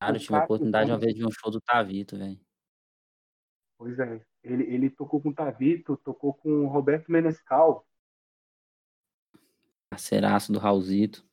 Cara, 0.00 0.16
eu 0.16 0.20
tive 0.20 0.34
a 0.34 0.44
oportunidade 0.44 0.90
de 0.90 0.98
ver 0.98 1.26
um 1.26 1.30
show 1.30 1.50
do 1.50 1.60
Tavito, 1.60 2.18
velho. 2.18 2.40
Pois 3.78 3.98
é. 3.98 4.24
Ele, 4.42 4.64
ele 4.64 4.90
tocou 4.90 5.20
com 5.20 5.30
o 5.30 5.34
Tavito, 5.34 5.96
tocou 5.98 6.34
com 6.34 6.64
o 6.64 6.68
Roberto 6.68 7.10
Menescal. 7.10 7.86
Parceiraço 9.90 10.52
do 10.52 10.58
Raulzito. 10.58 11.26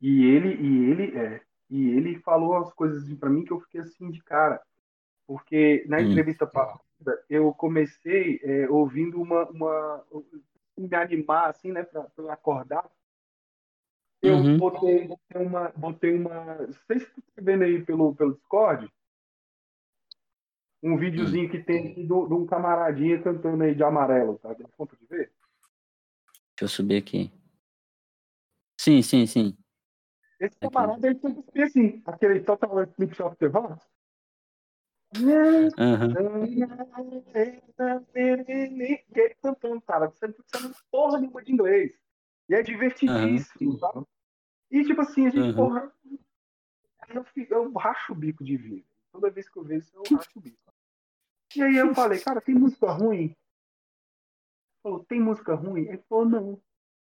E 0.00 0.24
ele, 0.24 0.54
e 0.54 0.90
ele, 0.90 1.18
é, 1.18 1.44
e 1.70 1.90
ele 1.90 2.18
falou 2.18 2.56
as 2.56 2.72
coisas 2.72 3.04
assim 3.04 3.16
pra 3.16 3.30
mim 3.30 3.44
que 3.44 3.52
eu 3.52 3.60
fiquei 3.60 3.80
assim 3.80 4.10
de 4.10 4.22
cara. 4.22 4.60
Porque 5.26 5.84
na 5.86 5.98
hum. 5.98 6.00
entrevista 6.00 6.46
hum 6.46 6.80
eu 7.28 7.54
comecei 7.54 8.40
é, 8.42 8.68
ouvindo 8.68 9.20
uma, 9.22 9.44
uma 9.50 10.04
me 10.76 10.94
animar 10.94 11.50
assim, 11.50 11.70
né, 11.70 11.84
para 11.84 12.32
acordar. 12.32 12.90
Eu 14.20 14.34
uhum. 14.34 14.58
botei, 14.58 15.06
botei 15.06 15.46
uma, 15.46 15.68
botei 15.76 16.14
uma, 16.14 16.56
não 16.56 16.72
sei 16.86 17.00
se 17.00 17.06
você 17.06 17.22
tá 17.34 17.42
vendo 17.42 17.64
aí 17.64 17.82
pelo 17.82 18.14
pelo 18.14 18.34
Discord, 18.34 18.92
um 20.82 20.96
videozinho 20.96 21.44
uhum. 21.44 21.50
que 21.50 21.62
tem 21.62 21.94
de, 21.94 22.06
de 22.06 22.12
um 22.12 22.46
camaradinha 22.46 23.22
cantando 23.22 23.62
aí 23.62 23.74
de 23.74 23.82
amarelo, 23.82 24.38
tá? 24.38 24.52
Dá 24.52 24.68
conta 24.76 24.96
de 24.96 25.06
ver? 25.06 25.32
Deixa 26.56 26.64
eu 26.64 26.68
subir 26.68 26.96
aqui. 26.96 27.30
Sim, 28.78 29.00
sim, 29.02 29.26
sim. 29.26 29.56
Esse 30.40 30.58
camarada 30.58 31.06
ele 31.06 31.20
sempre 31.20 31.62
assim, 31.62 32.02
aquele 32.06 32.40
Total 32.40 32.82
Eclipse 32.82 33.22
of 33.22 33.36
the 33.36 33.46
Heart. 33.46 33.82
Uhum. 35.18 36.46
cantando, 39.42 39.80
cara, 39.82 40.08
você 40.08 40.28
não 40.28 40.34
precisa 40.34 40.74
porra 40.90 41.18
nenhuma 41.20 41.42
de 41.42 41.52
inglês. 41.52 41.92
E 42.48 42.54
é 42.54 42.62
divertidíssimo, 42.62 43.78
uhum. 43.94 44.06
E 44.70 44.84
tipo 44.84 45.00
assim, 45.02 45.26
a 45.26 45.30
gente, 45.30 45.50
uhum. 45.50 45.56
porra, 45.56 45.92
eu, 47.08 47.24
eu 47.50 47.72
racho 47.72 48.12
o 48.12 48.16
bico 48.16 48.42
de 48.42 48.56
vir. 48.56 48.86
Toda 49.12 49.30
vez 49.30 49.48
que 49.48 49.58
eu 49.58 49.64
vejo 49.64 49.84
isso, 49.84 49.96
eu 49.96 50.16
racho 50.16 50.30
o 50.36 50.40
bico. 50.40 50.58
E 51.56 51.62
aí 51.62 51.76
eu 51.76 51.94
falei, 51.94 52.20
cara, 52.20 52.40
tem 52.40 52.54
música 52.54 52.92
ruim? 52.92 53.36
Falou, 54.82 55.04
tem 55.04 55.20
música 55.20 55.54
ruim? 55.54 55.82
Ele 55.82 56.02
falou, 56.08 56.24
não, 56.24 56.62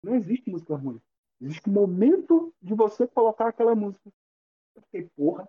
não 0.04 0.16
existe 0.16 0.50
música 0.50 0.76
ruim. 0.76 1.02
Existe 1.40 1.70
um 1.70 1.74
momento 1.74 2.54
de 2.62 2.74
você 2.74 3.08
colocar 3.08 3.50
aquela 3.50 3.76
música. 3.76 4.10
Eu 4.76 4.82
fiquei, 4.84 5.10
porra, 5.16 5.48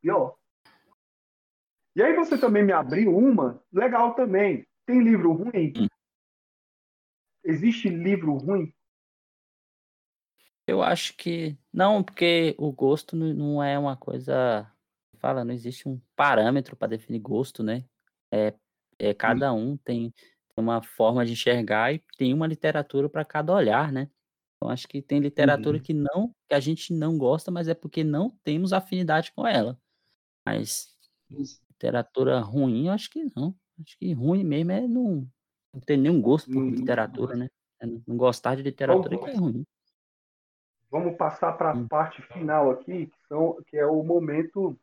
pior. 0.00 0.36
E 1.96 2.02
aí 2.02 2.14
você 2.14 2.38
também 2.38 2.64
me 2.64 2.72
abriu 2.72 3.16
uma, 3.16 3.62
legal 3.72 4.14
também. 4.14 4.66
Tem 4.84 5.02
livro 5.02 5.32
ruim? 5.32 5.72
Hum. 5.76 5.86
Existe 7.42 7.88
livro 7.88 8.34
ruim? 8.34 8.72
Eu 10.66 10.82
acho 10.82 11.16
que 11.16 11.56
não, 11.72 12.02
porque 12.02 12.54
o 12.58 12.72
gosto 12.72 13.16
não 13.16 13.62
é 13.62 13.78
uma 13.78 13.96
coisa. 13.96 14.70
Fala, 15.18 15.44
não 15.44 15.54
existe 15.54 15.88
um 15.88 16.00
parâmetro 16.14 16.76
para 16.76 16.88
definir 16.88 17.20
gosto, 17.20 17.62
né? 17.62 17.84
É, 18.30 18.52
é 18.98 19.14
cada 19.14 19.52
um 19.52 19.76
tem 19.76 20.12
uma 20.56 20.82
forma 20.82 21.24
de 21.24 21.32
enxergar 21.32 21.94
e 21.94 22.02
tem 22.18 22.34
uma 22.34 22.46
literatura 22.46 23.08
para 23.08 23.24
cada 23.24 23.52
olhar, 23.54 23.92
né? 23.92 24.10
Então 24.56 24.70
acho 24.70 24.88
que 24.88 25.02
tem 25.02 25.20
literatura 25.20 25.78
uhum. 25.78 25.82
que 25.82 25.92
não, 25.94 26.32
que 26.48 26.54
a 26.54 26.60
gente 26.60 26.92
não 26.94 27.18
gosta, 27.18 27.50
mas 27.50 27.68
é 27.68 27.74
porque 27.74 28.02
não 28.04 28.30
temos 28.44 28.72
afinidade 28.72 29.32
com 29.32 29.46
ela. 29.46 29.78
Mas 30.46 30.96
Literatura 31.70 32.40
ruim, 32.40 32.86
eu 32.88 32.92
acho 32.92 33.10
que 33.10 33.24
não. 33.36 33.54
Acho 33.80 33.98
que 33.98 34.12
ruim 34.14 34.44
mesmo 34.44 34.72
é 34.72 34.88
não, 34.88 35.28
não 35.74 35.80
ter 35.82 35.96
nenhum 35.98 36.20
gosto 36.22 36.50
por 36.50 36.64
Hum. 36.64 36.70
literatura, 36.70 37.36
né? 37.36 37.48
É 37.80 37.86
não 37.86 38.02
não 38.06 38.16
gostar 38.16 38.56
de 38.56 38.62
literatura 38.62 39.18
que 39.18 39.30
é 39.30 39.36
ruim. 39.36 39.64
Vamos 40.90 41.16
passar 41.16 41.52
para 41.54 41.72
a 41.72 41.74
Hum. 41.74 41.88
parte 41.88 42.22
final 42.22 42.70
aqui, 42.70 43.06
que, 43.06 43.18
são, 43.28 43.56
que 43.66 43.76
é 43.76 43.86
o 43.86 44.02
momento 44.02 44.78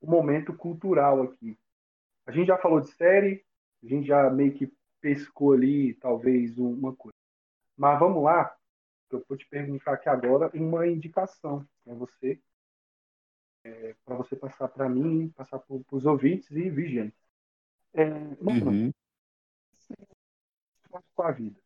o 0.00 0.10
momento 0.10 0.54
cultural 0.56 1.22
aqui. 1.22 1.58
A 2.26 2.32
gente 2.32 2.48
já 2.48 2.58
falou 2.58 2.80
de 2.80 2.88
série, 2.92 3.44
a 3.82 3.88
gente 3.88 4.06
já 4.06 4.30
meio 4.30 4.54
que 4.54 4.72
pescou 5.00 5.52
ali 5.54 5.94
talvez 5.94 6.58
uma 6.58 6.94
coisa. 6.94 7.15
Mas 7.76 7.98
vamos 7.98 8.22
lá, 8.22 8.54
eu 9.10 9.24
vou 9.28 9.36
te 9.36 9.46
perguntar 9.48 9.94
aqui 9.94 10.08
agora 10.08 10.50
uma 10.54 10.86
indicação 10.86 11.66
para 11.84 11.94
você, 11.94 12.40
para 14.04 14.16
você 14.16 14.36
passar 14.36 14.68
para 14.68 14.88
mim, 14.88 15.28
passar 15.30 15.58
para 15.58 15.76
os 15.92 16.06
ouvintes 16.06 16.50
e 16.50 16.70
vigentes. 16.70 17.18
É, 17.94 18.04
mano, 18.04 18.72
Uhum. 18.72 18.92
com 21.14 21.22
a 21.22 21.30
vida. 21.32 21.60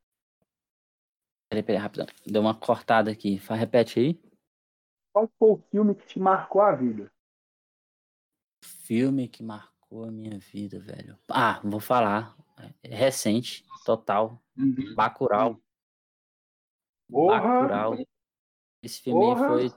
Peraí, 1.48 1.62
peraí, 1.62 1.80
rapidão. 1.82 2.06
Deu 2.26 2.42
uma 2.42 2.54
cortada 2.54 3.10
aqui. 3.10 3.40
Repete 3.50 3.98
aí. 3.98 4.20
Qual 5.12 5.28
foi 5.38 5.50
o 5.50 5.62
filme 5.70 5.94
que 5.94 6.06
te 6.06 6.20
marcou 6.20 6.62
a 6.62 6.72
vida? 6.72 7.10
Filme 8.62 9.28
que 9.28 9.42
marcou 9.42 10.04
a 10.04 10.10
minha 10.10 10.38
vida, 10.38 10.78
velho. 10.78 11.18
Ah, 11.28 11.60
vou 11.64 11.80
falar. 11.80 12.36
É 12.82 12.94
recente, 12.94 13.64
total. 13.84 14.40
Bacurau. 14.94 15.54
Porra! 15.54 15.69
Bacurau. 17.10 17.96
Esse 18.82 19.02
filme 19.02 19.36
foi 19.36 19.70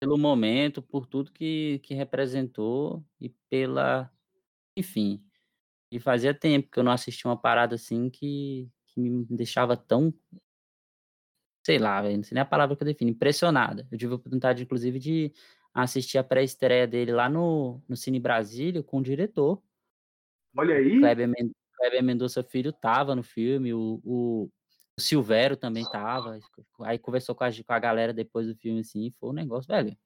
pelo 0.00 0.18
momento, 0.18 0.82
por 0.82 1.06
tudo 1.06 1.32
que, 1.32 1.80
que 1.84 1.94
representou 1.94 3.04
e 3.20 3.28
pela. 3.48 4.10
Enfim. 4.76 5.24
E 5.92 6.00
fazia 6.00 6.34
tempo 6.34 6.70
que 6.70 6.78
eu 6.78 6.82
não 6.82 6.92
assistia 6.92 7.30
uma 7.30 7.36
parada 7.36 7.74
assim 7.74 8.10
que, 8.10 8.68
que 8.88 9.00
me 9.00 9.24
deixava 9.30 9.76
tão. 9.76 10.12
Sei 11.64 11.78
lá, 11.78 12.02
velho. 12.02 12.16
Não 12.16 12.24
sei 12.24 12.34
nem 12.34 12.42
a 12.42 12.46
palavra 12.46 12.74
que 12.74 12.82
eu 12.82 12.86
defino. 12.86 13.10
Impressionada. 13.10 13.86
Eu 13.90 13.98
tive 13.98 14.12
a 14.12 14.16
oportunidade, 14.16 14.62
inclusive, 14.62 14.98
de 14.98 15.32
assistir 15.72 16.18
a 16.18 16.24
pré-estreia 16.24 16.86
dele 16.86 17.12
lá 17.12 17.28
no, 17.28 17.80
no 17.88 17.96
Cine 17.96 18.18
Brasília 18.18 18.82
com 18.82 18.98
o 18.98 19.02
diretor. 19.02 19.62
Olha 20.56 20.74
aí, 20.74 20.98
Kleber, 20.98 21.28
Men 21.28 21.52
Kleber 21.76 22.02
Mendonça 22.02 22.42
Filho 22.42 22.72
tava 22.72 23.16
no 23.16 23.22
filme, 23.22 23.72
o, 23.72 24.00
o 24.04 24.50
Silvério 25.02 25.56
também 25.56 25.84
tava. 25.84 26.38
Aí 26.80 26.98
conversou 26.98 27.34
com 27.34 27.44
a, 27.44 27.50
com 27.50 27.72
a 27.72 27.78
galera 27.78 28.12
depois 28.12 28.46
do 28.46 28.54
filme, 28.54 28.80
assim, 28.80 29.12
foi 29.20 29.30
um 29.30 29.34
negócio, 29.34 29.68
velho. 29.68 29.96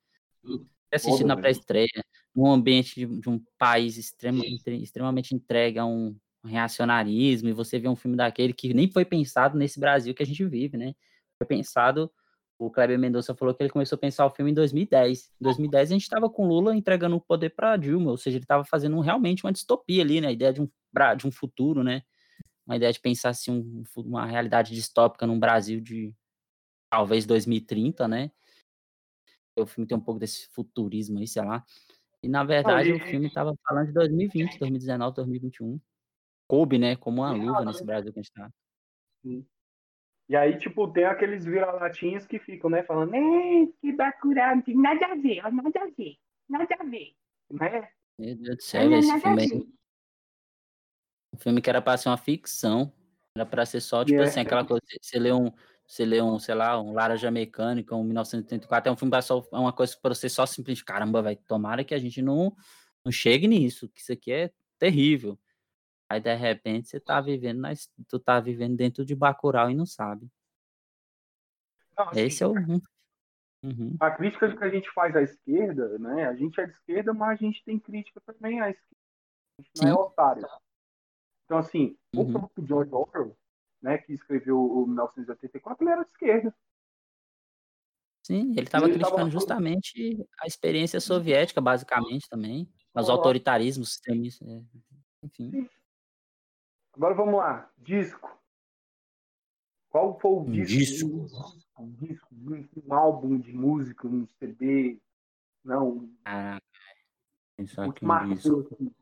Assistindo 0.93 1.19
Foda, 1.19 1.35
na 1.35 1.37
pré-estreia, 1.37 2.05
num 2.35 2.51
ambiente 2.51 2.95
de, 2.95 3.21
de 3.21 3.29
um 3.29 3.43
país 3.59 3.97
extrema, 3.97 4.43
extremamente 4.45 5.35
entregue 5.35 5.79
a 5.79 5.87
um 5.87 6.17
reacionarismo, 6.45 7.49
e 7.49 7.53
você 7.53 7.79
vê 7.79 7.89
um 7.89 7.97
filme 7.97 8.17
daquele 8.17 8.53
que 8.53 8.73
nem 8.73 8.91
foi 8.91 9.05
pensado 9.05 9.59
nesse 9.59 9.81
Brasil 9.81 10.15
que 10.15 10.23
a 10.23 10.27
gente 10.27 10.45
vive, 10.45 10.77
né? 10.77 10.95
Foi 11.39 11.47
pensado. 11.47 12.11
O 12.59 12.71
Kleber 12.71 12.99
Mendonça 12.99 13.35
falou 13.35 13.55
que 13.55 13.63
ele 13.63 13.71
começou 13.71 13.97
a 13.97 13.99
pensar 13.99 14.25
o 14.25 14.31
filme 14.31 14.51
em 14.51 14.55
2010. 14.55 15.33
Em 15.41 15.45
2010 15.45 15.91
a 15.91 15.93
gente 15.93 16.03
estava 16.03 16.31
com 16.31 16.47
Lula 16.47 16.75
entregando 16.75 17.17
o 17.17 17.21
poder 17.21 17.51
para 17.51 17.77
Dilma, 17.77 18.11
ou 18.11 18.17
seja, 18.17 18.39
ele 18.39 18.45
estava 18.45 18.65
fazendo 18.65 18.99
realmente 19.01 19.45
uma 19.45 19.53
distopia 19.53 20.03
ali, 20.03 20.21
né? 20.21 20.29
A 20.29 20.33
ideia 20.33 20.53
de 20.53 20.63
um, 20.63 20.69
de 21.17 21.27
um 21.27 21.31
futuro, 21.31 21.83
né? 21.83 22.03
Uma 22.67 22.77
ideia 22.77 22.93
de 22.93 23.01
pensar 23.01 23.31
assim, 23.31 23.53
um 23.53 23.85
uma 24.03 24.27
realidade 24.27 24.75
distópica 24.75 25.27
num 25.27 25.39
Brasil 25.39 25.81
de 25.81 26.13
talvez 26.91 27.25
2030, 27.25 28.09
né? 28.09 28.31
O 29.59 29.67
filme 29.67 29.87
tem 29.87 29.97
um 29.97 30.01
pouco 30.01 30.21
desse 30.21 30.49
futurismo 30.49 31.19
aí, 31.19 31.27
sei 31.27 31.43
lá. 31.43 31.65
E 32.23 32.29
na 32.29 32.45
verdade 32.45 32.93
o 32.93 32.99
filme 32.99 33.27
estava 33.29 33.55
falando 33.67 33.87
de 33.87 33.93
2020, 33.93 34.59
2019, 34.59 35.17
2021. 35.17 35.81
Coube, 36.49 36.79
né? 36.79 36.97
Como 36.97 37.23
uma 37.23 37.33
luva 37.33 37.65
nesse 37.65 37.85
Brasil 37.85 38.13
que 38.13 38.19
a 38.19 38.23
gente 38.23 38.33
tá. 38.33 38.51
E 40.29 40.35
aí, 40.35 40.59
tipo, 40.59 40.89
tem 40.93 41.05
aqueles 41.05 41.45
vira-latinhos 41.45 42.27
que 42.27 42.41
ficam, 42.41 42.69
né, 42.69 42.83
falando, 42.83 43.15
"É, 43.15 43.67
que 43.81 43.93
Bacurau, 43.93 44.57
não 44.57 44.63
tem 44.63 44.77
nada 44.77 45.07
a 45.07 45.15
ver, 45.15 45.41
nada 45.53 45.81
a 45.81 45.87
ver, 45.97 46.17
nada 46.49 46.77
a 46.81 46.85
ver, 46.85 47.15
né? 47.49 47.89
Meu 48.19 48.35
Deus 48.35 48.57
do 48.57 48.63
céu, 48.63 48.93
esse 48.93 49.21
filme 49.21 49.43
aí. 49.43 49.49
ver. 49.49 49.67
Um 51.37 51.39
filme 51.39 51.61
que 51.61 51.69
era 51.69 51.83
pra 51.83 51.97
ser 51.99 52.09
uma 52.09 52.17
ficção. 52.17 52.91
Era 53.37 53.45
pra 53.45 53.67
ser 53.67 53.83
só, 53.83 54.03
tipo 54.03 54.19
É. 54.19 54.25
assim, 54.25 54.41
aquela 54.41 54.65
coisa. 54.65 54.83
Você 55.01 55.19
lê 55.19 55.31
um, 55.33 55.53
você 55.87 56.07
lê 56.07 56.23
um, 56.23 56.39
sei 56.39 56.55
lá, 56.55 56.81
um 56.81 56.95
Laranja 56.95 57.31
Mecânica, 57.31 57.95
um 57.95 58.03
1984, 58.03 58.89
é 58.89 58.93
um 58.93 58.97
filme 58.97 59.11
pra 59.11 59.21
só, 59.21 59.47
é 59.53 59.57
uma 59.59 59.73
coisa 59.73 59.95
pra 60.01 60.15
você 60.15 60.29
só 60.31 60.47
simplesmente, 60.47 60.85
caramba, 60.85 61.21
vai, 61.21 61.37
tomara 61.37 61.85
que 61.85 61.95
a 61.95 61.99
gente 61.99 62.23
não, 62.23 62.57
não 63.05 63.13
chegue 63.13 63.47
nisso, 63.47 63.87
que 63.91 64.01
isso 64.01 64.13
aqui 64.13 64.33
é 64.33 64.51
terrível. 64.79 65.39
Aí, 66.09 66.19
de 66.21 66.35
repente, 66.35 66.89
você 66.89 66.99
tá 66.99 67.21
vivendo, 67.21 67.67
his- 67.69 67.93
tu 68.09 68.19
tá 68.19 68.41
vivendo 68.41 68.75
dentro 68.77 69.05
de 69.05 69.15
Bacurau 69.15 69.71
e 69.71 69.75
não 69.75 69.85
sabe. 69.85 70.27
Não, 71.99 72.09
assim, 72.09 72.21
Esse 72.21 72.43
é 72.43 72.47
o... 72.47 72.55
Uhum. 73.63 73.97
A 74.01 74.11
crítica 74.13 74.57
que 74.57 74.65
a 74.65 74.69
gente 74.71 74.89
faz 74.93 75.15
à 75.17 75.23
esquerda, 75.23 75.99
né, 75.99 76.27
a 76.27 76.35
gente 76.35 76.59
é 76.61 76.67
de 76.67 76.73
esquerda, 76.73 77.13
mas 77.13 77.33
a 77.39 77.43
gente 77.43 77.63
tem 77.65 77.79
crítica 77.79 78.21
também 78.25 78.61
à 78.61 78.71
esquerda. 78.71 78.97
A 79.59 79.63
gente 79.63 79.83
não 79.83 79.89
é 79.89 79.93
Sim. 79.93 79.99
otário. 79.99 80.49
Então, 81.47 81.59
assim, 81.59 81.97
o 82.15 82.21
Uhum. 82.23 82.33
próprio 82.33 82.67
George 82.67 82.93
Orwell, 82.93 83.37
né, 83.81 83.99
que 83.99 84.13
escreveu 84.13 84.61
o 84.61 84.85
1984, 84.87 85.83
ele 85.85 85.91
era 85.93 86.03
de 86.03 86.11
esquerda. 86.11 86.55
Sim, 88.25 88.51
ele 88.51 88.63
estava 88.63 88.83
tava 88.87 88.93
criticando 88.95 89.17
falando- 89.17 89.31
justamente 89.33 90.27
a 90.41 90.47
experiência 90.49 91.01
soviética, 91.01 91.61
basicamente, 91.61 92.29
também. 92.29 92.69
Os 92.93 93.09
autoritarismos, 93.09 93.93
extremistas, 93.93 94.49
é, 94.49 94.63
enfim. 95.23 95.69
Agora 96.95 97.15
vamos 97.15 97.35
lá, 97.37 97.71
disco. 97.79 98.37
Qual 99.91 100.19
foi 100.19 100.31
o 100.33 100.41
Um 100.41 100.51
disco? 100.51 100.67
disco. 100.67 101.57
Um 101.79 101.93
disco, 101.93 102.27
um, 102.35 102.69
um 102.87 102.95
álbum 102.95 103.39
de 103.39 103.53
música, 103.53 104.09
um 104.09 104.27
CD, 104.41 104.99
não, 105.63 106.11
Caraca, 106.25 106.65
pensar 107.57 107.87
o 107.87 107.91
aqui 107.91 108.01
que 108.01 108.07
um 108.07 108.35
disco. 108.35 108.61
assim. 108.75 108.95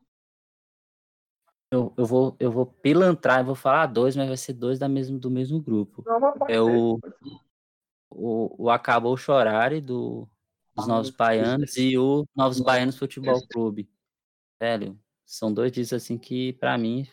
Eu, 1.75 1.93
eu, 1.97 2.05
vou, 2.05 2.37
eu 2.39 2.49
vou 2.49 2.65
pilantrar, 2.65 3.41
eu 3.41 3.45
vou 3.45 3.55
falar 3.55 3.87
dois, 3.87 4.15
mas 4.15 4.29
vai 4.29 4.37
ser 4.37 4.53
dois 4.53 4.79
da 4.79 4.87
mesmo, 4.87 5.19
do 5.19 5.29
mesmo 5.29 5.61
grupo. 5.61 6.03
Não, 6.05 6.33
É 6.47 6.53
ser, 6.53 6.59
o, 6.61 6.99
o, 8.09 8.63
o 8.63 8.69
Acabou 8.69 9.17
Chorare, 9.17 9.81
do, 9.81 10.25
dos 10.73 10.85
Ah, 10.85 10.87
Novos 10.87 11.09
Baianos, 11.09 11.75
e 11.75 11.97
o 11.97 12.25
Novos 12.33 12.61
Baianos 12.61 12.97
Futebol 12.97 13.45
Clube. 13.45 13.89
Velho, 14.57 14.97
são 15.25 15.53
dois 15.53 15.69
discos 15.69 16.01
assim 16.01 16.17
que, 16.17 16.53
pra 16.53 16.77
mim, 16.77 17.05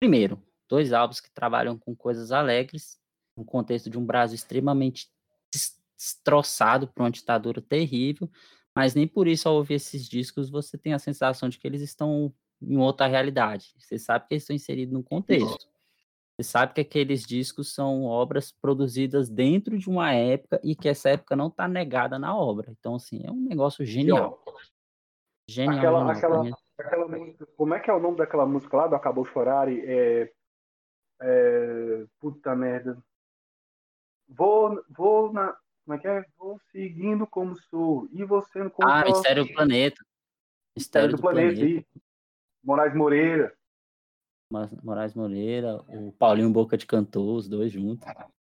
primeiro, 0.00 0.42
dois 0.68 0.92
álbuns 0.92 1.20
que 1.20 1.30
trabalham 1.30 1.78
com 1.78 1.94
coisas 1.94 2.32
alegres, 2.32 2.98
no 3.36 3.44
contexto 3.44 3.88
de 3.88 3.96
um 3.96 4.04
Brasil 4.04 4.34
extremamente 4.34 5.08
des- 5.52 5.80
destroçado 5.96 6.88
por 6.88 7.02
uma 7.02 7.10
ditadura 7.12 7.62
terrível, 7.62 8.28
mas 8.74 8.92
nem 8.96 9.06
por 9.06 9.28
isso, 9.28 9.48
ao 9.48 9.54
ouvir 9.54 9.74
esses 9.74 10.08
discos, 10.08 10.50
você 10.50 10.76
tem 10.76 10.94
a 10.94 10.98
sensação 10.98 11.48
de 11.48 11.58
que 11.60 11.66
eles 11.68 11.80
estão 11.80 12.34
em 12.62 12.76
outra 12.76 13.06
realidade. 13.06 13.74
Você 13.78 13.98
sabe 13.98 14.26
que 14.26 14.34
eles 14.34 14.42
estão 14.42 14.56
inseridos 14.56 14.92
num 14.92 15.02
contexto. 15.02 15.68
Você 16.36 16.44
sabe 16.44 16.72
que 16.72 16.80
aqueles 16.80 17.22
discos 17.24 17.74
são 17.74 18.04
obras 18.04 18.50
produzidas 18.50 19.28
dentro 19.28 19.76
de 19.76 19.90
uma 19.90 20.12
época 20.12 20.60
e 20.64 20.74
que 20.74 20.88
essa 20.88 21.10
época 21.10 21.36
não 21.36 21.48
está 21.48 21.68
negada 21.68 22.18
na 22.18 22.34
obra. 22.34 22.74
Então, 22.78 22.94
assim, 22.94 23.22
é 23.24 23.30
um 23.30 23.40
negócio 23.40 23.84
genial. 23.84 24.42
Genial, 25.48 25.78
Aquela. 25.78 26.04
Pra 26.04 26.16
aquela, 26.16 26.44
mim, 26.44 26.52
aquela 26.78 27.08
música, 27.08 27.46
como 27.56 27.74
é 27.74 27.80
que 27.80 27.90
é 27.90 27.92
o 27.92 28.00
nome 28.00 28.16
daquela 28.16 28.46
música 28.46 28.76
lá 28.76 28.86
do 28.86 28.94
Acabou 28.94 29.26
Chorar? 29.26 29.68
É, 29.68 30.32
é, 31.20 32.04
puta 32.18 32.54
merda. 32.54 32.96
Vou, 34.28 34.82
vou 34.88 35.32
na, 35.32 35.56
como 35.84 35.98
é 35.98 35.98
que 35.98 36.08
é? 36.08 36.24
Vou 36.38 36.60
seguindo 36.70 37.26
como 37.26 37.56
sou 37.68 38.08
e 38.12 38.24
você 38.24 38.60
não 38.60 38.70
Ah, 38.82 39.04
Mistério 39.04 39.44
do 39.44 39.52
Planeta. 39.52 40.04
Mistério 40.76 41.16
do, 41.16 41.20
Planeta. 41.20 41.60
aí. 41.60 41.84
Moraes 42.62 42.94
Moreira. 42.94 43.52
Moraes 44.82 45.14
Moreira, 45.14 45.76
o 45.88 46.12
Paulinho 46.12 46.50
Boca 46.50 46.76
de 46.76 46.86
Cantor, 46.86 47.36
os 47.36 47.48
dois 47.48 47.72
juntos. 47.72 48.06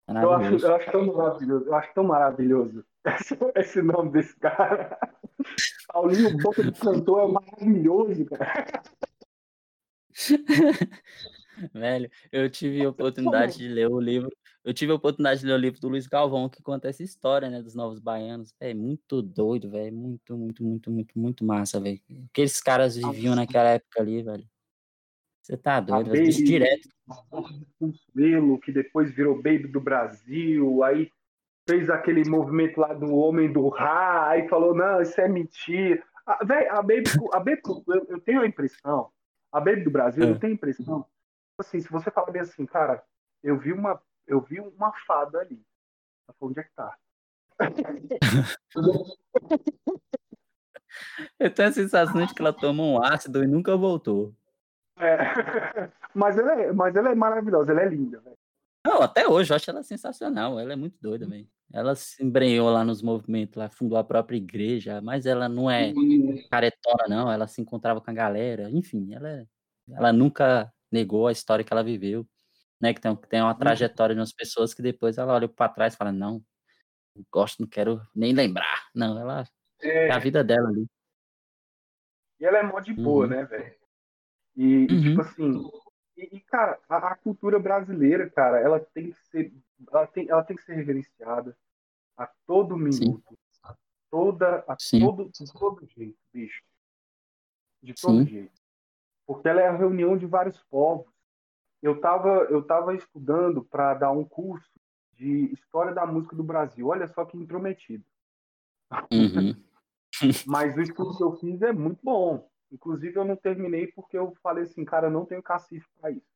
Eu 0.08 0.32
acho, 0.32 0.66
eu 0.66 0.74
acho 0.74 0.90
tão 0.90 1.06
maravilhoso. 1.06 1.66
Eu 1.66 1.74
acho 1.74 1.94
tão 1.94 2.04
maravilhoso 2.04 2.84
esse, 3.04 3.38
esse 3.56 3.82
nome 3.82 4.10
desse 4.10 4.36
cara. 4.38 4.98
Paulinho 5.92 6.36
Boca 6.38 6.62
de 6.62 6.72
Cantor 6.72 7.28
é 7.28 7.32
maravilhoso, 7.32 8.24
cara. 8.26 8.82
Velho, 11.74 12.10
eu 12.32 12.48
tive 12.48 12.84
a 12.84 12.88
oportunidade 12.88 13.58
de 13.58 13.68
ler 13.68 13.88
o 13.88 14.00
livro. 14.00 14.30
Eu 14.64 14.74
tive 14.74 14.92
a 14.92 14.94
oportunidade 14.94 15.40
de 15.40 15.46
ler 15.46 15.54
o 15.54 15.58
livro 15.58 15.80
do 15.80 15.88
Luiz 15.88 16.06
Galvão, 16.06 16.48
que 16.48 16.62
conta 16.62 16.88
essa 16.88 17.02
história, 17.02 17.48
né, 17.48 17.62
dos 17.62 17.74
novos 17.74 17.98
baianos. 17.98 18.54
É 18.60 18.74
muito 18.74 19.22
doido, 19.22 19.70
velho. 19.70 19.94
Muito, 19.94 20.36
muito, 20.36 20.62
muito, 20.64 20.90
muito, 20.90 21.18
muito 21.18 21.44
massa, 21.44 21.80
velho. 21.80 22.00
O 22.10 22.28
que 22.32 22.42
esses 22.42 22.60
caras 22.60 22.96
viviam 22.96 23.34
naquela 23.34 23.70
época 23.70 24.00
ali, 24.00 24.22
velho. 24.22 24.46
Você 25.42 25.56
tá 25.56 25.80
doido, 25.80 26.10
velho. 26.10 26.30
Direto. 26.30 26.88
Consuelo, 27.78 28.60
que 28.60 28.70
depois 28.70 29.10
virou 29.14 29.36
Baby 29.36 29.68
do 29.68 29.80
Brasil, 29.80 30.84
aí 30.84 31.10
fez 31.68 31.88
aquele 31.90 32.28
movimento 32.28 32.80
lá 32.80 32.92
do 32.92 33.14
Homem 33.14 33.52
do 33.52 33.68
Ra, 33.68 34.28
aí 34.28 34.48
falou, 34.48 34.74
não, 34.74 35.00
isso 35.00 35.20
é 35.20 35.28
mentira. 35.28 36.02
A, 36.26 36.44
véi, 36.44 36.68
a 36.68 36.82
Baby, 36.82 37.04
a 37.32 37.38
Baby 37.38 37.60
eu, 37.66 38.06
eu, 38.08 38.20
tenho 38.20 38.40
a 38.42 38.46
impressão, 38.46 39.08
a 39.52 39.60
Baby 39.60 39.82
do 39.82 39.90
Brasil, 39.90 40.24
é. 40.24 40.30
eu 40.30 40.38
tenho 40.38 40.52
a 40.52 40.56
impressão, 40.56 41.06
assim, 41.60 41.80
se 41.80 41.90
você 41.90 42.10
falar 42.10 42.30
bem 42.30 42.42
assim, 42.42 42.66
cara, 42.66 43.02
eu 43.42 43.58
vi 43.58 43.72
uma, 43.72 44.00
eu 44.26 44.40
vi 44.40 44.60
uma 44.60 44.92
fada 45.06 45.38
ali. 45.40 45.64
Ela 46.26 46.36
falou, 46.38 46.50
onde 46.50 46.60
é 46.60 46.64
que 46.64 46.72
tá? 46.74 46.96
eu 51.38 51.52
tenho 51.52 51.68
a 51.68 51.72
sensação 51.72 52.24
de 52.24 52.34
que 52.34 52.40
ela 52.40 52.52
tomou 52.52 52.94
um 52.94 53.02
ácido 53.02 53.42
e 53.42 53.46
nunca 53.46 53.76
voltou. 53.76 54.34
É. 54.96 55.18
Mas, 56.14 56.36
ela 56.36 56.60
é, 56.60 56.72
mas 56.72 56.96
ela 56.96 57.10
é 57.10 57.14
maravilhosa, 57.14 57.70
ela 57.70 57.82
é 57.82 57.88
linda, 57.88 58.18
velho. 58.18 58.36
Não, 58.84 59.00
até 59.00 59.28
hoje 59.28 59.52
eu 59.52 59.56
acho 59.56 59.70
ela 59.70 59.82
sensacional. 59.84 60.58
Ela 60.58 60.72
é 60.72 60.76
muito 60.76 60.96
doida, 61.00 61.24
velho. 61.24 61.46
Ela 61.72 61.94
se 61.94 62.22
embrenhou 62.24 62.68
lá 62.68 62.82
nos 62.82 63.00
movimentos, 63.00 63.56
lá 63.56 63.68
fundou 63.68 63.96
a 63.96 64.02
própria 64.02 64.36
igreja, 64.36 65.00
mas 65.00 65.24
ela 65.24 65.48
não 65.48 65.70
é 65.70 65.92
caretona, 66.50 67.04
não. 67.08 67.30
Ela 67.30 67.46
se 67.46 67.60
encontrava 67.60 68.00
com 68.00 68.10
a 68.10 68.14
galera. 68.14 68.68
Enfim, 68.70 69.14
ela, 69.14 69.28
é, 69.28 69.46
ela 69.92 70.12
nunca 70.12 70.72
negou 70.90 71.26
a 71.26 71.32
história 71.32 71.64
que 71.64 71.72
ela 71.72 71.84
viveu, 71.84 72.26
né? 72.80 72.94
Que 72.94 73.00
tem, 73.00 73.16
que 73.16 73.28
tem 73.28 73.42
uma 73.42 73.54
trajetória 73.54 74.14
de 74.14 74.20
umas 74.20 74.32
pessoas 74.32 74.74
que 74.74 74.82
depois 74.82 75.18
ela 75.18 75.34
olha 75.34 75.48
para 75.48 75.72
trás 75.72 75.94
e 75.94 75.96
fala: 75.96 76.12
Não, 76.12 76.42
não 77.14 77.24
gosto, 77.30 77.60
não 77.60 77.68
quero 77.68 78.00
nem 78.14 78.32
lembrar. 78.32 78.88
Não, 78.94 79.18
ela 79.18 79.44
é, 79.82 80.08
é 80.08 80.12
a 80.12 80.18
vida 80.18 80.42
dela 80.42 80.68
ali. 80.68 80.86
E 82.38 82.44
ela 82.44 82.58
é 82.58 82.62
mó 82.62 82.80
de 82.80 82.92
boa, 82.94 83.24
uhum. 83.24 83.30
né, 83.30 83.44
velho? 83.44 83.74
E, 84.56 84.86
tipo 84.86 84.94
uhum. 84.94 85.02
tipo 85.02 85.20
assim, 85.20 85.70
e, 86.16 86.36
e 86.36 86.40
cara, 86.40 86.78
a, 86.88 87.12
a, 87.12 87.16
cultura 87.16 87.58
brasileira, 87.58 88.28
cara, 88.30 88.58
ela 88.58 88.80
tem 88.80 89.12
que 89.12 89.18
ser, 89.28 89.52
ela 89.90 90.06
tem, 90.06 90.28
ela 90.28 90.42
tem 90.42 90.56
que 90.56 90.62
ser 90.62 90.74
reverenciada 90.74 91.56
a 92.16 92.26
todo 92.46 92.76
minuto, 92.76 93.22
Sim. 93.28 93.36
a 93.62 93.76
toda, 94.10 94.64
a 94.66 94.76
Sim. 94.78 95.00
todo, 95.00 95.30
de 95.30 95.52
todo 95.52 95.86
jeito, 95.86 96.18
bicho, 96.32 96.62
de 97.82 97.94
todo 97.94 98.24
Sim. 98.24 98.26
jeito, 98.26 98.59
porque 99.30 99.48
ela 99.48 99.60
é 99.60 99.68
a 99.68 99.76
reunião 99.76 100.18
de 100.18 100.26
vários 100.26 100.60
povos. 100.64 101.06
Eu 101.80 102.00
tava, 102.00 102.48
eu 102.50 102.66
tava 102.66 102.96
estudando 102.96 103.62
para 103.62 103.94
dar 103.94 104.10
um 104.10 104.24
curso 104.24 104.68
de 105.12 105.52
história 105.52 105.94
da 105.94 106.04
música 106.04 106.34
do 106.34 106.42
Brasil. 106.42 106.88
Olha 106.88 107.06
só 107.06 107.24
que 107.24 107.36
intrometido. 107.36 108.04
Uhum. 109.12 109.54
Mas 110.48 110.76
o 110.76 110.80
estudo 110.80 111.16
que 111.16 111.22
eu 111.22 111.36
fiz 111.36 111.62
é 111.62 111.72
muito 111.72 112.00
bom. 112.02 112.50
Inclusive, 112.72 113.16
eu 113.16 113.24
não 113.24 113.36
terminei 113.36 113.86
porque 113.92 114.18
eu 114.18 114.34
falei 114.42 114.64
assim, 114.64 114.84
cara, 114.84 115.06
eu 115.06 115.12
não 115.12 115.24
tenho 115.24 115.40
cacife 115.44 115.86
para 116.00 116.10
isso. 116.10 116.26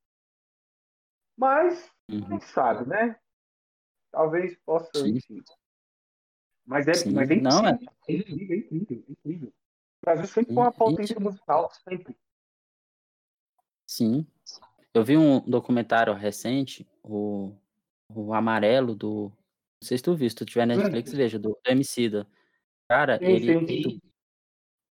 Mas, 1.36 1.90
uhum. 2.08 2.28
quem 2.28 2.40
sabe, 2.42 2.88
né? 2.88 3.18
Talvez 4.12 4.56
possa, 4.64 4.88
Sim. 4.94 5.16
enfim. 5.16 5.42
Mas 6.64 6.86
é, 6.86 7.10
mas 7.10 7.28
é, 7.28 7.34
não, 7.40 7.66
é... 7.66 7.76
é 8.08 8.12
incrível, 8.12 8.56
é 8.56 8.58
incrível, 8.60 9.04
é 9.08 9.12
incrível. 9.12 9.48
O 9.48 10.04
Brasil 10.04 10.26
sempre 10.28 10.54
foi 10.54 10.62
uma 10.62 10.72
potência 10.72 11.18
musical, 11.18 11.68
sempre. 11.72 12.16
Sim. 13.86 14.26
Eu 14.92 15.04
vi 15.04 15.16
um 15.16 15.40
documentário 15.40 16.14
recente, 16.14 16.86
o, 17.02 17.52
o 18.08 18.32
Amarelo, 18.32 18.94
do. 18.94 19.32
Não 19.80 19.88
sei 19.88 19.98
se 19.98 20.04
tu 20.04 20.14
viu, 20.14 20.30
se 20.30 20.36
tu 20.36 20.44
tiver 20.44 20.66
Netflix, 20.66 21.12
hum. 21.12 21.16
veja, 21.16 21.38
do, 21.38 21.50
do 21.50 21.70
Emicida. 21.70 22.26
Cara, 22.88 23.18
ele. 23.22 23.82
Tu, 23.82 24.00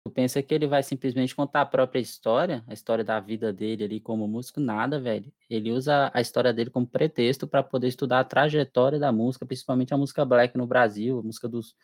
Tu 0.10 0.12
pensa 0.12 0.42
que 0.42 0.54
ele 0.54 0.66
vai 0.66 0.82
simplesmente 0.82 1.36
contar 1.36 1.62
a 1.62 1.66
própria 1.66 2.00
história, 2.00 2.64
a 2.68 2.74
história 2.74 3.04
da 3.04 3.20
vida 3.20 3.52
dele 3.52 3.84
ali 3.84 4.00
como 4.00 4.28
músico? 4.28 4.60
Nada, 4.60 5.00
velho. 5.00 5.32
Ele 5.50 5.72
usa 5.72 6.10
a 6.14 6.22
história 6.22 6.54
dele 6.54 6.70
como 6.70 6.88
pretexto 6.88 7.48
para 7.48 7.62
poder 7.62 7.90
estudar 7.90 8.22
a 8.22 8.24
trajetória 8.24 8.98
da 8.98 9.12
música, 9.12 9.46
principalmente 9.46 9.94
a 9.94 9.98
música 9.98 10.26
black 10.26 10.58
no 10.58 10.66
Brasil, 10.66 11.20
a 11.20 11.22
música 11.22 11.48
dos 11.48 11.76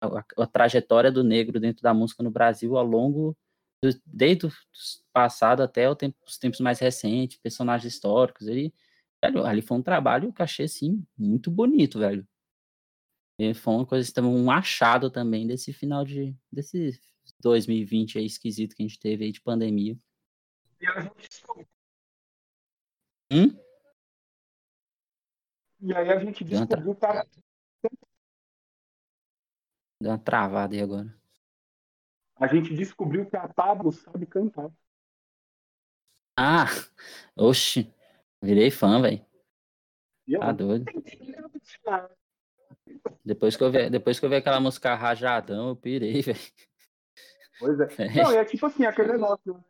a, 0.00 0.24
a 0.42 0.46
trajetória 0.46 1.10
do 1.10 1.24
negro 1.24 1.60
dentro 1.60 1.82
da 1.82 1.92
música 1.92 2.22
no 2.22 2.30
Brasil 2.30 2.76
ao 2.76 2.84
longo 2.84 3.36
do, 3.84 4.00
desde 4.06 4.46
o 4.46 4.52
passado 5.12 5.62
até 5.62 5.88
o 5.88 5.94
tempo, 5.94 6.16
os 6.26 6.38
tempos 6.38 6.60
mais 6.60 6.78
recentes, 6.78 7.38
personagens 7.38 7.92
históricos. 7.92 8.46
Ele, 8.46 8.72
velho, 9.22 9.44
ali 9.44 9.62
foi 9.62 9.76
um 9.76 9.82
trabalho 9.82 10.32
que 10.32 10.40
eu 10.40 10.44
achei 10.44 10.64
assim 10.66 11.06
muito 11.16 11.50
bonito, 11.50 11.98
velho. 11.98 12.26
E 13.38 13.52
foi 13.52 13.74
uma 13.74 13.86
coisa, 13.86 14.22
um 14.22 14.50
achado 14.50 15.10
também 15.10 15.46
desse 15.46 15.72
final 15.72 16.04
de 16.04 16.36
desse 16.52 17.00
2020 17.40 18.18
aí 18.18 18.26
esquisito 18.26 18.76
que 18.76 18.82
a 18.82 18.86
gente 18.86 18.98
teve 18.98 19.24
aí 19.24 19.32
de 19.32 19.40
pandemia. 19.40 19.98
E 20.80 20.86
a 20.86 21.00
gente 21.00 21.44
Hum? 23.32 23.58
E 25.80 25.94
aí 25.94 26.10
a 26.10 26.18
gente 26.18 26.44
descobriu 26.44 26.94
tra... 26.94 27.26
Deu 30.00 30.10
uma 30.10 30.18
travada 30.18 30.74
aí 30.74 30.82
agora. 30.82 31.23
A 32.36 32.46
gente 32.46 32.74
descobriu 32.74 33.26
que 33.26 33.36
a 33.36 33.48
Pablo 33.48 33.92
sabe 33.92 34.26
cantar. 34.26 34.70
Ah! 36.36 36.66
Oxi! 37.36 37.92
Virei 38.42 38.70
fã, 38.70 39.00
velho. 39.00 39.24
Tá 40.38 40.52
doido. 40.52 40.84
Depois 43.24 43.56
que, 43.56 43.62
eu 43.64 43.70
vi, 43.70 43.90
depois 43.90 44.18
que 44.18 44.26
eu 44.26 44.30
vi 44.30 44.36
aquela 44.36 44.60
música 44.60 44.94
Rajadão, 44.94 45.68
eu 45.68 45.76
pirei, 45.76 46.20
velho. 46.22 46.38
Pois 47.58 47.78
é. 47.80 47.84
é. 47.84 47.86
Não, 48.22 48.32
é 48.32 48.44
tipo 48.44 48.66
assim, 48.66 48.84
aquele 48.84 49.12
negócio. 49.12 49.64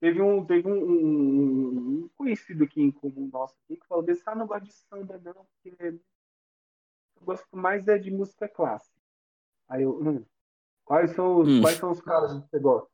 Teve 0.00 0.20
um, 0.20 0.44
teve 0.44 0.68
um, 0.68 0.74
um, 0.74 2.04
um 2.04 2.10
conhecido 2.14 2.64
aqui 2.64 2.80
em 2.80 2.90
comum 2.90 3.28
nosso 3.32 3.56
aqui 3.64 3.76
que 3.76 3.86
falou 3.86 4.04
desse, 4.04 4.22
ah, 4.26 4.34
não 4.34 4.46
gosto 4.46 4.64
de 4.64 4.72
samba, 4.72 5.18
não, 5.18 5.32
porque 5.32 5.74
eu 5.80 6.00
gosto 7.22 7.56
mais 7.56 7.88
é 7.88 7.96
de 7.96 8.10
música 8.10 8.46
clássica. 8.46 9.00
Aí 9.66 9.82
eu, 9.82 9.98
hum, 9.98 10.24
quais, 10.84 11.10
são 11.12 11.40
os, 11.40 11.48
hum. 11.48 11.60
quais 11.60 11.76
são 11.76 11.90
os 11.90 12.00
caras 12.00 12.32
que 12.32 12.48
você 12.48 12.58
gosta? 12.58 12.90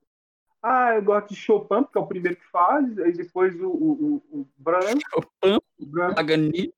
Ah, 0.62 0.94
eu 0.94 1.02
gosto 1.02 1.28
de 1.28 1.36
Chopin, 1.36 1.82
porque 1.82 1.98
é 1.98 2.00
o 2.00 2.06
primeiro 2.06 2.36
que 2.36 2.46
faz, 2.50 2.98
aí 2.98 3.12
depois 3.12 3.58
o, 3.60 3.68
o, 3.68 3.92
o, 3.92 4.40
o 4.40 4.48
Branco. 4.58 5.00
Chopin, 5.10 5.58
o 5.78 5.86
branco. 5.86 6.14
Paganini. 6.16 6.74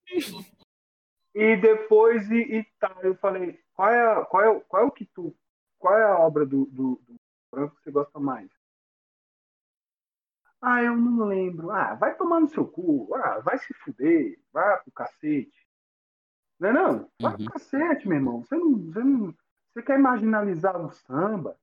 E 1.34 1.56
depois, 1.56 2.30
e, 2.30 2.58
e 2.58 2.64
tá, 2.78 2.94
eu 3.02 3.16
falei, 3.16 3.58
qual 3.74 3.88
é, 3.88 4.24
qual 4.26 4.44
é, 4.44 4.60
qual 4.60 4.82
é 4.82 4.86
o 4.86 4.90
que 4.90 5.06
tu, 5.06 5.34
qual 5.78 5.98
é 5.98 6.04
a 6.04 6.18
obra 6.18 6.46
do, 6.46 6.66
do, 6.66 7.00
do 7.06 7.16
branco 7.50 7.76
você 7.82 7.90
gosta 7.90 8.20
mais? 8.20 8.48
Ah, 10.62 10.80
eu 10.80 10.96
não 10.96 11.26
lembro. 11.26 11.72
Ah, 11.72 11.96
vai 11.96 12.14
tomar 12.16 12.38
no 12.38 12.48
seu 12.48 12.64
cu. 12.64 13.12
Ah, 13.16 13.40
vai 13.40 13.58
se 13.58 13.74
fuder. 13.74 14.38
Vai 14.52 14.80
pro 14.80 14.92
cacete. 14.92 15.66
Não 16.60 16.68
é 16.68 16.72
não? 16.72 17.10
Vai 17.20 17.32
uhum. 17.32 17.38
pro 17.38 17.52
cacete, 17.54 18.06
meu 18.06 18.18
irmão. 18.18 18.44
Você 18.44 18.54
não, 18.54 18.78
você 18.78 19.02
não. 19.02 19.34
Você 19.72 19.82
quer 19.82 19.98
marginalizar 19.98 20.80
o 20.80 20.90
samba? 20.90 21.58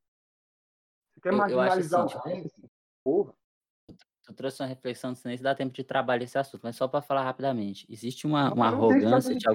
Você 1.14 1.22
quer 1.22 1.34
eu, 1.34 1.38
marginalizar 1.38 2.02
eu 2.02 2.06
assim, 2.06 2.18
o 2.18 2.22
rap? 2.22 2.52
Porra. 3.04 3.34
Tu 4.24 4.34
trouxe 4.34 4.62
uma 4.62 4.68
reflexão, 4.68 5.16
senão 5.16 5.36
dá 5.38 5.56
tempo 5.56 5.74
de 5.74 5.84
trabalhar 5.84 6.24
esse 6.24 6.38
assunto, 6.38 6.62
mas 6.64 6.76
só 6.76 6.88
para 6.88 7.02
falar 7.02 7.24
rapidamente. 7.24 7.86
Existe 7.90 8.28
uma, 8.28 8.54
uma 8.54 8.68
arrogância 8.68 9.36
de, 9.36 9.46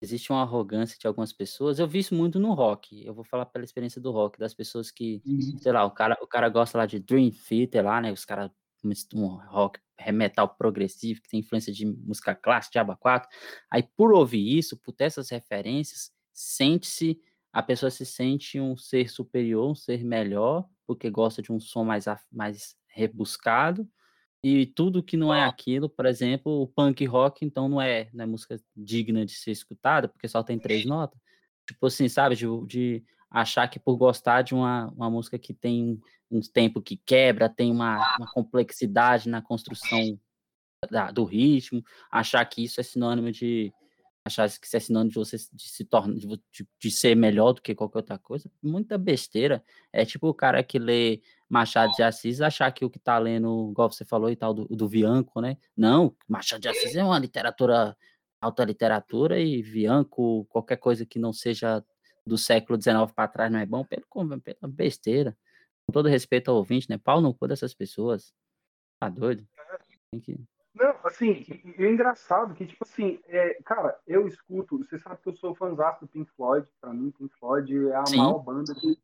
Existe 0.00 0.30
uma 0.30 0.42
arrogância 0.42 0.98
de 0.98 1.06
algumas 1.06 1.32
pessoas. 1.32 1.78
Eu 1.78 1.88
vi 1.88 2.00
isso 2.00 2.14
muito 2.14 2.38
no 2.38 2.52
rock. 2.52 3.04
Eu 3.04 3.14
vou 3.14 3.24
falar 3.24 3.46
pela 3.46 3.64
experiência 3.64 4.00
do 4.00 4.10
rock, 4.10 4.38
das 4.38 4.54
pessoas 4.54 4.90
que, 4.90 5.22
uhum. 5.24 5.58
sei 5.58 5.72
lá, 5.72 5.84
o 5.84 5.90
cara, 5.90 6.16
o 6.20 6.26
cara 6.26 6.48
gosta 6.48 6.78
lá 6.78 6.86
de 6.86 7.00
Dream 7.00 7.30
Theater 7.30 7.84
lá, 7.84 8.00
né? 8.00 8.12
Os 8.12 8.24
caras 8.24 8.50
um 9.14 9.26
rock 9.26 9.80
metal 10.12 10.54
progressivo 10.54 11.20
que 11.20 11.28
tem 11.28 11.40
influência 11.40 11.72
de 11.72 11.84
música 11.86 12.34
clássica, 12.34 12.72
de 12.72 12.78
aba 12.78 12.96
4. 12.96 13.28
Aí 13.70 13.82
por 13.82 14.12
ouvir 14.12 14.58
isso, 14.58 14.76
por 14.76 14.92
ter 14.92 15.04
essas 15.04 15.30
referências, 15.30 16.12
sente-se 16.32 17.20
a 17.56 17.62
pessoa 17.62 17.90
se 17.90 18.04
sente 18.04 18.60
um 18.60 18.76
ser 18.76 19.08
superior, 19.08 19.70
um 19.70 19.74
ser 19.74 20.04
melhor, 20.04 20.68
porque 20.86 21.08
gosta 21.08 21.40
de 21.40 21.50
um 21.50 21.58
som 21.58 21.84
mais 21.84 22.04
mais 22.30 22.76
rebuscado. 22.86 23.88
E 24.44 24.66
tudo 24.66 25.02
que 25.02 25.16
não 25.16 25.32
é 25.32 25.42
aquilo, 25.42 25.88
por 25.88 26.04
exemplo, 26.04 26.60
o 26.60 26.66
punk 26.68 27.06
rock, 27.06 27.46
então 27.46 27.66
não 27.66 27.80
é, 27.80 28.10
não 28.12 28.24
é 28.24 28.26
música 28.26 28.60
digna 28.76 29.24
de 29.24 29.32
ser 29.32 29.52
escutada, 29.52 30.06
porque 30.06 30.28
só 30.28 30.42
tem 30.42 30.58
três 30.58 30.84
notas. 30.84 31.18
Tipo 31.66 31.86
assim, 31.86 32.10
sabe, 32.10 32.36
de, 32.36 32.44
de 32.66 33.02
achar 33.30 33.66
que 33.68 33.80
por 33.80 33.96
gostar 33.96 34.42
de 34.42 34.54
uma, 34.54 34.88
uma 34.88 35.08
música 35.08 35.38
que 35.38 35.54
tem 35.54 35.98
um 36.30 36.40
tempo 36.42 36.82
que 36.82 36.98
quebra, 37.06 37.48
tem 37.48 37.70
uma, 37.70 38.18
uma 38.18 38.30
complexidade 38.34 39.30
na 39.30 39.40
construção 39.40 40.20
da, 40.90 41.10
do 41.10 41.24
ritmo, 41.24 41.82
achar 42.12 42.44
que 42.44 42.62
isso 42.62 42.82
é 42.82 42.84
sinônimo 42.84 43.32
de, 43.32 43.72
achar 44.26 44.48
que 44.50 44.66
isso 44.66 44.76
é 44.76 44.80
sinônimo 44.80 45.10
de 45.10 45.16
você 45.16 45.36
de 45.36 45.68
se 45.68 45.84
tornar, 45.84 46.14
de, 46.14 46.26
de, 46.26 46.68
de, 46.80 46.90
ser 46.90 47.14
melhor 47.14 47.52
do 47.52 47.62
que 47.62 47.74
qualquer 47.74 47.98
outra 47.98 48.18
coisa, 48.18 48.50
muita 48.62 48.98
besteira. 48.98 49.64
É 49.92 50.04
tipo 50.04 50.28
o 50.28 50.34
cara 50.34 50.62
que 50.62 50.78
lê 50.78 51.22
Machado 51.48 51.92
de 51.92 52.02
Assis 52.02 52.40
achar 52.40 52.70
que 52.72 52.84
o 52.84 52.90
que 52.90 52.98
tá 52.98 53.18
lendo, 53.18 53.70
igual 53.70 53.90
você 53.90 54.04
falou 54.04 54.30
e 54.30 54.36
tal, 54.36 54.52
do, 54.52 54.66
do 54.66 54.88
Vianco, 54.88 55.40
né? 55.40 55.56
Não, 55.76 56.14
Machado 56.28 56.60
de 56.60 56.68
Assis 56.68 56.96
é 56.96 57.04
uma 57.04 57.18
literatura, 57.18 57.96
alta 58.40 58.64
literatura, 58.64 59.38
e 59.40 59.62
Vianco, 59.62 60.44
qualquer 60.46 60.76
coisa 60.76 61.06
que 61.06 61.18
não 61.18 61.32
seja 61.32 61.84
do 62.26 62.36
século 62.36 62.80
XIX 62.80 63.12
para 63.14 63.28
trás 63.28 63.52
não 63.52 63.60
é 63.60 63.66
bom, 63.66 63.84
pelo, 63.84 64.04
pela 64.40 64.68
besteira. 64.68 65.36
Com 65.86 65.92
todo 65.92 66.08
respeito 66.08 66.50
ao 66.50 66.56
ouvinte, 66.56 66.90
né? 66.90 66.98
Pau 66.98 67.20
no 67.20 67.32
cu 67.32 67.46
dessas 67.46 67.72
pessoas. 67.72 68.34
Tá 68.98 69.08
doido? 69.08 69.46
Tem 70.10 70.20
que... 70.20 70.36
Não, 70.76 70.94
assim, 71.04 71.42
é 71.78 71.90
engraçado 71.90 72.54
que, 72.54 72.66
tipo 72.66 72.84
assim, 72.84 73.18
é, 73.24 73.54
cara, 73.64 73.98
eu 74.06 74.28
escuto, 74.28 74.76
você 74.76 74.98
sabe 74.98 75.22
que 75.22 75.28
eu 75.30 75.34
sou 75.34 75.54
fãzão 75.54 75.96
do 76.02 76.06
Pink 76.06 76.30
Floyd, 76.32 76.68
pra 76.78 76.92
mim, 76.92 77.10
Pink 77.12 77.34
Floyd 77.38 77.88
é 77.88 77.96
a 77.96 78.04
Sim. 78.04 78.18
maior 78.18 78.40
banda 78.40 78.74
que. 78.74 79.00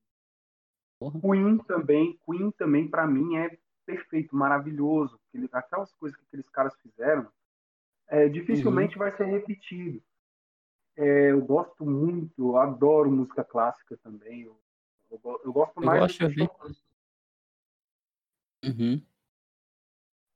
Porra. 1.01 1.19
Queen 1.19 1.59
também, 1.65 2.21
Queen 2.27 2.51
também 2.53 2.87
para 2.87 3.07
mim 3.07 3.37
é 3.37 3.59
perfeito, 3.87 4.37
maravilhoso. 4.37 5.19
Aquelas 5.51 5.91
coisas 5.95 6.17
que 6.19 6.25
aqueles 6.27 6.49
caras 6.51 6.77
fizeram, 6.77 7.27
é, 8.07 8.29
dificilmente 8.29 8.97
uhum. 8.97 8.99
vai 8.99 9.17
ser 9.17 9.25
repetido. 9.25 10.03
É, 10.95 11.31
eu 11.33 11.41
gosto 11.41 11.87
muito, 11.87 12.51
eu 12.51 12.59
adoro 12.59 13.11
música 13.11 13.43
clássica 13.43 13.97
também. 13.97 14.43
Eu, 14.43 14.61
eu, 15.11 15.41
eu 15.43 15.53
gosto 15.53 15.81
eu 15.81 15.87
mais 15.87 16.01
gosto 16.01 16.29
do 16.29 16.35
que 16.35 16.83
Uhum. 18.65 19.03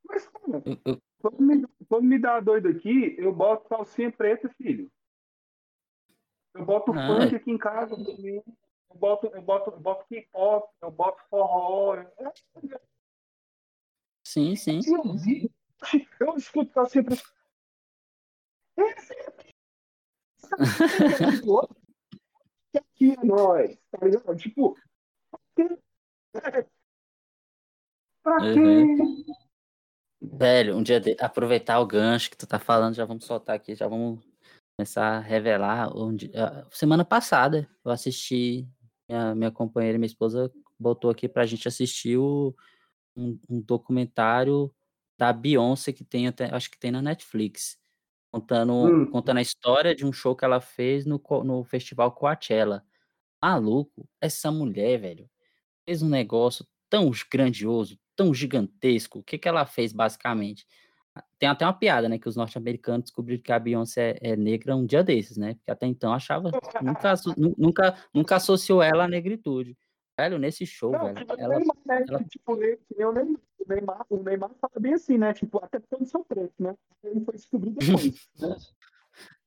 Mas, 0.08 0.26
cara, 0.26 0.62
eu, 0.84 1.00
quando, 1.20 1.40
me, 1.40 1.66
quando 1.88 2.04
me 2.04 2.18
dá 2.18 2.40
doido 2.40 2.68
aqui, 2.68 3.14
eu 3.18 3.32
boto 3.32 3.68
calcinha 3.68 4.12
preta, 4.12 4.48
filho. 4.50 4.90
Eu 6.54 6.64
boto 6.64 6.92
funk 6.92 7.34
é... 7.34 7.36
aqui 7.36 7.50
em 7.50 7.58
casa, 7.58 7.94
eu 7.94 8.44
boto, 8.94 9.26
eu 9.26 9.42
boto, 9.42 9.70
eu 9.70 9.80
boto 9.80 10.06
K-pop, 10.06 10.68
eu 10.80 10.90
boto 10.90 11.22
forró. 11.28 12.04
Sim, 14.24 14.56
sim. 14.56 14.80
Eu, 14.86 16.28
eu 16.28 16.36
escuto 16.36 16.72
calcinha 16.72 17.04
preta. 17.04 17.22
aqui 22.76 23.12
é 23.12 23.24
nós, 23.24 23.78
tá 23.90 24.06
ligado? 24.06 24.36
Tipo, 24.36 24.76
pra 28.22 28.38
quê? 28.38 28.60
Uhum. 28.60 29.45
Velho, 30.32 30.76
um 30.76 30.82
dia 30.82 31.00
de... 31.00 31.16
aproveitar 31.20 31.78
o 31.80 31.86
gancho 31.86 32.30
que 32.30 32.36
tu 32.36 32.46
tá 32.46 32.58
falando, 32.58 32.94
já 32.94 33.04
vamos 33.04 33.24
soltar 33.24 33.56
aqui, 33.56 33.74
já 33.74 33.86
vamos 33.86 34.20
começar 34.76 35.16
a 35.16 35.20
revelar. 35.20 35.96
Onde... 35.96 36.30
Semana 36.70 37.04
passada 37.04 37.68
eu 37.84 37.90
assisti, 37.90 38.68
minha, 39.08 39.34
minha 39.34 39.50
companheira 39.50 39.96
e 39.96 39.98
minha 39.98 40.06
esposa 40.06 40.52
botou 40.78 41.10
aqui 41.10 41.28
pra 41.28 41.46
gente 41.46 41.68
assistir 41.68 42.18
o, 42.18 42.54
um, 43.16 43.38
um 43.48 43.60
documentário 43.60 44.72
da 45.18 45.32
Beyoncé 45.32 45.92
que 45.92 46.04
tem 46.04 46.28
até, 46.28 46.54
acho 46.54 46.70
que 46.70 46.78
tem 46.78 46.90
na 46.90 47.00
Netflix, 47.00 47.78
contando, 48.30 48.74
hum. 48.74 49.10
contando 49.10 49.38
a 49.38 49.42
história 49.42 49.94
de 49.94 50.04
um 50.04 50.12
show 50.12 50.36
que 50.36 50.44
ela 50.44 50.60
fez 50.60 51.06
no, 51.06 51.22
no 51.44 51.64
festival 51.64 52.12
Coachella. 52.12 52.84
Maluco, 53.42 54.08
essa 54.20 54.50
mulher, 54.50 54.98
velho, 54.98 55.30
fez 55.86 56.02
um 56.02 56.08
negócio 56.08 56.66
tão 56.90 57.10
grandioso, 57.30 57.98
tão 58.16 58.32
gigantesco. 58.32 59.18
O 59.20 59.22
que, 59.22 59.38
que 59.38 59.48
ela 59.48 59.66
fez, 59.66 59.92
basicamente? 59.92 60.66
Tem 61.38 61.48
até 61.48 61.64
uma 61.64 61.72
piada, 61.72 62.08
né? 62.08 62.18
Que 62.18 62.28
os 62.28 62.36
norte-americanos 62.36 63.04
descobriram 63.04 63.42
que 63.42 63.52
a 63.52 63.58
Beyoncé 63.58 64.18
é, 64.20 64.30
é, 64.30 64.36
negra 64.36 64.74
um 64.74 64.84
dia 64.84 65.04
desses, 65.04 65.36
né? 65.36 65.54
Porque 65.54 65.70
até 65.70 65.86
então 65.86 66.12
achava, 66.12 66.50
nunca, 66.82 67.14
nunca, 67.56 67.96
nunca 68.12 68.36
associou 68.36 68.82
ela 68.82 69.04
à 69.04 69.08
negritude. 69.08 69.76
Velho, 70.18 70.38
nesse 70.38 70.64
show, 70.64 70.92
não, 70.92 71.04
velho. 71.04 71.16
Tipo, 71.16 71.34
ela, 71.38 71.58
Neymar, 71.58 71.76
né? 71.84 72.04
ela... 72.08 72.24
Tipo, 72.24 72.52
o 72.52 72.56
Neymar, 72.56 73.40
o 73.58 73.68
Neymar, 73.68 74.06
o 74.08 74.22
Neymar 74.22 74.50
fala 74.60 74.80
bem 74.80 74.94
assim, 74.94 75.18
né? 75.18 75.34
Tipo, 75.34 75.62
até 75.62 75.78
porque 75.78 76.02
eu 76.02 76.06
sou 76.06 76.24
preto, 76.24 76.54
né? 76.58 76.74
Ele 77.04 77.20
foi 77.20 77.34
descobrir 77.34 77.70
depois, 77.70 78.28
né? 78.40 78.56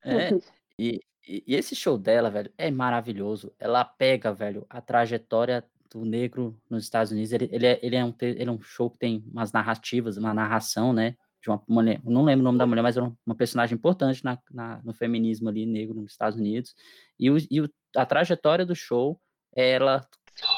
É, 0.02 0.30
e, 0.76 1.00
e 1.28 1.54
esse 1.54 1.76
show 1.76 1.96
dela, 1.96 2.30
velho, 2.30 2.52
é 2.58 2.70
maravilhoso. 2.70 3.52
Ela 3.58 3.84
pega, 3.84 4.32
velho, 4.32 4.66
a 4.68 4.80
trajetória 4.80 5.64
do 5.92 6.04
negro 6.04 6.58
nos 6.68 6.84
Estados 6.84 7.12
Unidos. 7.12 7.32
Ele, 7.32 7.48
ele, 7.52 7.66
é, 7.66 7.80
ele, 7.82 7.96
é 7.96 8.04
um, 8.04 8.14
ele 8.20 8.48
é 8.48 8.52
um 8.52 8.60
show 8.60 8.90
que 8.90 8.98
tem 8.98 9.24
umas 9.32 9.52
narrativas, 9.52 10.16
uma 10.16 10.32
narração, 10.32 10.92
né? 10.92 11.16
De 11.42 11.48
uma 11.48 11.62
mulher, 11.66 12.00
não 12.04 12.22
lembro 12.22 12.42
o 12.42 12.44
nome 12.44 12.58
da 12.58 12.66
mulher, 12.66 12.82
mas 12.82 12.96
era 12.96 13.10
uma 13.24 13.34
personagem 13.34 13.74
importante 13.74 14.22
na, 14.22 14.38
na, 14.50 14.80
no 14.84 14.92
feminismo 14.92 15.48
ali 15.48 15.64
negro 15.64 16.00
nos 16.00 16.12
Estados 16.12 16.38
Unidos. 16.38 16.74
E, 17.18 17.30
o, 17.30 17.36
e 17.50 17.60
o, 17.60 17.70
a 17.96 18.04
trajetória 18.04 18.66
do 18.66 18.74
show, 18.74 19.18
ela 19.56 20.06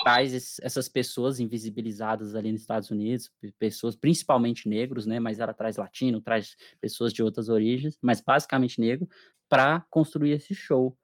traz 0.03 0.59
essas 0.61 0.89
pessoas 0.89 1.41
invisibilizadas 1.41 2.35
ali 2.35 2.53
nos 2.53 2.61
Estados 2.61 2.91
Unidos, 2.91 3.31
pessoas 3.59 3.97
principalmente 3.97 4.69
negros, 4.69 5.07
né? 5.07 5.19
Mas 5.19 5.39
ela 5.39 5.55
traz 5.55 5.77
latino, 5.77 6.21
traz 6.21 6.57
pessoas 6.81 7.13
de 7.13 7.23
outras 7.23 7.49
origens, 7.49 7.97
mas 8.01 8.21
basicamente 8.21 8.81
negro, 8.81 9.09
para 9.49 9.85
construir 9.91 10.33
esse 10.33 10.55
show. 10.55 10.97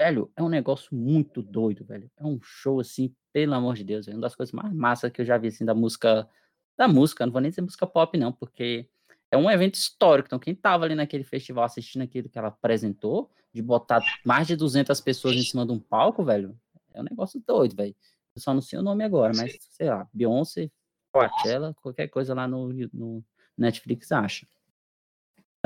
Velho, 0.00 0.30
é 0.36 0.42
um 0.42 0.48
negócio 0.48 0.94
muito 0.94 1.42
doido, 1.42 1.84
velho. 1.84 2.10
É 2.16 2.24
um 2.24 2.38
show 2.42 2.80
assim, 2.80 3.14
pelo 3.32 3.54
amor 3.54 3.74
de 3.74 3.84
Deus, 3.84 4.06
é 4.06 4.12
uma 4.12 4.20
das 4.20 4.34
coisas 4.34 4.52
mais 4.52 4.72
massas 4.72 5.10
que 5.10 5.20
eu 5.20 5.24
já 5.24 5.38
vi 5.38 5.48
assim 5.48 5.64
da 5.64 5.74
música, 5.74 6.28
da 6.76 6.86
música, 6.86 7.24
não 7.24 7.32
vou 7.32 7.40
nem 7.40 7.50
dizer 7.50 7.62
música 7.62 7.86
pop 7.86 8.16
não, 8.18 8.30
porque 8.32 8.88
é 9.30 9.36
um 9.36 9.50
evento 9.50 9.74
histórico. 9.74 10.28
Então, 10.28 10.38
quem 10.38 10.54
tava 10.54 10.84
ali 10.84 10.94
naquele 10.94 11.24
festival 11.24 11.64
assistindo 11.64 12.02
aquilo 12.02 12.28
que 12.28 12.38
ela 12.38 12.48
apresentou, 12.48 13.30
de 13.52 13.62
botar 13.62 14.02
mais 14.24 14.46
de 14.46 14.54
200 14.54 15.00
pessoas 15.00 15.34
em 15.34 15.42
cima 15.42 15.64
de 15.64 15.72
um 15.72 15.78
palco, 15.78 16.22
velho, 16.22 16.58
é 16.92 17.00
um 17.00 17.04
negócio 17.04 17.42
doido, 17.46 17.74
velho. 17.74 17.96
Eu 18.34 18.42
só 18.42 18.52
não 18.52 18.60
sei 18.60 18.78
o 18.78 18.82
nome 18.82 19.02
agora, 19.02 19.32
mas 19.34 19.56
sei 19.70 19.88
lá, 19.88 20.06
Beyoncé, 20.12 20.70
Coachella, 21.10 21.74
qualquer 21.80 22.08
coisa 22.08 22.34
lá 22.34 22.46
no, 22.46 22.68
no 22.92 23.24
Netflix 23.56 24.12
acha. 24.12 24.46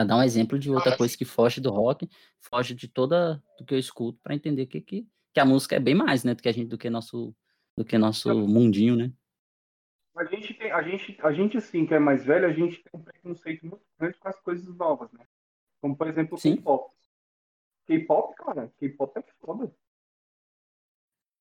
Pra 0.01 0.05
dar 0.07 0.17
um 0.17 0.23
exemplo 0.23 0.59
de 0.59 0.71
outra 0.71 0.97
coisa 0.97 1.15
que 1.15 1.27
foge 1.27 1.61
do 1.61 1.71
rock, 1.71 2.09
foge 2.39 2.75
de 2.75 2.89
toda 2.89 3.35
do 3.59 3.67
que 3.67 3.75
eu 3.75 3.79
escuto 3.79 4.19
para 4.23 4.35
entender 4.35 4.65
que, 4.65 4.81
que, 4.81 5.07
que 5.31 5.39
a 5.39 5.45
música 5.45 5.77
é 5.77 5.79
bem 5.79 5.95
mais, 5.95 6.25
né, 6.25 6.35
do 6.35 6.41
que 6.41 6.49
a 6.49 6.53
gente 6.53 6.69
do 6.69 6.79
que 6.79 6.89
nosso 6.89 7.37
do 7.77 7.85
que 7.85 7.99
nosso 7.99 8.35
mundinho, 8.49 8.97
né? 8.97 9.13
A 10.17 10.25
gente 10.25 10.55
tem, 10.55 10.73
a 10.73 10.81
gente, 10.81 11.19
a 11.23 11.33
gente 11.33 11.59
assim, 11.59 11.85
que 11.85 11.93
é 11.93 11.99
mais 11.99 12.25
velho, 12.25 12.47
a 12.47 12.53
gente 12.53 12.83
tem 12.83 12.99
um 12.99 13.03
preconceito 13.03 13.67
muito 13.67 13.83
grande 13.99 14.17
com 14.19 14.29
as 14.29 14.41
coisas 14.41 14.75
novas, 14.75 15.13
né? 15.13 15.27
Como 15.83 15.95
por 15.95 16.09
exemplo, 16.09 16.39
o 16.39 16.41
K-pop. 16.41 16.95
K-pop, 17.87 18.35
cara, 18.37 18.73
K-pop 18.79 19.19
é 19.19 19.23
foda. 19.39 19.71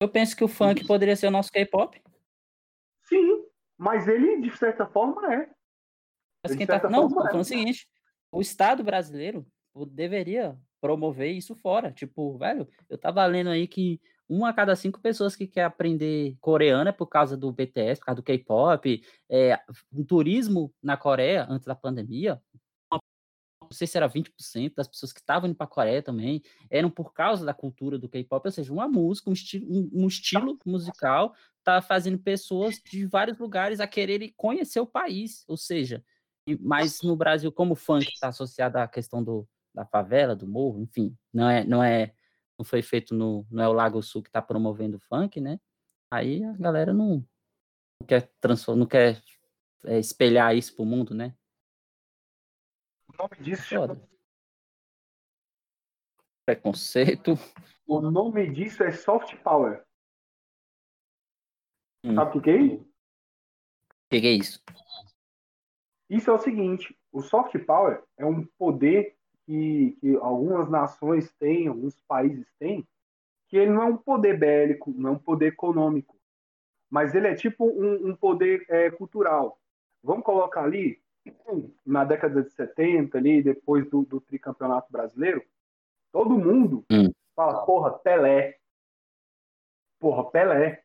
Eu 0.01 0.09
penso 0.09 0.35
que 0.35 0.43
o 0.43 0.49
funk 0.49 0.85
poderia 0.85 1.15
ser 1.15 1.27
o 1.27 1.31
nosso 1.31 1.49
K-pop. 1.49 2.03
Sim, 3.03 3.45
mas 3.77 4.05
ele, 4.05 4.41
de 4.41 4.57
certa 4.57 4.85
forma, 4.85 5.33
é. 5.33 5.49
Mas 6.43 6.57
quem 6.57 6.67
tá... 6.67 6.89
Não, 6.89 7.07
tô 7.07 7.15
falando 7.15 7.37
é. 7.37 7.39
o 7.39 7.43
seguinte: 7.45 7.87
o 8.31 8.41
Estado 8.41 8.83
brasileiro 8.83 9.45
deveria 9.91 10.57
promover 10.81 11.31
isso 11.31 11.55
fora. 11.55 11.91
Tipo, 11.91 12.37
velho, 12.37 12.67
eu 12.89 12.97
tava 12.97 13.25
lendo 13.25 13.49
aí 13.49 13.67
que 13.67 13.99
uma 14.27 14.49
a 14.49 14.53
cada 14.53 14.75
cinco 14.75 14.99
pessoas 14.99 15.35
que 15.35 15.47
quer 15.47 15.63
aprender 15.63 16.37
coreano 16.39 16.89
é 16.89 16.93
por 16.93 17.07
causa 17.07 17.35
do 17.35 17.51
BTS, 17.51 17.99
por 17.99 18.05
causa 18.05 18.21
do 18.21 18.23
K-pop. 18.23 19.03
É, 19.29 19.59
um 19.91 20.03
turismo 20.03 20.73
na 20.81 20.95
Coreia 20.95 21.45
antes 21.49 21.65
da 21.65 21.75
pandemia 21.75 22.41
não 23.69 23.77
sei 23.77 23.85
se 23.85 23.97
era 23.97 24.09
20% 24.09 24.73
das 24.75 24.87
pessoas 24.87 25.13
que 25.13 25.19
estavam 25.19 25.47
indo 25.47 25.55
para 25.55 25.65
a 25.65 25.69
Coreia 25.69 26.01
também, 26.01 26.41
eram 26.69 26.89
por 26.89 27.13
causa 27.13 27.45
da 27.45 27.53
cultura 27.53 27.99
do 27.99 28.09
K-pop, 28.09 28.47
ou 28.47 28.51
seja, 28.51 28.73
uma 28.73 28.87
música, 28.87 29.29
um, 29.29 29.33
esti 29.33 29.63
um, 29.69 29.89
um 29.93 30.07
estilo 30.07 30.57
musical 30.65 31.35
tá 31.63 31.81
fazendo 31.81 32.17
pessoas 32.17 32.81
de 32.83 33.05
vários 33.05 33.37
lugares 33.37 33.79
a 33.79 33.87
quererem 33.87 34.33
conhecer 34.35 34.79
o 34.79 34.87
país, 34.87 35.43
ou 35.47 35.55
seja, 35.55 36.03
mas 36.57 37.01
no 37.01 37.15
Brasil, 37.15 37.51
como 37.51 37.73
o 37.73 37.75
funk 37.75 38.07
está 38.07 38.29
associado 38.29 38.77
à 38.77 38.87
questão 38.87 39.23
do, 39.23 39.47
da 39.73 39.85
favela, 39.85 40.35
do 40.35 40.47
morro, 40.47 40.79
enfim, 40.81 41.15
não 41.33 41.49
é, 41.49 41.63
não 41.63 41.83
é, 41.83 42.13
não 42.57 42.65
foi 42.65 42.81
feito 42.81 43.13
no, 43.13 43.45
não 43.49 43.63
é 43.63 43.67
o 43.67 43.73
Lago 43.73 44.01
Sul 44.01 44.23
que 44.23 44.29
está 44.29 44.41
promovendo 44.41 44.97
o 44.97 44.99
funk, 45.01 45.39
né? 45.39 45.59
Aí 46.11 46.43
a 46.43 46.53
galera 46.53 46.93
não, 46.93 47.25
não 47.99 48.07
quer 48.07 48.31
transformar, 48.39 48.79
não 48.79 48.87
quer 48.87 49.21
é, 49.85 49.99
espelhar 49.99 50.55
isso 50.55 50.75
para 50.75 50.83
o 50.83 50.85
mundo, 50.85 51.13
né? 51.13 51.35
nome 53.19 53.35
disso 53.41 53.63
chama... 53.63 54.01
Preconceito. 56.45 57.33
O 57.85 58.01
nome 58.01 58.51
disso 58.51 58.81
é 58.83 58.91
soft 58.91 59.35
power. 59.43 59.85
Hum. 62.03 62.15
Sabe 62.15 62.37
o 62.37 62.41
que 62.41 62.49
é 62.49 62.57
isso? 62.57 62.83
O 62.85 64.09
que 64.09 64.15
é 64.15 64.31
isso? 64.31 64.63
Isso 66.09 66.29
é 66.29 66.33
o 66.33 66.39
seguinte: 66.39 66.97
o 67.11 67.21
soft 67.21 67.57
power 67.65 68.03
é 68.17 68.25
um 68.25 68.45
poder 68.57 69.15
que, 69.45 69.97
que 69.99 70.15
algumas 70.17 70.69
nações 70.69 71.31
têm, 71.39 71.67
alguns 71.67 71.99
países 72.01 72.47
têm, 72.57 72.87
que 73.47 73.57
ele 73.57 73.71
não 73.71 73.83
é 73.83 73.85
um 73.85 73.97
poder 73.97 74.37
bélico, 74.37 74.91
não 74.91 75.09
é 75.09 75.13
um 75.13 75.19
poder 75.19 75.47
econômico, 75.47 76.17
mas 76.89 77.13
ele 77.13 77.27
é 77.27 77.35
tipo 77.35 77.65
um, 77.65 78.09
um 78.09 78.15
poder 78.15 78.65
é, 78.69 78.89
cultural. 78.89 79.59
Vamos 80.03 80.23
colocar 80.23 80.63
ali 80.63 81.01
na 81.85 82.03
década 82.03 82.41
de 82.41 82.51
70, 82.51 83.17
ali, 83.17 83.43
depois 83.43 83.87
do, 83.89 84.03
do 84.03 84.21
tricampeonato 84.21 84.91
brasileiro, 84.91 85.43
todo 86.11 86.37
mundo 86.37 86.85
hum. 86.91 87.11
fala, 87.35 87.65
porra, 87.65 87.91
Pelé. 87.99 88.57
Porra, 89.99 90.29
Pelé. 90.31 90.83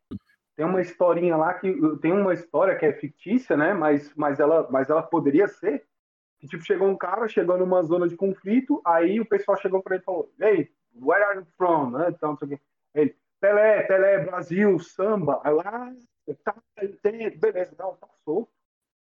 Tem 0.56 0.64
uma 0.64 0.80
historinha 0.80 1.36
lá 1.36 1.54
que 1.54 1.72
tem 2.00 2.12
uma 2.12 2.32
história 2.32 2.76
que 2.76 2.86
é 2.86 2.92
fictícia, 2.92 3.56
né? 3.56 3.74
Mas, 3.74 4.14
mas, 4.14 4.38
ela, 4.38 4.68
mas 4.70 4.88
ela 4.88 5.02
poderia 5.02 5.48
ser. 5.48 5.84
Que, 6.38 6.46
tipo, 6.46 6.62
chegou 6.64 6.88
um 6.88 6.96
cara, 6.96 7.26
chegou 7.26 7.58
numa 7.58 7.82
zona 7.82 8.06
de 8.06 8.16
conflito, 8.16 8.80
aí 8.84 9.20
o 9.20 9.26
pessoal 9.26 9.58
chegou 9.58 9.82
para 9.82 9.96
ele 9.96 10.02
e 10.02 10.04
falou: 10.04 10.32
Ei, 10.40 10.70
where 10.94 11.24
are 11.24 11.38
you 11.38 11.46
from? 11.56 11.90
Né? 11.90 12.06
Então, 12.10 12.30
não 12.30 12.36
sei 12.38 12.46
o 12.46 12.50
quê. 12.50 12.60
Ele, 12.94 13.16
Pelé, 13.40 13.82
Pelé, 13.82 14.24
Brasil, 14.24 14.78
samba. 14.78 15.40
Aí 15.44 15.52
lá, 15.52 15.64
ah, 15.66 16.34
tá, 16.44 16.54
beleza, 17.36 17.74
não, 17.78 17.94
tá 17.96 18.08
solto. 18.24 18.50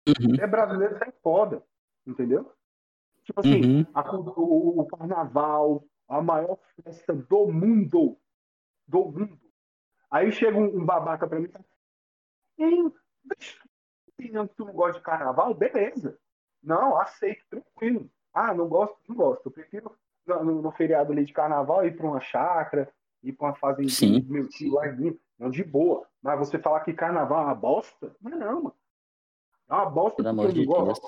Uhum. 0.07 0.35
É 0.39 0.47
brasileiro, 0.47 0.95
é 0.95 1.11
foda. 1.23 1.63
Entendeu? 2.07 2.51
Tipo 3.23 3.41
assim, 3.41 3.79
uhum. 3.79 3.85
a, 3.93 4.15
o, 4.15 4.79
o, 4.79 4.87
carnaval, 4.87 5.83
a 6.07 6.21
maior 6.21 6.57
festa 6.83 7.13
do 7.13 7.47
mundo. 7.47 8.17
Do 8.87 9.05
mundo. 9.05 9.39
Aí 10.11 10.31
chega 10.31 10.57
um, 10.57 10.79
um 10.79 10.85
babaca 10.85 11.27
pra 11.27 11.39
mim 11.39 11.49
Hum, 12.57 12.91
opinião 14.19 14.47
que 14.47 14.55
tu 14.55 14.65
não 14.65 14.73
gosta 14.73 14.99
de 14.99 15.05
carnaval, 15.05 15.53
beleza. 15.53 16.19
Não, 16.61 16.99
aceito, 16.99 17.45
tranquilo. 17.49 18.09
Ah, 18.33 18.53
não 18.53 18.67
gosto, 18.67 18.97
não 19.07 19.15
gosto. 19.15 19.45
Eu 19.45 19.51
prefiro 19.51 19.95
no, 20.27 20.61
no 20.61 20.71
feriado 20.71 21.11
ali 21.11 21.25
de 21.25 21.33
carnaval 21.33 21.85
ir 21.85 21.95
para 21.95 22.05
uma 22.05 22.19
chácara, 22.19 22.91
ir 23.23 23.33
para 23.33 23.47
uma 23.47 23.55
fazendinha 23.55 24.21
do 24.21 24.31
meu 24.31 24.47
tio 24.49 24.73
lá 24.73 24.87
em 24.87 25.17
não, 25.37 25.49
de 25.49 25.63
boa. 25.63 26.05
Mas 26.21 26.37
você 26.37 26.59
falar 26.59 26.81
que 26.81 26.91
carnaval 26.91 27.43
é 27.43 27.45
uma 27.45 27.55
bosta? 27.55 28.13
Não, 28.21 28.37
não, 28.37 28.63
mano. 28.63 28.75
É 29.69 29.73
uma 29.73 29.89
bosta 29.89 30.21
Pelo 30.21 30.35
porque 30.35 30.51
eu 30.51 30.55
não 30.55 30.65
gosto. 30.65 31.07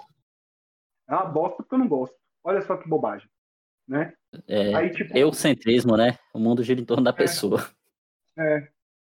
É 1.09 1.13
uma 1.13 1.25
bosta 1.25 1.57
porque 1.57 1.75
eu 1.75 1.79
não 1.79 1.87
gosto. 1.87 2.15
Olha 2.43 2.61
só 2.61 2.77
que 2.77 2.87
bobagem. 2.87 3.29
Né? 3.85 4.13
É, 4.47 4.73
Aí, 4.73 4.89
tipo, 4.91 5.17
eucentrismo, 5.17 5.97
né? 5.97 6.17
O 6.33 6.39
mundo 6.39 6.63
gira 6.63 6.79
em 6.79 6.85
torno 6.85 7.03
da 7.03 7.09
é, 7.09 7.13
pessoa. 7.13 7.59
É. 8.37 8.71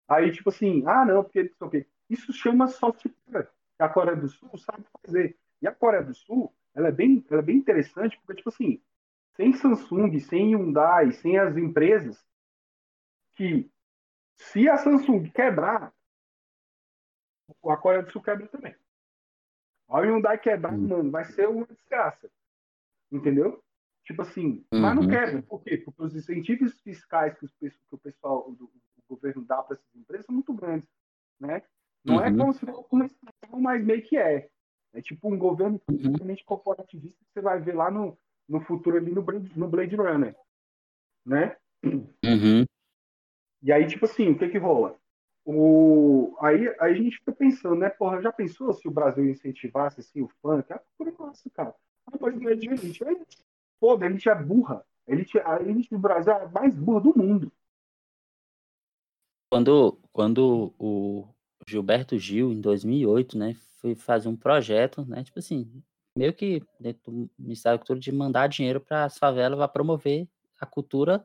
Aí, 0.07 0.31
tipo 0.31 0.49
assim, 0.49 0.83
ah, 0.85 1.05
não, 1.05 1.23
porque 1.23 1.51
isso 2.09 2.31
chama 2.33 2.67
soft 2.67 3.05
power. 3.25 3.49
A 3.79 3.89
Coreia 3.89 4.15
do 4.15 4.29
Sul 4.29 4.57
sabe 4.57 4.85
fazer. 5.01 5.37
E 5.61 5.67
a 5.67 5.71
Coreia 5.73 6.03
do 6.03 6.13
Sul, 6.13 6.53
ela 6.73 6.89
é 6.89 6.91
bem, 6.91 7.25
ela 7.29 7.41
é 7.41 7.43
bem 7.43 7.57
interessante, 7.57 8.17
porque, 8.19 8.35
tipo 8.35 8.49
assim, 8.49 8.81
sem 9.35 9.53
Samsung, 9.53 10.19
sem 10.19 10.51
Hyundai, 10.51 11.11
sem 11.11 11.37
as 11.37 11.57
empresas 11.57 12.23
que, 13.35 13.69
se 14.37 14.69
a 14.69 14.77
Samsung 14.77 15.29
quebrar, 15.29 15.93
a 17.65 17.77
Coreia 17.77 18.03
do 18.03 18.11
Sul 18.11 18.21
quebra 18.21 18.47
também. 18.47 18.75
A 19.89 19.99
Hyundai 19.99 20.37
quebrar, 20.37 20.73
uhum. 20.73 20.87
mano, 20.87 21.11
vai 21.11 21.25
ser 21.25 21.47
uma 21.47 21.65
desgraça. 21.65 22.29
Entendeu? 23.11 23.63
Tipo 24.03 24.21
assim, 24.21 24.65
uhum. 24.71 24.81
mas 24.81 24.95
não 24.95 25.03
uhum. 25.03 25.09
quebra. 25.09 25.41
Por 25.43 25.63
quê? 25.63 25.77
Porque 25.77 26.03
os 26.03 26.15
incentivos 26.15 26.79
fiscais 26.81 27.37
que, 27.37 27.47
que 27.47 27.75
o 27.91 27.97
pessoal 27.97 28.51
do 28.51 28.71
governo 29.09 29.43
dá 29.45 29.61
para 29.61 29.75
essas 29.75 29.95
empresas 29.95 30.25
são 30.25 30.35
muito 30.35 30.53
grandes. 30.53 30.87
Né? 31.39 31.61
Não 32.03 32.21
é 32.21 32.29
uhum. 32.29 32.35
é 32.35 32.37
como 32.37 32.53
se 32.53 32.65
fosse 32.65 32.87
uma 32.91 33.05
estação, 33.05 33.59
mas 33.59 33.83
meio 33.83 34.01
que 34.03 34.17
é. 34.17 34.49
É 34.93 35.01
tipo 35.01 35.27
um 35.27 35.37
governo 35.37 35.79
completamente 35.79 36.41
uhum. 36.41 36.45
corporativista 36.45 37.17
que 37.25 37.33
você 37.33 37.41
vai 37.41 37.59
ver 37.59 37.75
lá 37.75 37.91
no, 37.91 38.17
no 38.47 38.61
futuro 38.61 38.97
ali 38.97 39.11
no, 39.11 39.25
no 39.55 39.67
Blade 39.67 39.95
Runner. 39.95 40.35
Né? 41.25 41.57
Uhum. 41.83 42.65
E 43.61 43.71
aí, 43.71 43.87
tipo 43.87 44.05
assim, 44.05 44.29
o 44.29 44.37
que 44.37 44.47
que 44.47 44.57
rola? 44.57 44.97
O... 45.43 46.35
Aí, 46.39 46.67
aí 46.79 46.91
a 46.91 46.93
gente 46.93 47.17
fica 47.17 47.31
pensando, 47.31 47.75
né? 47.75 47.89
Porra, 47.89 48.21
já 48.21 48.31
pensou 48.31 48.73
se 48.73 48.87
o 48.87 48.91
Brasil 48.91 49.29
incentivasse 49.29 49.99
assim, 49.99 50.21
o 50.21 50.27
funk? 50.41 50.71
É 50.71 50.79
cultura 50.97 51.27
nossa, 51.27 51.49
cara. 51.51 51.75
Não 52.19 52.49
é 52.49 52.55
de 52.55 52.67
elite. 52.67 53.03
É, 53.03 53.15
pô, 53.79 53.95
a 53.95 54.05
elite 54.05 54.29
é 54.29 54.35
burra. 54.35 54.85
A 55.07 55.11
elite, 55.11 55.37
a 55.39 55.61
elite 55.61 55.89
do 55.89 55.99
Brasil 55.99 56.31
é 56.31 56.43
a 56.43 56.47
mais 56.47 56.75
burra 56.75 57.01
do 57.01 57.17
mundo. 57.17 57.51
Quando, 59.49 59.97
quando 60.11 60.73
o 60.77 61.27
Gilberto 61.67 62.17
Gil, 62.17 62.51
em 62.51 62.59
2008, 62.59 63.37
né, 63.37 63.55
foi 63.79 63.95
fazer 63.95 64.27
um 64.27 64.35
projeto, 64.35 65.05
né, 65.05 65.23
tipo 65.23 65.39
assim, 65.39 65.83
meio 66.17 66.33
que 66.33 66.63
dentro 66.79 67.11
do 67.11 67.29
Ministério 67.37 67.77
da 67.77 67.79
Cultura 67.79 67.99
de 67.99 68.11
mandar 68.11 68.47
dinheiro 68.47 68.79
para 68.79 69.05
as 69.05 69.17
favelas 69.17 69.57
para 69.57 69.67
promover 69.67 70.27
a 70.59 70.65
cultura 70.65 71.23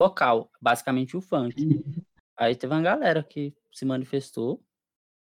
local, 0.00 0.50
basicamente 0.60 1.16
o 1.16 1.20
funk. 1.20 1.62
Uhum. 1.62 2.02
Aí 2.36 2.56
teve 2.56 2.72
uma 2.72 2.82
galera 2.82 3.22
que 3.22 3.54
se 3.72 3.84
manifestou, 3.84 4.62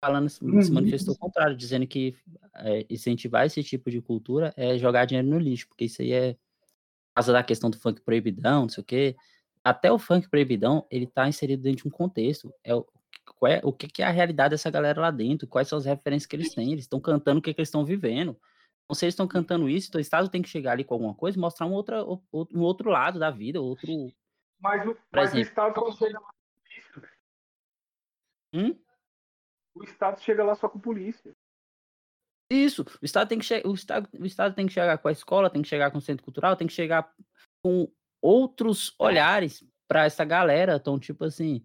falando, 0.03 0.31
uhum. 0.43 0.63
se 0.63 0.73
manifestou 0.73 1.13
ao 1.13 1.19
contrário, 1.19 1.57
dizendo 1.57 1.87
que 1.87 2.17
é, 2.55 2.87
incentivar 2.89 3.47
esse 3.47 3.63
tipo 3.63 3.91
de 3.91 4.01
cultura 4.01 4.53
é 4.57 4.79
jogar 4.79 5.05
dinheiro 5.05 5.29
no 5.29 5.39
lixo, 5.39 5.69
porque 5.69 5.85
isso 5.85 6.01
aí 6.01 6.13
é 6.13 6.35
por 6.35 7.17
causa 7.17 7.33
da 7.33 7.45
questão 7.45 7.71
do 7.71 7.79
funk 7.79 8.01
proibidão, 8.01 8.63
não 8.63 8.69
sei 8.69 8.83
o 8.83 8.85
quê. 8.85 9.17
Até 9.65 9.91
o 9.91 9.99
funk 9.99 10.29
proibidão, 10.29 10.87
ele 10.91 11.07
tá 11.07 11.27
inserido 11.27 11.63
dentro 11.63 11.85
de 11.85 11.89
um 11.89 11.91
contexto. 11.91 12.53
É 12.63 12.75
o, 12.75 12.87
é, 13.47 13.61
o 13.65 13.73
que, 13.73 13.89
que 13.89 14.03
é 14.03 14.07
a 14.07 14.11
realidade 14.11 14.51
dessa 14.51 14.71
galera 14.71 15.01
lá 15.01 15.11
dentro, 15.11 15.49
quais 15.49 15.69
são 15.69 15.79
as 15.79 15.87
referências 15.87 16.27
que 16.27 16.37
eles 16.37 16.55
têm, 16.55 16.73
eles 16.73 16.85
estão 16.85 17.01
cantando 17.01 17.39
o 17.39 17.43
que, 17.43 17.55
que 17.55 17.61
eles 17.61 17.69
estão 17.69 17.85
vivendo. 17.85 18.39
Então, 18.85 18.95
se 18.95 19.07
eles 19.07 19.15
estão 19.15 19.27
cantando 19.27 19.69
isso, 19.69 19.89
então 19.89 19.99
o 19.99 20.03
Estado 20.03 20.29
tem 20.29 20.43
que 20.43 20.49
chegar 20.49 20.73
ali 20.73 20.85
com 20.85 20.95
alguma 20.95 21.15
coisa 21.15 21.39
e 21.39 21.41
mostrar 21.41 21.67
um, 21.67 21.73
outra, 21.73 22.05
um 22.05 22.61
outro 22.61 22.91
lado 22.91 23.19
da 23.19 23.31
vida, 23.31 23.59
outro, 23.61 24.13
mas 24.61 24.87
o, 24.87 24.97
mas 25.11 25.33
o 25.33 25.39
Estado 25.39 25.75
só 25.75 25.93
chega 25.93 26.21
lá 26.21 26.27
com 26.27 26.53
polícia, 26.63 27.11
hum? 28.55 28.79
O 29.75 29.85
Estado 29.85 30.21
chega 30.21 30.45
lá 30.45 30.55
só 30.55 30.69
com 30.69 30.79
polícia. 30.79 31.35
Isso, 32.51 32.85
o 33.01 33.05
Estado 33.05 33.29
tem 33.29 33.39
que 33.39 33.45
chegar, 33.45 33.69
o 33.69 33.75
Estado, 33.75 34.09
o 34.19 34.27
Estado 34.27 34.55
tem 34.55 34.67
que 34.67 34.73
chegar 34.73 34.99
com 34.99 35.09
a 35.09 35.13
escola, 35.13 35.51
tem 35.51 35.63
que 35.63 35.69
chegar 35.69 35.91
com 35.91 35.99
o 35.99 36.01
centro 36.01 36.23
cultural, 36.23 36.57
tem 36.57 36.67
que 36.67 36.75
chegar 36.75 37.11
com 37.63 37.91
outros 38.25 38.95
olhares 38.99 39.63
para 39.87 40.07
essa 40.07 40.25
galera. 40.25 40.77
Então, 40.77 40.99
tipo 40.99 41.25
assim, 41.25 41.63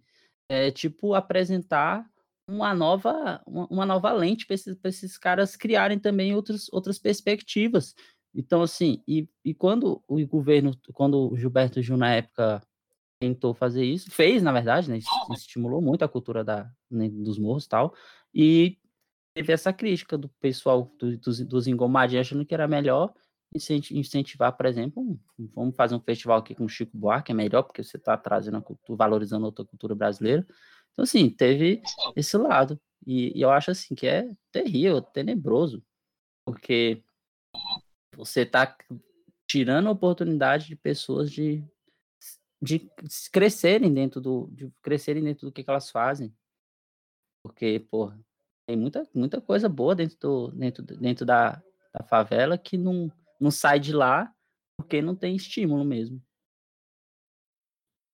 é 0.49 0.69
tipo 0.69 1.14
apresentar 1.14 2.06
uma 2.49 2.76
nova, 2.76 3.41
uma, 3.48 3.68
uma 3.68 3.86
nova 3.86 4.11
lente 4.11 4.45
para 4.45 4.56
esses, 4.56 4.77
esses 4.84 5.18
caras 5.18 5.56
criarem 5.56 5.98
também 5.98 6.36
outros, 6.36 6.68
outras 6.73 6.99
perspectivas. 6.99 7.95
Então, 8.36 8.61
assim, 8.61 9.02
e, 9.07 9.27
e 9.45 9.53
quando 9.53 10.03
o 10.06 10.26
governo, 10.27 10.77
quando 10.94 11.31
o 11.31 11.38
Gilberto 11.38 11.81
Gil, 11.81 11.95
na 11.95 12.15
época, 12.15 12.61
tentou 13.22 13.53
fazer 13.53 13.86
isso, 13.86 14.11
fez, 14.11 14.44
na 14.44 14.52
verdade, 14.52 14.90
né? 14.90 14.99
Estimulou 15.31 15.81
muito 15.81 16.03
a 16.03 16.10
cultura 16.10 16.44
da, 16.44 16.69
né, 16.91 17.10
dos 17.10 17.40
morros 17.40 17.65
e 17.65 17.69
tal. 17.69 17.94
E 18.34 18.77
teve 19.34 19.53
essa 19.53 19.72
crítica 19.72 20.18
do 20.18 20.27
pessoal 20.41 20.91
do, 20.99 21.18
dos, 21.18 21.40
dos 21.40 21.68
engomadinhos 21.68 22.27
achando 22.27 22.45
que 22.45 22.53
era 22.53 22.68
melhor 22.68 23.14
incentivar, 23.53 24.55
por 24.55 24.65
exemplo, 24.65 25.19
vamos 25.55 25.76
fazer 25.76 25.95
um 25.95 25.99
festival 25.99 26.38
aqui 26.38 26.53
com 26.53 26.65
o 26.65 26.69
Chico 26.69 26.95
Buarque, 26.97 27.31
é 27.31 27.35
melhor, 27.35 27.63
porque 27.63 27.84
você 27.84 27.97
está 27.97 28.15
trazendo 28.15 28.57
a 28.57 28.61
cultura, 28.61 28.97
valorizando 28.97 29.45
outra 29.45 29.65
cultura 29.65 29.95
brasileira. 29.95 30.45
Então, 30.93 31.03
assim, 31.03 31.30
teve 31.30 31.81
esse 32.15 32.38
lado. 32.38 32.80
E, 33.05 33.38
e 33.38 33.41
eu 33.41 33.49
acho, 33.49 33.71
assim, 33.71 33.95
que 33.95 34.07
é 34.07 34.30
terrível, 34.51 35.01
tenebroso, 35.01 35.84
porque 36.45 37.03
você 38.15 38.41
está 38.41 38.76
tirando 39.47 39.88
a 39.88 39.91
oportunidade 39.91 40.67
de 40.67 40.76
pessoas 40.76 41.31
de 41.31 41.63
de 42.61 42.91
crescerem 43.31 43.93
dentro 43.93 44.19
do 44.19 44.49
de 44.51 44.69
crescerem 44.81 45.23
dentro 45.23 45.47
do 45.47 45.51
que, 45.51 45.63
que 45.63 45.69
elas 45.69 45.89
fazem. 45.89 46.34
Porque, 47.41 47.80
porra, 47.80 48.19
tem 48.67 48.76
muita, 48.77 49.07
muita 49.13 49.41
coisa 49.41 49.69
boa 49.69 49.95
dentro, 49.95 50.17
do, 50.19 50.51
dentro, 50.51 50.84
dentro 50.84 51.26
da, 51.26 51.61
da 51.93 52.03
favela 52.03 52.57
que 52.57 52.77
não, 52.77 53.11
não 53.40 53.52
sai 53.52 53.80
de 53.80 53.94
lá 53.94 54.34
porque 54.78 55.02
não 55.02 55.16
tem 55.16 55.36
estímulo 55.36 55.84
mesmo. 55.84 56.22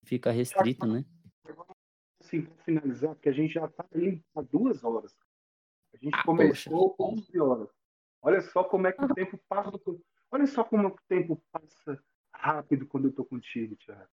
Fica 0.03 0.31
restrito, 0.31 0.85
né? 0.85 1.03
Assim, 2.19 2.43
para 2.43 2.64
finalizar, 2.64 3.15
porque 3.15 3.30
a 3.30 3.34
gente 3.34 3.53
já 3.53 3.65
está 3.65 3.85
aí 3.93 4.23
há 4.35 4.41
duas 4.41 4.84
horas. 4.84 5.15
A 5.93 5.97
gente 5.97 6.14
ah, 6.14 6.23
começou 6.23 6.95
poxa. 6.95 7.22
11 7.22 7.39
horas. 7.39 7.69
Olha 8.22 8.41
só 8.41 8.64
como 8.64 8.88
é 8.88 8.91
que 8.91 9.03
o 9.03 9.14
tempo 9.14 9.39
passa. 9.47 9.72
Olha 10.31 10.47
só 10.47 10.64
como 10.64 10.88
o 10.88 10.95
tempo 11.07 11.41
passa 11.52 12.03
rápido 12.34 12.88
quando 12.88 13.06
eu 13.06 13.14
tô 13.14 13.23
contigo, 13.23 13.76
Thiago. 13.77 14.10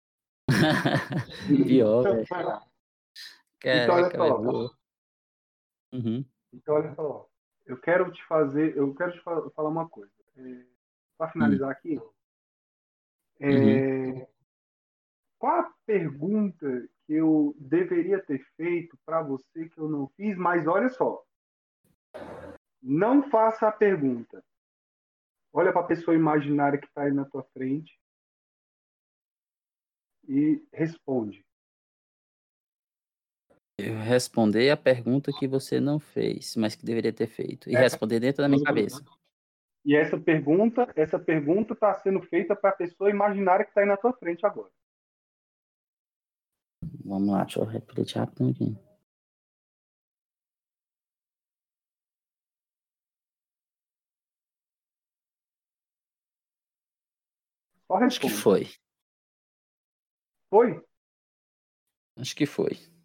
Pior, 1.67 2.03
velho. 2.03 2.23
Então, 3.59 3.95
olha 3.95 4.11
só. 4.11 4.77
Uhum. 5.93 6.25
Então, 6.53 6.75
olha 6.75 6.95
só. 6.95 7.29
Eu 7.65 7.81
quero 7.81 8.11
te 8.13 8.25
fazer, 8.27 8.77
eu 8.77 8.95
quero 8.95 9.13
te 9.13 9.21
falar 9.21 9.69
uma 9.69 9.89
coisa. 9.89 10.13
É, 10.37 10.67
Para 11.19 11.31
finalizar 11.31 11.71
aqui, 11.71 11.99
é, 13.41 13.49
uhum. 13.49 14.27
qual 15.39 15.61
a 15.61 15.75
pergunta 15.87 16.89
que 17.07 17.15
eu 17.15 17.55
deveria 17.59 18.23
ter 18.23 18.45
feito 18.57 18.99
para 19.05 19.23
você 19.23 19.69
que 19.69 19.79
eu 19.79 19.89
não 19.89 20.09
fiz? 20.09 20.37
Mas 20.37 20.67
olha 20.67 20.89
só, 20.91 21.25
não 22.83 23.29
faça 23.31 23.69
a 23.69 23.73
pergunta. 23.73 24.45
Olha 25.53 25.73
para 25.73 25.81
a 25.81 25.87
pessoa 25.87 26.15
imaginária 26.15 26.79
que 26.79 26.87
está 26.87 27.05
aí 27.05 27.13
na 27.13 27.25
tua 27.25 27.43
frente 27.45 27.99
e 30.29 30.63
responde. 30.73 31.45
Eu 33.79 33.99
responder 33.99 34.71
a 34.71 34.77
pergunta 34.77 35.33
que 35.39 35.47
você 35.47 35.79
não 35.81 35.99
fez, 35.99 36.57
mas 36.57 36.75
que 36.75 36.85
deveria 36.85 37.13
ter 37.13 37.27
feito. 37.27 37.69
E 37.69 37.75
responder 37.75 38.21
dentro 38.21 38.43
da 38.43 38.49
minha 38.49 38.63
cabeça. 38.63 39.05
E 39.87 39.95
essa 39.95 40.19
pergunta, 40.19 40.93
essa 40.97 41.17
pergunta 41.17 41.73
está 41.73 41.95
sendo 41.95 42.21
feita 42.21 42.57
para 42.57 42.71
a 42.71 42.77
pessoa 42.77 43.09
imaginária 43.09 43.65
que 43.65 43.71
está 43.71 43.83
aí 43.83 43.87
na 43.87 43.97
tua 43.97 44.13
frente 44.13 44.45
agora. 44.45 44.69
Vamos 47.05 47.31
lá, 47.31 47.45
deixa 47.45 47.61
eu 47.61 47.65
repetir 47.65 48.19
rapidinho 48.19 48.51
aqui. 48.51 48.77
Acho 57.89 58.21
que 58.21 58.29
foi. 58.29 58.67
Foi? 60.51 60.85
Acho 62.17 62.35
que 62.35 62.45
foi. 62.45 62.96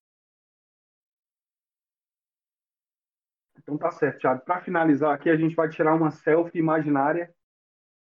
Então 3.61 3.77
tá 3.77 3.91
certo, 3.91 4.19
Thiago. 4.19 4.43
Para 4.43 4.61
finalizar 4.61 5.13
aqui, 5.13 5.29
a 5.29 5.38
gente 5.38 5.55
vai 5.55 5.69
tirar 5.69 5.93
uma 5.93 6.11
selfie 6.11 6.57
imaginária. 6.57 7.33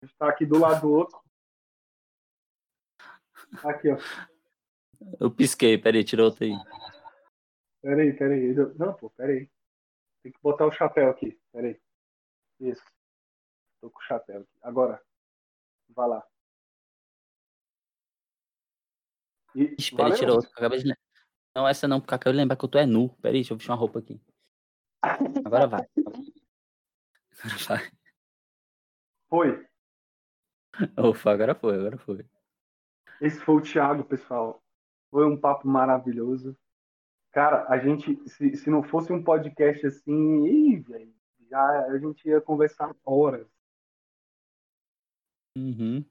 A 0.03 0.07
gente 0.07 0.17
tá 0.17 0.29
aqui 0.29 0.45
do 0.45 0.59
lado 0.59 0.81
do 0.83 0.93
outro. 0.93 1.19
Aqui, 3.63 3.91
ó. 3.91 3.99
Eu 5.21 5.31
pisquei, 5.31 5.79
peraí, 5.79 6.03
tirou 6.03 6.27
outro 6.27 6.45
aí. 6.45 6.53
Peraí, 7.81 8.13
peraí. 8.13 8.55
Não, 8.77 8.95
pô, 8.95 9.11
peraí. 9.11 9.49
Tem 10.23 10.33
que 10.33 10.39
botar 10.43 10.67
o 10.67 10.73
chapéu 10.73 11.11
aqui. 11.11 11.39
Peraí. 11.53 11.81
Isso. 12.59 12.85
Tô 13.81 13.91
com 13.91 13.99
o 13.99 14.03
chapéu 14.03 14.41
aqui. 14.41 14.59
Agora. 14.63 15.01
Vá 15.91 16.07
lá. 16.07 16.27
E, 19.55 19.77
valeu? 19.93 20.17
tirou 20.17 20.37
outra. 20.37 20.51
Acabei 20.51 20.83
de... 20.83 20.97
Não, 21.55 21.69
essa 21.69 21.87
não, 21.87 22.01
porque 22.01 22.15
acabei 22.15 22.33
de 22.33 22.39
lembrar 22.39 22.57
que 22.57 22.65
eu 22.65 22.69
tô 22.69 22.79
é 22.79 22.87
nu. 22.87 23.11
Peraí, 23.17 23.37
deixa 23.37 23.53
eu 23.53 23.57
vestir 23.57 23.71
uma 23.71 23.77
roupa 23.77 24.01
aqui. 24.01 24.21
Agora 25.45 25.67
vai. 25.67 25.89
Agora 27.43 27.59
vai. 27.69 27.91
Foi. 29.29 29.67
Ufa, 30.99 31.31
agora 31.31 31.55
foi, 31.55 31.75
agora 31.77 31.99
foi. 31.99 32.27
Esse 33.21 33.41
foi 33.41 33.55
o 33.57 33.61
Thiago, 33.61 34.05
pessoal. 34.05 34.63
Foi 35.11 35.25
um 35.27 35.41
papo 35.41 35.69
maravilhoso. 35.69 36.57
Cara, 37.33 37.67
a 37.69 37.79
gente, 37.79 38.17
se, 38.29 38.57
se 38.57 38.71
não 38.71 38.83
fosse 38.83 39.13
um 39.13 39.23
podcast 39.23 39.87
assim, 39.87 40.45
ih, 40.47 40.81
velho, 40.81 41.15
já 41.49 41.87
a 41.87 41.99
gente 41.99 42.29
ia 42.29 42.41
conversar 42.41 42.95
horas. 43.05 43.47
Uhum. 45.57 46.05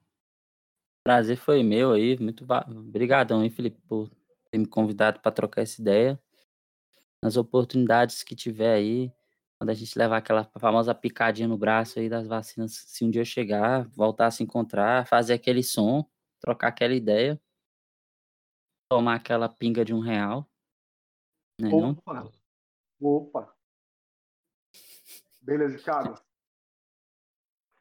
Prazer 1.06 1.36
foi 1.36 1.64
meu 1.64 1.92
aí, 1.92 2.18
muito 2.18 2.46
va- 2.46 2.66
obrigadão 2.70 3.42
aí, 3.42 3.50
Felipe, 3.50 3.82
por 3.88 4.10
ter 4.50 4.58
me 4.58 4.66
convidado 4.66 5.20
para 5.20 5.32
trocar 5.32 5.62
essa 5.62 5.82
ideia. 5.82 6.22
Nas 7.24 7.38
oportunidades 7.38 8.22
que 8.22 8.36
tiver 8.36 8.74
aí, 8.74 9.10
quando 9.58 9.70
a 9.70 9.74
gente 9.74 9.98
levar 9.98 10.18
aquela 10.18 10.44
famosa 10.60 10.94
picadinha 10.94 11.48
no 11.48 11.58
braço 11.58 11.98
aí 11.98 12.10
das 12.10 12.28
vacinas, 12.28 12.74
se 12.74 13.06
um 13.06 13.10
dia 13.10 13.24
chegar, 13.24 13.88
voltar 13.92 14.28
a 14.28 14.32
se 14.32 14.44
encontrar, 14.44 15.08
fazer 15.08 15.34
aquele 15.34 15.64
som, 15.64 16.06
trocar 16.42 16.68
aquela 16.68 16.94
ideia, 16.94 17.42
tomar 18.92 19.16
aquela 19.16 19.48
pinga 19.48 19.86
de 19.86 19.94
um 19.94 20.02
real, 20.02 20.46
né 21.58 21.70
não? 21.70 21.92
Opa! 21.92 22.30
Opa! 23.00 23.56
Beleza, 25.42 25.78
Thiago? 25.78 26.22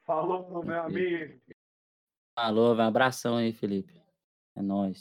Falou, 0.05 0.65
meu 0.65 0.83
amigo. 0.83 1.41
Falou, 2.39 2.77
um 2.77 2.81
abração 2.81 3.39
aí, 3.39 3.53
Felipe. 3.53 4.01
É 4.55 4.63
nóis. 4.63 4.91